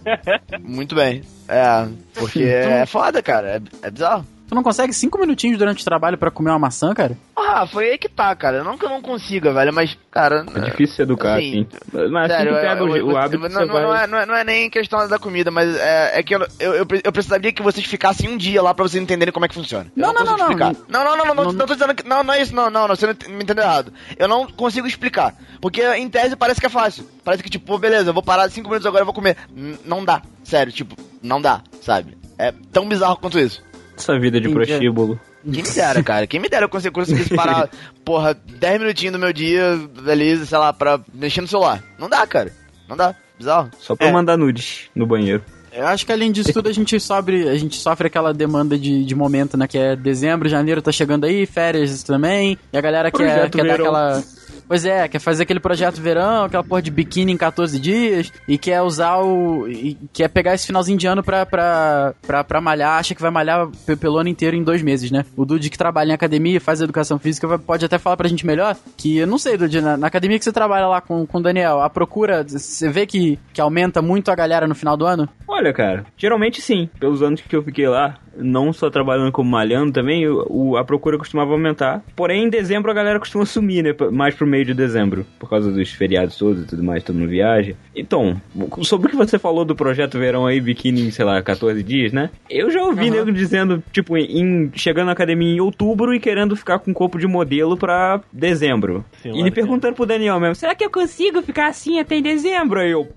muito 0.62 0.94
bem. 0.94 1.22
É, 1.48 1.88
porque 2.14 2.44
é 2.44 2.86
foda, 2.86 3.20
cara. 3.20 3.56
É, 3.56 3.86
é 3.88 3.90
bizarro. 3.90 4.24
Tu 4.48 4.54
não 4.54 4.62
consegue 4.62 4.94
cinco 4.94 5.18
minutinhos 5.18 5.58
durante 5.58 5.82
o 5.82 5.84
trabalho 5.84 6.16
pra 6.16 6.30
comer 6.30 6.48
uma 6.50 6.58
maçã, 6.58 6.94
cara? 6.94 7.18
Ah, 7.36 7.66
foi 7.66 7.90
aí 7.90 7.98
que 7.98 8.08
tá, 8.08 8.34
cara. 8.34 8.64
Não 8.64 8.78
que 8.78 8.84
eu 8.86 8.88
não 8.88 9.02
consiga, 9.02 9.52
velho, 9.52 9.74
mas, 9.74 9.96
cara. 10.10 10.46
É 10.54 10.60
difícil 10.60 10.96
se 10.96 11.02
educar, 11.02 11.34
Assim, 11.36 11.66
assim. 11.70 12.08
Mas 12.10 12.30
assim 12.30 12.38
Sério, 12.38 12.54
que 12.54 12.60
pega 12.60 12.80
eu- 12.80 12.86
o, 12.86 12.96
eu- 12.96 13.06
o 13.08 13.16
hábito, 13.18 13.42
não, 13.42 13.50
você 13.50 13.64
não, 13.66 13.74
vai... 13.74 13.82
não 13.82 13.94
é, 13.94 14.06
não, 14.06 14.18
é, 14.18 14.26
não 14.26 14.34
é 14.34 14.44
nem 14.44 14.70
questão 14.70 15.06
da 15.06 15.18
comida, 15.18 15.50
mas 15.50 15.76
é, 15.76 16.18
é 16.18 16.22
que 16.22 16.34
eu, 16.34 16.46
eu, 16.58 16.74
eu, 16.76 16.86
pre- 16.86 17.02
eu 17.04 17.12
precisaria 17.12 17.52
que 17.52 17.62
vocês 17.62 17.86
ficassem 17.86 18.30
um 18.30 18.38
dia 18.38 18.62
lá 18.62 18.72
pra 18.72 18.84
vocês 18.84 19.02
entenderem 19.02 19.32
como 19.32 19.44
é 19.44 19.48
que 19.48 19.54
funciona. 19.54 19.86
Eu 19.94 20.02
Não, 20.02 20.14
não, 20.14 20.24
não, 20.24 20.36
não. 20.38 20.48
Não, 20.48 20.56
não, 20.56 21.04
não, 21.04 21.16
não, 21.16 21.24
não, 21.26 21.34
Não- 21.44 21.52
não 21.52 21.66
tô 21.66 21.74
dizendo 21.74 21.94
que. 21.94 22.08
Não, 22.08 22.22
não 22.24 22.32
é 22.32 22.40
isso, 22.40 22.54
não, 22.54 22.70
não, 22.70 22.88
não, 22.88 22.96
você 22.96 23.06
não 23.06 23.14
me 23.36 23.42
entendeu 23.44 23.64
errado. 23.64 23.92
Eu 24.16 24.26
não 24.28 24.46
consigo 24.46 24.86
explicar. 24.86 25.34
Porque 25.60 25.82
em 25.94 26.08
tese 26.08 26.36
parece 26.36 26.58
que 26.58 26.66
é 26.66 26.70
fácil. 26.70 27.06
Parece 27.22 27.42
que, 27.42 27.50
tipo, 27.50 27.76
beleza, 27.78 28.08
eu 28.10 28.14
vou 28.14 28.22
parar 28.22 28.48
cinco 28.50 28.68
minutos 28.70 28.86
agora, 28.86 29.02
eu 29.02 29.06
vou 29.06 29.14
comer. 29.14 29.36
N- 29.54 29.78
não 29.84 30.02
dá. 30.04 30.22
Sério, 30.42 30.72
tipo, 30.72 30.96
não 31.22 31.38
dá, 31.38 31.60
sabe? 31.82 32.16
É 32.38 32.52
tão 32.72 32.88
bizarro 32.88 33.18
quanto 33.18 33.38
isso. 33.38 33.62
Essa 33.98 34.18
vida 34.18 34.40
de 34.40 34.48
prostíbulo. 34.48 35.18
Quem 35.44 35.62
me 35.62 35.70
dera, 35.70 36.02
cara. 36.02 36.26
Quem 36.26 36.40
me 36.40 36.48
dera 36.48 36.64
eu 36.66 36.68
conseguir, 36.68 36.92
parar, 37.34 37.68
porra, 38.04 38.34
10 38.34 38.80
minutinhos 38.80 39.12
do 39.12 39.18
meu 39.18 39.32
dia, 39.32 39.76
beleza, 40.02 40.46
sei 40.46 40.58
lá, 40.58 40.72
pra 40.72 41.00
mexer 41.12 41.40
no 41.40 41.48
celular. 41.48 41.82
Não 41.98 42.08
dá, 42.08 42.26
cara. 42.26 42.52
Não 42.88 42.96
dá. 42.96 43.14
Bizarro. 43.38 43.70
Só 43.78 43.94
pra 43.94 44.08
É. 44.08 44.12
mandar 44.12 44.36
nudes 44.36 44.88
no 44.94 45.06
banheiro. 45.06 45.42
Eu 45.72 45.86
acho 45.86 46.04
que 46.04 46.10
além 46.10 46.32
disso 46.32 46.52
tudo 46.52 46.68
a 46.68 46.72
gente 46.72 46.98
sofre, 46.98 47.48
a 47.48 47.56
gente 47.56 47.76
sofre 47.76 48.08
aquela 48.08 48.34
demanda 48.34 48.76
de, 48.76 49.04
de 49.04 49.14
momento, 49.14 49.56
né? 49.56 49.68
Que 49.68 49.78
é 49.78 49.94
dezembro, 49.94 50.48
janeiro 50.48 50.82
tá 50.82 50.90
chegando 50.90 51.24
aí, 51.24 51.46
férias 51.46 52.02
também. 52.02 52.58
E 52.72 52.76
a 52.76 52.80
galera 52.80 53.10
quer, 53.12 53.16
Projeto 53.18 53.56
quer 53.58 53.66
dar 53.66 53.74
aquela. 53.74 54.22
Pois 54.68 54.84
é, 54.84 55.08
quer 55.08 55.18
fazer 55.18 55.44
aquele 55.44 55.58
projeto 55.60 56.00
verão, 56.00 56.44
aquela 56.44 56.62
porra 56.62 56.82
de 56.82 56.90
biquíni 56.90 57.32
em 57.32 57.36
14 57.36 57.80
dias, 57.80 58.30
e 58.46 58.58
quer 58.58 58.82
usar 58.82 59.16
o. 59.18 59.66
Quer 60.12 60.28
pegar 60.28 60.54
esse 60.54 60.66
finalzinho 60.66 60.98
de 60.98 61.06
ano 61.06 61.22
pra, 61.22 61.46
pra, 61.46 62.14
pra, 62.26 62.44
pra 62.44 62.60
malhar, 62.60 62.98
acha 62.98 63.14
que 63.14 63.22
vai 63.22 63.30
malhar 63.30 63.66
pe- 63.86 63.96
pelo 63.96 64.18
ano 64.18 64.28
inteiro 64.28 64.54
em 64.54 64.62
dois 64.62 64.82
meses, 64.82 65.10
né? 65.10 65.24
O 65.36 65.44
Dude 65.46 65.70
que 65.70 65.78
trabalha 65.78 66.10
em 66.10 66.14
academia, 66.14 66.60
faz 66.60 66.80
educação 66.82 67.18
física, 67.18 67.58
pode 67.58 67.84
até 67.84 67.96
falar 67.98 68.16
pra 68.18 68.28
gente 68.28 68.44
melhor, 68.46 68.76
que 68.96 69.16
eu 69.16 69.26
não 69.26 69.38
sei, 69.38 69.56
Dude, 69.56 69.80
na, 69.80 69.96
na 69.96 70.06
academia 70.06 70.38
que 70.38 70.44
você 70.44 70.52
trabalha 70.52 70.86
lá 70.86 71.00
com, 71.00 71.26
com 71.26 71.38
o 71.38 71.42
Daniel, 71.42 71.80
a 71.80 71.88
procura, 71.88 72.44
você 72.46 72.88
vê 72.90 73.06
que, 73.06 73.38
que 73.54 73.60
aumenta 73.60 74.02
muito 74.02 74.30
a 74.30 74.34
galera 74.34 74.66
no 74.68 74.74
final 74.74 74.96
do 74.96 75.06
ano? 75.06 75.28
Olha, 75.48 75.72
cara, 75.72 76.04
geralmente 76.16 76.60
sim. 76.60 76.90
Pelos 77.00 77.22
anos 77.22 77.40
que 77.40 77.56
eu 77.56 77.62
fiquei 77.62 77.88
lá, 77.88 78.16
não 78.38 78.72
só 78.72 78.88
trabalhando 78.90 79.32
como 79.32 79.50
malhando 79.50 79.92
também, 79.92 80.26
o, 80.28 80.46
o- 80.48 80.76
a 80.76 80.84
procura 80.84 81.18
costumava 81.18 81.52
aumentar. 81.52 82.02
Porém, 82.16 82.44
em 82.44 82.48
dezembro 82.48 82.90
a 82.90 82.94
galera 82.94 83.18
costuma 83.18 83.44
sumir, 83.44 83.82
né? 83.82 83.94
Mais 84.12 84.34
pro 84.34 84.46
meio 84.46 84.64
de 84.64 84.74
dezembro. 84.74 85.26
Por 85.38 85.48
causa 85.50 85.70
dos 85.70 85.90
feriados 85.90 86.36
todos 86.36 86.62
e 86.62 86.66
tudo 86.66 86.82
mais, 86.82 87.02
todo 87.02 87.16
mundo 87.16 87.28
viaja. 87.28 87.74
Então, 87.94 88.40
sobre 88.82 89.08
o 89.08 89.10
que 89.10 89.16
você 89.16 89.38
falou 89.38 89.64
do 89.64 89.74
projeto 89.74 90.18
verão 90.18 90.46
aí, 90.46 90.60
biquíni 90.60 91.10
sei 91.12 91.24
lá, 91.24 91.40
14 91.42 91.82
dias, 91.82 92.12
né? 92.12 92.30
Eu 92.48 92.70
já 92.70 92.82
ouvi 92.82 93.10
nego 93.10 93.32
dizendo, 93.32 93.82
tipo, 93.92 94.16
em, 94.16 94.70
chegando 94.74 95.06
na 95.06 95.12
academia 95.12 95.54
em 95.56 95.60
outubro 95.60 96.14
e 96.14 96.20
querendo 96.20 96.54
ficar 96.56 96.78
com 96.78 96.92
corpo 96.94 97.18
de 97.18 97.26
modelo 97.26 97.76
pra 97.76 98.20
dezembro. 98.32 99.04
Senhora, 99.22 99.40
e 99.40 99.44
me 99.44 99.50
perguntando 99.50 99.94
pro 99.94 100.06
Daniel 100.06 100.38
mesmo, 100.40 100.54
será 100.54 100.74
que 100.74 100.84
eu 100.84 100.90
consigo 100.90 101.42
ficar 101.42 101.68
assim 101.68 101.98
até 102.00 102.16
em 102.16 102.22
dezembro? 102.22 102.80
Aí 102.80 102.90
eu... 102.90 103.08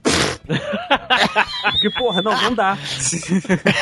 Porque, 1.72 1.90
porra, 1.92 2.22
não, 2.22 2.40
não 2.42 2.54
dá. 2.54 2.78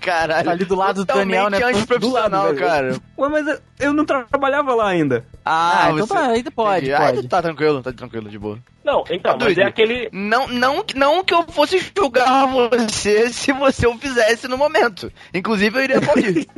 Caralho. 0.00 0.44
Tá 0.44 0.50
ali 0.50 0.64
do 0.64 0.74
lado 0.74 1.04
do 1.04 1.04
Daniel, 1.04 1.50
né? 1.50 1.58
Do 1.98 2.10
lado, 2.12 2.42
velho. 2.42 2.58
cara. 2.58 2.96
Ué, 3.18 3.28
mas 3.28 3.60
eu- 3.80 3.92
não 3.92 4.04
tra- 4.04 4.24
trabalhava 4.24 4.74
lá 4.74 4.88
ainda. 4.88 5.24
Ah, 5.44 5.90
então 5.92 6.06
tá, 6.06 6.26
aí 6.28 6.42
pode. 6.44 6.92
Ah, 6.92 7.12
pode. 7.12 7.28
tá 7.28 7.42
tranquilo, 7.42 7.82
tá 7.82 7.92
tranquilo, 7.92 8.28
de 8.28 8.38
boa. 8.38 8.58
Não, 8.84 9.04
então, 9.10 9.36
mas 9.38 9.48
Dude, 9.48 9.60
é 9.60 9.64
aquele. 9.66 10.08
Não, 10.12 10.46
não, 10.48 10.84
não 10.94 11.24
que 11.24 11.34
eu 11.34 11.42
fosse 11.44 11.78
julgar 11.96 12.46
você 12.46 13.30
se 13.32 13.52
você 13.52 13.86
o 13.86 13.98
fizesse 13.98 14.46
no 14.46 14.56
momento. 14.56 15.10
Inclusive, 15.34 15.76
eu 15.78 15.84
iria 15.84 15.98
aplaudir. 15.98 16.48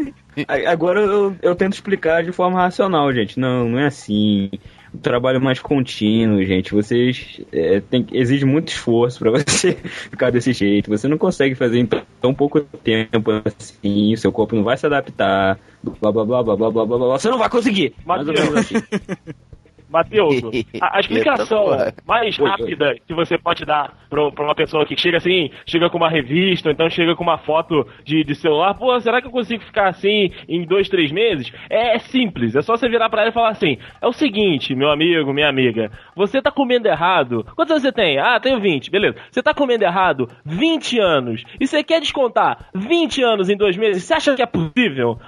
Agora 0.66 1.00
eu, 1.00 1.36
eu 1.42 1.54
tento 1.54 1.74
explicar 1.74 2.22
de 2.22 2.32
forma 2.32 2.60
racional, 2.60 3.12
gente. 3.12 3.38
Não, 3.40 3.68
não 3.68 3.78
é 3.78 3.86
assim. 3.86 4.50
O 4.92 4.98
trabalho 4.98 5.40
mais 5.40 5.60
contínuo, 5.60 6.42
gente. 6.44 6.72
Vocês 6.72 7.40
é, 7.52 7.80
tem, 7.80 8.06
exige 8.12 8.44
muito 8.44 8.68
esforço 8.68 9.18
pra 9.18 9.30
você 9.46 9.74
ficar 10.10 10.30
desse 10.30 10.52
jeito. 10.52 10.90
Você 10.90 11.06
não 11.08 11.18
consegue 11.18 11.54
fazer 11.54 11.78
em 11.78 11.88
tão 12.20 12.32
pouco 12.34 12.60
tempo 12.60 13.30
assim. 13.44 14.16
Seu 14.16 14.32
corpo 14.32 14.56
não 14.56 14.64
vai 14.64 14.76
se 14.76 14.86
adaptar. 14.86 15.58
Blá 15.82 16.12
blá 16.12 16.24
blá 16.24 16.42
blá 16.42 16.56
blá 16.56 16.70
blá 16.70 16.86
blá. 16.86 16.98
blá. 16.98 17.18
Você 17.18 17.28
não 17.28 17.38
vai 17.38 17.50
conseguir. 17.50 17.94
Matheus, 19.88 20.40
a, 20.80 20.96
a 20.96 21.00
explicação 21.00 21.66
mais 22.06 22.38
oi. 22.38 22.48
rápida 22.48 22.94
que 23.06 23.14
você 23.14 23.38
pode 23.38 23.64
dar 23.64 23.92
pra, 24.08 24.30
pra 24.30 24.44
uma 24.44 24.54
pessoa 24.54 24.84
que 24.86 24.96
chega 24.96 25.18
assim, 25.18 25.50
chega 25.66 25.88
com 25.90 25.98
uma 25.98 26.10
revista, 26.10 26.68
ou 26.68 26.72
então 26.72 26.88
chega 26.90 27.14
com 27.14 27.22
uma 27.22 27.38
foto 27.38 27.86
de, 28.04 28.24
de 28.24 28.34
celular, 28.34 28.74
pô, 28.74 28.98
será 29.00 29.20
que 29.20 29.26
eu 29.26 29.32
consigo 29.32 29.62
ficar 29.62 29.88
assim 29.88 30.30
em 30.48 30.64
dois, 30.64 30.88
três 30.88 31.10
meses? 31.10 31.52
É, 31.70 31.96
é 31.96 31.98
simples, 31.98 32.54
é 32.54 32.62
só 32.62 32.76
você 32.76 32.88
virar 32.88 33.08
pra 33.08 33.22
ela 33.22 33.30
e 33.30 33.34
falar 33.34 33.50
assim: 33.50 33.78
é 34.00 34.06
o 34.06 34.12
seguinte, 34.12 34.74
meu 34.74 34.90
amigo, 34.90 35.32
minha 35.32 35.48
amiga, 35.48 35.90
você 36.14 36.40
tá 36.40 36.50
comendo 36.50 36.88
errado. 36.88 37.44
Quantos 37.54 37.72
anos 37.72 37.82
você 37.82 37.92
tem? 37.92 38.18
Ah, 38.18 38.38
tenho 38.40 38.60
20, 38.60 38.90
beleza. 38.90 39.16
Você 39.30 39.42
tá 39.42 39.54
comendo 39.54 39.84
errado 39.84 40.28
20 40.44 40.98
anos 41.00 41.44
e 41.60 41.66
você 41.66 41.82
quer 41.82 42.00
descontar 42.00 42.68
20 42.74 43.22
anos 43.22 43.48
em 43.48 43.56
dois 43.56 43.76
meses? 43.76 44.04
Você 44.04 44.14
acha 44.14 44.34
que 44.34 44.42
é 44.42 44.46
possível? 44.46 45.18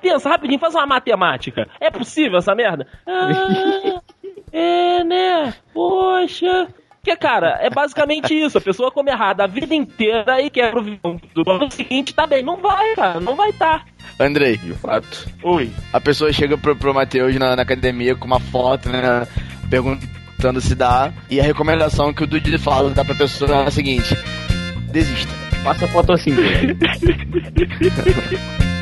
Pensa 0.00 0.28
rapidinho, 0.28 0.60
faz 0.60 0.74
uma 0.74 0.86
matemática. 0.86 1.68
É 1.80 1.90
possível 1.90 2.38
essa 2.38 2.54
merda? 2.54 2.86
Ah, 3.08 4.00
é, 4.52 5.04
né? 5.04 5.54
Poxa. 5.72 6.68
Porque, 7.06 7.16
cara, 7.16 7.58
é 7.60 7.70
basicamente 7.70 8.34
isso. 8.34 8.58
A 8.58 8.60
pessoa 8.60 8.90
come 8.90 9.12
errado 9.12 9.40
a 9.40 9.46
vida 9.46 9.72
inteira 9.72 10.42
e 10.42 10.50
quer 10.50 10.72
pro 10.72 10.82
do 10.82 11.50
ano 11.50 11.70
seguinte, 11.70 12.12
tá 12.12 12.26
bem. 12.26 12.42
Não 12.42 12.56
vai, 12.56 12.96
cara. 12.96 13.20
Não 13.20 13.36
vai 13.36 13.52
tá. 13.52 13.84
Andrei, 14.18 14.56
De 14.56 14.74
fato. 14.74 15.30
Oi. 15.42 15.70
a 15.92 16.00
pessoa 16.00 16.32
chega 16.32 16.58
pro, 16.58 16.74
pro 16.74 16.92
Matheus 16.92 17.36
na, 17.36 17.54
na 17.54 17.62
academia 17.62 18.16
com 18.16 18.26
uma 18.26 18.40
foto, 18.40 18.88
né? 18.88 19.24
Perguntando 19.70 20.60
se 20.60 20.74
dá. 20.74 21.12
E 21.30 21.38
a 21.38 21.44
recomendação 21.44 22.12
que 22.12 22.24
o 22.24 22.26
Dude 22.26 22.58
fala 22.58 22.90
dá 22.90 23.04
pra 23.04 23.14
pessoa 23.14 23.52
é 23.52 23.68
a 23.68 23.70
seguinte: 23.70 24.16
desista. 24.90 25.32
Passa 25.62 25.84
a 25.84 25.88
foto 25.88 26.12
assim, 26.12 26.34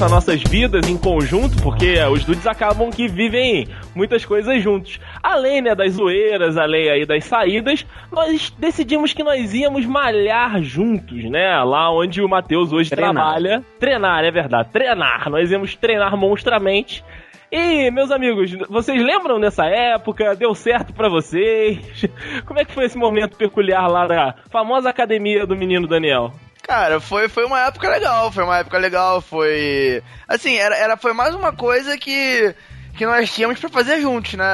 dessas 0.00 0.10
nossas 0.12 0.42
vidas 0.42 0.88
em 0.88 0.96
conjunto, 0.96 1.62
porque 1.62 2.02
os 2.10 2.24
dudes 2.24 2.46
acabam 2.46 2.88
que 2.88 3.06
vivem 3.06 3.68
muitas 3.94 4.24
coisas 4.24 4.62
juntos. 4.62 4.98
Além, 5.22 5.60
né, 5.60 5.74
das 5.74 5.92
zoeiras, 5.92 6.56
além 6.56 6.88
aí 6.88 7.04
das 7.04 7.24
saídas, 7.24 7.84
nós 8.10 8.50
decidimos 8.58 9.12
que 9.12 9.22
nós 9.22 9.52
íamos 9.52 9.84
malhar 9.84 10.62
juntos, 10.62 11.24
né, 11.24 11.62
lá 11.64 11.92
onde 11.92 12.22
o 12.22 12.28
Matheus 12.28 12.72
hoje 12.72 12.88
Treinar. 12.88 13.12
trabalha. 13.12 13.62
Treinar, 13.78 14.24
é 14.24 14.30
verdade, 14.30 14.70
treinar. 14.72 15.28
Nós 15.28 15.50
íamos 15.50 15.76
treinar 15.76 16.16
monstramente. 16.16 17.04
E, 17.52 17.90
meus 17.90 18.10
amigos, 18.10 18.52
vocês 18.70 19.02
lembram 19.02 19.38
dessa 19.38 19.66
época? 19.66 20.34
Deu 20.34 20.54
certo 20.54 20.94
pra 20.94 21.10
vocês? 21.10 22.08
Como 22.46 22.58
é 22.58 22.64
que 22.64 22.72
foi 22.72 22.86
esse 22.86 22.96
momento 22.96 23.36
peculiar 23.36 23.86
lá 23.86 24.06
da 24.06 24.34
famosa 24.48 24.88
academia 24.88 25.46
do 25.46 25.54
menino 25.54 25.86
Daniel? 25.86 26.32
Cara, 26.70 27.00
foi, 27.00 27.28
foi 27.28 27.44
uma 27.44 27.66
época 27.66 27.88
legal, 27.88 28.30
foi 28.30 28.44
uma 28.44 28.58
época 28.58 28.78
legal, 28.78 29.20
foi. 29.20 30.00
Assim, 30.28 30.54
era, 30.54 30.76
era, 30.76 30.96
foi 30.96 31.12
mais 31.12 31.34
uma 31.34 31.52
coisa 31.52 31.98
que. 31.98 32.54
Que 32.96 33.04
nós 33.04 33.32
tínhamos 33.32 33.58
pra 33.58 33.68
fazer 33.68 34.00
juntos, 34.00 34.34
né? 34.34 34.44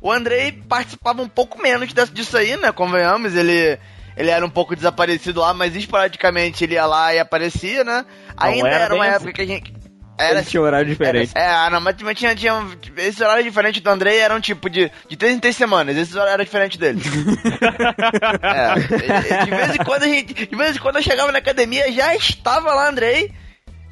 O 0.00 0.12
Andrei 0.12 0.52
participava 0.52 1.20
um 1.20 1.28
pouco 1.28 1.60
menos 1.60 1.92
disso 2.12 2.36
aí, 2.36 2.56
né? 2.56 2.70
Convenhamos, 2.70 3.34
ele. 3.34 3.76
ele 4.16 4.30
era 4.30 4.46
um 4.46 4.50
pouco 4.50 4.76
desaparecido 4.76 5.40
lá, 5.40 5.52
mas 5.52 5.74
esporadicamente 5.74 6.62
ele 6.62 6.74
ia 6.74 6.86
lá 6.86 7.12
e 7.12 7.18
aparecia, 7.18 7.82
né? 7.82 8.06
Ainda 8.36 8.68
era 8.68 8.84
era, 8.84 8.94
uma 8.94 9.06
época 9.08 9.32
que 9.32 9.42
a 9.42 9.46
gente. 9.46 9.74
Era 10.22 10.38
Ele 10.40 10.46
tinha 10.48 10.62
horário 10.62 10.86
diferente. 10.88 11.32
Era, 11.34 11.66
é, 11.66 11.70
não, 11.70 11.80
mas, 11.80 11.96
mas 12.00 12.18
tinha, 12.18 12.34
tinha. 12.34 12.52
Esse 12.96 13.22
horário 13.22 13.42
diferente 13.44 13.80
do 13.80 13.90
Andrei 13.90 14.18
era 14.18 14.34
um 14.34 14.40
tipo 14.40 14.68
de, 14.70 14.90
de 15.08 15.16
3 15.16 15.36
em 15.36 15.38
3 15.40 15.56
semanas. 15.56 15.96
Esse 15.96 16.14
horário 16.14 16.32
era 16.34 16.44
diferente 16.44 16.78
dele. 16.78 17.00
é, 18.42 19.44
de 19.44 19.50
vez 19.50 19.74
em 19.74 19.84
quando 19.84 20.02
a 20.04 20.08
gente. 20.08 20.34
De 20.34 20.56
vez 20.56 20.76
em 20.76 20.78
quando 20.78 20.96
eu 20.96 21.02
chegava 21.02 21.32
na 21.32 21.38
academia, 21.38 21.90
já 21.92 22.14
estava 22.14 22.72
lá 22.74 22.88
Andrei 22.88 23.30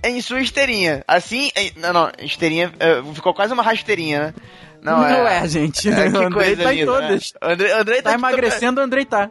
em 0.05 0.20
sua 0.20 0.41
esteirinha. 0.41 1.05
Assim. 1.07 1.51
em- 1.57 1.72
não, 1.76 1.93
não, 1.93 2.11
esteirinha. 2.20 2.72
é, 2.78 3.03
ficou 3.14 3.35
quase 3.35 3.53
uma 3.53 3.62
rasteirinha, 3.62 4.20
né? 4.26 4.35
Não, 4.83 5.05
é, 5.05 5.47
gente. 5.47 5.89
É, 5.91 6.09
o 6.09 6.11
que 6.12 6.16
Andrei 6.24 6.31
coisa 6.31 6.62
tá 6.62 6.72
em 6.72 6.76
linda, 6.78 6.93
todas. 6.93 7.33
né? 7.35 7.53
Andrei, 7.53 7.72
Andrei 7.72 8.03
Tá 8.03 8.11
de- 8.11 8.16
emagrecendo, 8.16 8.81
o 8.81 8.85
Andrei 8.85 9.05
tá. 9.05 9.28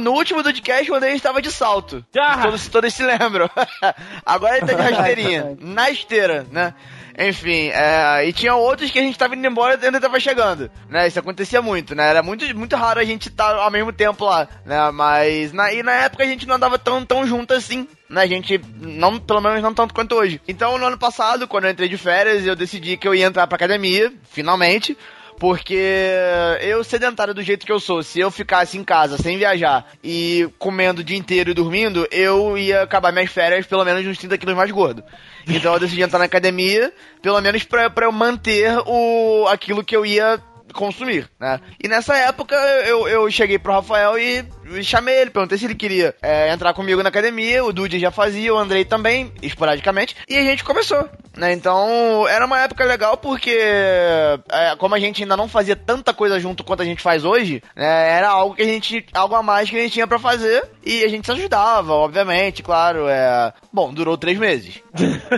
No 0.00 0.12
último 0.12 0.42
podcast, 0.42 0.90
o 0.90 0.94
Andrei 0.94 1.14
estava 1.14 1.42
de 1.42 1.50
salto. 1.50 2.04
Ah! 2.16 2.42
Todos, 2.42 2.68
todos 2.68 2.94
se 2.94 3.02
lembram. 3.02 3.48
Agora 4.24 4.56
ele 4.56 4.66
tá 4.66 4.72
de 4.72 4.82
rasteirinha. 4.82 5.56
na 5.60 5.90
esteira, 5.90 6.46
né? 6.50 6.74
Enfim, 7.18 7.68
é, 7.68 8.26
e 8.26 8.32
tinha 8.32 8.54
outros 8.54 8.90
que 8.90 8.98
a 8.98 9.02
gente 9.02 9.18
tava 9.18 9.36
indo 9.36 9.46
embora 9.46 9.78
e 9.80 9.84
ainda 9.84 10.00
tava 10.00 10.18
chegando, 10.18 10.70
né? 10.88 11.06
Isso 11.06 11.18
acontecia 11.18 11.60
muito, 11.60 11.94
né? 11.94 12.08
Era 12.08 12.22
muito, 12.22 12.44
muito 12.56 12.74
raro 12.76 12.98
a 12.98 13.04
gente 13.04 13.28
estar 13.28 13.56
ao 13.56 13.70
mesmo 13.70 13.92
tempo 13.92 14.24
lá, 14.24 14.48
né? 14.64 14.90
Mas 14.90 15.52
na, 15.52 15.70
e 15.72 15.82
na 15.82 15.92
época 15.92 16.24
a 16.24 16.26
gente 16.26 16.46
não 16.46 16.56
andava 16.56 16.78
tão, 16.78 17.04
tão 17.04 17.26
junto 17.26 17.52
assim, 17.52 17.86
né? 18.08 18.22
A 18.22 18.26
gente, 18.26 18.58
não, 18.78 19.18
pelo 19.18 19.42
menos 19.42 19.62
não 19.62 19.74
tanto 19.74 19.92
quanto 19.92 20.14
hoje. 20.14 20.40
Então, 20.48 20.78
no 20.78 20.86
ano 20.86 20.96
passado, 20.96 21.46
quando 21.46 21.64
eu 21.64 21.70
entrei 21.70 21.88
de 21.88 21.98
férias, 21.98 22.46
eu 22.46 22.56
decidi 22.56 22.96
que 22.96 23.06
eu 23.06 23.14
ia 23.14 23.26
entrar 23.26 23.46
pra 23.46 23.56
academia, 23.56 24.10
finalmente. 24.30 24.96
Porque 25.40 26.12
eu, 26.60 26.84
sedentário 26.84 27.32
do 27.32 27.42
jeito 27.42 27.64
que 27.64 27.72
eu 27.72 27.80
sou, 27.80 28.02
se 28.02 28.20
eu 28.20 28.30
ficasse 28.30 28.76
em 28.76 28.84
casa 28.84 29.16
sem 29.16 29.38
viajar 29.38 29.90
e 30.04 30.46
comendo 30.58 31.00
o 31.00 31.04
dia 31.04 31.16
inteiro 31.16 31.50
e 31.50 31.54
dormindo, 31.54 32.06
eu 32.10 32.58
ia 32.58 32.82
acabar 32.82 33.10
minhas 33.10 33.30
férias 33.30 33.66
pelo 33.66 33.82
menos 33.82 34.06
uns 34.06 34.18
30 34.18 34.36
quilos 34.36 34.54
mais 34.54 34.70
gordo. 34.70 35.02
Então 35.48 35.72
eu 35.72 35.80
decidi 35.80 36.02
entrar 36.02 36.18
na 36.18 36.26
academia, 36.26 36.92
pelo 37.22 37.40
menos 37.40 37.64
pra, 37.64 37.88
pra 37.88 38.04
eu 38.04 38.12
manter 38.12 38.70
o, 38.86 39.46
aquilo 39.48 39.82
que 39.82 39.96
eu 39.96 40.04
ia 40.04 40.38
consumir, 40.72 41.28
né? 41.38 41.60
E 41.82 41.88
nessa 41.88 42.16
época 42.16 42.54
eu, 42.86 43.08
eu 43.08 43.30
cheguei 43.30 43.58
pro 43.58 43.72
Rafael 43.72 44.18
e, 44.18 44.44
chamei 44.82 45.20
ele, 45.20 45.30
perguntei 45.30 45.58
se 45.58 45.64
ele 45.64 45.74
queria 45.74 46.14
é, 46.22 46.52
entrar 46.52 46.74
comigo 46.74 47.02
na 47.02 47.08
academia, 47.08 47.64
o 47.64 47.72
Dude 47.72 47.98
já 47.98 48.10
fazia, 48.10 48.52
o 48.54 48.58
Andrei 48.58 48.84
também, 48.84 49.32
esporadicamente, 49.42 50.16
e 50.28 50.36
a 50.36 50.42
gente 50.42 50.64
começou, 50.64 51.08
né? 51.36 51.52
Então 51.52 52.26
era 52.28 52.44
uma 52.44 52.60
época 52.60 52.84
legal 52.84 53.16
porque, 53.16 53.50
é, 53.50 54.74
como 54.78 54.94
a 54.94 55.00
gente 55.00 55.22
ainda 55.22 55.36
não 55.36 55.48
fazia 55.48 55.76
tanta 55.76 56.12
coisa 56.12 56.38
junto 56.38 56.64
quanto 56.64 56.82
a 56.82 56.86
gente 56.86 57.02
faz 57.02 57.24
hoje, 57.24 57.62
né, 57.76 58.10
era 58.10 58.28
algo 58.28 58.54
que 58.54 58.62
a 58.62 58.66
gente, 58.66 59.06
algo 59.12 59.34
a 59.34 59.42
mais 59.42 59.68
que 59.68 59.76
a 59.76 59.80
gente 59.80 59.92
tinha 59.92 60.06
pra 60.06 60.18
fazer 60.18 60.68
e 60.84 61.04
a 61.04 61.08
gente 61.08 61.26
se 61.26 61.32
ajudava, 61.32 61.92
obviamente, 61.92 62.62
claro, 62.62 63.08
é... 63.08 63.52
Bom, 63.72 63.92
durou 63.92 64.16
três 64.16 64.38
meses, 64.38 64.82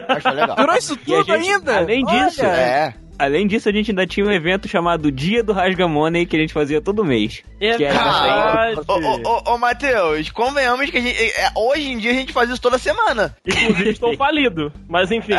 mas 0.08 0.22
foi 0.22 0.32
legal. 0.32 0.56
Durou 0.62 0.76
isso 0.76 0.96
tudo 0.96 1.24
gente, 1.24 1.50
ainda? 1.50 1.78
além 1.78 2.04
disso, 2.04 2.40
Olha. 2.42 2.50
É. 2.50 3.01
Além 3.22 3.46
disso, 3.46 3.68
a 3.68 3.72
gente 3.72 3.92
ainda 3.92 4.04
tinha 4.04 4.26
um 4.26 4.32
evento 4.32 4.66
chamado 4.66 5.12
Dia 5.12 5.44
do 5.44 5.52
Rasga 5.52 5.86
Money 5.86 6.26
que 6.26 6.34
a 6.34 6.40
gente 6.40 6.52
fazia 6.52 6.80
todo 6.80 7.04
mês. 7.04 7.44
Que 7.56 7.84
era. 7.84 8.74
Ô, 8.88 8.94
ô, 8.94 9.22
ô, 9.22 9.54
ô 9.54 9.58
Matheus, 9.58 10.28
convenhamos 10.30 10.90
que 10.90 10.98
a 10.98 11.00
gente, 11.00 11.16
é, 11.16 11.52
hoje 11.54 11.92
em 11.92 11.98
dia 11.98 12.10
a 12.10 12.14
gente 12.14 12.32
faz 12.32 12.50
isso 12.50 12.60
toda 12.60 12.78
semana. 12.78 13.36
Inclusive, 13.46 13.90
estou 13.90 14.16
falido. 14.18 14.72
Mas 14.88 15.12
enfim. 15.12 15.34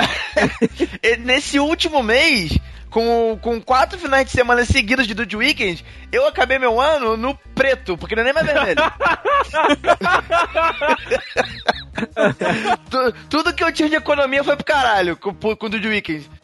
Nesse 1.26 1.60
último 1.60 2.02
mês, 2.02 2.58
com, 2.94 3.36
com 3.42 3.60
quatro 3.60 3.98
finais 3.98 4.24
de 4.28 4.32
semana 4.32 4.64
seguidos 4.64 5.08
de 5.08 5.16
Dude 5.16 5.36
Weekend, 5.36 5.84
eu 6.12 6.28
acabei 6.28 6.60
meu 6.60 6.80
ano 6.80 7.18
no 7.18 7.36
preto, 7.56 7.98
porque 7.98 8.16
não 8.16 8.22
é 8.22 8.26
nem 8.26 8.34
mais 8.34 8.46
vermelho. 8.46 8.80
Tu- 12.90 13.14
tudo 13.30 13.54
que 13.54 13.64
eu 13.64 13.72
tinha 13.72 13.88
de 13.90 13.96
economia 13.96 14.44
foi 14.44 14.56
pro 14.56 14.66
caralho 14.66 15.16
com, 15.18 15.34
com 15.34 15.66
o 15.66 15.70
Dude 15.70 15.88
Weekend. 15.88 16.30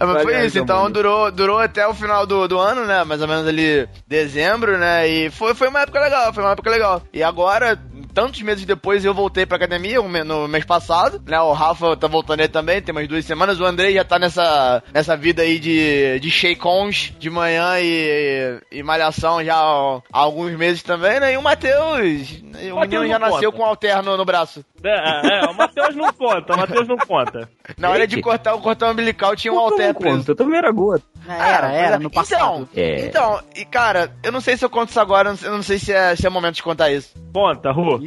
Mas 0.00 0.22
foi 0.22 0.46
isso, 0.46 0.58
então 0.58 0.82
mano. 0.82 0.90
durou, 0.94 1.30
durou 1.30 1.58
até 1.58 1.86
o 1.86 1.94
final 1.94 2.26
do, 2.26 2.48
do 2.48 2.58
ano, 2.58 2.84
né? 2.86 3.04
Mais 3.04 3.20
ou 3.22 3.28
menos 3.28 3.46
ali 3.46 3.88
dezembro, 4.06 4.76
né? 4.78 5.06
E 5.08 5.30
foi, 5.30 5.54
foi 5.54 5.68
uma 5.68 5.80
época 5.82 6.00
legal, 6.00 6.32
foi 6.32 6.42
uma 6.42 6.52
época 6.52 6.70
legal. 6.70 7.02
E 7.12 7.22
agora, 7.22 7.78
tantos 8.12 8.42
meses 8.42 8.64
depois, 8.64 9.04
eu 9.04 9.14
voltei 9.14 9.46
pra 9.46 9.56
academia 9.56 10.00
um 10.00 10.08
no 10.24 10.48
mês 10.48 10.64
passado, 10.64 11.20
né? 11.26 11.40
O 11.40 11.52
Rafa 11.52 11.96
tá 11.96 12.06
voltando 12.06 12.40
aí 12.40 12.48
também, 12.48 12.82
tem 12.82 12.92
umas 12.92 13.08
duas 13.08 13.24
semanas. 13.24 13.60
O 13.60 13.64
Andrei 13.64 13.94
já 13.94 14.04
tá 14.04 14.18
nessa, 14.18 14.82
nessa 14.92 15.16
vida 15.16 15.42
aí 15.42 15.58
de, 15.58 16.18
de 16.20 16.30
shake-ons 16.30 17.12
de 17.18 17.30
manhã 17.30 17.78
e, 17.80 18.60
e 18.70 18.82
malhação 18.82 19.42
já 19.44 19.56
há, 19.56 20.00
alguns 20.12 20.52
meses 20.56 20.82
também, 20.82 21.20
né? 21.20 21.34
E 21.34 21.36
o 21.36 21.42
Matheus, 21.42 22.42
o 22.72 22.80
menino 22.80 23.06
já 23.06 23.18
nasceu 23.18 23.50
conta. 23.50 23.56
com 23.56 23.62
um 23.62 23.66
alterno 23.66 24.16
no 24.16 24.24
braço. 24.24 24.64
É, 24.82 25.44
é, 25.44 25.50
o 25.50 25.54
Matheus 25.54 25.94
não 25.94 26.12
conta, 26.12 26.54
o 26.54 26.58
Matheus 26.58 26.88
não 26.88 26.96
conta. 26.96 27.48
Na 27.76 27.90
hora 27.90 28.06
de 28.06 28.20
cortar 28.20 28.54
o 28.54 28.60
cordão 28.60 28.90
umbilical 28.92 29.36
tinha 29.36 29.52
um 29.52 29.58
alter 29.58 29.94
preso. 29.94 30.30
Eu 30.30 30.36
também 30.36 30.58
era 30.58 30.70
gota. 30.70 31.04
Era, 31.38 31.66
Ah, 31.68 31.72
era, 31.72 31.96
é- 31.96 31.98
no 31.98 32.10
passado. 32.10 32.68
Então, 32.72 32.82
É. 32.82 33.06
então, 33.06 33.40
e 33.56 33.64
cara, 33.64 34.14
eu 34.22 34.32
não 34.32 34.40
sei 34.40 34.56
se 34.56 34.64
eu 34.64 34.70
conto 34.70 34.90
isso 34.90 35.00
agora, 35.00 35.34
eu 35.42 35.50
não 35.52 35.62
sei- 35.62 35.78
se 35.78 35.92
é, 35.92 36.14
se 36.16 36.26
é 36.26 36.30
momento 36.30 36.56
de 36.56 36.62
contar 36.62 36.90
isso. 36.90 37.10
Conta, 37.32 37.70
Ru. 37.72 38.00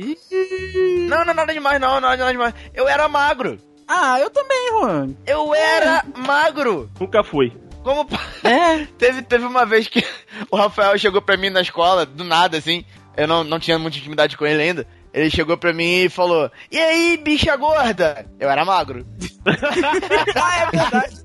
Não, 1.07 1.23
não 1.25 1.31
é 1.31 1.33
nada 1.33 1.53
demais, 1.53 1.79
não, 1.79 1.99
não 2.01 2.11
é 2.11 2.17
nada 2.17 2.31
demais. 2.31 2.53
Eu 2.73 2.87
era 2.87 3.07
magro. 3.07 3.57
Ah, 3.87 4.19
eu 4.19 4.29
também, 4.29 4.69
Juan. 4.71 5.09
Eu 5.25 5.53
era 5.53 6.03
magro. 6.15 6.89
Nunca 6.99 7.23
fui. 7.23 7.51
Como. 7.83 8.07
É. 8.43 8.85
teve, 8.97 9.21
teve 9.21 9.45
uma 9.45 9.65
vez 9.65 9.87
que 9.87 10.03
o 10.51 10.57
Rafael 10.57 10.97
chegou 10.97 11.21
pra 11.21 11.37
mim 11.37 11.49
na 11.49 11.61
escola, 11.61 12.05
do 12.05 12.23
nada, 12.23 12.57
assim. 12.57 12.83
Eu 13.15 13.27
não, 13.27 13.43
não 13.43 13.59
tinha 13.59 13.77
muita 13.77 13.97
intimidade 13.97 14.35
com 14.35 14.45
ele 14.45 14.61
ainda. 14.61 14.87
Ele 15.13 15.29
chegou 15.29 15.55
pra 15.55 15.71
mim 15.71 16.05
e 16.05 16.09
falou: 16.09 16.51
E 16.71 16.79
aí, 16.79 17.17
bicha 17.17 17.55
gorda? 17.55 18.25
Eu 18.39 18.49
era 18.49 18.65
magro. 18.65 19.05
ah, 20.35 20.57
é 20.57 20.65
verdade. 20.75 21.23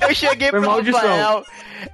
Eu 0.00 0.12
cheguei 0.14 0.50
Foi 0.50 0.60
pro 0.60 0.68
maldição. 0.68 1.00
Rafael, 1.00 1.44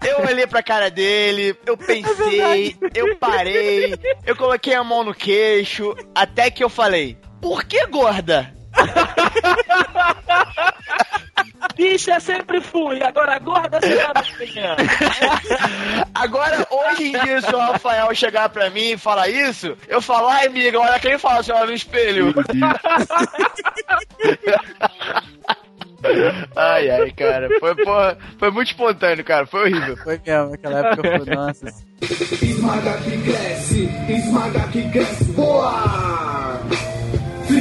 eu 0.03 0.21
olhei 0.27 0.47
pra 0.47 0.63
cara 0.63 0.91
dele, 0.91 1.55
eu 1.67 1.77
pensei, 1.77 2.75
eu 2.95 3.15
parei, 3.17 3.95
eu 4.25 4.35
coloquei 4.35 4.73
a 4.75 4.83
mão 4.83 5.05
no 5.05 5.13
queixo, 5.15 5.95
até 6.15 6.51
que 6.51 6.65
eu 6.65 6.71
falei: 6.71 7.19
Por 7.41 7.65
que 7.65 7.85
gorda? 7.87 8.55
Bicha, 11.77 12.19
sempre 12.19 12.59
fui, 12.61 13.03
agora 13.03 13.39
gorda 13.39 13.79
você 13.79 13.97
tá. 13.99 14.15
Agora, 16.15 16.67
hoje 16.71 17.09
em 17.09 17.13
dia, 17.13 17.43
se 17.43 17.55
o 17.55 17.59
Rafael 17.59 18.15
chegar 18.15 18.49
pra 18.49 18.71
mim 18.71 18.93
e 18.93 18.99
falar 18.99 19.29
isso, 19.29 19.77
eu 19.87 20.01
falo, 20.01 20.29
ai, 20.29 20.47
amiga, 20.47 20.81
olha 20.81 20.99
quem 20.99 21.19
fala, 21.19 21.43
você 21.43 21.53
olha 21.53 21.67
no 21.67 21.75
espelho. 21.75 22.33
ai, 26.57 26.91
ai, 26.91 27.11
cara. 27.11 27.49
Foi, 27.61 27.75
porra, 27.75 28.17
foi 28.39 28.51
muito 28.51 28.69
espontâneo, 28.69 29.23
cara. 29.25 29.47
Foi 29.47 29.61
horrível. 29.61 29.99
Foi 29.99 30.19
mesmo, 30.25 30.51
naquela 30.53 30.79
época 30.79 31.19
foi, 31.19 31.35
nossa. 31.35 31.67
Esmaga 32.01 32.99
que 33.03 33.23
cresce, 33.23 33.91
esmaga 34.09 34.69
que 34.69 34.91
cresce, 34.91 35.25
boa! 35.33 36.63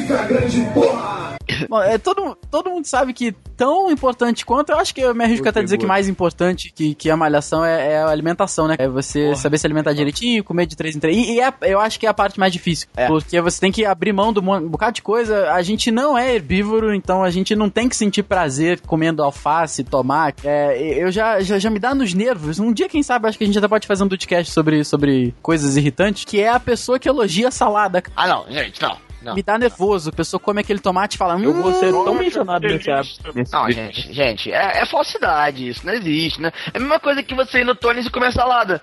Fica 0.05 0.23
grande, 0.25 0.61
porra! 0.73 1.35
Bom, 1.69 1.81
é, 1.81 1.97
todo, 1.97 2.37
todo 2.51 2.69
mundo 2.69 2.85
sabe 2.85 3.13
que 3.13 3.31
tão 3.55 3.89
importante 3.89 4.45
quanto, 4.45 4.71
eu 4.71 4.77
acho 4.77 4.93
que 4.93 5.01
eu 5.01 5.15
me 5.15 5.23
arrisco 5.23 5.47
até 5.47 5.59
a 5.59 5.63
dizer 5.63 5.77
que 5.77 5.85
boa. 5.85 5.93
mais 5.93 6.09
importante 6.09 6.71
que, 6.73 6.93
que 6.93 7.09
a 7.09 7.15
malhação 7.15 7.63
é, 7.63 7.93
é 7.93 7.97
a 7.99 8.09
alimentação, 8.09 8.67
né? 8.67 8.75
É 8.77 8.87
você 8.87 9.35
saber 9.35 9.57
se 9.57 9.65
alimentar 9.65 9.93
direitinho, 9.93 10.43
comer 10.43 10.65
de 10.65 10.75
três 10.75 10.95
em 10.95 10.99
três. 10.99 11.15
E, 11.15 11.33
e 11.35 11.39
é- 11.39 11.53
eu 11.61 11.79
acho 11.79 11.99
que 11.99 12.05
é 12.05 12.09
a 12.09 12.13
parte 12.13 12.39
mais 12.39 12.51
difícil. 12.51 12.87
É. 12.97 13.07
Porque 13.07 13.39
você 13.39 13.59
tem 13.59 13.71
que 13.71 13.85
abrir 13.85 14.11
mão 14.11 14.33
de 14.33 14.39
um 14.39 14.53
um 14.53 14.67
bocado 14.67 14.93
de 14.95 15.01
coisa. 15.01 15.51
A 15.51 15.61
gente 15.61 15.91
não 15.91 16.17
é 16.17 16.33
herbívoro, 16.35 16.93
então 16.93 17.23
a 17.23 17.29
gente 17.29 17.55
não 17.55 17.69
tem 17.69 17.87
que 17.87 17.95
sentir 17.95 18.23
prazer 18.23 18.81
comendo 18.81 19.23
alface, 19.23 19.83
tomate. 19.83 20.45
É, 20.47 20.77
eu 21.01 21.11
já, 21.11 21.39
já, 21.41 21.57
já 21.57 21.69
me 21.69 21.79
dá 21.79 21.95
nos 21.95 22.13
nervos. 22.13 22.59
Um 22.59 22.73
dia, 22.73 22.89
quem 22.89 23.01
sabe, 23.03 23.27
acho 23.27 23.37
que 23.37 23.43
a 23.43 23.47
gente 23.47 23.57
até 23.57 23.67
pode 23.67 23.87
fazer 23.87 24.03
um 24.03 24.09
podcast 24.09 24.51
sobre, 24.51 24.83
sobre 24.83 25.33
coisas 25.41 25.77
irritantes, 25.77 26.25
que 26.25 26.39
é 26.41 26.49
a 26.49 26.59
pessoa 26.59 26.99
que 26.99 27.07
elogia 27.07 27.49
salada. 27.51 28.03
Ah, 28.15 28.27
não, 28.27 28.45
gente, 28.49 28.81
não. 28.81 29.04
Não, 29.25 29.33
Me 29.33 29.41
dá 29.41 29.57
nervoso. 29.57 30.09
A 30.11 30.13
pessoa 30.13 30.39
come 30.39 30.61
aquele 30.61 30.79
tomate 30.79 31.15
e 31.15 31.17
fala. 31.17 31.39
Eu 31.41 31.51
vou 31.53 31.73
ser 31.73 31.93
"Hum, 31.93 32.05
tão 32.05 32.13
mencionado 32.15 32.67
nesse 32.67 32.89
nesse 33.33 33.53
não 33.53 33.69
gente, 33.71 34.13
gente, 34.13 34.51
é, 34.51 34.81
é 34.81 34.85
falsidade 34.85 35.67
isso, 35.67 35.85
não 35.85 35.93
existe, 35.93 36.39
né? 36.39 36.51
É 36.73 36.77
a 36.77 36.79
mesma 36.79 36.99
coisa 36.99 37.23
que 37.23 37.33
você 37.33 37.61
ir 37.61 37.65
no 37.65 37.73
Tony 37.75 38.01
e 38.01 38.09
comer 38.11 38.31
salada. 38.31 38.79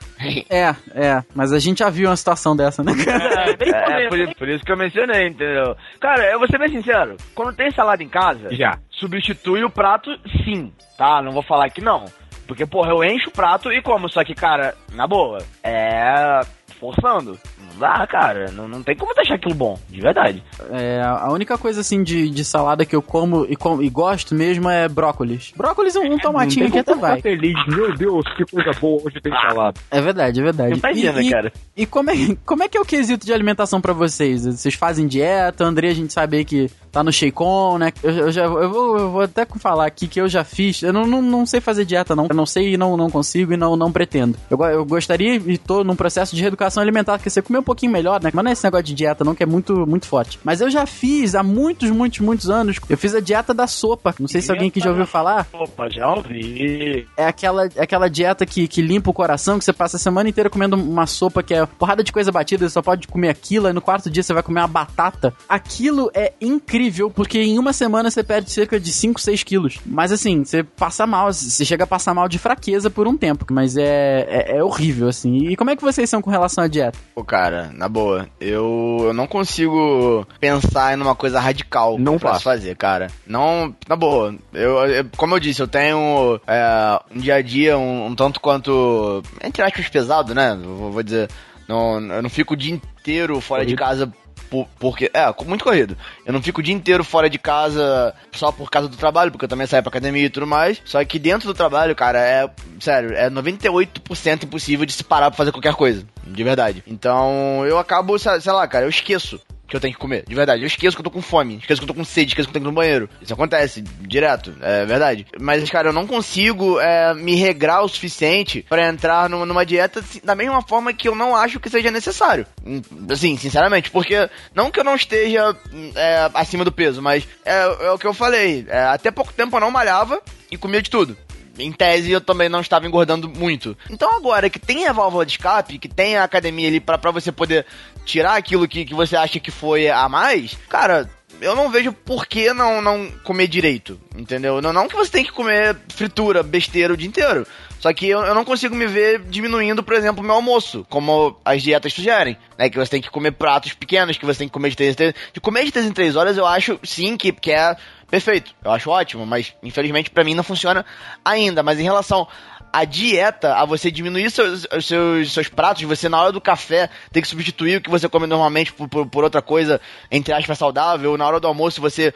É, 0.50 0.74
é, 0.94 1.22
mas 1.34 1.52
a 1.52 1.58
gente 1.58 1.78
já 1.78 1.88
viu 1.90 2.08
uma 2.08 2.16
situação 2.16 2.56
dessa, 2.56 2.82
né, 2.82 2.92
cara? 3.04 3.50
É, 3.50 3.56
bem 3.56 3.68
É, 3.72 4.08
comendo, 4.08 4.26
por, 4.30 4.34
por 4.38 4.48
isso 4.48 4.64
que 4.64 4.72
eu 4.72 4.76
mencionei, 4.76 5.28
entendeu? 5.28 5.76
Cara, 6.00 6.30
eu 6.32 6.38
vou 6.38 6.48
ser 6.48 6.58
bem 6.58 6.68
sincero, 6.70 7.16
quando 7.34 7.54
tem 7.54 7.70
salada 7.70 8.02
em 8.02 8.08
casa, 8.08 8.52
Já. 8.54 8.78
substitui 8.90 9.62
o 9.64 9.70
prato 9.70 10.10
sim, 10.44 10.72
tá? 10.98 11.22
Não 11.22 11.32
vou 11.32 11.42
falar 11.42 11.70
que 11.70 11.80
não. 11.80 12.04
Porque, 12.46 12.66
porra, 12.66 12.90
eu 12.90 13.04
encho 13.04 13.28
o 13.28 13.32
prato 13.32 13.72
e 13.72 13.80
como, 13.80 14.08
só 14.10 14.24
que, 14.24 14.34
cara, 14.34 14.74
na 14.92 15.06
boa, 15.06 15.38
é. 15.62 16.40
forçando. 16.78 17.38
Dá, 17.82 18.06
cara. 18.06 18.52
Não, 18.52 18.68
não 18.68 18.80
tem 18.80 18.94
como 18.96 19.12
deixar 19.12 19.34
aquilo 19.34 19.56
bom, 19.56 19.76
de 19.90 20.00
verdade. 20.00 20.40
É, 20.70 21.02
a 21.04 21.28
única 21.32 21.58
coisa 21.58 21.80
assim 21.80 22.00
de, 22.04 22.30
de 22.30 22.44
salada 22.44 22.86
que 22.86 22.94
eu 22.94 23.02
como 23.02 23.44
e, 23.48 23.56
com- 23.56 23.82
e 23.82 23.88
gosto 23.90 24.36
mesmo 24.36 24.70
é 24.70 24.88
brócolis. 24.88 25.52
Brócolis, 25.56 25.96
um, 25.96 26.04
um 26.04 26.16
tomatinho 26.18 26.68
aqui 26.68 26.78
até 26.78 26.94
vai. 26.94 27.20
feliz. 27.20 27.54
Meu 27.66 27.92
Deus, 27.96 28.24
que 28.36 28.44
coisa 28.44 28.70
boa. 28.80 29.02
Hoje 29.04 29.20
tem 29.20 29.32
salada. 29.32 29.80
É 29.90 30.00
verdade, 30.00 30.38
é 30.38 30.42
verdade. 30.44 30.78
Imagina, 30.78 31.20
e, 31.22 31.26
e- 31.26 31.30
cara. 31.30 31.52
E 31.76 31.84
como 31.86 32.10
é, 32.10 32.14
como 32.46 32.62
é 32.62 32.68
que 32.68 32.78
é 32.78 32.80
o 32.80 32.84
quesito 32.84 33.26
de 33.26 33.32
alimentação 33.32 33.80
pra 33.80 33.92
vocês? 33.92 34.44
Vocês 34.46 34.74
fazem 34.74 35.08
dieta? 35.08 35.64
André, 35.64 35.88
a 35.88 35.94
gente 35.94 36.12
sabe 36.12 36.44
que 36.44 36.70
tá 36.92 37.02
no 37.02 37.10
Sheikon, 37.12 37.78
né? 37.78 37.92
Eu, 38.02 38.10
eu 38.12 38.30
já, 38.30 38.44
eu, 38.44 38.70
vou, 38.70 38.98
eu 38.98 39.10
vou 39.10 39.20
até 39.22 39.44
falar 39.58 39.86
aqui 39.86 40.06
que 40.06 40.20
eu 40.20 40.28
já 40.28 40.44
fiz. 40.44 40.82
Eu 40.82 40.92
não, 40.92 41.04
não, 41.06 41.20
não 41.20 41.46
sei 41.46 41.60
fazer 41.60 41.84
dieta, 41.84 42.14
não. 42.14 42.26
Eu 42.30 42.36
não 42.36 42.46
sei 42.46 42.74
e 42.74 42.76
não, 42.76 42.96
não 42.96 43.10
consigo 43.10 43.52
e 43.52 43.56
não, 43.56 43.74
não 43.74 43.90
pretendo. 43.90 44.38
Eu, 44.48 44.58
eu 44.66 44.84
gostaria 44.84 45.34
e 45.34 45.58
tô 45.58 45.82
num 45.82 45.96
processo 45.96 46.36
de 46.36 46.42
reeducação 46.42 46.82
alimentar, 46.82 47.16
porque 47.18 47.30
você 47.30 47.40
comer 47.42 47.58
um 47.58 47.62
pouquinho 47.72 47.92
melhor, 47.92 48.22
né? 48.22 48.30
Mas 48.32 48.44
não 48.44 48.50
é 48.50 48.52
esse 48.52 48.64
negócio 48.64 48.84
de 48.84 48.94
dieta, 48.94 49.24
não, 49.24 49.34
que 49.34 49.42
é 49.42 49.46
muito, 49.46 49.86
muito 49.86 50.06
forte. 50.06 50.38
Mas 50.44 50.60
eu 50.60 50.70
já 50.70 50.86
fiz 50.86 51.34
há 51.34 51.42
muitos, 51.42 51.90
muitos, 51.90 52.20
muitos 52.20 52.50
anos. 52.50 52.78
Eu 52.88 52.98
fiz 52.98 53.14
a 53.14 53.20
dieta 53.20 53.54
da 53.54 53.66
sopa. 53.66 54.14
Não 54.18 54.28
sei 54.28 54.40
se 54.40 54.50
alguém 54.50 54.68
aqui 54.68 54.80
já 54.80 54.90
ouviu 54.90 55.06
falar. 55.06 55.46
Opa, 55.52 55.88
já 55.88 56.12
ouvi. 56.12 57.06
É 57.16 57.26
aquela, 57.26 57.66
é 57.74 57.82
aquela 57.82 58.08
dieta 58.08 58.44
que, 58.44 58.68
que 58.68 58.82
limpa 58.82 59.10
o 59.10 59.14
coração, 59.14 59.58
que 59.58 59.64
você 59.64 59.72
passa 59.72 59.96
a 59.96 60.00
semana 60.00 60.28
inteira 60.28 60.50
comendo 60.50 60.76
uma 60.76 61.06
sopa 61.06 61.42
que 61.42 61.54
é 61.54 61.64
porrada 61.66 62.04
de 62.04 62.12
coisa 62.12 62.30
batida, 62.30 62.68
você 62.68 62.72
só 62.72 62.82
pode 62.82 63.08
comer 63.08 63.28
aquilo, 63.28 63.66
aí 63.66 63.72
no 63.72 63.80
quarto 63.80 64.10
dia 64.10 64.22
você 64.22 64.34
vai 64.34 64.42
comer 64.42 64.60
uma 64.60 64.68
batata. 64.68 65.34
Aquilo 65.48 66.10
é 66.14 66.32
incrível, 66.40 67.10
porque 67.10 67.38
em 67.38 67.58
uma 67.58 67.72
semana 67.72 68.10
você 68.10 68.22
perde 68.22 68.50
cerca 68.50 68.78
de 68.78 68.92
5, 68.92 69.20
6 69.20 69.42
quilos. 69.42 69.80
Mas 69.86 70.12
assim, 70.12 70.44
você 70.44 70.62
passa 70.62 71.06
mal, 71.06 71.32
você 71.32 71.64
chega 71.64 71.84
a 71.84 71.86
passar 71.86 72.14
mal 72.14 72.28
de 72.28 72.38
fraqueza 72.38 72.90
por 72.90 73.06
um 73.08 73.16
tempo, 73.16 73.46
mas 73.50 73.76
é, 73.76 74.26
é, 74.28 74.56
é 74.58 74.64
horrível, 74.64 75.08
assim. 75.08 75.48
E 75.48 75.56
como 75.56 75.70
é 75.70 75.76
que 75.76 75.82
vocês 75.82 76.08
são 76.08 76.20
com 76.20 76.30
relação 76.30 76.64
à 76.64 76.68
dieta? 76.68 76.98
Pô, 77.14 77.24
cara, 77.24 77.51
na 77.74 77.88
boa, 77.88 78.28
eu, 78.40 78.98
eu 79.06 79.12
não 79.14 79.26
consigo 79.26 80.26
pensar 80.40 80.96
em 80.96 81.00
uma 81.00 81.14
coisa 81.14 81.38
radical 81.40 81.98
Não 81.98 82.18
pra 82.18 82.30
faço. 82.32 82.44
fazer, 82.44 82.76
cara. 82.76 83.08
Não, 83.26 83.74
na 83.88 83.96
boa. 83.96 84.34
Eu, 84.52 84.78
eu- 84.86 85.04
como 85.16 85.34
eu 85.34 85.40
disse, 85.40 85.60
eu 85.60 85.68
tenho 85.68 86.40
é, 86.46 87.00
um 87.14 87.18
dia 87.20 87.36
a 87.36 87.42
dia 87.42 87.76
um, 87.78 88.06
um 88.06 88.14
tanto 88.14 88.40
quanto, 88.40 89.22
entre 89.42 89.62
aspas, 89.62 89.88
pesado, 89.88 90.34
né? 90.34 90.58
Vou, 90.62 90.90
vou 90.92 91.02
dizer, 91.02 91.28
não, 91.68 92.00
eu 92.00 92.22
não 92.22 92.30
fico 92.30 92.54
o 92.54 92.56
dia 92.56 92.72
inteiro 92.74 93.40
fora 93.40 93.64
de 93.66 93.74
casa 93.76 94.12
por- 94.50 94.66
porque, 94.78 95.10
é, 95.14 95.32
muito 95.46 95.64
corrido. 95.64 95.96
Eu 96.26 96.32
não 96.32 96.42
fico 96.42 96.60
o 96.60 96.62
dia 96.62 96.74
inteiro 96.74 97.02
fora 97.02 97.30
de 97.30 97.38
casa 97.38 98.14
só 98.32 98.52
por 98.52 98.70
causa 98.70 98.86
do 98.88 98.96
trabalho, 98.98 99.30
porque 99.30 99.44
eu 99.46 99.48
também 99.48 99.66
saio 99.66 99.82
pra 99.82 99.88
academia 99.88 100.26
e 100.26 100.30
tudo 100.30 100.46
mais. 100.46 100.80
Só 100.84 101.02
que 101.04 101.18
dentro 101.18 101.46
do 101.48 101.54
trabalho, 101.54 101.94
cara, 101.96 102.18
é, 102.20 102.50
sério, 102.78 103.14
é 103.14 103.30
98% 103.30 104.44
impossível 104.44 104.84
de 104.84 104.92
se 104.92 105.02
parar 105.04 105.30
pra 105.30 105.36
fazer 105.38 105.52
qualquer 105.52 105.74
coisa. 105.74 106.04
De 106.26 106.44
verdade. 106.44 106.82
Então, 106.86 107.64
eu 107.66 107.78
acabo, 107.78 108.18
sei 108.18 108.52
lá, 108.52 108.66
cara, 108.66 108.84
eu 108.84 108.90
esqueço 108.90 109.40
que 109.72 109.76
eu 109.76 109.80
tenho 109.80 109.94
que 109.94 109.98
comer. 109.98 110.22
De 110.28 110.34
verdade. 110.34 110.62
Eu 110.62 110.66
esqueço 110.66 110.94
que 110.94 111.00
eu 111.00 111.04
tô 111.04 111.10
com 111.10 111.22
fome. 111.22 111.56
Esqueço 111.56 111.80
que 111.80 111.84
eu 111.84 111.88
tô 111.88 111.94
com 111.94 112.04
sede. 112.04 112.32
Esqueço 112.32 112.46
que 112.46 112.50
eu 112.50 112.52
tenho 112.52 112.64
que 112.64 112.68
ir 112.68 112.72
no 112.72 112.76
banheiro. 112.76 113.08
Isso 113.22 113.32
acontece 113.32 113.80
direto. 114.02 114.54
É 114.60 114.84
verdade. 114.84 115.26
Mas, 115.40 115.68
cara, 115.70 115.88
eu 115.88 115.94
não 115.94 116.06
consigo 116.06 116.78
é, 116.78 117.14
me 117.14 117.34
regrar 117.36 117.82
o 117.82 117.88
suficiente 117.88 118.66
pra 118.68 118.86
entrar 118.86 119.30
numa, 119.30 119.46
numa 119.46 119.64
dieta 119.64 120.00
assim, 120.00 120.20
da 120.22 120.34
mesma 120.34 120.60
forma 120.60 120.92
que 120.92 121.08
eu 121.08 121.14
não 121.14 121.34
acho 121.34 121.58
que 121.58 121.70
seja 121.70 121.90
necessário. 121.90 122.46
Hum, 122.66 122.82
Assim, 123.10 123.38
sinceramente. 123.38 123.90
Porque, 123.90 124.28
não 124.54 124.70
que 124.70 124.78
eu 124.78 124.84
não 124.84 124.94
esteja 124.94 125.56
é, 125.96 126.30
acima 126.34 126.66
do 126.66 126.72
peso, 126.72 127.00
mas 127.00 127.26
é, 127.42 127.86
é 127.86 127.90
o 127.92 127.98
que 127.98 128.06
eu 128.06 128.12
falei. 128.12 128.66
É, 128.68 128.82
até 128.82 129.10
pouco 129.10 129.32
tempo 129.32 129.56
eu 129.56 129.60
não 129.60 129.70
malhava 129.70 130.20
e 130.50 130.58
comia 130.58 130.82
de 130.82 130.90
tudo 130.90 131.16
em 131.58 131.72
tese 131.72 132.10
eu 132.10 132.20
também 132.20 132.48
não 132.48 132.60
estava 132.60 132.86
engordando 132.86 133.28
muito. 133.28 133.76
Então 133.90 134.14
agora 134.16 134.48
que 134.48 134.58
tem 134.58 134.86
a 134.86 134.92
válvula 134.92 135.26
de 135.26 135.32
escape, 135.32 135.78
que 135.78 135.88
tem 135.88 136.16
a 136.16 136.24
academia 136.24 136.68
ali 136.68 136.80
pra 136.80 137.10
você 137.10 137.30
poder 137.30 137.66
tirar 138.04 138.36
aquilo 138.36 138.68
que, 138.68 138.84
que 138.84 138.94
você 138.94 139.16
acha 139.16 139.40
que 139.40 139.50
foi 139.50 139.88
a 139.88 140.08
mais, 140.08 140.56
cara. 140.68 141.08
Eu 141.40 141.56
não 141.56 141.70
vejo 141.70 141.92
por 141.92 142.26
que 142.26 142.52
não, 142.52 142.80
não 142.80 143.10
comer 143.24 143.48
direito, 143.48 143.98
entendeu? 144.14 144.62
Não, 144.62 144.72
não 144.72 144.86
que 144.86 144.94
você 144.94 145.10
tem 145.10 145.24
que 145.24 145.32
comer 145.32 145.76
fritura, 145.88 146.40
besteira 146.40 146.92
o 146.92 146.96
dia 146.96 147.08
inteiro. 147.08 147.44
Só 147.80 147.92
que 147.92 148.08
eu, 148.08 148.20
eu 148.20 148.32
não 148.32 148.44
consigo 148.44 148.76
me 148.76 148.86
ver 148.86 149.18
diminuindo, 149.24 149.82
por 149.82 149.94
exemplo, 149.94 150.22
meu 150.22 150.36
almoço, 150.36 150.86
como 150.88 151.36
as 151.44 151.60
dietas 151.60 151.92
sugerem, 151.92 152.36
né? 152.56 152.70
Que 152.70 152.78
você 152.78 152.92
tem 152.92 153.02
que 153.02 153.10
comer 153.10 153.32
pratos 153.32 153.72
pequenos, 153.72 154.16
que 154.16 154.24
você 154.24 154.38
tem 154.38 154.46
que 154.46 154.52
comer 154.52 154.70
de 154.70 154.76
3 154.76 154.92
em 154.92 154.94
3 154.94 155.14
De 155.32 155.40
comer 155.40 155.64
de 155.64 155.72
3 155.72 155.86
em 155.86 155.92
3 155.92 156.14
horas, 156.14 156.36
eu 156.36 156.46
acho, 156.46 156.78
sim, 156.84 157.16
que, 157.16 157.32
que 157.32 157.50
é 157.50 157.76
perfeito. 158.12 158.54
Eu 158.62 158.70
acho 158.70 158.90
ótimo, 158.90 159.24
mas 159.24 159.54
infelizmente 159.62 160.10
pra 160.10 160.22
mim 160.22 160.34
não 160.34 160.44
funciona 160.44 160.84
ainda. 161.24 161.62
Mas 161.62 161.80
em 161.80 161.82
relação 161.82 162.28
à 162.70 162.84
dieta, 162.84 163.54
a 163.54 163.64
você 163.64 163.90
diminuir 163.90 164.30
seus, 164.30 164.66
seus, 164.82 165.32
seus 165.32 165.48
pratos, 165.48 165.82
você 165.84 166.10
na 166.10 166.20
hora 166.20 166.30
do 166.30 166.38
café 166.38 166.90
ter 167.10 167.22
que 167.22 167.26
substituir 167.26 167.78
o 167.78 167.80
que 167.80 167.88
você 167.88 168.10
come 168.10 168.26
normalmente 168.26 168.70
por, 168.70 168.86
por, 168.86 169.06
por 169.06 169.24
outra 169.24 169.40
coisa, 169.40 169.80
entre 170.10 170.34
aspas, 170.34 170.58
saudável. 170.58 171.16
Na 171.16 171.26
hora 171.26 171.40
do 171.40 171.48
almoço, 171.48 171.80
você 171.80 172.12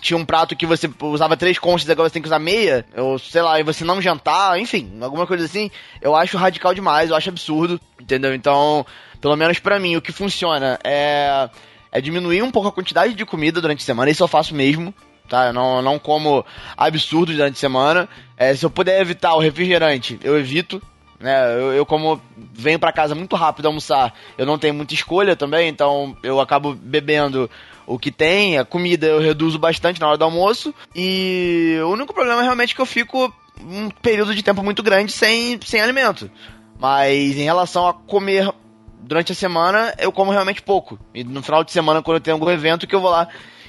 tinha 0.00 0.16
um 0.16 0.24
prato 0.24 0.56
que 0.56 0.64
você 0.64 0.90
usava 0.98 1.36
três 1.36 1.58
conchas, 1.58 1.90
agora 1.90 2.08
você 2.08 2.14
tem 2.14 2.22
que 2.22 2.28
usar 2.28 2.38
meia, 2.38 2.86
ou 2.96 3.18
sei 3.18 3.42
lá, 3.42 3.60
e 3.60 3.62
você 3.62 3.84
não 3.84 4.00
jantar, 4.00 4.58
enfim, 4.58 4.98
alguma 5.02 5.26
coisa 5.26 5.44
assim. 5.44 5.70
Eu 6.00 6.16
acho 6.16 6.38
radical 6.38 6.72
demais, 6.72 7.10
eu 7.10 7.16
acho 7.16 7.28
absurdo, 7.28 7.78
entendeu? 8.00 8.34
Então, 8.34 8.86
pelo 9.20 9.36
menos 9.36 9.58
pra 9.58 9.78
mim, 9.78 9.94
o 9.94 10.00
que 10.00 10.10
funciona 10.10 10.78
é, 10.82 11.50
é 11.92 12.00
diminuir 12.00 12.40
um 12.40 12.50
pouco 12.50 12.68
a 12.68 12.72
quantidade 12.72 13.12
de 13.12 13.26
comida 13.26 13.60
durante 13.60 13.82
a 13.82 13.84
semana, 13.84 14.10
isso 14.10 14.22
eu 14.22 14.28
faço 14.28 14.54
mesmo 14.54 14.94
tá? 15.28 15.48
Eu 15.48 15.52
não, 15.52 15.82
não 15.82 15.98
como 15.98 16.44
absurdos 16.76 17.36
durante 17.36 17.54
a 17.54 17.60
semana. 17.60 18.08
É, 18.36 18.54
se 18.54 18.64
eu 18.64 18.70
puder 18.70 19.00
evitar 19.00 19.34
o 19.34 19.40
refrigerante, 19.40 20.18
eu 20.22 20.38
evito. 20.38 20.82
Né? 21.20 21.54
Eu, 21.54 21.72
eu 21.72 21.86
como 21.86 22.20
venho 22.52 22.78
pra 22.78 22.92
casa 22.92 23.14
muito 23.14 23.36
rápido 23.36 23.66
almoçar, 23.66 24.14
eu 24.36 24.46
não 24.46 24.58
tenho 24.58 24.74
muita 24.74 24.94
escolha 24.94 25.34
também, 25.34 25.68
então 25.68 26.16
eu 26.22 26.40
acabo 26.40 26.74
bebendo 26.74 27.50
o 27.86 27.98
que 27.98 28.12
tem, 28.12 28.58
a 28.58 28.64
comida 28.64 29.06
eu 29.06 29.18
reduzo 29.18 29.58
bastante 29.58 30.00
na 30.00 30.08
hora 30.08 30.18
do 30.18 30.24
almoço. 30.24 30.74
E 30.94 31.78
o 31.82 31.88
único 31.88 32.12
problema 32.12 32.42
é 32.42 32.44
realmente 32.44 32.74
que 32.74 32.80
eu 32.80 32.86
fico 32.86 33.32
um 33.60 33.90
período 33.90 34.34
de 34.34 34.42
tempo 34.42 34.62
muito 34.62 34.82
grande 34.82 35.10
sem, 35.10 35.58
sem 35.64 35.80
alimento. 35.80 36.30
Mas 36.78 37.36
em 37.36 37.42
relação 37.44 37.88
a 37.88 37.94
comer 37.94 38.52
durante 39.00 39.32
a 39.32 39.34
semana, 39.34 39.94
eu 39.98 40.12
como 40.12 40.30
realmente 40.30 40.62
pouco. 40.62 40.98
E 41.14 41.24
no 41.24 41.42
final 41.42 41.64
de 41.64 41.72
semana, 41.72 42.02
quando 42.02 42.18
eu 42.18 42.20
tenho 42.20 42.36
algum 42.36 42.50
evento, 42.50 42.86
que 42.86 42.94
eu 42.94 43.00
vou 43.00 43.10
lá 43.10 43.26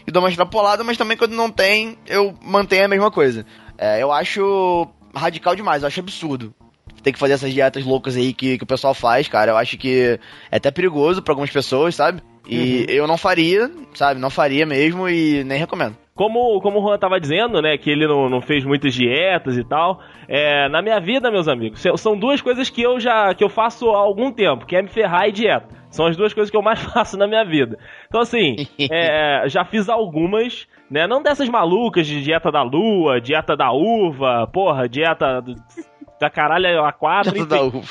e 0.09 0.11
dou 0.11 0.21
uma 0.21 0.29
extrapolada, 0.29 0.83
mas 0.83 0.97
também 0.97 1.15
quando 1.15 1.33
não 1.33 1.49
tem, 1.49 1.97
eu 2.07 2.33
mantenho 2.41 2.85
a 2.85 2.87
mesma 2.87 3.09
coisa. 3.09 3.45
É, 3.77 4.01
eu 4.01 4.11
acho 4.11 4.87
radical 5.15 5.55
demais, 5.55 5.83
eu 5.83 5.87
acho 5.87 5.99
absurdo. 5.99 6.53
Tem 7.01 7.13
que 7.13 7.19
fazer 7.19 7.33
essas 7.33 7.53
dietas 7.53 7.85
loucas 7.85 8.17
aí 8.17 8.33
que, 8.33 8.57
que 8.57 8.63
o 8.63 8.67
pessoal 8.67 8.93
faz, 8.93 9.27
cara. 9.27 9.51
Eu 9.51 9.57
acho 9.57 9.77
que 9.77 10.19
é 10.51 10.57
até 10.57 10.69
perigoso 10.69 11.21
pra 11.21 11.31
algumas 11.31 11.49
pessoas, 11.49 11.95
sabe? 11.95 12.21
E 12.45 12.85
eu 12.89 13.07
não 13.07 13.17
faria, 13.17 13.71
sabe? 13.93 14.19
Não 14.19 14.29
faria 14.29 14.65
mesmo 14.65 15.07
e 15.07 15.43
nem 15.43 15.59
recomendo. 15.59 15.95
Como, 16.15 16.59
como 16.59 16.79
o 16.79 16.81
Juan 16.81 16.97
tava 16.97 17.19
dizendo, 17.19 17.61
né, 17.61 17.77
que 17.77 17.89
ele 17.89 18.05
não, 18.05 18.27
não 18.27 18.41
fez 18.41 18.65
muitas 18.65 18.93
dietas 18.93 19.55
e 19.55 19.63
tal, 19.63 20.01
é, 20.27 20.67
na 20.67 20.81
minha 20.81 20.99
vida, 20.99 21.31
meus 21.31 21.47
amigos, 21.47 21.81
são 21.95 22.17
duas 22.17 22.41
coisas 22.41 22.69
que 22.69 22.81
eu 22.81 22.99
já 22.99 23.33
que 23.33 23.43
eu 23.43 23.47
faço 23.47 23.89
há 23.91 23.99
algum 23.99 24.29
tempo, 24.29 24.65
que 24.65 24.75
é 24.75 24.81
me 24.81 24.89
ferrar 24.89 25.29
e 25.29 25.31
dieta. 25.31 25.78
São 25.89 26.05
as 26.05 26.15
duas 26.15 26.33
coisas 26.33 26.49
que 26.51 26.57
eu 26.57 26.61
mais 26.61 26.79
faço 26.93 27.17
na 27.17 27.27
minha 27.27 27.43
vida. 27.43 27.77
Então, 28.07 28.21
assim, 28.21 28.67
é, 28.91 29.43
já 29.47 29.65
fiz 29.65 29.89
algumas, 29.89 30.67
né, 30.89 31.07
não 31.07 31.21
dessas 31.21 31.49
malucas 31.49 32.05
de 32.07 32.23
dieta 32.23 32.51
da 32.51 32.61
lua, 32.61 33.19
dieta 33.19 33.55
da 33.55 33.71
uva, 33.71 34.47
porra, 34.51 34.87
dieta 34.87 35.41
do- 35.41 35.55
da 36.19 36.29
caralho 36.29 36.83
a 36.83 36.91
Dieta 37.23 37.45
da 37.45 37.61
uva. 37.61 37.81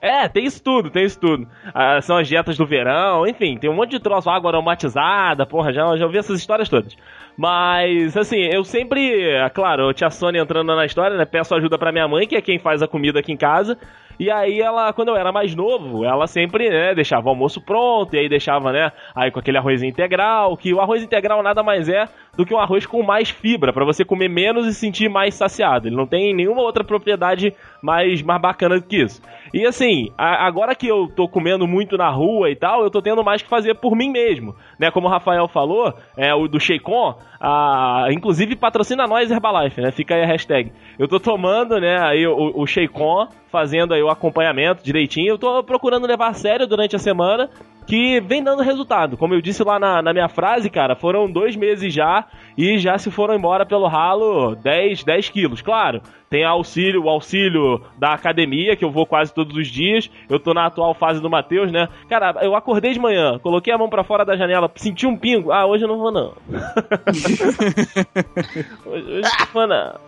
É, 0.00 0.28
tem 0.28 0.44
isso 0.44 0.62
tudo, 0.62 0.90
tem 0.90 1.04
isso 1.04 1.18
tudo. 1.18 1.48
Ah, 1.74 2.00
são 2.00 2.16
as 2.18 2.28
dietas 2.28 2.56
do 2.56 2.66
verão, 2.66 3.26
enfim, 3.26 3.56
tem 3.56 3.68
um 3.68 3.74
monte 3.74 3.90
de 3.92 3.98
troço, 3.98 4.28
água 4.30 4.50
aromatizada, 4.50 5.46
porra, 5.46 5.72
já, 5.72 5.96
já 5.96 6.04
ouvi 6.04 6.18
essas 6.18 6.38
histórias 6.38 6.68
todas. 6.68 6.94
Mas, 7.36 8.16
assim, 8.16 8.38
eu 8.38 8.62
sempre, 8.64 9.22
é 9.30 9.48
claro, 9.50 9.88
a 9.88 9.94
tia 9.94 10.10
Sônia 10.10 10.40
entrando 10.40 10.74
na 10.74 10.84
história, 10.86 11.16
né, 11.16 11.24
peço 11.24 11.54
ajuda 11.54 11.78
pra 11.78 11.92
minha 11.92 12.06
mãe, 12.08 12.26
que 12.26 12.36
é 12.36 12.40
quem 12.40 12.58
faz 12.58 12.82
a 12.82 12.88
comida 12.88 13.20
aqui 13.20 13.32
em 13.32 13.36
casa. 13.36 13.76
E 14.18 14.30
aí 14.30 14.60
ela, 14.60 14.92
quando 14.92 15.08
eu 15.08 15.16
era 15.16 15.30
mais 15.30 15.54
novo, 15.54 16.04
ela 16.04 16.26
sempre, 16.26 16.68
né, 16.68 16.94
deixava 16.94 17.26
o 17.26 17.30
almoço 17.30 17.60
pronto, 17.60 18.14
e 18.14 18.18
aí 18.18 18.28
deixava, 18.28 18.72
né, 18.72 18.92
aí 19.14 19.30
com 19.30 19.38
aquele 19.38 19.58
arroz 19.58 19.82
integral, 19.82 20.56
que 20.56 20.72
o 20.72 20.80
arroz 20.80 21.02
integral 21.02 21.42
nada 21.42 21.62
mais 21.62 21.88
é 21.88 22.08
do 22.36 22.44
que 22.44 22.54
um 22.54 22.58
arroz 22.58 22.86
com 22.86 23.02
mais 23.02 23.30
fibra, 23.30 23.72
pra 23.72 23.84
você 23.84 24.04
comer 24.04 24.28
menos 24.28 24.66
e 24.66 24.74
sentir 24.74 25.08
mais 25.08 25.34
saciado. 25.34 25.88
Ele 25.88 25.96
não 25.96 26.06
tem 26.06 26.34
nenhuma 26.34 26.62
outra 26.62 26.84
propriedade 26.84 27.54
mais, 27.82 28.22
mais 28.22 28.40
bacana 28.40 28.78
do 28.78 28.86
que 28.86 29.02
isso. 29.02 29.22
E 29.54 29.66
assim, 29.66 30.10
a- 30.18 30.46
agora 30.46 30.74
que 30.74 30.86
eu 30.86 31.08
tô 31.14 31.28
comendo 31.28 31.66
muito 31.66 31.96
na 31.96 32.08
rua 32.10 32.50
e 32.50 32.56
tal, 32.56 32.82
eu 32.82 32.90
tô 32.90 33.00
tendo 33.00 33.22
mais 33.24 33.42
que 33.42 33.48
fazer 33.48 33.74
por 33.74 33.96
mim 33.96 34.10
mesmo, 34.10 34.54
né? 34.78 34.90
Como 34.90 35.06
o 35.06 35.10
Rafael 35.10 35.46
falou, 35.48 35.92
é 36.16 36.34
o 36.34 36.48
do 36.48 36.58
Sheikon, 36.60 37.14
a, 37.40 38.06
inclusive 38.10 38.56
patrocina 38.56 39.06
nós 39.06 39.30
Herbalife, 39.30 39.80
né? 39.80 39.90
Fica 39.90 40.14
aí 40.14 40.22
a 40.22 40.26
hashtag. 40.26 40.72
Eu 40.98 41.06
tô 41.08 41.18
tomando, 41.20 41.80
né, 41.80 41.98
aí 42.02 42.26
o, 42.26 42.52
o 42.54 42.66
Sheikon, 42.66 43.28
fazendo 43.50 43.94
aí 43.94 44.02
o 44.02 44.10
acompanhamento 44.10 44.82
direitinho. 44.84 45.30
Eu 45.30 45.38
tô 45.38 45.62
procurando 45.62 46.06
levar 46.06 46.28
a 46.28 46.34
sério 46.34 46.66
durante 46.66 46.96
a 46.96 46.98
semana. 46.98 47.48
Que 47.86 48.20
vem 48.20 48.42
dando 48.42 48.62
resultado. 48.62 49.16
Como 49.16 49.34
eu 49.34 49.40
disse 49.40 49.62
lá 49.62 49.78
na, 49.78 50.02
na 50.02 50.12
minha 50.12 50.28
frase, 50.28 50.68
cara, 50.68 50.96
foram 50.96 51.30
dois 51.30 51.54
meses 51.54 51.92
já 51.92 52.24
e 52.56 52.78
já 52.78 52.98
se 52.98 53.10
foram 53.10 53.34
embora 53.34 53.64
pelo 53.64 53.86
ralo 53.86 54.56
10, 54.56 55.04
10 55.04 55.28
quilos. 55.28 55.62
Claro, 55.62 56.02
tem 56.28 56.44
auxílio, 56.44 57.04
o 57.04 57.08
auxílio 57.08 57.80
da 57.98 58.12
academia, 58.12 58.76
que 58.76 58.84
eu 58.84 58.90
vou 58.90 59.06
quase 59.06 59.32
todos 59.32 59.56
os 59.56 59.68
dias. 59.68 60.10
Eu 60.28 60.40
tô 60.40 60.52
na 60.52 60.66
atual 60.66 60.94
fase 60.94 61.20
do 61.20 61.30
Matheus, 61.30 61.70
né? 61.70 61.88
Cara, 62.08 62.34
eu 62.42 62.56
acordei 62.56 62.92
de 62.92 62.98
manhã, 62.98 63.38
coloquei 63.38 63.72
a 63.72 63.78
mão 63.78 63.88
pra 63.88 64.04
fora 64.04 64.24
da 64.24 64.36
janela, 64.36 64.70
senti 64.74 65.06
um 65.06 65.16
pingo. 65.16 65.52
Ah, 65.52 65.66
hoje 65.66 65.84
eu 65.84 65.88
não 65.88 65.98
vou 65.98 66.10
não. 66.10 66.32
hoje, 68.84 69.12
hoje 69.12 69.30
não 69.38 69.46
vou 69.52 69.66
não. 69.66 70.06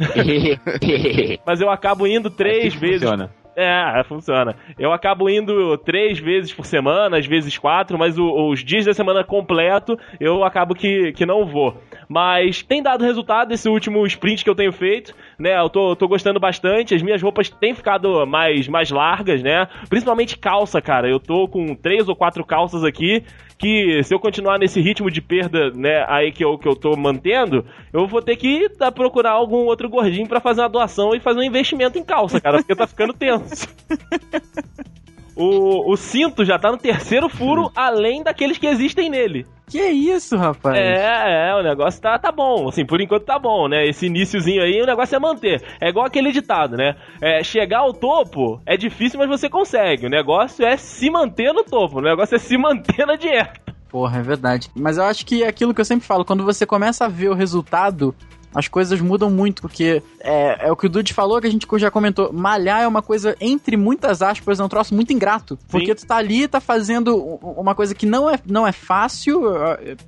Mas 1.46 1.60
eu 1.60 1.70
acabo 1.70 2.06
indo 2.06 2.30
três 2.30 2.74
vezes. 2.74 3.02
Funciona. 3.02 3.30
É, 3.56 4.02
funciona. 4.04 4.54
Eu 4.78 4.92
acabo 4.92 5.28
indo 5.28 5.76
três 5.78 6.18
vezes 6.18 6.52
por 6.52 6.64
semana, 6.64 7.18
às 7.18 7.26
vezes 7.26 7.58
quatro, 7.58 7.98
mas 7.98 8.16
o- 8.18 8.48
os 8.48 8.64
dias 8.64 8.84
da 8.86 8.94
semana 8.94 9.24
completo 9.24 9.98
eu 10.20 10.44
acabo 10.44 10.74
que, 10.74 11.12
que 11.12 11.26
não 11.26 11.44
vou. 11.44 11.76
Mas 12.08 12.62
tem 12.62 12.82
dado 12.82 13.04
resultado 13.04 13.52
esse 13.52 13.68
último 13.68 14.06
sprint 14.06 14.44
que 14.44 14.50
eu 14.50 14.54
tenho 14.54 14.72
feito, 14.72 15.14
né? 15.38 15.58
Eu 15.58 15.68
tô, 15.68 15.94
tô 15.96 16.08
gostando 16.08 16.38
bastante, 16.40 16.94
as 16.94 17.02
minhas 17.02 17.20
roupas 17.20 17.48
têm 17.50 17.74
ficado 17.74 18.26
mais, 18.26 18.66
mais 18.68 18.90
largas, 18.90 19.42
né? 19.42 19.66
Principalmente 19.88 20.38
calça, 20.38 20.80
cara. 20.80 21.08
Eu 21.08 21.18
tô 21.20 21.46
com 21.48 21.74
três 21.74 22.08
ou 22.08 22.16
quatro 22.16 22.44
calças 22.44 22.84
aqui 22.84 23.24
que 23.60 24.02
se 24.02 24.14
eu 24.14 24.18
continuar 24.18 24.58
nesse 24.58 24.80
ritmo 24.80 25.10
de 25.10 25.20
perda, 25.20 25.70
né, 25.70 26.04
aí 26.08 26.32
que 26.32 26.42
eu, 26.42 26.56
que 26.56 26.66
eu 26.66 26.74
tô 26.74 26.96
mantendo, 26.96 27.64
eu 27.92 28.06
vou 28.06 28.22
ter 28.22 28.34
que 28.36 28.70
tá, 28.70 28.90
procurar 28.90 29.32
algum 29.32 29.66
outro 29.66 29.88
gordinho 29.88 30.26
pra 30.26 30.40
fazer 30.40 30.62
uma 30.62 30.68
doação 30.68 31.14
e 31.14 31.20
fazer 31.20 31.40
um 31.40 31.44
investimento 31.44 31.98
em 31.98 32.02
calça, 32.02 32.40
cara, 32.40 32.58
porque 32.58 32.74
tá 32.74 32.86
ficando 32.86 33.12
tenso. 33.12 33.68
O, 35.40 35.90
o 35.90 35.96
cinto 35.96 36.44
já 36.44 36.58
tá 36.58 36.70
no 36.70 36.76
terceiro 36.76 37.26
furo, 37.26 37.72
além 37.74 38.22
daqueles 38.22 38.58
que 38.58 38.66
existem 38.66 39.08
nele. 39.08 39.46
Que 39.66 39.80
isso, 39.88 40.36
rapaz? 40.36 40.76
É, 40.76 41.48
é, 41.48 41.54
o 41.54 41.62
negócio 41.62 41.98
tá, 41.98 42.18
tá 42.18 42.30
bom. 42.30 42.68
Assim, 42.68 42.84
por 42.84 43.00
enquanto 43.00 43.24
tá 43.24 43.38
bom, 43.38 43.66
né? 43.66 43.86
Esse 43.86 44.06
iníciozinho 44.06 44.62
aí, 44.62 44.82
o 44.82 44.86
negócio 44.86 45.16
é 45.16 45.18
manter. 45.18 45.62
É 45.80 45.88
igual 45.88 46.04
aquele 46.04 46.30
ditado, 46.30 46.76
né? 46.76 46.94
É, 47.22 47.42
chegar 47.42 47.78
ao 47.78 47.94
topo 47.94 48.60
é 48.66 48.76
difícil, 48.76 49.18
mas 49.18 49.28
você 49.28 49.48
consegue. 49.48 50.06
O 50.06 50.10
negócio 50.10 50.66
é 50.66 50.76
se 50.76 51.08
manter 51.08 51.54
no 51.54 51.64
topo. 51.64 52.00
O 52.00 52.02
negócio 52.02 52.34
é 52.34 52.38
se 52.38 52.58
manter 52.58 53.06
na 53.06 53.16
dieta. 53.16 53.60
Porra, 53.88 54.18
é 54.18 54.22
verdade. 54.22 54.68
Mas 54.76 54.98
eu 54.98 55.04
acho 55.04 55.24
que 55.24 55.42
é 55.42 55.48
aquilo 55.48 55.72
que 55.72 55.80
eu 55.80 55.86
sempre 55.86 56.06
falo, 56.06 56.24
quando 56.24 56.44
você 56.44 56.66
começa 56.66 57.06
a 57.06 57.08
ver 57.08 57.30
o 57.30 57.34
resultado, 57.34 58.14
as 58.54 58.66
coisas 58.68 59.00
mudam 59.00 59.30
muito, 59.30 59.62
porque 59.62 60.02
é, 60.20 60.68
é 60.68 60.72
o 60.72 60.76
que 60.76 60.86
o 60.86 60.88
Dude 60.88 61.12
falou, 61.12 61.40
que 61.40 61.46
a 61.46 61.50
gente 61.50 61.66
já 61.78 61.90
comentou. 61.90 62.32
Malhar 62.32 62.82
é 62.82 62.88
uma 62.88 63.02
coisa, 63.02 63.36
entre 63.40 63.76
muitas 63.76 64.22
aspas, 64.22 64.58
é 64.58 64.64
um 64.64 64.68
troço 64.68 64.94
muito 64.94 65.12
ingrato. 65.12 65.58
Porque 65.68 65.94
tu 65.94 66.06
tá 66.06 66.16
ali, 66.16 66.48
tá 66.48 66.60
fazendo 66.60 67.16
uma 67.16 67.74
coisa 67.74 67.94
que 67.94 68.06
não 68.06 68.28
é, 68.28 68.38
não 68.46 68.66
é 68.66 68.72
fácil, 68.72 69.42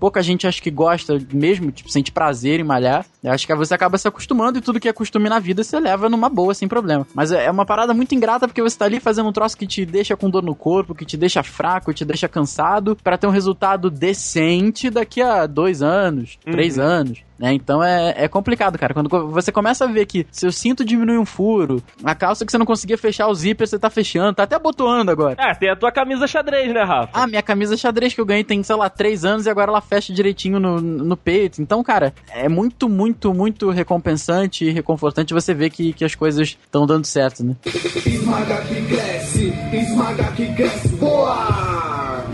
pouca 0.01 0.23
gente 0.23 0.47
acho 0.47 0.63
que 0.63 0.71
gosta 0.71 1.19
mesmo, 1.33 1.71
tipo, 1.71 1.91
sente 1.91 2.11
prazer 2.11 2.61
em 2.61 2.65
malhar. 2.65 3.05
Eu 3.23 3.31
acho 3.31 3.47
que 3.47 3.55
você 3.55 3.75
acaba 3.75 3.99
se 3.99 4.09
acostumando 4.09 4.59
e 4.59 4.63
tudo 4.63 4.81
que 4.81 4.89
é 4.89 4.93
costume 4.93 5.29
na 5.29 5.39
vida 5.39 5.63
você 5.63 5.79
leva 5.79 6.09
numa 6.09 6.29
boa, 6.29 6.55
sem 6.55 6.67
problema. 6.67 7.07
Mas 7.15 7.31
é 7.31 7.43
é 7.43 7.51
uma 7.51 7.67
parada 7.67 7.93
muito 7.93 8.15
ingrata 8.15 8.47
porque 8.47 8.63
você 8.63 8.79
tá 8.79 8.85
ali 8.85 9.01
fazendo 9.01 9.29
um 9.29 9.33
troço 9.33 9.57
que 9.57 9.67
te 9.67 9.85
deixa 9.85 10.17
com 10.17 10.31
dor 10.31 10.43
no 10.43 10.55
corpo, 10.55 10.95
que 10.95 11.05
te 11.05 11.17
deixa 11.17 11.43
fraco, 11.43 11.93
te 11.93 12.05
deixa 12.05 12.29
cansado, 12.29 12.97
pra 13.03 13.19
ter 13.19 13.27
um 13.27 13.31
resultado 13.31 13.91
decente 13.91 14.89
daqui 14.91 15.21
a 15.21 15.47
dois 15.47 15.83
anos, 15.83 16.39
três 16.45 16.79
Uhum. 16.79 16.85
anos. 16.85 17.19
Né? 17.39 17.53
Então 17.55 17.83
é, 17.83 18.15
é 18.17 18.29
complicado, 18.29 18.79
cara. 18.79 18.95
Quando 18.95 19.09
você 19.31 19.51
começa 19.51 19.85
a 19.85 19.89
ver 19.89 20.07
que 20.07 20.27
seu 20.31 20.53
cinto 20.53 20.85
diminui 20.85 21.19
um 21.19 21.27
furo, 21.27 21.83
a 22.05 22.15
calça 22.15 22.45
que 22.45 22.53
você 22.53 22.59
não 22.59 22.67
conseguia 22.67 22.99
fechar 22.99 23.29
o 23.29 23.35
zíper, 23.35 23.67
você 23.67 23.79
tá 23.79 23.91
fechando, 23.91 24.35
tá 24.35 24.45
até 24.45 24.57
abotoando 24.57 25.11
agora. 25.11 25.37
É, 25.39 25.55
tem 25.55 25.71
a 25.71 25.77
tua 25.77 25.91
camisa 25.91 26.27
xadrez, 26.27 26.73
né, 26.73 26.83
Rafa? 26.83 27.11
Ah, 27.13 27.27
minha 27.27 27.43
camisa 27.43 27.77
xadrez 27.77 28.15
que 28.15 28.21
eu 28.21 28.27
ganhei 28.27 28.45
tem, 28.45 28.63
sei 28.63 28.77
lá, 28.77 28.89
três 28.89 29.25
anos 29.25 29.47
e 29.47 29.51
agora 29.51 29.71
ela 29.71 29.81
fecha 29.81 30.13
direitinho 30.13 30.61
no, 30.61 30.81
no 30.81 31.17
peito. 31.17 31.61
Então, 31.61 31.83
cara, 31.83 32.15
é 32.31 32.49
muito, 32.49 32.89
muito, 32.89 33.35
muito 33.35 33.71
recompensante 33.71 34.65
e 34.65 34.71
reconfortante 34.71 35.35
você 35.35 35.55
ver 35.55 35.71
que, 35.71 35.93
que 35.93 36.05
as 36.05 36.15
coisas 36.15 36.57
estão 36.65 36.87
dando 36.87 37.07
certo, 37.07 37.45
né? 37.45 37.57
Esmaga 37.67 38.63
que 38.63 38.83
cresce, 38.87 39.53
esmaga 39.73 40.33
que 40.33 40.55
cresce, 40.55 40.89
boa! 40.89 42.25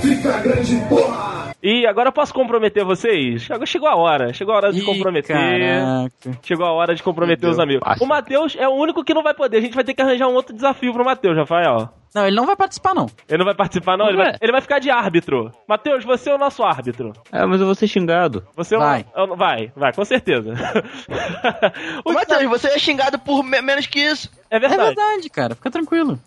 Fica 0.00 0.38
grande, 0.40 0.76
porra! 0.88 1.41
E 1.62 1.86
agora 1.86 2.08
eu 2.08 2.12
posso 2.12 2.34
comprometer 2.34 2.84
vocês? 2.84 3.48
Agora 3.48 3.66
chegou 3.66 3.88
a 3.88 3.94
hora. 3.94 4.32
Chegou 4.32 4.52
a 4.52 4.56
hora 4.56 4.72
de 4.72 4.80
Ih, 4.80 4.84
comprometer. 4.84 5.36
caraca. 5.36 6.38
Chegou 6.42 6.66
a 6.66 6.72
hora 6.72 6.92
de 6.94 7.02
comprometer 7.02 7.48
os 7.48 7.58
amigos. 7.60 7.82
fácil. 7.86 8.04
O 8.04 8.08
Matheus 8.08 8.56
é 8.58 8.66
o 8.66 8.72
único 8.72 9.04
que 9.04 9.14
não 9.14 9.22
vai 9.22 9.32
poder. 9.32 9.58
A 9.58 9.60
gente 9.60 9.74
vai 9.74 9.84
ter 9.84 9.94
que 9.94 10.02
arranjar 10.02 10.26
um 10.26 10.34
outro 10.34 10.52
desafio 10.54 10.92
pro 10.92 11.04
Matheus, 11.04 11.36
Rafael. 11.36 11.88
Não, 12.14 12.26
ele 12.26 12.34
não 12.36 12.44
vai 12.46 12.56
participar, 12.56 12.94
não. 12.94 13.06
Ele 13.28 13.38
não 13.38 13.44
vai 13.46 13.54
participar, 13.54 13.96
não? 13.96 14.08
Ele 14.08 14.16
vai, 14.18 14.34
ele 14.40 14.52
vai 14.52 14.60
ficar 14.60 14.80
de 14.80 14.90
árbitro. 14.90 15.50
Matheus, 15.68 16.04
você 16.04 16.30
é 16.30 16.34
o 16.34 16.38
nosso 16.38 16.62
árbitro. 16.64 17.12
É, 17.32 17.46
mas 17.46 17.58
eu 17.60 17.64
vou 17.66 17.74
ser 17.76 17.86
xingado. 17.86 18.44
Você 18.56 18.74
é 18.74 18.78
o- 18.78 18.80
Vai. 18.80 19.06
é 19.14 19.22
o- 19.22 19.36
vai, 19.36 19.72
vai, 19.76 19.92
com 19.92 20.04
certeza. 20.04 20.52
O 22.04 22.12
Matheus, 22.12 22.42
você 22.50 22.68
é 22.68 22.78
xingado 22.78 23.18
por 23.18 23.42
me- 23.44 23.62
menos 23.62 23.86
que 23.86 24.00
isso. 24.00 24.28
é 24.50 24.56
É 24.56 24.60
verdade. 24.60 24.94
verdade, 24.94 25.30
cara. 25.30 25.54
Fica 25.54 25.70
tranquilo. 25.70 26.18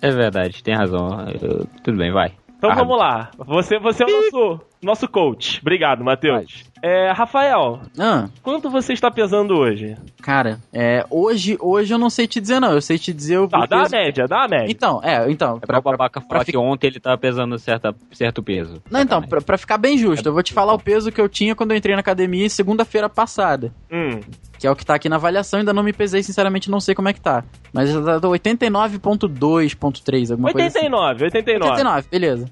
É 0.00 0.10
verdade, 0.10 0.62
tem 0.62 0.74
razão. 0.74 1.26
Eu- 1.42 1.66
tudo 1.82 1.98
bem, 1.98 2.12
vai. 2.12 2.32
Então 2.66 2.70
Árbitro. 2.70 2.88
vamos 2.88 2.98
lá. 2.98 3.30
Você, 3.38 3.78
você 3.78 4.02
é 4.04 4.06
o 4.06 4.10
nosso, 4.32 4.60
nosso 4.82 5.08
coach. 5.08 5.58
Obrigado, 5.60 6.02
Matheus. 6.04 6.64
É, 6.82 7.10
Rafael, 7.12 7.80
Ah, 7.98 8.26
quanto 8.42 8.68
você 8.68 8.92
está 8.92 9.10
pesando 9.10 9.54
hoje? 9.56 9.96
cara, 10.22 10.58
é, 10.72 11.04
hoje, 11.08 11.56
hoje 11.60 11.94
eu 11.94 11.98
não 11.98 12.10
sei 12.10 12.26
te 12.26 12.40
dizer, 12.40 12.60
não. 12.60 12.72
Eu 12.72 12.80
sei 12.82 12.98
te 12.98 13.12
dizer 13.12 13.38
o. 13.38 13.48
Tá, 13.48 13.64
dá 13.66 13.76
a 13.78 13.80
peso- 13.82 13.90
média, 13.96 14.28
dá 14.28 14.44
a 14.44 14.48
média. 14.48 14.70
Então, 14.70 15.00
é, 15.02 15.30
então. 15.30 15.58
É 15.62 15.66
pra 15.66 15.78
o 15.78 15.82
babaca 15.82 16.20
falar 16.20 16.44
fi- 16.44 16.52
que 16.52 16.58
ontem 16.58 16.88
ele 16.88 17.00
tava 17.00 17.16
pesando 17.16 17.58
certa, 17.58 17.94
certo 18.12 18.42
peso. 18.42 18.82
Não, 18.90 19.00
então, 19.00 19.22
pra, 19.22 19.40
pra 19.40 19.56
ficar 19.56 19.78
bem 19.78 19.96
justo, 19.96 20.28
eu 20.28 20.32
vou 20.34 20.42
te 20.42 20.52
falar 20.52 20.74
o 20.74 20.78
peso 20.78 21.10
que 21.10 21.20
eu 21.20 21.28
tinha 21.28 21.54
quando 21.54 21.70
eu 21.72 21.76
entrei 21.78 21.94
na 21.94 22.00
academia 22.00 22.48
segunda-feira 22.50 23.08
passada. 23.08 23.72
Hum, 23.90 24.20
Que 24.64 24.68
é 24.68 24.70
o 24.70 24.74
que 24.74 24.86
tá 24.86 24.94
aqui 24.94 25.10
na 25.10 25.16
avaliação, 25.16 25.60
ainda 25.60 25.74
não 25.74 25.82
me 25.82 25.92
pesei, 25.92 26.22
sinceramente 26.22 26.70
não 26.70 26.80
sei 26.80 26.94
como 26.94 27.06
é 27.06 27.12
que 27.12 27.20
tá. 27.20 27.44
Mas 27.70 27.90
já 27.90 28.00
tá 28.02 28.18
89.2.3, 28.18 30.30
alguma 30.30 30.52
coisa 30.52 30.68
assim. 30.68 30.78
89, 30.86 31.24
89. 31.24 31.70
89, 31.70 32.08
beleza. 32.10 32.46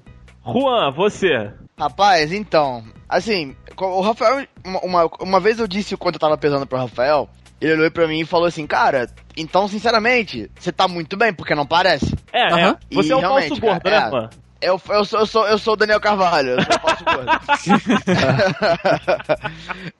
Juan, 0.45 0.91
você. 0.91 1.51
Rapaz, 1.75 2.31
então, 2.31 2.83
assim, 3.09 3.55
o 3.75 4.01
Rafael, 4.01 4.45
uma, 4.63 4.79
uma, 4.81 5.09
uma 5.21 5.39
vez 5.39 5.57
eu 5.57 5.65
disse 5.65 5.97
quando 5.97 6.13
eu 6.13 6.19
tava 6.19 6.37
pesando 6.37 6.67
pro 6.67 6.77
Rafael, 6.77 7.27
ele 7.59 7.73
olhou 7.73 7.89
pra 7.89 8.07
mim 8.07 8.19
e 8.19 8.25
falou 8.25 8.45
assim, 8.45 8.67
cara, 8.67 9.09
então, 9.35 9.67
sinceramente, 9.67 10.51
você 10.59 10.71
tá 10.71 10.87
muito 10.87 11.17
bem, 11.17 11.33
porque 11.33 11.55
não 11.55 11.65
parece. 11.65 12.15
É, 12.31 12.53
Aham. 12.53 12.77
é. 12.91 12.93
Você 12.93 13.09
E 13.09 13.11
é 13.11 13.15
o 13.15 13.19
realmente, 13.21 13.47
falso 13.47 13.61
gordo, 13.61 13.81
cara, 13.81 14.01
né, 14.01 14.05
é. 14.05 14.09
Juan? 14.11 14.29
Eu, 14.63 14.81
eu, 14.89 15.03
sou, 15.03 15.19
eu, 15.19 15.25
sou, 15.25 15.45
eu 15.45 15.57
sou 15.57 15.73
o 15.73 15.75
Daniel 15.75 15.99
Carvalho, 15.99 16.51
eu 16.51 16.61
sou 16.63 16.75
o 16.75 16.79
falso 16.79 17.03
gordo. 17.03 17.31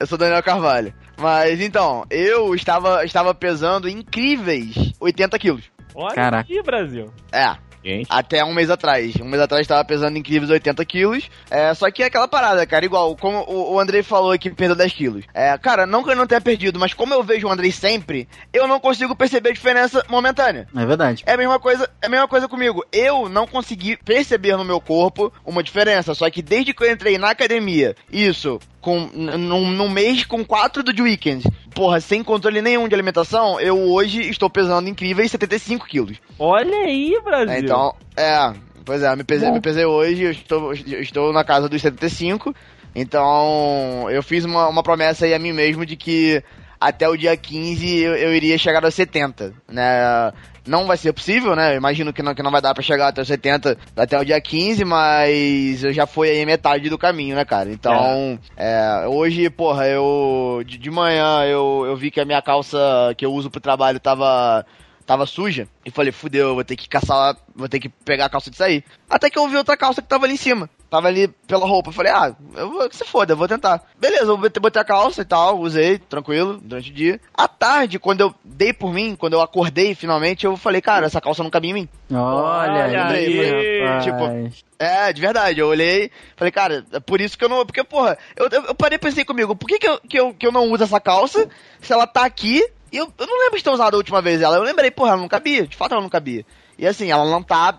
eu 0.00 0.06
sou 0.06 0.16
o 0.16 0.18
Daniel 0.18 0.42
Carvalho. 0.42 0.94
Mas 1.18 1.60
então, 1.60 2.06
eu 2.08 2.54
estava, 2.54 3.04
estava 3.04 3.34
pesando 3.34 3.90
incríveis 3.90 4.74
80 4.98 5.38
quilos. 5.38 5.64
Olha 5.94 6.14
Caraca. 6.14 6.50
aí, 6.50 6.62
Brasil. 6.62 7.12
É, 7.30 7.54
Gente, 7.84 8.06
até 8.08 8.42
um 8.44 8.54
mês 8.54 8.70
atrás. 8.70 9.14
Um 9.20 9.26
mês 9.26 9.42
atrás 9.42 9.62
estava 9.62 9.84
pesando 9.84 10.16
incríveis 10.16 10.50
80 10.50 10.84
quilos. 10.86 11.30
É, 11.50 11.74
só 11.74 11.90
que 11.90 12.02
é 12.02 12.06
aquela 12.06 12.26
parada, 12.26 12.66
cara. 12.66 12.84
Igual, 12.84 13.14
como 13.16 13.40
o, 13.42 13.74
o 13.74 13.80
Andrei 13.80 14.02
falou 14.02 14.36
que 14.38 14.50
perdeu 14.50 14.74
10 14.74 14.92
quilos. 14.92 15.24
É, 15.34 15.56
cara, 15.58 15.86
não 15.86 16.02
que 16.02 16.10
eu 16.10 16.16
não 16.16 16.26
tenha 16.26 16.40
perdido, 16.40 16.78
mas 16.78 16.94
como 16.94 17.12
eu 17.12 17.22
vejo 17.22 17.46
o 17.46 17.50
Andrei 17.50 17.70
sempre, 17.70 18.26
eu 18.52 18.66
não 18.66 18.80
consigo 18.80 19.14
perceber 19.14 19.50
a 19.50 19.52
diferença 19.52 20.04
momentânea. 20.08 20.66
É 20.74 20.86
verdade. 20.86 21.22
É 21.26 21.34
a 21.34 21.36
mesma 21.36 21.60
coisa, 21.60 21.88
é 22.00 22.06
a 22.06 22.08
mesma 22.08 22.26
coisa 22.26 22.48
comigo. 22.48 22.82
Eu 22.90 23.28
não 23.28 23.46
consegui 23.46 23.96
perceber 23.96 24.56
no 24.56 24.64
meu 24.64 24.80
corpo 24.80 25.30
uma 25.44 25.62
diferença. 25.62 26.14
Só 26.14 26.30
que 26.30 26.40
desde 26.40 26.72
que 26.72 26.82
eu 26.82 26.90
entrei 26.90 27.18
na 27.18 27.30
academia, 27.30 27.94
isso, 28.10 28.58
com 28.84 29.08
num, 29.14 29.70
num 29.70 29.88
mês 29.88 30.26
com 30.26 30.44
quatro 30.44 30.82
do 30.82 31.02
weekend, 31.02 31.42
porra, 31.74 32.02
sem 32.02 32.22
controle 32.22 32.60
nenhum 32.60 32.86
de 32.86 32.94
alimentação, 32.94 33.58
eu 33.58 33.78
hoje 33.78 34.20
estou 34.28 34.50
pesando 34.50 34.90
incríveis 34.90 35.30
75 35.30 35.86
quilos. 35.86 36.18
Olha 36.38 36.76
aí, 36.76 37.18
Brasil. 37.24 37.54
É, 37.54 37.58
então, 37.60 37.94
é, 38.14 38.52
pois 38.84 39.02
é, 39.02 39.16
me 39.16 39.24
pesei, 39.24 39.50
me 39.50 39.60
pesei 39.62 39.86
hoje, 39.86 40.24
eu 40.24 40.30
estou, 40.30 40.74
eu 40.74 41.00
estou 41.00 41.32
na 41.32 41.42
casa 41.42 41.66
dos 41.66 41.80
75. 41.80 42.54
Então, 42.94 44.06
eu 44.10 44.22
fiz 44.22 44.44
uma, 44.44 44.68
uma 44.68 44.82
promessa 44.82 45.24
aí 45.24 45.32
a 45.32 45.38
mim 45.38 45.52
mesmo 45.52 45.86
de 45.86 45.96
que 45.96 46.42
até 46.78 47.08
o 47.08 47.16
dia 47.16 47.34
15 47.34 48.00
eu, 48.00 48.14
eu 48.14 48.34
iria 48.34 48.58
chegar 48.58 48.84
aos 48.84 48.94
70, 48.94 49.54
né? 49.66 50.30
Não 50.66 50.86
vai 50.86 50.96
ser 50.96 51.12
possível, 51.12 51.54
né? 51.54 51.72
Eu 51.72 51.76
imagino 51.76 52.12
que 52.12 52.22
não, 52.22 52.34
que 52.34 52.42
não 52.42 52.50
vai 52.50 52.60
dar 52.60 52.74
pra 52.74 52.82
chegar 52.82 53.08
até 53.08 53.20
os 53.22 53.28
70 53.28 53.76
até 53.96 54.18
o 54.18 54.24
dia 54.24 54.40
15, 54.40 54.84
mas 54.84 55.84
eu 55.84 55.92
já 55.92 56.06
fui 56.06 56.28
aí 56.30 56.44
metade 56.46 56.88
do 56.88 56.98
caminho, 56.98 57.36
né, 57.36 57.44
cara? 57.44 57.70
Então, 57.70 58.38
é, 58.56 59.06
hoje, 59.06 59.50
porra, 59.50 59.86
eu. 59.86 60.62
De, 60.66 60.78
de 60.78 60.90
manhã 60.90 61.44
eu, 61.44 61.84
eu 61.86 61.96
vi 61.96 62.10
que 62.10 62.20
a 62.20 62.24
minha 62.24 62.40
calça 62.40 62.78
que 63.16 63.26
eu 63.26 63.32
uso 63.32 63.50
pro 63.50 63.60
trabalho 63.60 64.00
tava 64.00 64.64
tava 65.04 65.26
suja. 65.26 65.68
E 65.84 65.90
falei, 65.90 66.12
fudeu, 66.12 66.48
eu 66.48 66.54
vou 66.54 66.64
ter 66.64 66.76
que 66.76 66.88
caçar, 66.88 67.36
vou 67.54 67.68
ter 67.68 67.78
que 67.78 67.88
pegar 67.88 68.26
a 68.26 68.30
calça 68.30 68.50
de 68.50 68.56
sair. 68.56 68.84
Até 69.08 69.30
que 69.30 69.38
eu 69.38 69.48
vi 69.48 69.56
outra 69.56 69.76
calça 69.76 70.02
que 70.02 70.08
tava 70.08 70.24
ali 70.24 70.34
em 70.34 70.38
cima. 70.38 70.68
Tava 70.94 71.08
ali 71.08 71.26
pela 71.46 71.66
roupa. 71.66 71.90
Eu 71.90 71.92
falei, 71.92 72.12
ah, 72.12 72.34
eu 72.56 72.70
vou 72.70 72.88
que 72.88 72.96
se 72.96 73.04
foda, 73.04 73.32
eu 73.32 73.36
vou 73.36 73.48
tentar. 73.48 73.82
Beleza, 73.98 74.26
eu 74.26 74.36
botei, 74.36 74.80
a 74.80 74.84
calça 74.84 75.22
e 75.22 75.24
tal, 75.24 75.58
usei, 75.58 75.98
tranquilo, 75.98 76.58
durante 76.62 76.90
o 76.90 76.94
dia. 76.94 77.20
À 77.36 77.48
tarde, 77.48 77.98
quando 77.98 78.20
eu 78.20 78.34
dei 78.44 78.72
por 78.72 78.92
mim, 78.92 79.16
quando 79.16 79.32
eu 79.32 79.40
acordei 79.40 79.94
finalmente, 79.94 80.46
eu 80.46 80.56
falei, 80.56 80.80
cara, 80.80 81.06
essa 81.06 81.20
calça 81.20 81.42
não 81.42 81.50
cabia 81.50 81.70
em 81.70 81.74
mim. 81.74 81.88
Olha, 82.12 82.20
Olha 82.20 83.06
aí, 83.06 83.40
aí, 83.40 83.84
rapaz. 83.84 84.04
tipo, 84.04 84.64
É, 84.78 85.12
de 85.12 85.20
verdade, 85.20 85.60
eu 85.60 85.68
olhei, 85.68 86.10
falei, 86.36 86.52
cara, 86.52 86.84
é 86.92 87.00
por 87.00 87.20
isso 87.20 87.36
que 87.36 87.44
eu 87.44 87.48
não. 87.48 87.66
Porque, 87.66 87.82
porra, 87.82 88.16
eu, 88.36 88.48
eu, 88.50 88.62
eu 88.66 88.74
parei 88.74 88.96
e 88.96 89.00
pensei 89.00 89.24
comigo, 89.24 89.56
por 89.56 89.66
que, 89.66 89.78
que, 89.78 89.88
eu, 89.88 90.00
que, 90.00 90.18
eu, 90.20 90.34
que 90.34 90.46
eu 90.46 90.52
não 90.52 90.70
uso 90.70 90.84
essa 90.84 91.00
calça 91.00 91.48
se 91.80 91.92
ela 91.92 92.06
tá 92.06 92.24
aqui? 92.24 92.64
E 92.92 92.96
eu, 92.96 93.12
eu 93.18 93.26
não 93.26 93.40
lembro 93.40 93.58
de 93.58 93.64
ter 93.64 93.70
usado 93.70 93.94
a 93.94 93.96
última 93.96 94.22
vez 94.22 94.40
ela. 94.40 94.56
Eu 94.56 94.62
lembrei, 94.62 94.90
porra, 94.92 95.10
ela 95.10 95.20
não 95.20 95.28
cabia, 95.28 95.66
de 95.66 95.76
fato 95.76 95.92
ela 95.92 96.02
não 96.02 96.08
cabia. 96.08 96.46
E 96.78 96.86
assim, 96.86 97.10
ela 97.10 97.24
não 97.24 97.42
tá. 97.42 97.78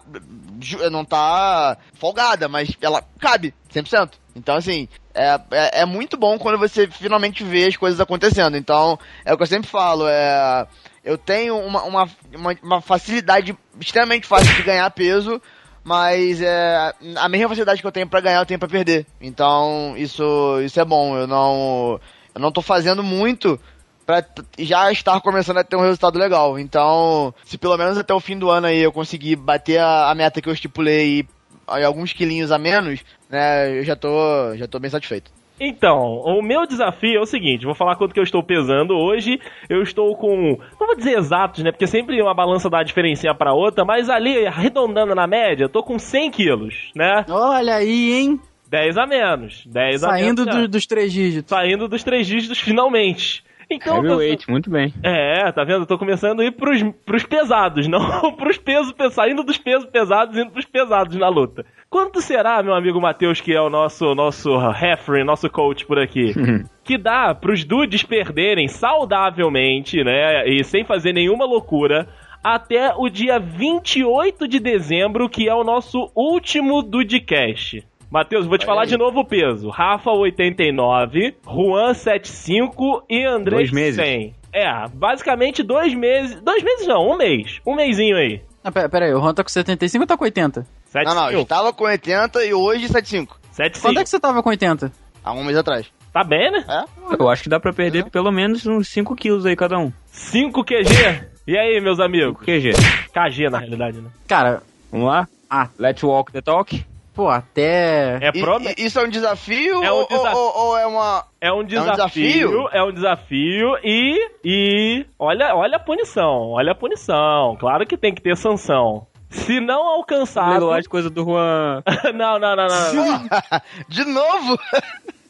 Não 0.92 1.04
tá 1.04 1.78
folgada, 1.94 2.48
mas 2.48 2.70
ela 2.82 3.04
cabe, 3.20 3.54
100%. 3.74 4.12
Então, 4.36 4.56
assim, 4.56 4.88
é, 5.14 5.40
é, 5.52 5.82
é 5.82 5.86
muito 5.86 6.18
bom 6.18 6.38
quando 6.38 6.58
você 6.60 6.88
finalmente 6.88 7.44
vê 7.44 7.66
as 7.66 7.78
coisas 7.78 8.00
acontecendo. 8.00 8.58
Então, 8.58 9.00
é 9.24 9.34
o 9.34 9.38
que 9.38 9.44
eu 9.44 9.48
sempre 9.48 9.70
falo, 9.70 10.08
é. 10.08 10.68
Eu 11.04 11.18
tenho 11.18 11.58
uma, 11.60 11.84
uma, 11.84 12.10
uma, 12.36 12.56
uma 12.64 12.82
facilidade 12.82 13.56
extremamente 13.80 14.26
fácil 14.26 14.54
de 14.56 14.64
ganhar 14.64 14.90
peso, 14.90 15.40
mas 15.84 16.42
é, 16.42 16.94
a 17.16 17.30
mesma 17.30 17.50
facilidade 17.50 17.80
que 17.80 17.88
eu 17.88 17.92
tenho 17.92 18.10
pra 18.10 18.20
ganhar, 18.20 18.40
eu 18.40 18.46
tenho 18.46 18.60
pra 18.60 18.68
perder. 18.68 19.06
Então, 19.22 19.94
isso, 19.96 20.60
isso 20.62 20.80
é 20.80 20.84
bom. 20.84 21.16
Eu 21.16 21.28
não, 21.28 22.00
eu 22.34 22.42
não 22.42 22.52
tô 22.52 22.62
fazendo 22.62 23.04
muito 23.04 23.60
pra 24.06 24.22
t- 24.22 24.44
já 24.60 24.92
estar 24.92 25.20
começando 25.22 25.58
a 25.58 25.64
ter 25.64 25.76
um 25.76 25.82
resultado 25.82 26.18
legal. 26.20 26.58
Então, 26.60 27.34
se 27.44 27.58
pelo 27.58 27.78
menos 27.78 27.98
até 27.98 28.14
o 28.14 28.20
fim 28.20 28.38
do 28.38 28.50
ano 28.50 28.68
aí 28.68 28.80
eu 28.80 28.92
conseguir 28.92 29.36
bater 29.36 29.80
a, 29.80 30.10
a 30.12 30.16
meta 30.16 30.42
que 30.42 30.48
eu 30.50 30.54
estipulei 30.54 31.20
e 31.20 31.26
aí 31.68 31.84
alguns 31.84 32.14
quilinhos 32.14 32.52
a 32.52 32.58
menos, 32.60 33.00
né, 33.30 33.80
eu 33.80 33.84
já 33.84 33.96
tô, 33.96 34.56
já 34.56 34.68
tô 34.68 34.78
bem 34.80 34.90
satisfeito. 34.92 35.32
Então, 35.60 36.18
o 36.26 36.42
meu 36.42 36.68
desafio 36.68 37.18
é 37.18 37.22
o 37.22 37.26
seguinte, 37.26 37.66
vou 37.66 37.74
falar 37.74 37.96
quanto 37.96 38.14
que 38.14 38.20
eu 38.20 38.24
estou 38.26 38.44
pesando 38.44 38.94
hoje. 38.94 39.40
Eu 39.70 39.82
estou 39.82 40.14
com, 40.18 40.60
não 40.80 40.86
vou 40.88 40.96
dizer 40.98 41.18
exatos, 41.18 41.64
né, 41.64 41.72
porque 41.72 41.88
sempre 41.88 42.22
uma 42.22 42.34
balança 42.34 42.70
dá 42.70 42.80
uma 42.80 42.84
diferencinha 42.84 43.34
pra 43.34 43.54
outra, 43.54 43.86
mas 43.86 44.10
ali, 44.10 44.46
arredondando 44.46 45.16
na 45.16 45.26
média, 45.26 45.64
eu 45.64 45.70
tô 45.70 45.82
com 45.82 45.98
100 45.98 46.30
quilos, 46.30 46.92
né? 46.94 47.26
Olha 47.30 47.76
aí, 47.76 48.14
hein? 48.14 48.40
10 48.70 48.98
a 48.98 49.06
menos, 49.08 49.64
10 49.66 50.04
a 50.04 50.10
Saindo 50.10 50.42
menos. 50.42 50.56
do- 50.58 50.62
já. 50.64 50.68
dos 50.68 50.86
três 50.86 51.14
dígitos. 51.14 51.50
Saindo 51.50 51.88
dos 51.88 52.04
três 52.04 52.28
dígitos 52.28 52.60
finalmente. 52.60 53.42
Então, 53.70 53.98
eu 53.98 54.02
tô- 54.04 54.08
Heavyweight, 54.10 54.50
muito 54.50 54.70
bem. 54.70 54.94
É, 55.04 55.52
tá 55.52 55.64
vendo? 55.64 55.82
Eu 55.82 55.86
tô 55.86 55.98
começando 55.98 56.40
a 56.42 56.46
ir 56.46 56.52
pros, 56.52 56.82
pros 57.06 57.24
pesados, 57.24 57.88
não 57.90 58.32
pros 58.34 58.58
pesos, 58.58 58.92
pe- 58.92 59.10
saindo 59.10 59.44
dos 59.44 59.58
pesos 59.58 59.86
pesados 59.90 60.38
e 60.38 60.42
indo 60.42 60.52
pros 60.52 60.66
pesados 60.66 61.16
na 61.18 61.28
luta. 61.28 61.66
Quanto 61.90 62.22
será, 62.22 62.62
meu 62.62 62.74
amigo 62.74 63.00
Matheus, 63.02 63.40
que 63.42 63.54
é 63.54 63.62
o 63.62 63.70
nosso, 63.70 64.14
nosso 64.14 64.58
referee, 64.70 65.24
nosso 65.24 65.50
coach 65.50 65.86
por 65.86 65.98
aqui, 65.98 66.34
que 66.84 66.98
dá 66.98 67.34
pros 67.34 67.64
dudes 67.64 68.04
perderem 68.04 68.68
saudavelmente, 68.68 70.04
né, 70.04 70.48
e 70.48 70.64
sem 70.64 70.84
fazer 70.84 71.14
nenhuma 71.14 71.46
loucura, 71.46 72.08
até 72.44 72.94
o 72.96 73.10
dia 73.10 73.40
28 73.40 74.48
de 74.48 74.60
dezembro, 74.60 75.28
que 75.30 75.48
é 75.50 75.54
o 75.56 75.64
nosso 75.64 76.12
último 76.16 76.84
Dudecast? 76.84 77.84
Matheus, 78.10 78.46
vou 78.46 78.58
te 78.58 78.66
falar 78.66 78.86
de 78.86 78.98
novo 78.98 79.20
o 79.20 79.26
peso. 79.26 79.70
Rafa 79.70 80.12
89, 80.12 81.36
Juan 81.46 81.94
75 81.94 83.06
e 83.10 83.24
André 83.26 83.56
Dois 83.56 83.72
meses. 83.72 83.96
100. 83.96 84.36
É, 84.54 84.88
basicamente 84.94 85.62
dois 85.64 85.94
meses. 85.94 86.40
Dois 86.42 86.64
meses 86.64 86.88
não, 86.88 87.10
um 87.10 87.18
mês. 87.18 87.60
Um 87.66 87.76
mêsinho 87.76 88.16
aí. 88.16 88.42
Ah, 88.64 88.72
pera, 88.72 88.90
pera 88.90 89.06
aí, 89.06 89.14
o 89.14 89.20
Juan 89.20 89.34
tá 89.34 89.44
com 89.44 89.50
75 89.50 90.04
ou 90.04 90.08
tá 90.08 90.18
com 90.18 90.24
80? 90.24 90.66
7 90.86 91.06
Não, 91.06 91.16
não, 91.16 91.32
eu 91.32 91.42
estava 91.42 91.74
com 91.74 91.84
80 91.84 92.46
e 92.46 92.54
hoje 92.54 92.88
75. 92.88 93.40
7 93.52 93.82
Quando 93.82 94.00
é 94.00 94.04
que 94.04 94.10
você 94.10 94.20
tava 94.20 94.42
com 94.42 94.50
80? 94.50 94.92
Há 95.24 95.34
um 95.34 95.44
mês 95.44 95.58
atrás. 95.58 95.88
Tá 96.14 96.24
bem, 96.24 96.52
né? 96.52 96.64
É? 96.68 97.16
Eu 97.20 97.30
acho 97.30 97.44
que 97.44 97.50
dá 97.50 97.60
pra 97.60 97.74
perder 97.74 98.10
pelo 98.10 98.32
menos 98.32 98.66
uns 98.66 98.88
5 98.88 99.16
quilos 99.16 99.46
aí 99.46 99.56
cada 99.56 99.78
um. 99.78 99.92
5 100.08 100.64
QG. 100.64 101.36
E 101.48 101.58
aí, 101.58 101.80
meus 101.82 102.00
amigos? 102.00 102.38
QG. 102.44 102.72
KG, 103.14 103.50
na 103.50 103.60
realidade, 103.60 104.00
né? 104.00 104.10
Cara, 104.28 104.64
Vamos 104.96 105.10
lá? 105.10 105.28
Ah. 105.50 105.68
Let's 105.78 106.02
walk 106.04 106.32
the 106.32 106.42
talk. 106.42 106.86
Pô, 107.16 107.30
até. 107.30 108.18
É, 108.22 108.32
pro... 108.32 108.60
isso 108.78 109.00
é 109.00 109.04
um 109.06 109.10
desafio, 109.10 109.84
É 109.84 109.92
um 109.92 109.96
ou, 109.96 110.08
desafio. 110.08 110.38
ou- 110.38 110.58
ou 110.68 110.78
é 110.78 110.86
uma. 110.86 111.24
é 111.42 111.52
um 111.54 111.64
desafio, 111.64 112.50
desafio? 112.50 112.70
é 112.72 112.84
um 112.84 112.92
desafio 112.92 113.78
e 113.84 114.30
e 114.44 115.06
olha, 115.18 115.56
olha 115.56 115.78
a 115.78 115.80
punição, 115.80 116.52
olha 116.52 116.74
a 116.74 116.76
punição. 116.76 117.56
Claro 117.60 117.86
que 117.88 117.98
tem 117.98 118.14
que 118.14 118.22
ter 118.22 118.36
sanção. 118.38 119.08
Se 119.30 119.60
não 119.60 119.82
alcançado, 119.88 120.52
Leiloar 120.52 120.82
de 120.82 120.90
coisa 120.90 121.10
do 121.10 121.24
Juan. 121.26 121.82
não, 122.14 122.38
não, 122.40 122.56
não, 122.56 122.68
não, 122.68 122.94
não. 122.94 123.62
De 123.90 124.06
novo? 124.06 124.58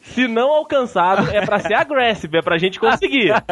Se 0.02 0.28
não 0.28 0.52
alcançado, 0.52 1.30
é 1.32 1.44
pra 1.45 1.60
ser 1.60 1.74
agressivo, 1.74 2.38
é 2.38 2.41
pra 2.41 2.57
gente 2.57 2.80
conseguir. 2.80 3.34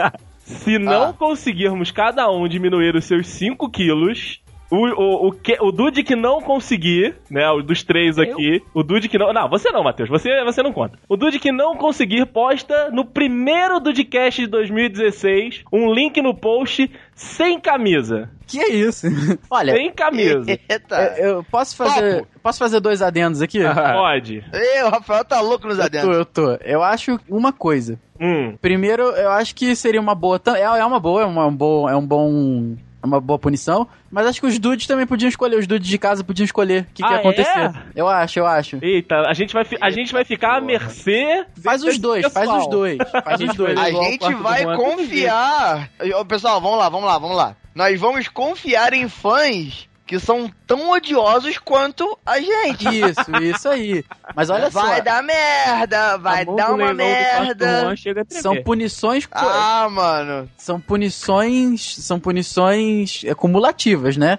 Se 0.46 0.78
não 0.78 1.10
Ah. 1.10 1.14
conseguirmos 1.14 1.90
cada 1.90 2.30
um 2.30 2.48
diminuir 2.50 2.94
os 2.96 3.06
seus 3.06 3.28
5 3.28 3.70
quilos, 3.72 4.42
o, 4.74 4.88
o, 4.88 5.28
o, 5.28 5.32
que, 5.32 5.56
o 5.62 5.72
Dude 5.72 6.04
que 6.04 6.16
não 6.16 6.42
conseguir, 6.42 7.16
né, 7.30 7.48
o 7.52 7.62
dos 7.62 7.84
três 7.84 8.18
aqui, 8.18 8.62
o 8.74 8.82
Dude 8.82 9.08
que 9.08 9.18
não... 9.18 9.32
Não, 9.32 9.48
você 9.48 9.72
não, 9.72 9.84
Matheus, 9.84 10.10
você, 10.10 10.44
você 10.44 10.64
não 10.64 10.74
conta. 10.74 10.98
O 11.08 11.16
Dude 11.16 11.40
que 11.40 11.52
não 11.52 11.76
conseguir 11.76 12.26
posta 12.26 12.90
no 12.92 13.06
primeiro 13.06 13.80
Dudecast 13.80 14.42
de 14.42 14.48
2016 14.48 15.64
um 15.72 15.94
link 15.94 16.20
no 16.22 16.34
post 16.34 16.90
sem 17.14 17.60
camisa. 17.60 18.30
Que 18.48 18.60
é 18.60 18.70
isso? 18.70 19.08
Olha, 19.50 19.74
Sem 19.74 19.92
camisa. 19.92 20.46
Eita. 20.70 21.16
eu, 21.18 21.26
eu 21.38 21.44
posso 21.44 21.76
fazer. 21.76 22.26
Posso 22.42 22.60
fazer 22.60 22.80
dois 22.80 23.02
adendos 23.02 23.42
aqui? 23.42 23.60
Pode. 23.64 24.44
Ei, 24.54 24.84
o 24.84 24.90
Rafael 24.90 25.24
tá 25.24 25.40
louco 25.40 25.68
nos 25.68 25.78
Eu 25.78 25.90
tô, 25.90 26.12
eu 26.12 26.26
tô. 26.26 26.52
Eu 26.64 26.84
acho 26.84 27.20
uma 27.30 27.54
coisa. 27.54 28.00
Hum. 28.20 28.56
Primeiro, 28.62 29.04
eu 29.04 29.32
acho 29.32 29.56
que 29.56 29.76
seria 29.76 30.02
uma 30.02 30.16
boa. 30.16 30.42
É, 30.56 30.62
é 30.62 30.86
uma 30.86 31.00
boa, 31.00 31.22
é, 31.22 31.26
uma, 31.26 31.48
um 31.48 31.56
bom, 31.56 31.90
é 31.90 31.96
um 31.96 32.06
bom. 32.06 32.76
É 33.04 33.06
uma 33.06 33.20
boa 33.20 33.38
punição. 33.38 33.86
Mas 34.10 34.26
acho 34.26 34.40
que 34.40 34.48
os 34.48 34.58
dudes 34.58 34.88
também 34.88 35.06
podiam 35.06 35.28
escolher. 35.28 35.58
Os 35.60 35.68
dudes 35.68 35.90
de 35.90 35.98
casa 35.98 36.24
podiam 36.24 36.46
escolher 36.46 36.84
o 36.84 36.86
que, 36.94 37.04
que 37.04 37.06
Ah, 37.10 37.12
ia 37.14 37.18
acontecer. 37.20 37.60
é? 37.60 37.74
Eu 37.96 38.08
acho, 38.08 38.40
eu 38.40 38.46
acho. 38.48 38.80
Eita, 38.82 39.16
a 39.28 39.34
gente 39.34 39.54
vai, 39.54 39.66
fi- 39.66 39.78
a 39.82 39.90
gente 39.90 40.14
vai 40.14 40.24
ficar 40.24 40.58
à 40.58 40.62
mercê. 40.62 41.46
Faz 41.62 41.84
os 41.84 41.98
dois, 41.98 42.26
faz 42.32 42.50
os 42.50 42.68
dois. 42.70 42.98
Faz 43.26 43.42
os 43.42 43.54
dois. 43.56 43.78
A 43.78 43.92
gente 43.92 44.34
vai 44.36 44.64
tudo 44.66 44.78
confiar. 44.78 45.90
Pessoal, 46.28 46.62
vamos 46.62 46.78
lá, 46.80 46.88
vamos 46.90 47.06
lá, 47.08 47.18
vamos 47.20 47.36
lá. 47.38 47.56
Nós 47.76 48.00
vamos 48.00 48.28
confiar 48.30 48.94
em 48.94 49.10
fãs 49.10 49.90
que 50.14 50.20
são 50.20 50.48
tão 50.68 50.92
odiosos 50.92 51.58
quanto 51.58 52.20
a 52.24 52.40
gente. 52.40 52.88
Isso, 52.88 53.36
isso 53.42 53.68
aí. 53.68 54.06
Mas 54.36 54.52
olha 54.52 54.70
vai 54.70 54.98
só. 54.98 55.04
dar 55.04 55.24
merda, 55.24 56.18
vai 56.20 56.46
dar 56.46 56.72
uma 56.72 56.94
merda. 56.94 57.96
São 58.30 58.62
punições. 58.62 59.28
Ah, 59.32 59.88
mano. 59.90 60.48
São 60.56 60.80
punições. 60.80 61.96
São 61.96 62.20
punições 62.20 63.24
é, 63.26 63.34
cumulativas, 63.34 64.16
né? 64.16 64.38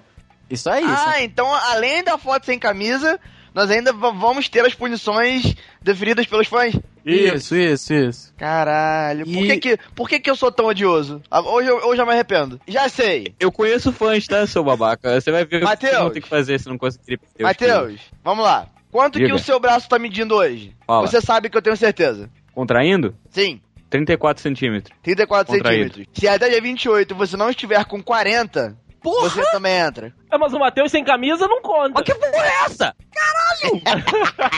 Isso 0.49 0.71
é 0.71 0.81
isso. 0.81 1.05
Ah, 1.09 1.21
então 1.23 1.53
além 1.53 2.05
da 2.05 2.17
foto 2.17 2.47
sem 2.47 2.57
camisa, 2.57 3.19
nós 3.53 3.69
ainda 3.69 3.93
vamos 3.93 4.49
ter 4.49 4.65
as 4.65 4.75
punições 4.75 5.57
definidas 5.83 6.25
pelos 6.25 6.47
fãs. 6.47 6.73
Isso, 7.05 7.55
isso, 7.56 7.93
isso. 7.94 8.35
Caralho, 8.36 9.24
por, 9.24 9.32
E- 9.44 9.47
que, 9.47 9.76
que, 9.76 9.78
por 9.94 10.09
que, 10.09 10.20
que 10.20 10.31
eu 10.31 10.36
sou 10.36 10.51
tão 10.51 10.66
odioso? 10.66 11.22
Ah, 11.31 11.40
Hoje 11.40 11.68
eu, 11.68 11.76
hoje 11.86 12.01
eu 12.01 12.06
me 12.06 12.12
arrependo. 12.12 12.60
Já 12.66 12.89
sei. 12.89 13.35
Eu 13.39 13.52
conheço 13.52 13.93
fãs, 13.93 14.26
tá, 14.26 14.47
seu 14.47 14.64
babaca? 14.64 15.20
Você 15.20 15.31
vai 15.31 15.44
ver 15.44 15.56
o 15.56 15.59
que 15.60 15.64
Mateus. 15.64 15.90
vocês 15.93 16.02
vão 16.02 16.10
ter 16.12 16.20
que 16.20 16.28
fazer 16.28 16.59
se 16.60 16.68
não 16.68 16.78
conseguir. 16.78 17.20
Matheus, 17.40 18.01
vamos 18.22 18.44
lá. 18.44 18.66
Quanto 18.90 19.18
que 19.18 19.24
Diga. 19.24 19.35
o 19.36 19.39
seu 19.40 19.59
braço 19.59 19.89
tá 19.89 19.98
medindo 19.98 20.35
hoje? 20.36 20.74
Fala. 20.86 21.06
Você 21.06 21.20
sabe 21.20 21.51
que 21.51 21.56
eu 21.59 21.62
tenho 21.62 21.76
certeza. 21.76 22.31
Contraindo? 22.55 23.14
Sim, 23.31 23.60
34 23.90 24.43
centímetros. 24.43 24.97
34 25.02 25.52
Contraído. 25.56 25.82
centímetros. 25.94 26.20
Se 26.20 26.28
até 26.28 26.48
dia 26.48 26.60
28 26.60 27.14
você 27.14 27.36
não 27.36 27.51
estiver 27.51 27.85
com 27.86 28.01
40, 28.02 28.76
você 29.12 29.43
também 29.52 29.74
entra. 29.76 30.12
É, 30.31 30.36
mas 30.39 30.52
o 30.52 30.59
Matheus 30.59 30.90
sem 30.90 31.05
camisa 31.05 31.47
não 31.47 31.60
conta. 31.62 31.93
Mas 31.94 32.02
que 32.05 32.14
porra 32.14 32.47
é 32.47 32.64
essa? 32.66 32.94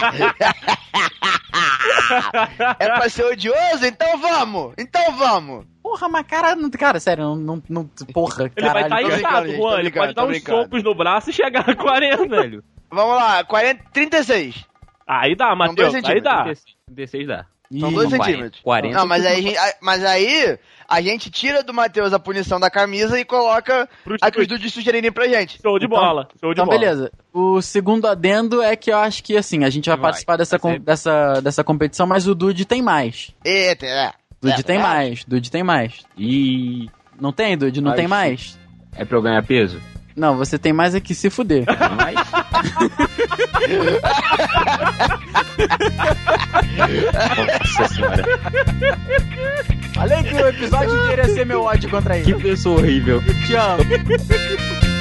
É 2.79 2.87
pra 2.89 3.09
ser 3.09 3.25
odioso? 3.25 3.85
Então 3.87 4.19
vamos! 4.19 4.75
Então 4.79 5.13
vamos! 5.17 5.67
Porra, 5.83 6.09
mas 6.09 6.27
cara, 6.27 6.55
não- 6.55 6.71
cara, 6.71 7.01
sério, 7.01 7.25
não. 7.25 7.37
não, 7.37 7.63
não 7.69 7.85
porra, 8.13 8.51
Ele 8.57 8.69
vai 8.69 8.89
caralho. 8.89 9.09
estar 9.09 9.11
tô 9.11 9.17
inchado, 9.47 9.57
Juan. 9.57 9.79
Ele 9.81 9.91
pode 9.91 10.15
dar 10.15 10.25
uns 10.27 10.43
socos 10.43 10.83
no 10.83 10.95
braço 10.95 11.31
e 11.31 11.33
chegar 11.33 11.69
a 11.69 11.75
40, 11.77 12.27
velho. 12.29 12.65
Vamos 12.91 13.17
lá, 13.17 13.45
40, 13.45 13.83
36. 13.93 14.65
Aí 15.07 15.37
dá, 15.37 15.55
Matheus. 15.55 15.95
Aí 16.05 16.21
dá. 16.21 16.45
16 16.89 17.27
dá. 17.27 17.47
São 17.79 17.91
Ih, 17.91 17.95
2 17.95 18.09
40. 18.11 18.25
centímetros. 18.25 18.63
40. 18.63 18.97
Não, 18.99 19.07
mas 19.07 19.25
aí, 19.27 19.39
a 19.39 19.43
gente- 19.43 19.57
a- 19.59 19.75
mas 19.81 20.05
aí 20.05 20.59
a 20.89 21.01
gente 21.01 21.31
tira 21.31 21.63
do 21.63 21.75
Matheus 21.75 22.13
a 22.13 22.19
punição 22.19 22.61
da 22.61 22.71
camisa 22.71 23.19
e 23.19 23.25
coloca 23.25 23.89
a 24.21 24.31
que 24.31 24.41
os 24.41 24.47
dudes. 24.47 24.73
sugerirem 24.73 25.11
pra 25.11 25.27
gente. 25.27 25.61
Show 25.61 25.79
de 25.79 25.87
Então- 25.87 25.99
bola. 25.99 26.29
Show 26.41 26.55
de 26.55 26.61
Então, 26.61 26.67
bola. 26.67 26.79
beleza. 26.79 27.11
O 27.33 27.61
segundo 27.61 28.07
adendo 28.07 28.63
é 28.63 28.77
que 28.77 28.91
eu 28.93 28.99
acho 28.99 29.23
que, 29.25 29.37
assim, 29.37 29.65
a 29.65 29.71
gente 29.71 29.87
vai, 29.89 29.97
Vai, 29.97 30.03
participar 30.05 30.37
dessa, 30.37 30.59
vai 30.59 30.79
dessa, 30.79 31.41
dessa 31.41 31.65
competição, 31.65 32.07
mas 32.07 32.29
o 32.29 32.35
Dude 32.35 32.65
tem 32.65 32.81
mais. 32.83 33.33
Eita, 33.45 33.85
é. 33.87 34.13
Dude 34.41 34.61
É, 34.61 34.63
tem 34.63 34.77
é. 34.79 34.83
mais, 34.83 35.25
Dude 35.25 35.51
tem 35.51 35.63
mais. 35.65 36.05
E 36.17 36.89
Não 37.21 37.33
tem, 37.33 37.57
Dude? 37.57 37.81
Não 37.81 37.95
tem 37.95 38.07
mais? 38.07 38.59
é 38.95 39.05
pra 39.05 39.17
eu 39.19 39.23
ganhar 39.23 39.43
peso? 39.43 39.81
Não, 40.17 40.37
você 40.37 40.59
tem 40.59 40.73
mais 40.73 40.95
é 40.95 41.01
que 41.01 41.15
se 41.15 41.29
fuder. 41.29 41.65
Mas... 41.97 42.17
Nossa 47.59 47.95
senhora. 47.95 48.25
Falei 49.95 50.23
que 50.23 50.35
o 50.35 50.49
episódio 50.49 51.05
inteiro 51.05 51.23
ia 51.23 51.35
ser 51.35 51.47
meu 51.47 51.63
ódio 51.63 51.91
contra 51.91 52.21
Que 52.21 52.33
ele. 52.33 52.43
pessoa 52.43 52.79
horrível. 52.79 53.23
Te 53.47 53.55
amo. 53.55 54.96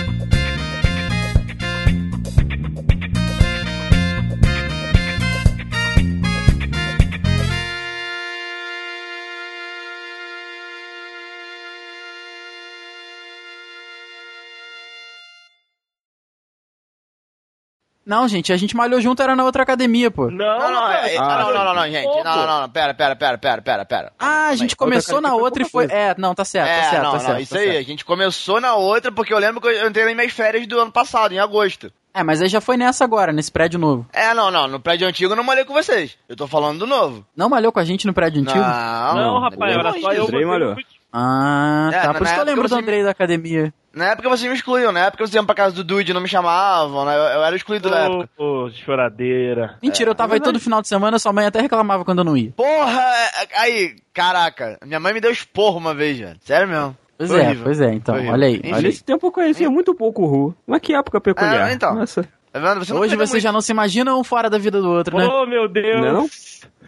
Não, 18.05 18.27
gente, 18.27 18.53
a 18.53 18.57
gente 18.57 18.75
malhou 18.75 19.01
junto, 19.01 19.21
era 19.23 19.35
na 19.35 19.43
outra 19.43 19.63
academia, 19.63 20.11
pô. 20.11 20.29
Não, 20.29 20.59
Não, 20.59 20.71
não, 20.71 20.91
é, 20.91 21.15
não, 21.17 21.53
não, 21.53 21.65
não, 21.65 21.73
não, 21.73 21.83
gente. 21.89 22.05
Não, 22.05 22.23
não, 22.47 22.61
não, 22.61 22.69
pera, 22.69 22.93
pera, 22.93 23.15
pera, 23.15 23.37
pera, 23.37 23.61
pera, 23.63 23.85
pera. 23.85 24.13
Ah, 24.19 24.49
a 24.49 24.55
gente 24.55 24.75
começou 24.75 25.19
na 25.19 25.33
outra 25.33 25.63
e 25.63 25.69
foi. 25.69 25.85
É, 25.89 26.13
não, 26.17 26.35
tá 26.35 26.45
certo, 26.45 26.67
tá 26.67 26.71
É, 26.73 26.83
certo, 26.91 27.03
não, 27.03 27.11
tá 27.13 27.17
não, 27.17 27.25
certo. 27.25 27.41
isso 27.41 27.53
tá 27.53 27.59
aí, 27.59 27.65
certo. 27.65 27.79
a 27.79 27.83
gente 27.83 28.05
começou 28.05 28.61
na 28.61 28.75
outra 28.75 29.11
porque 29.11 29.33
eu 29.33 29.39
lembro 29.39 29.59
que 29.59 29.67
eu 29.67 29.87
entrei 29.87 30.05
nas 30.05 30.15
minhas 30.15 30.31
férias 30.31 30.67
do 30.67 30.79
ano 30.79 30.91
passado, 30.91 31.33
em 31.33 31.39
agosto. 31.39 31.91
É, 32.13 32.23
mas 32.23 32.41
aí 32.41 32.47
já 32.47 32.61
foi 32.61 32.77
nessa 32.77 33.03
agora, 33.03 33.33
nesse 33.33 33.51
prédio 33.51 33.77
novo. 33.79 34.05
É, 34.13 34.33
não, 34.35 34.49
não, 34.51 34.67
no 34.67 34.79
prédio 34.79 35.07
antigo 35.07 35.33
eu 35.33 35.35
não 35.35 35.43
malhei 35.43 35.65
com 35.65 35.73
vocês. 35.73 36.15
Eu 36.29 36.35
tô 36.35 36.47
falando 36.47 36.79
do 36.79 36.87
novo. 36.87 37.25
Não 37.35 37.49
malhou 37.49 37.71
com 37.71 37.79
a 37.79 37.83
gente 37.83 38.05
no 38.07 38.13
prédio 38.13 38.41
antigo? 38.41 38.57
Não, 38.59 39.15
Não, 39.15 39.39
rapaz, 39.39 39.73
era 39.73 39.91
só 39.99 40.13
eu. 40.13 40.23
Andrei 40.23 40.45
malhou. 40.45 40.75
Ah, 41.11 41.89
É, 41.93 41.99
tá. 42.01 42.07
na- 42.07 42.13
Por 42.13 42.23
isso 42.25 42.33
que 42.35 42.39
eu 42.39 42.45
lembro 42.45 42.69
do 42.69 42.75
Andrei 42.75 43.03
da 43.03 43.11
academia. 43.11 43.73
Na 43.95 44.07
época 44.11 44.27
vocês 44.27 44.49
me 44.49 44.55
excluíam, 44.57 44.91
na 44.91 45.05
época 45.05 45.25
vocês 45.25 45.33
iam 45.35 45.45
pra 45.45 45.55
casa 45.55 45.73
do 45.73 45.83
Dude 45.83 46.11
e 46.11 46.13
não 46.13 46.19
me 46.19 46.27
chamavam, 46.27 47.05
né? 47.05 47.15
Eu, 47.15 47.21
eu 47.21 47.43
era 47.45 47.55
excluído 47.55 47.89
na 47.89 47.99
época. 47.99 48.29
Ô, 48.37 48.65
ô, 48.65 48.69
choradeira. 48.71 49.77
Mentira, 49.81 50.09
eu 50.11 50.15
tava 50.15 50.33
aí 50.33 50.41
todo 50.41 50.59
final 50.59 50.81
de 50.81 50.87
semana, 50.89 51.17
sua 51.17 51.31
mãe 51.31 51.45
até 51.45 51.61
reclamava 51.61 52.03
quando 52.03 52.17
eu 52.19 52.25
não 52.25 52.35
ia. 52.35 52.51
Porra! 52.51 53.01
é- 53.41 53.59
Aí, 53.61 53.95
caraca, 54.13 54.77
minha 54.85 54.99
mãe 54.99 55.13
me 55.13 55.21
deu 55.21 55.31
esporro 55.31 55.77
uma 55.77 55.93
vez, 55.93 56.19
velho. 56.19 56.35
Sério 56.41 56.67
mesmo. 56.67 56.97
Pois 57.17 57.29
Foi 57.29 57.39
é, 57.39 57.43
horrível. 57.45 57.63
pois 57.63 57.79
é, 57.79 57.93
então, 57.93 58.15
Foi 58.15 58.27
olha 58.27 58.47
aí. 58.47 58.55
Enfim. 58.57 58.67
olha 58.67 58.77
aí. 58.77 58.83
Nesse 58.83 59.03
tempo 59.03 59.27
eu 59.27 59.31
conhecia 59.31 59.69
muito 59.69 59.95
pouco 59.95 60.23
o 60.23 60.25
Ru. 60.25 60.55
Mas 60.67 60.81
que 60.81 60.93
época 60.93 61.21
peculiar. 61.21 61.69
É, 61.69 61.73
então. 61.73 61.95
Nossa. 61.95 62.27
Tá 62.51 62.59
vendo? 62.59 62.83
Você 62.85 62.93
Hoje 62.93 63.11
pega 63.15 63.27
vocês 63.27 63.41
já 63.43 63.51
não 63.51 63.61
se 63.61 63.71
imaginam 63.71 64.19
um 64.19 64.23
fora 64.23 64.49
da 64.49 64.57
vida 64.57 64.81
do 64.81 64.89
outro, 64.89 65.17
né? 65.17 65.25
Oh, 65.25 65.45
meu 65.45 65.67
Deus. 65.69 66.01
Não 66.01 66.27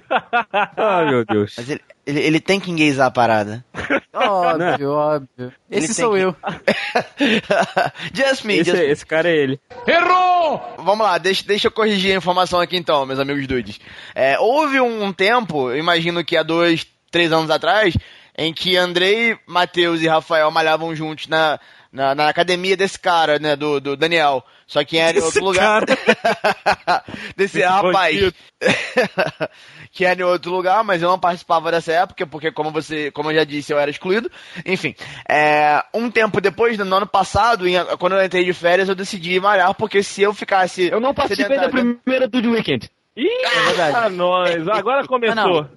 Ah, 0.78 1.06
meu 1.10 1.26
Deus. 1.26 1.54
Mas 1.58 1.70
ele, 1.70 1.82
ele, 2.06 2.20
ele 2.22 2.40
tem 2.40 2.60
que 2.60 2.72
engaysar 2.72 3.08
a 3.08 3.12
parada. 3.12 3.64
Óbvio, 4.14 4.92
óbvio. 4.92 5.54
Ele 5.70 5.86
Esse 5.86 5.94
sou 5.94 6.14
que- 6.14 6.20
eu. 6.20 6.36
just 8.14 8.44
me, 8.46 8.56
Esse, 8.58 8.72
just 8.72 8.82
me. 8.84 8.90
esse 8.92 9.06
cara 9.06 9.30
é 9.30 9.36
ele. 9.36 9.60
Vamos 10.78 11.06
lá, 11.06 11.18
deixa, 11.18 11.44
deixa 11.46 11.68
eu 11.68 11.72
corrigir 11.72 12.14
a 12.14 12.18
informação 12.18 12.60
aqui 12.60 12.78
então, 12.78 13.06
meus 13.06 13.20
amigos 13.20 13.46
dudes. 13.48 13.80
É, 14.16 14.40
houve 14.40 14.80
um 14.80 15.12
tempo, 15.14 15.70
eu 15.70 15.78
imagino 15.78 16.24
que 16.24 16.38
há 16.38 16.44
dois, 16.44 16.86
três 17.12 17.32
anos 17.32 17.50
atrás, 17.50 17.96
em 18.38 18.54
que 18.54 18.78
Andrei, 18.78 19.38
Matheus 19.48 20.02
e 20.02 20.08
Rafael 20.08 20.50
malhavam 20.52 20.96
juntos 20.96 21.28
na, 21.28 21.60
na, 21.98 22.14
na 22.14 22.30
academia 22.30 22.78
desse 22.78 23.00
cara, 23.00 23.40
né, 23.40 23.56
do, 23.56 23.82
do 23.82 23.98
Daniel. 23.98 24.46
Só 24.68 24.84
que 24.84 24.98
era 24.98 25.18
em 25.18 25.22
outro 25.22 25.44
lugar. 25.44 25.84
desse 27.36 27.62
rapaz. 27.62 28.20
que 29.92 30.06
era 30.06 30.22
em 30.22 30.24
outro 30.24 30.52
lugar, 30.52 30.84
mas 30.84 31.02
eu 31.02 31.10
não 31.10 31.18
participava 31.18 31.72
dessa 31.72 31.92
época, 31.92 32.28
porque 32.28 32.52
como 32.52 32.70
você, 32.70 33.10
como 33.12 33.32
eu 33.32 33.36
já 33.36 33.44
disse, 33.44 33.74
eu 33.74 33.80
era 33.80 33.90
excluído. 33.90 34.30
Enfim, 34.66 34.94
é, 35.28 35.84
um 35.94 36.12
tempo 36.12 36.40
depois, 36.40 36.78
no 36.78 36.96
ano 36.96 37.08
passado, 37.08 37.68
em- 37.68 37.84
quando 37.98 38.16
eu 38.16 38.24
entrei 38.24 38.46
de 38.46 38.54
férias, 38.54 38.88
eu 38.90 38.96
decidi 38.96 39.40
malhar, 39.40 39.74
porque 39.74 40.04
se 40.04 40.22
eu 40.22 40.34
ficasse. 40.34 40.88
Eu 40.88 41.00
não 41.00 41.14
participei 41.14 41.58
da 41.58 41.70
primeira 41.70 42.28
do 42.28 42.52
Weekend. 42.52 42.90
Ih, 43.18 43.66
verdade. 43.66 43.96
ah, 43.96 44.10
nós. 44.10 44.68
Agora 44.68 45.06
começou. 45.08 45.36
Não, 45.36 45.70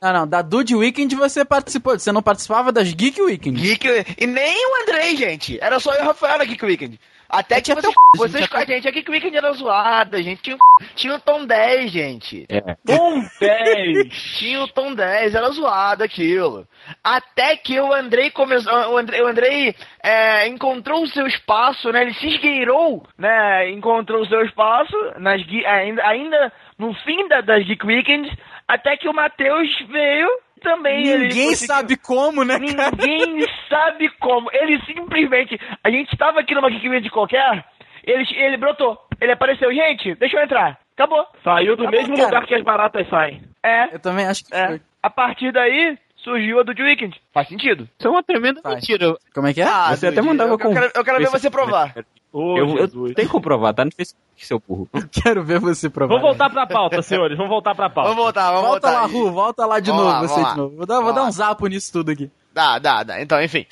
Não, 0.00 0.12
não, 0.12 0.26
da 0.26 0.40
Dude 0.40 0.74
Weekend 0.74 1.14
você 1.14 1.44
participou, 1.44 1.98
você 1.98 2.10
não 2.10 2.22
participava 2.22 2.72
das 2.72 2.90
Geek 2.90 3.20
Weekend. 3.20 3.60
Geek, 3.60 3.86
e 4.18 4.26
nem 4.26 4.56
o 4.66 4.82
Andrei, 4.82 5.14
gente. 5.14 5.58
Era 5.60 5.78
só 5.78 5.92
eu 5.92 6.00
e 6.00 6.02
o 6.02 6.06
Rafael 6.06 6.38
na 6.38 6.44
Geek 6.44 6.64
Weekend. 6.64 6.98
Até 7.28 7.56
que 7.56 7.62
tinha 7.62 7.74
vocês, 7.74 7.92
c***, 7.92 7.98
vocês 8.16 8.48
tinha 8.48 8.60
a 8.60 8.64
gente, 8.64 8.88
a 8.88 8.90
Geek 8.90 9.10
Weekend 9.10 9.36
era 9.36 9.52
zoada, 9.52 10.22
gente. 10.22 10.42
Tinha, 10.42 10.56
tinha 10.94 11.14
o 11.16 11.20
Tom 11.20 11.44
10, 11.44 11.90
gente. 11.90 12.46
Com 12.86 13.24
10. 13.40 14.08
Tinha 14.38 14.62
o 14.62 14.68
Tom 14.68 14.94
10, 14.94 15.34
era 15.34 15.50
zoado 15.50 16.04
aquilo. 16.04 16.66
Até 17.02 17.56
que 17.56 17.80
o 17.80 17.92
Andrei 17.92 18.30
começou. 18.30 18.72
O 18.92 18.96
Andrei, 18.96 19.20
o 19.20 19.26
Andrei 19.26 19.74
é, 20.02 20.46
encontrou 20.46 21.02
o 21.02 21.08
seu 21.08 21.26
espaço, 21.26 21.90
né? 21.90 22.02
Ele 22.02 22.14
se 22.14 22.28
esgueirou, 22.28 23.04
né? 23.18 23.70
Encontrou 23.70 24.22
o 24.22 24.28
seu 24.28 24.42
espaço 24.44 24.96
nas, 25.18 25.42
ainda, 25.66 26.06
ainda 26.06 26.52
no 26.78 26.94
fim 27.04 27.26
da, 27.28 27.40
das 27.40 27.64
Geek 27.66 27.84
Weekends. 27.86 28.32
Até 28.68 28.96
que 28.96 29.08
o 29.08 29.12
Matheus 29.14 29.68
veio 29.88 30.28
também. 30.60 31.04
Ninguém 31.18 31.54
sabe 31.54 31.96
como, 31.96 32.42
né, 32.44 32.58
cara? 32.58 32.90
Ninguém 32.96 33.46
sabe 33.68 34.08
como. 34.18 34.50
Ele 34.52 34.80
simplesmente. 34.84 35.58
A 35.84 35.90
gente 35.90 36.12
estava 36.12 36.40
aqui 36.40 36.54
numa 36.54 36.68
Geek 36.70 36.88
Weekend 36.88 37.10
qualquer. 37.10 37.64
Ele, 38.04 38.24
ele 38.36 38.56
brotou. 38.56 38.98
Ele 39.20 39.32
apareceu. 39.32 39.72
Gente, 39.72 40.14
deixa 40.16 40.36
eu 40.36 40.42
entrar. 40.44 40.78
Acabou. 40.94 41.24
Saiu 41.44 41.76
do 41.76 41.84
bom, 41.84 41.90
mesmo 41.90 42.14
cara. 42.16 42.26
lugar 42.28 42.46
que 42.46 42.54
as 42.54 42.62
baratas 42.64 43.08
saem. 43.08 43.42
É. 43.62 43.94
Eu 43.94 44.00
também 44.00 44.26
acho 44.26 44.44
que 44.44 44.54
É. 44.54 44.66
foi. 44.68 44.80
A 45.02 45.10
partir 45.10 45.52
daí, 45.52 45.96
surgiu 46.16 46.58
a 46.58 46.62
do 46.64 46.74
The 46.74 46.82
Weekend. 46.82 47.20
Faz 47.32 47.46
sentido. 47.48 47.88
Isso 47.98 48.08
é 48.08 48.10
uma 48.10 48.22
tremenda 48.22 48.60
Faz. 48.62 48.76
mentira. 48.76 49.14
Como 49.34 49.46
é 49.46 49.54
que 49.54 49.60
é? 49.60 49.66
Você 49.90 50.08
até 50.08 50.20
mandava 50.22 50.52
eu, 50.52 50.58
com- 50.58 50.68
eu 50.68 50.74
quero, 50.74 50.92
eu 50.94 51.04
quero 51.04 51.18
ver 51.18 51.28
você 51.30 51.50
provar. 51.50 51.94
Ô, 52.38 52.58
eu, 52.58 52.76
eu 52.76 52.88
tenho 52.88 53.14
que 53.14 53.28
comprovar, 53.28 53.72
tá 53.72 53.82
no 53.84 53.90
Facebook, 53.90 54.20
seu 54.36 54.60
burro. 54.68 54.86
Quero 55.10 55.42
ver 55.42 55.58
você 55.58 55.88
provar. 55.88 56.16
Vamos 56.16 56.28
voltar 56.28 56.50
pra 56.50 56.66
pauta, 56.66 57.00
senhores. 57.00 57.34
Vamos 57.36 57.48
voltar 57.50 57.74
pra 57.74 57.88
pauta. 57.88 58.10
Vamos 58.10 58.22
voltar, 58.24 58.50
vamos 58.50 58.68
Volta 58.68 58.88
voltar. 58.88 59.00
lá, 59.02 59.06
Ru, 59.06 59.32
volta 59.32 59.64
lá 59.66 59.80
de 59.80 59.90
Vamos 59.90 60.04
novo, 60.04 60.14
lá, 60.14 60.28
você 60.28 60.44
de 60.50 60.56
novo. 60.58 60.76
Vou 60.76 60.86
dar, 60.86 61.00
vou 61.00 61.12
dar 61.14 61.24
um 61.24 61.30
zapo 61.30 61.66
nisso 61.66 61.90
tudo 61.92 62.10
aqui. 62.10 62.30
Dá, 62.52 62.78
dá, 62.78 63.02
dá. 63.02 63.20
Então, 63.22 63.40
enfim. 63.42 63.64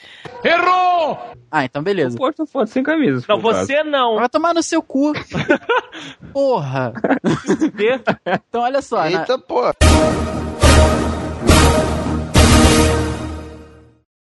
Ah, 1.51 1.65
então 1.65 1.83
beleza. 1.83 2.17
Posta 2.17 2.45
foto 2.47 2.67
sem 2.69 2.83
camisa. 2.83 3.25
Não, 3.29 3.37
o 3.39 3.43
caso. 3.43 3.67
você 3.67 3.83
não. 3.85 4.17
Vai 4.17 4.29
tomar 4.29 4.55
no 4.55 4.63
seu 4.63 4.83
cu. 4.83 5.13
Porra. 6.33 6.93
Você 7.45 7.71
Então 8.49 8.63
olha 8.63 8.81
só, 8.83 8.99
na- 8.99 9.11
Eita, 9.11 9.39
pô. 9.39 9.61